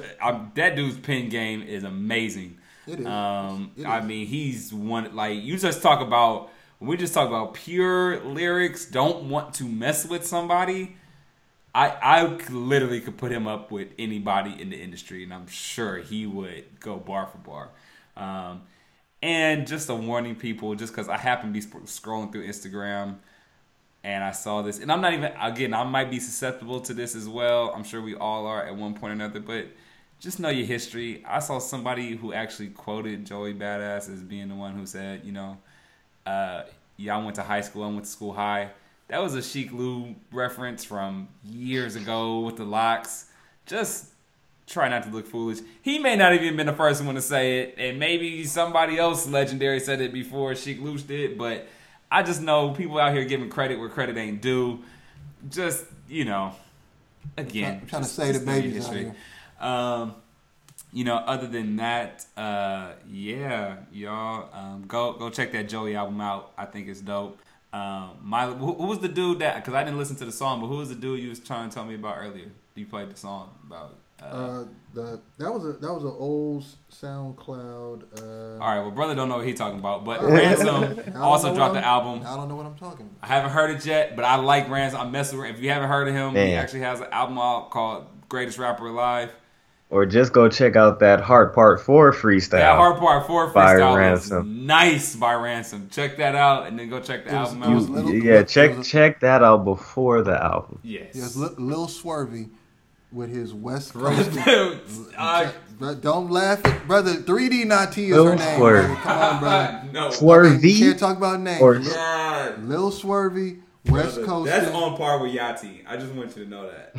that 0.54 0.76
dude's 0.76 0.98
pen 0.98 1.28
game 1.28 1.62
is 1.62 1.84
amazing. 1.84 2.58
It 2.86 3.00
is. 3.00 3.06
Um, 3.06 3.72
It 3.76 3.86
I 3.86 4.00
mean, 4.00 4.26
he's 4.26 4.72
one 4.72 5.14
like 5.14 5.42
you 5.42 5.56
just 5.58 5.82
talk 5.82 6.00
about 6.00 6.50
when 6.82 6.88
we 6.88 6.96
just 6.96 7.14
talk 7.14 7.28
about 7.28 7.54
pure 7.54 8.24
lyrics. 8.24 8.86
Don't 8.86 9.28
want 9.28 9.54
to 9.54 9.64
mess 9.64 10.04
with 10.04 10.26
somebody. 10.26 10.96
I 11.72 11.90
I 11.90 12.24
literally 12.50 13.00
could 13.00 13.16
put 13.16 13.30
him 13.30 13.46
up 13.46 13.70
with 13.70 13.90
anybody 14.00 14.60
in 14.60 14.70
the 14.70 14.76
industry, 14.76 15.22
and 15.22 15.32
I'm 15.32 15.46
sure 15.46 15.98
he 15.98 16.26
would 16.26 16.80
go 16.80 16.96
bar 16.96 17.28
for 17.28 17.38
bar. 17.38 17.68
Um, 18.16 18.62
and 19.22 19.64
just 19.64 19.88
a 19.90 19.94
warning, 19.94 20.34
people, 20.34 20.74
just 20.74 20.92
because 20.92 21.08
I 21.08 21.18
happen 21.18 21.52
to 21.52 21.60
be 21.60 21.64
scrolling 21.86 22.32
through 22.32 22.48
Instagram 22.48 23.18
and 24.02 24.24
I 24.24 24.32
saw 24.32 24.62
this, 24.62 24.80
and 24.80 24.90
I'm 24.90 25.00
not 25.00 25.12
even 25.12 25.30
again, 25.40 25.72
I 25.72 25.84
might 25.84 26.10
be 26.10 26.18
susceptible 26.18 26.80
to 26.80 26.94
this 26.94 27.14
as 27.14 27.28
well. 27.28 27.72
I'm 27.76 27.84
sure 27.84 28.02
we 28.02 28.16
all 28.16 28.44
are 28.46 28.66
at 28.66 28.74
one 28.74 28.94
point 28.94 29.12
or 29.12 29.14
another, 29.14 29.38
but 29.38 29.68
just 30.18 30.40
know 30.40 30.48
your 30.48 30.66
history. 30.66 31.22
I 31.28 31.38
saw 31.38 31.60
somebody 31.60 32.16
who 32.16 32.32
actually 32.32 32.70
quoted 32.70 33.24
Joey 33.24 33.54
Badass 33.54 34.12
as 34.12 34.20
being 34.24 34.48
the 34.48 34.56
one 34.56 34.74
who 34.74 34.84
said, 34.84 35.24
you 35.24 35.30
know, 35.30 35.58
uh, 36.26 36.62
I 37.10 37.16
went 37.18 37.36
to 37.36 37.42
high 37.42 37.60
school, 37.60 37.84
I 37.84 37.88
went 37.88 38.04
to 38.04 38.10
school 38.10 38.32
high. 38.32 38.70
That 39.08 39.20
was 39.22 39.34
a 39.34 39.42
Chic 39.42 39.72
Lou 39.72 40.14
reference 40.30 40.84
from 40.84 41.28
years 41.44 41.96
ago 41.96 42.40
with 42.40 42.56
the 42.56 42.64
locks. 42.64 43.26
Just 43.66 44.06
try 44.66 44.88
not 44.88 45.02
to 45.02 45.10
look 45.10 45.26
foolish. 45.26 45.58
He 45.82 45.98
may 45.98 46.16
not 46.16 46.32
even 46.32 46.56
been 46.56 46.66
the 46.66 46.72
first 46.72 47.04
one 47.04 47.14
to 47.16 47.20
say 47.22 47.60
it, 47.60 47.74
and 47.76 47.98
maybe 47.98 48.44
somebody 48.44 48.98
else 48.98 49.28
legendary 49.28 49.80
said 49.80 50.00
it 50.00 50.12
before 50.12 50.54
Sheek 50.54 50.80
Louch 50.80 51.06
did, 51.06 51.36
but 51.36 51.66
I 52.10 52.22
just 52.22 52.40
know 52.40 52.70
people 52.70 52.98
out 52.98 53.12
here 53.12 53.24
giving 53.24 53.50
credit 53.50 53.78
where 53.78 53.88
credit 53.88 54.16
ain't 54.16 54.40
due. 54.40 54.80
Just, 55.50 55.84
you 56.08 56.24
know, 56.24 56.54
again. 57.36 57.80
I'm 57.82 57.86
trying 57.88 58.02
to 58.02 58.08
just- 58.08 58.16
say 58.16 58.28
the 58.28 58.32
just 58.34 58.46
know 58.46 58.52
babies 58.52 58.86
out 58.86 58.94
history. 58.94 59.12
Um, 59.60 60.14
you 60.92 61.04
know, 61.04 61.16
other 61.16 61.46
than 61.46 61.76
that, 61.76 62.26
uh, 62.36 62.92
yeah, 63.10 63.76
y'all, 63.92 64.48
um, 64.52 64.84
go 64.86 65.12
go 65.14 65.30
check 65.30 65.52
that 65.52 65.68
Joey 65.68 65.96
album 65.96 66.20
out. 66.20 66.52
I 66.58 66.66
think 66.66 66.88
it's 66.88 67.00
dope. 67.00 67.38
Um, 67.72 68.10
my 68.22 68.46
who, 68.46 68.74
who 68.74 68.84
was 68.86 68.98
the 68.98 69.08
dude 69.08 69.38
that? 69.38 69.56
Because 69.56 69.72
I 69.74 69.82
didn't 69.84 69.98
listen 69.98 70.16
to 70.16 70.24
the 70.26 70.32
song, 70.32 70.60
but 70.60 70.66
who 70.66 70.76
was 70.76 70.90
the 70.90 70.94
dude 70.94 71.20
you 71.20 71.30
was 71.30 71.40
trying 71.40 71.68
to 71.70 71.74
tell 71.74 71.84
me 71.86 71.94
about 71.94 72.16
earlier? 72.18 72.48
You 72.74 72.86
played 72.86 73.10
the 73.10 73.16
song 73.16 73.50
about. 73.66 73.96
Uh, 74.22 74.24
Uh, 74.24 74.64
the 74.94 75.20
that 75.38 75.50
was 75.52 75.64
a 75.64 75.72
that 75.78 75.92
was 75.92 76.04
an 76.04 76.14
old 76.18 76.64
SoundCloud. 76.92 78.02
Uh, 78.20 78.62
all 78.62 78.68
right, 78.70 78.80
well, 78.80 78.90
brother 78.90 79.14
don't 79.14 79.28
know 79.28 79.38
what 79.38 79.46
he's 79.46 79.58
talking 79.58 79.78
about, 79.78 80.04
but 80.04 80.20
I 80.24 80.24
Ransom 80.24 81.16
also 81.16 81.54
dropped 81.54 81.74
what 81.74 81.80
the 81.80 81.86
I'm- 81.86 82.06
album. 82.06 82.26
I 82.26 82.36
don't 82.36 82.48
know 82.48 82.56
what 82.56 82.66
I'm 82.66 82.74
talking 82.76 83.06
about. 83.06 83.18
I 83.22 83.26
haven't 83.34 83.50
heard 83.50 83.70
it 83.70 83.84
yet, 83.86 84.16
but 84.16 84.24
I 84.24 84.36
like 84.36 84.68
Ransom. 84.68 85.00
I'm 85.00 85.10
messing 85.10 85.38
with. 85.38 85.50
If 85.50 85.60
you 85.60 85.70
haven't 85.70 85.88
heard 85.88 86.08
of 86.08 86.14
him, 86.14 86.34
he 86.34 86.54
actually 86.54 86.80
has 86.80 87.00
an 87.00 87.06
album 87.10 87.38
out 87.38 87.70
called 87.70 88.06
"Greatest 88.28 88.58
Rapper 88.58 88.86
Alive." 88.86 89.32
Or 89.92 90.06
just 90.06 90.32
go 90.32 90.48
check 90.48 90.74
out 90.74 91.00
that 91.00 91.20
Heart 91.20 91.54
Part 91.54 91.82
Four 91.82 92.12
freestyle. 92.12 92.50
That 92.52 92.76
Heart 92.76 92.98
Part 92.98 93.26
Four 93.26 93.48
By 93.48 93.74
freestyle 93.74 93.90
was 93.90 93.96
Ransom. 93.98 94.64
nice 94.66 95.14
by 95.14 95.34
Ransom. 95.34 95.88
Check 95.90 96.16
that 96.16 96.34
out 96.34 96.66
and 96.66 96.78
then 96.78 96.88
go 96.88 96.98
check 96.98 97.26
the 97.26 97.36
was- 97.36 97.48
album 97.50 97.62
out. 97.62 97.74
was 97.74 97.88
little- 97.90 98.14
yeah, 98.14 98.40
it 98.40 98.48
check 98.48 98.78
was- 98.78 98.88
check 98.88 99.20
that 99.20 99.42
out 99.42 99.64
before 99.66 100.22
the 100.22 100.42
album. 100.42 100.78
yes. 100.82 101.08
Yes, 101.12 101.36
Lil, 101.36 101.54
Lil 101.58 101.86
Swervy 101.88 102.48
with 103.12 103.28
his 103.28 103.52
West 103.52 103.92
Coast. 103.94 104.30
uh, 105.18 105.50
don't 106.00 106.30
laugh, 106.30 106.64
at, 106.64 106.86
brother. 106.88 107.12
3D 107.16 107.64
Na'Tee 107.66 108.04
is 108.08 108.10
Lil 108.12 108.26
her 108.28 108.36
name. 108.36 108.58
Swerve. 108.58 108.86
brother. 108.86 109.00
Come 109.02 109.18
on, 109.18 109.40
brother. 109.40 109.82
no. 109.92 110.08
Swervy 110.08 110.72
You 110.72 110.86
can't 110.86 110.98
talk 110.98 111.18
about 111.18 111.38
names. 111.40 111.60
or- 111.60 111.78
Lil, 111.80 112.56
Lil 112.60 112.90
Swervy, 112.92 113.60
West 113.90 114.14
Brother, 114.14 114.24
Coast. 114.24 114.46
That's 114.50 114.74
on 114.74 114.96
par 114.96 115.20
with 115.22 115.34
Yachty. 115.34 115.82
I 115.86 115.98
just 115.98 116.12
want 116.14 116.34
you 116.34 116.44
to 116.44 116.48
know 116.50 116.70
that. 116.70 116.94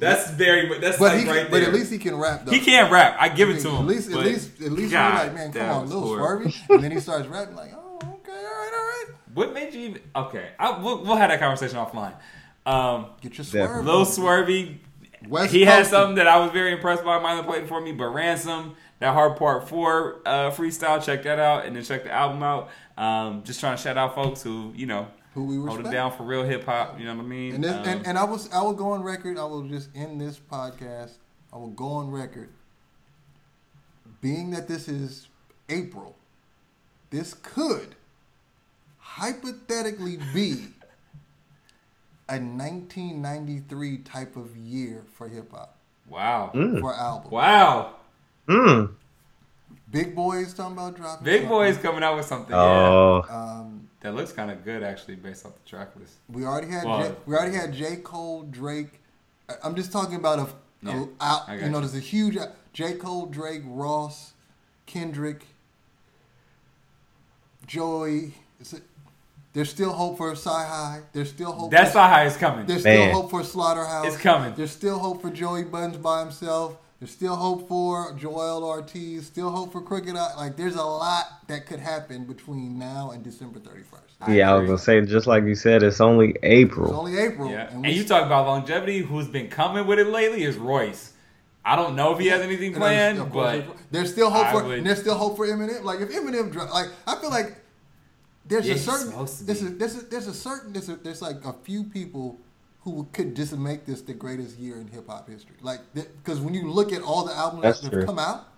That's 0.00 0.30
very. 0.30 0.78
That's 0.80 0.98
but 0.98 1.12
like 1.12 1.20
he, 1.20 1.28
right 1.28 1.34
there. 1.42 1.50
but 1.50 1.62
at 1.62 1.72
least 1.72 1.92
he 1.92 1.98
can 1.98 2.16
rap 2.16 2.44
though. 2.44 2.50
he 2.52 2.60
can't 2.60 2.90
rap. 2.90 3.16
I 3.20 3.28
give 3.28 3.48
I 3.48 3.52
it 3.52 3.60
to 3.60 3.68
him. 3.68 3.76
At 3.76 3.86
least, 3.86 4.10
at 4.10 4.16
least, 4.18 4.60
at 4.62 4.72
least 4.72 4.92
God, 4.92 5.08
you're 5.14 5.24
like, 5.24 5.34
man, 5.34 5.52
come 5.52 5.68
on, 5.70 5.82
was 5.82 5.92
Lil 5.92 6.00
horrible. 6.00 6.50
Swervy, 6.50 6.60
and 6.70 6.84
then 6.84 6.90
he 6.90 7.00
starts 7.00 7.28
rapping 7.28 7.54
like, 7.54 7.72
oh, 7.74 7.96
okay, 7.96 8.32
all 8.32 8.42
right, 8.42 8.70
all 8.72 8.86
right. 8.86 9.04
What 9.34 9.52
made 9.54 9.74
you 9.74 9.80
even? 9.80 10.02
Okay, 10.16 10.48
I, 10.58 10.78
we'll, 10.78 11.04
we'll 11.04 11.16
have 11.16 11.30
that 11.30 11.38
conversation 11.38 11.76
offline. 11.76 12.14
Um, 12.66 13.06
Get 13.20 13.36
your 13.38 13.44
Definitely. 13.44 13.84
swerve. 13.84 13.86
Lil. 13.86 14.06
Swervy, 14.06 14.78
West 15.28 15.52
he 15.52 15.64
had 15.64 15.86
something 15.86 16.16
that 16.16 16.26
I 16.26 16.38
was 16.38 16.50
very 16.50 16.72
impressed 16.72 17.04
by. 17.04 17.18
Milo 17.18 17.42
played 17.42 17.68
for 17.68 17.80
me, 17.80 17.92
but 17.92 18.08
Ransom, 18.08 18.74
that 19.00 19.12
Heart 19.12 19.38
Part 19.38 19.68
Four 19.68 20.20
uh, 20.24 20.50
freestyle, 20.50 21.02
check 21.04 21.22
that 21.24 21.38
out, 21.38 21.66
and 21.66 21.76
then 21.76 21.82
check 21.84 22.04
the 22.04 22.10
album 22.12 22.42
out. 22.42 22.70
Um, 22.96 23.42
just 23.44 23.60
trying 23.60 23.76
to 23.76 23.82
shout 23.82 23.96
out 23.98 24.14
folks 24.14 24.42
who 24.42 24.72
you 24.74 24.86
know 24.86 25.08
Who 25.34 25.44
we 25.44 25.56
hold 25.56 25.68
respect. 25.68 25.88
it 25.88 25.92
down 25.92 26.12
for 26.16 26.24
real 26.24 26.42
hip 26.44 26.64
hop. 26.64 26.98
You 26.98 27.06
know 27.06 27.14
what 27.14 27.24
I 27.24 27.28
mean? 27.28 27.54
And, 27.54 27.64
this, 27.64 27.72
Um, 27.72 27.84
and 27.86 28.06
and 28.06 28.18
I 28.18 28.24
was 28.24 28.50
I 28.52 28.62
will 28.62 28.72
go 28.72 28.90
on 28.92 29.02
record. 29.02 29.38
I 29.38 29.44
will 29.44 29.62
just 29.62 29.88
end 29.94 30.20
this 30.20 30.38
podcast. 30.38 31.12
I 31.52 31.56
will 31.56 31.68
go 31.70 31.86
on 31.88 32.10
record. 32.10 32.48
Being 34.20 34.50
that 34.50 34.66
this 34.68 34.88
is 34.88 35.28
April, 35.68 36.16
this 37.10 37.34
could 37.34 37.94
hypothetically 38.98 40.18
be 40.34 40.66
a 42.28 42.38
1993 42.38 43.98
type 43.98 44.36
of 44.36 44.56
year 44.56 45.04
for 45.14 45.28
hip 45.28 45.50
hop 45.52 45.76
wow, 46.08 46.50
Mm. 46.54 46.80
for 46.80 46.94
album. 46.94 47.30
wow, 47.30 47.94
Mm. 48.48 48.94
Big 49.90 50.14
Boi's 50.14 50.54
talking 50.54 50.72
about 50.74 50.96
dropping. 50.96 51.24
Big 51.24 51.40
something. 51.42 51.48
Boi's 51.48 51.78
coming 51.78 52.02
out 52.04 52.16
with 52.16 52.26
something. 52.26 52.54
Yeah, 52.54 52.60
Oh, 52.62 53.22
Um, 53.28 53.88
that 53.88 53.89
looks 54.20 54.32
kind 54.32 54.50
of 54.50 54.64
good 54.64 54.82
actually, 54.82 55.16
based 55.16 55.44
off 55.46 55.52
the 55.62 55.68
track 55.68 55.88
list. 55.98 56.14
we 56.28 56.44
already 56.44 56.68
had 56.68 56.84
Well- 56.84 57.02
J, 57.02 57.14
we 57.26 57.34
already 57.34 57.56
had 57.56 57.72
J 57.72 57.96
Cole, 57.96 58.42
Drake. 58.42 59.00
I- 59.48 59.54
I'm 59.64 59.74
just 59.74 59.90
talking 59.92 60.14
about 60.16 60.38
a, 60.38 60.48
Yeah, 60.82 61.04
a 61.20 61.24
out, 61.24 61.48
I 61.48 61.54
you 61.56 61.60
know, 61.68 61.78
you. 61.78 61.86
there's 61.86 61.94
a 61.94 62.00
huge 62.00 62.36
uh, 62.36 62.46
J 62.72 62.94
Cole, 62.94 63.26
Drake, 63.26 63.62
Ross, 63.66 64.32
Kendrick, 64.86 65.44
Joey. 67.66 68.34
Is 68.60 68.72
it- 68.74 68.82
There's 69.52 69.68
still 69.70 69.92
hope 69.92 70.16
for 70.16 70.30
Sci 70.32 70.48
High. 70.48 71.00
There's 71.12 71.30
still 71.30 71.50
hope. 71.52 71.72
That 71.72 71.92
for, 71.92 71.98
how 71.98 72.08
high 72.08 72.24
it's 72.26 72.36
coming. 72.36 72.66
There's 72.66 72.84
Man. 72.84 73.08
still 73.10 73.22
hope 73.22 73.30
for 73.30 73.42
Slaughterhouse. 73.42 74.06
It's 74.06 74.16
coming. 74.16 74.54
There's 74.56 74.70
still 74.70 74.98
hope 75.00 75.20
for 75.22 75.30
Joe 75.30 75.54
Buddens 75.64 76.00
by 76.00 76.20
himself. 76.20 76.76
There's 77.00 77.10
still 77.12 77.34
hope 77.34 77.66
for 77.66 78.12
Joell 78.14 78.62
Ortiz. 78.62 79.26
Still 79.26 79.50
hope 79.50 79.72
for 79.72 79.80
Crooked 79.80 80.14
I. 80.14 80.34
Like 80.36 80.56
there's 80.56 80.76
a 80.76 80.82
lot 80.84 81.24
that 81.48 81.64
could 81.66 81.80
happen 81.80 82.24
between 82.26 82.78
now 82.78 83.10
and 83.12 83.24
December 83.24 83.58
31st. 83.58 84.34
yeah, 84.34 84.52
I 84.52 84.58
was 84.58 84.66
gonna 84.66 84.78
say 84.78 85.00
just 85.06 85.26
like 85.26 85.44
you 85.44 85.54
said, 85.54 85.82
it's 85.82 86.00
only 86.02 86.36
April. 86.42 86.88
It's 86.88 86.94
only 86.98 87.16
April. 87.18 87.50
Yeah, 87.50 87.70
and, 87.70 87.82
we- 87.82 87.92
you 87.92 88.04
talk 88.04 88.26
about 88.26 88.46
longevity. 88.46 88.98
Who's 88.98 89.28
been 89.28 89.48
coming 89.48 89.86
with 89.86 89.98
it 89.98 90.08
lately 90.08 90.42
is 90.44 90.56
Royce. 90.58 91.14
I 91.64 91.74
don't 91.76 91.96
know 91.96 92.12
if 92.12 92.18
he 92.18 92.26
has 92.28 92.40
anything 92.42 92.74
planned, 92.74 93.18
course, 93.32 93.62
but 93.66 93.76
there's 93.90 94.12
still 94.12 94.28
hope 94.30 94.46
I 94.46 94.52
for 94.52 94.64
would- 94.64 94.84
there's 94.84 95.00
still 95.00 95.14
hope 95.16 95.36
for 95.38 95.46
Eminem. 95.46 95.82
Like 95.82 96.00
if 96.00 96.10
Eminem, 96.10 96.52
dro- 96.52 96.66
like 96.70 96.88
I 97.06 97.16
feel 97.16 97.30
like 97.30 97.56
there's 98.44 98.68
Yeah, 98.68 98.74
a 98.74 98.78
certain 98.78 99.06
supposed 99.08 99.38
to 99.38 99.44
there's 99.44 99.62
a, 99.62 99.66
be. 99.70 99.70
there's 99.78 99.96
a, 99.96 100.00
there's 100.02 100.26
a 100.26 100.34
certain 100.34 100.72
there's, 100.74 100.88
a, 100.90 100.96
there's 100.96 101.22
like 101.22 101.42
a 101.46 101.54
few 101.62 101.84
people 101.84 102.38
who 102.82 103.08
could 103.12 103.36
just 103.36 103.56
make 103.56 103.86
this 103.86 104.02
the 104.02 104.14
greatest 104.14 104.58
year 104.58 104.76
in 104.76 104.88
hip 104.88 105.06
hop 105.08 105.28
history. 105.28 105.56
Like 105.60 105.80
because 105.94 106.40
when 106.40 106.54
you 106.54 106.70
look 106.70 106.92
at 106.92 107.02
all 107.02 107.24
the 107.24 107.34
albums 107.34 107.62
That's 107.62 107.80
that 107.80 107.90
true. 107.90 108.00
have 108.00 108.08
come 108.08 108.18
out, 108.18 108.48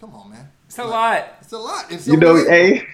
come 0.00 0.14
on, 0.14 0.30
man, 0.30 0.48
it's 0.66 0.78
a 0.78 0.84
Like, 0.84 0.90
lot. 0.92 1.28
It's 1.40 1.52
a 1.52 1.58
lot. 1.58 1.84
It's 1.90 2.06
You 2.06 2.16
know, 2.16 2.28
only 2.30 2.50
hey, 2.50 2.86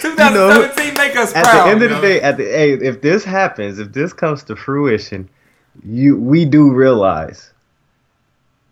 2017 0.00 0.94
make 0.94 1.16
us 1.16 1.32
proud. 1.32 1.44
at 1.44 1.44
proud. 1.44 1.66
the 1.66 1.70
end 1.70 1.82
of 1.82 1.90
the 1.90 2.00
day, 2.00 2.20
at 2.20 2.36
the 2.36 2.44
hey, 2.44 2.72
if 2.74 3.00
this 3.02 3.24
happens, 3.24 3.78
if 3.78 3.92
this 3.92 4.12
comes 4.12 4.44
to 4.44 4.56
fruition, 4.56 5.28
you 5.84 6.16
we 6.16 6.44
do 6.44 6.70
realize 6.72 7.52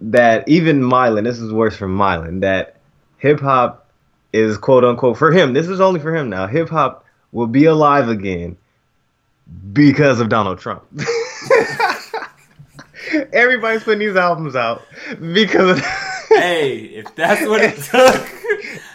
that 0.01 0.49
even 0.49 0.81
Mylan, 0.81 1.25
this 1.25 1.39
is 1.39 1.53
worse 1.53 1.77
for 1.77 1.89
Mylan, 1.89 2.41
that 2.41 2.77
hip 3.19 3.41
hop 3.41 3.91
is 4.33 4.59
quote 4.59 4.85
unquote 4.85 5.17
for 5.19 5.33
him. 5.33 5.53
This 5.53 5.69
is 5.69 5.81
only 5.81 6.01
for 6.01 6.15
him 6.15 6.29
now. 6.31 6.47
Hip 6.47 6.69
hop 6.69 7.05
will 7.33 7.47
be 7.47 7.65
alive 7.67 8.09
again 8.09 8.57
because 9.73 10.21
of 10.21 10.29
Donald 10.29 10.59
Trump. 10.59 10.83
Everybody's 13.33 13.83
putting 13.83 13.99
these 14.01 14.17
albums 14.17 14.55
out 14.57 14.83
because 15.33 15.79
of. 15.79 15.85
hey, 16.29 16.79
if 16.79 17.15
that's 17.15 17.47
what 17.47 17.63
it 17.63 17.77
took. 17.77 18.31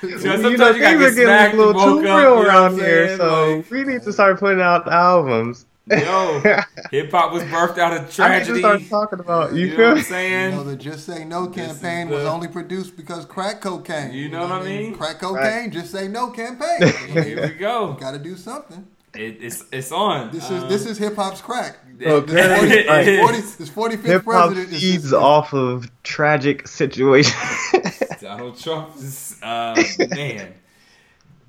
You 0.04 0.10
know, 0.12 0.18
sometimes 0.20 0.44
you 0.44 0.50
you, 0.52 0.58
know, 0.58 0.58
gotta 0.58 0.74
things 0.74 1.00
get 1.00 1.02
are 1.02 1.10
getting 1.10 1.24
smacked 1.26 1.54
a 1.56 1.58
little 1.58 1.70
and 1.72 1.76
woke 1.96 2.04
too 2.04 2.10
up, 2.10 2.20
real 2.22 2.38
you 2.38 2.44
know 2.44 2.48
around 2.48 2.76
here, 2.76 3.18
so 3.18 3.56
Like, 3.58 3.72
we 3.72 3.84
need 3.84 4.04
to 4.04 4.14
start 4.14 4.40
putting 4.40 4.62
out 4.62 4.88
albums. 4.88 5.66
Yo, 5.90 6.40
hip 6.92 7.12
hop 7.12 7.34
was 7.34 7.44
birthed 7.44 7.80
out 7.80 7.94
of 7.98 8.14
tragedy. 8.14 8.24
I 8.24 8.40
need 8.40 8.46
to 8.80 8.86
start 8.86 8.90
talking 8.90 9.20
about 9.20 9.54
you, 9.54 9.68
You 9.68 9.78
know 9.78 9.84
what 9.84 9.88
I'm 9.90 9.94
me? 9.96 10.00
You 10.00 10.06
saying? 10.06 10.52
know, 10.52 10.64
the 10.64 10.76
Just 10.76 11.06
Say 11.08 11.26
No 11.26 11.48
campaign 11.48 12.08
is 12.08 12.14
was 12.14 12.26
only 12.26 12.48
produced 12.48 12.96
because 12.96 13.26
crack 13.26 13.62
cocaine. 13.62 14.14
You 14.14 14.30
know 14.30 14.42
what 14.42 14.52
I 14.52 14.64
mean? 14.64 14.96
Crack 14.96 15.20
cocaine, 15.20 15.72
Just 15.72 15.92
Say 15.92 16.08
No 16.08 16.30
campaign. 16.30 16.82
Here 17.08 17.42
we 17.48 17.54
go. 17.56 17.94
Got 17.94 18.12
to 18.12 18.20
do 18.20 18.36
something. 18.38 18.86
It, 19.18 19.38
it's 19.42 19.64
it's 19.72 19.92
on. 19.92 20.32
This 20.32 20.50
is 20.50 20.64
Um, 20.64 20.70
this 20.70 20.86
is 20.86 20.98
hip 20.98 21.16
hop's 21.16 21.42
crack. 21.42 21.78
Okay. 22.02 22.26
This 22.32 22.58
40, 22.60 22.72
It 22.72 23.08
is. 23.08 23.20
40 23.20 23.38
this 23.58 23.70
45th 23.70 24.04
Hip 24.06 24.26
hop 24.26 24.48
president 24.50 24.74
is 24.74 24.82
feeds 24.82 25.06
is- 25.06 25.14
off 25.14 25.54
of 25.54 25.90
tragic 26.04 26.68
situations. 26.68 27.36
Donald 28.22 28.60
Trump 28.60 28.96
is 28.98 29.38
uh, 29.42 29.82
man. 30.10 30.54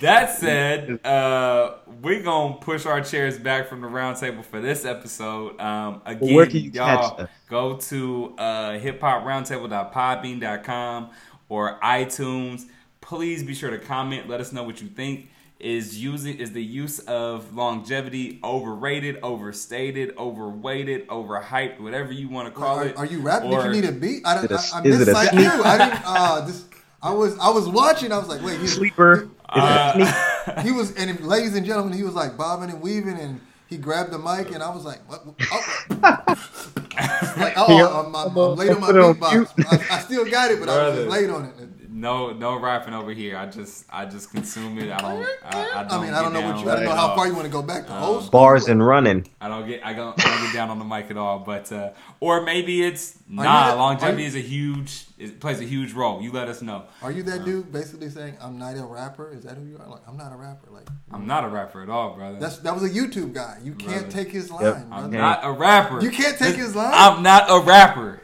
That 0.00 0.30
said, 0.38 1.04
uh, 1.04 1.74
we're 2.02 2.22
gonna 2.22 2.54
push 2.60 2.86
our 2.86 3.00
chairs 3.00 3.36
back 3.36 3.68
from 3.68 3.80
the 3.80 3.88
round 3.88 4.16
table 4.16 4.44
for 4.44 4.60
this 4.60 4.84
episode. 4.84 5.60
Um, 5.60 6.02
again, 6.06 6.34
Where 6.34 6.46
can 6.46 6.60
you 6.60 6.70
y'all 6.70 7.26
go 7.50 7.76
to 7.76 8.34
uh, 8.38 8.78
hiphoproundtable.podbean.com 8.78 11.10
or 11.48 11.78
iTunes. 11.80 12.62
Please 13.00 13.42
be 13.42 13.54
sure 13.54 13.70
to 13.70 13.78
comment. 13.78 14.28
Let 14.28 14.40
us 14.40 14.52
know 14.52 14.62
what 14.62 14.80
you 14.80 14.88
think. 14.88 15.30
Is 15.60 16.00
using 16.00 16.38
is 16.38 16.52
the 16.52 16.62
use 16.62 17.00
of 17.00 17.52
longevity 17.52 18.38
overrated, 18.44 19.18
overstated, 19.24 20.14
overweighted, 20.16 21.08
overhyped, 21.08 21.80
whatever 21.80 22.12
you 22.12 22.28
want 22.28 22.46
to 22.46 22.52
call 22.58 22.78
Are, 22.78 22.86
it? 22.86 22.96
are 22.96 23.04
you 23.06 23.18
rapping? 23.20 23.52
Or- 23.52 23.64
Did 23.64 23.74
you 23.74 23.82
need 23.82 23.88
a 23.88 23.92
beat? 23.92 24.22
I, 24.24 24.36
Is 24.38 24.44
it 24.44 24.50
a- 24.52 24.54
I, 24.54 24.58
I 24.78 24.82
is 24.84 24.94
it 24.94 24.98
missed 24.98 25.08
a 25.08 25.12
like 25.14 25.30
sneak? 25.30 25.42
you. 25.44 25.50
I 25.64 25.78
didn't. 25.78 26.02
Uh, 26.04 26.40
this, 26.42 26.64
I 27.02 27.10
was 27.12 27.36
I 27.40 27.48
was 27.50 27.68
watching. 27.68 28.12
I 28.12 28.18
was 28.18 28.28
like, 28.28 28.40
wait, 28.42 28.60
he, 28.60 28.68
Sleeper. 28.68 29.28
Uh, 29.48 30.62
he 30.62 30.70
was, 30.70 30.94
and 30.94 31.18
ladies 31.26 31.56
and 31.56 31.66
gentlemen, 31.66 31.92
he 31.92 32.04
was 32.04 32.14
like 32.14 32.36
bobbing 32.36 32.70
and 32.70 32.80
weaving, 32.80 33.18
and 33.18 33.40
he 33.66 33.78
grabbed 33.78 34.12
the 34.12 34.18
mic, 34.18 34.52
and 34.54 34.62
I 34.62 34.72
was 34.72 34.84
like, 34.84 35.00
what? 35.10 35.24
Oh. 35.50 35.84
like, 37.40 37.54
oh, 37.56 38.04
I'm, 38.06 38.14
I'm, 38.14 38.36
I'm 38.36 38.54
late 38.56 38.70
on 38.70 38.80
my 38.80 38.86
Put 38.86 38.96
it 38.96 39.00
beatbox. 39.20 39.90
I, 39.90 39.96
I 39.96 40.00
still 40.02 40.24
got 40.24 40.52
it, 40.52 40.60
but 40.60 40.68
I 40.68 40.88
was 40.88 40.96
just 40.98 41.08
Brother. 41.08 41.20
late 41.26 41.30
on 41.30 41.44
it. 41.46 41.54
No, 41.98 42.32
no 42.32 42.56
rapping 42.58 42.94
over 42.94 43.10
here. 43.12 43.36
I 43.36 43.46
just, 43.46 43.84
I 43.90 44.04
just 44.06 44.30
consume 44.30 44.78
it. 44.78 44.90
I 44.90 44.98
don't. 44.98 45.26
I, 45.44 45.48
I 45.80 45.82
don't 45.82 45.92
I 45.92 46.04
mean, 46.04 46.14
I 46.14 46.22
don't 46.22 46.32
know 46.32 46.40
what 46.42 46.54
down 46.56 46.64
you. 46.64 46.70
I 46.70 46.74
don't 46.76 46.84
know 46.84 46.94
how 46.94 47.16
far 47.16 47.26
you 47.26 47.32
want 47.34 47.46
to 47.46 47.50
go 47.52 47.62
back 47.62 47.86
to 47.86 47.98
old. 48.00 48.30
Bars 48.30 48.68
and 48.68 48.84
running. 48.86 49.28
I 49.40 49.48
don't 49.48 49.66
get. 49.66 49.84
I 49.84 49.92
don't, 49.94 50.18
I 50.24 50.30
don't 50.30 50.44
get 50.44 50.54
down 50.54 50.70
on 50.70 50.78
the 50.78 50.84
mic 50.84 51.10
at 51.10 51.16
all. 51.16 51.40
But 51.40 51.72
uh, 51.72 51.90
or 52.20 52.42
maybe 52.44 52.82
it's 52.84 53.18
you 53.28 53.36
nah. 53.36 53.68
that- 53.68 53.76
longevity 53.78 54.22
you- 54.22 54.28
is 54.28 54.36
a 54.36 54.40
huge. 54.40 55.04
It 55.18 55.40
plays 55.40 55.60
a 55.60 55.64
huge 55.64 55.94
role. 55.94 56.22
You 56.22 56.30
let 56.30 56.46
us 56.46 56.62
know. 56.62 56.84
Are 57.02 57.10
you 57.10 57.24
that 57.24 57.44
dude 57.44 57.72
basically 57.72 58.08
saying 58.08 58.36
I'm 58.40 58.56
not 58.56 58.76
a 58.76 58.84
rapper? 58.84 59.32
Is 59.32 59.42
that 59.42 59.56
who 59.56 59.64
you 59.66 59.76
are? 59.78 59.88
Like 59.88 60.02
I'm 60.06 60.16
not 60.16 60.32
a 60.32 60.36
rapper. 60.36 60.70
Like 60.70 60.86
I'm 61.10 61.26
not 61.26 61.42
a 61.42 61.48
rapper 61.48 61.82
at 61.82 61.88
all, 61.90 62.14
brother. 62.14 62.38
that's 62.38 62.58
that 62.58 62.72
was 62.72 62.84
a 62.84 62.88
YouTube 62.90 63.32
guy. 63.32 63.58
You 63.64 63.72
can't 63.72 64.02
Brother. 64.02 64.10
take 64.12 64.30
his 64.30 64.48
line, 64.52 64.62
Yep. 64.62 64.76
I'm 64.76 64.88
brother. 65.10 65.18
not 65.18 65.40
a 65.42 65.50
rapper. 65.50 66.00
You 66.00 66.10
can't 66.10 66.38
take 66.38 66.54
his 66.54 66.76
line. 66.76 66.92
I'm 66.94 67.24
not 67.24 67.46
a 67.50 67.58
rapper. 67.66 68.20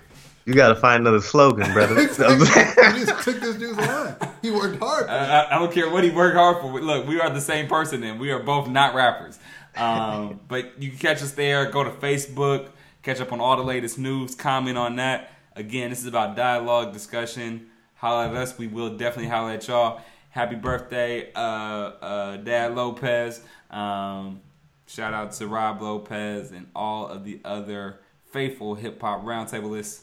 You 0.47 0.53
gotta 0.55 0.75
find 0.77 1.01
another 1.01 1.21
slogan, 1.23 1.73
brother. 1.73 2.01
you 2.03 2.09
just 2.09 3.23
took 3.25 3.41
this 3.41 3.57
dude's 3.57 3.79
line. 3.79 4.15
He 4.43 4.51
worked 4.51 4.79
hard. 4.79 5.07
For 5.07 5.11
it. 5.11 5.15
I, 5.15 5.41
I- 5.43 5.57
I 5.57 5.59
don't 5.59 5.73
care 5.73 5.89
what 5.91 6.05
he 6.05 6.11
worked 6.11 6.37
hard 6.37 6.59
for. 6.61 6.81
Look, 6.81 7.07
we 7.07 7.19
are 7.21 7.31
the 7.31 7.41
same 7.41 7.66
person, 7.66 8.03
and 8.03 8.21
we 8.21 8.31
are 8.31 8.41
both 8.41 8.69
not 8.69 8.95
rappers. 8.95 9.39
Um, 9.77 10.41
but 10.49 10.81
you 10.83 10.91
can 10.91 10.99
catch 10.99 11.23
us 11.23 11.33
there. 11.33 11.71
Go 11.71 11.83
to 11.85 11.91
Facebook, 11.91 12.69
catch 13.03 13.21
up 13.21 13.33
on 13.33 13.41
all 13.41 13.57
the 13.57 13.62
latest 13.62 13.99
news, 13.99 14.35
comment 14.35 14.77
on 14.77 14.97
that. 14.97 15.31
Again, 15.57 15.91
this 15.91 16.01
is 16.01 16.07
about 16.07 16.37
dialogue, 16.37 16.93
discussion. 16.93 17.69
Holler 17.95 18.27
at 18.27 18.35
us. 18.35 18.59
We 18.59 18.66
will 18.66 18.99
definitely 18.99 19.31
holler 19.31 19.53
at 19.53 19.66
y'all. 19.66 20.01
Happy 20.31 20.57
birthday, 20.57 21.33
uh, 21.33 21.39
uh, 21.39 22.37
Dad 22.39 22.75
Lopez. 22.75 23.41
Um, 23.71 24.41
shout 24.87 25.15
out 25.15 25.33
to 25.33 25.47
Rob 25.47 25.81
Lopez 25.81 26.51
and 26.51 26.66
all 26.75 27.07
of 27.07 27.25
the 27.25 27.41
other 27.45 28.01
faithful 28.31 28.75
hip 28.75 29.01
hop 29.01 29.25
roundtablists. 29.25 30.01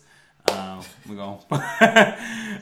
Uh, 0.52 0.84
we're 1.08 1.16
going. 1.16 1.40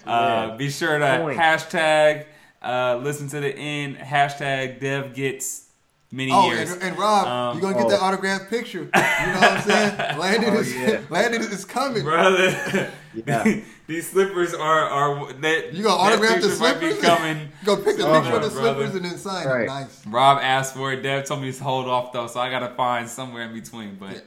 uh, 0.05 0.57
Be 0.57 0.69
sure 0.69 0.97
to 0.99 1.19
Point. 1.21 1.37
hashtag 1.39 2.25
uh, 2.61 2.99
listen 3.01 3.27
to 3.29 3.39
the 3.39 3.55
end. 3.55 3.97
Hashtag 3.97 4.79
Dev 4.79 5.13
gets 5.13 5.67
many 6.11 6.31
Oh, 6.33 6.51
years. 6.51 6.71
and, 6.71 6.81
and 6.83 6.97
Rob, 6.97 7.27
Um, 7.27 7.57
you're 7.61 7.71
gonna 7.71 7.83
get 7.83 7.85
oh. 7.87 7.89
that 7.97 8.01
autographed 8.01 8.49
picture. 8.49 8.79
You 8.79 8.85
know 8.85 9.39
what 9.39 9.51
I'm 9.51 9.61
saying? 9.61 9.97
Landon 10.19 10.53
Oh, 10.55 10.59
is 10.59 10.75
yeah. 10.75 10.99
Landon 11.09 11.41
is 11.43 11.65
coming. 11.65 12.03
Brother, 12.03 12.91
Yeah. 13.13 13.61
these 13.87 14.09
slippers 14.09 14.53
are 14.53 14.83
are 14.89 15.33
that 15.33 15.73
You 15.73 15.83
gonna 15.83 15.95
autograph 16.01 16.41
the 16.41 16.47
picture 16.49 16.59
might 16.61 16.79
be 16.79 16.91
slippers? 16.91 17.05
coming. 17.05 17.49
go 17.63 17.75
pick 17.77 17.97
the 17.97 18.07
Oh, 18.07 18.19
picture 18.21 18.35
of 18.37 18.43
the 18.43 18.49
brother. 18.49 18.75
slippers 18.75 18.95
and 18.95 19.05
then 19.05 19.17
sign 19.17 19.47
Right. 19.47 19.67
Nice. 19.67 20.05
Rob 20.07 20.39
asked 20.41 20.75
for 20.75 20.91
it. 20.93 21.01
Dev 21.01 21.25
told 21.25 21.41
me 21.41 21.51
to 21.51 21.63
hold 21.63 21.87
off 21.87 22.11
though, 22.11 22.27
so 22.27 22.39
I 22.39 22.49
gotta 22.49 22.73
find 22.75 23.07
somewhere 23.07 23.43
in 23.43 23.53
between. 23.53 23.95
But 23.95 24.11
Yeah. 24.13 24.19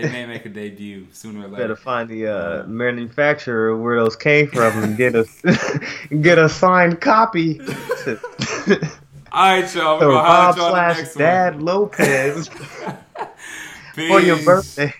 They 0.00 0.10
may 0.10 0.26
make 0.26 0.46
a 0.46 0.48
debut 0.48 1.06
sooner 1.12 1.40
or 1.40 1.48
later. 1.48 1.56
Better 1.56 1.76
find 1.76 2.08
the 2.08 2.26
uh, 2.26 2.66
manufacturer 2.66 3.76
where 3.76 4.02
those 4.02 4.16
came 4.16 4.48
from 4.48 4.82
and 4.82 4.96
get 4.96 5.14
a 5.14 5.26
get 6.20 6.38
a 6.38 6.48
signed 6.48 7.00
copy. 7.00 7.60
All 9.32 9.54
right, 9.54 9.74
y'all. 9.74 9.98
We're 9.98 10.00
so 10.00 10.10
gonna 10.10 10.12
Bob 10.14 10.56
y'all 10.56 10.70
slash 10.70 10.96
the 10.96 11.02
next 11.02 11.14
Dad 11.14 11.54
one. 11.56 11.64
Lopez 11.64 12.48
for 13.94 14.20
your 14.20 14.42
birthday. 14.44 14.94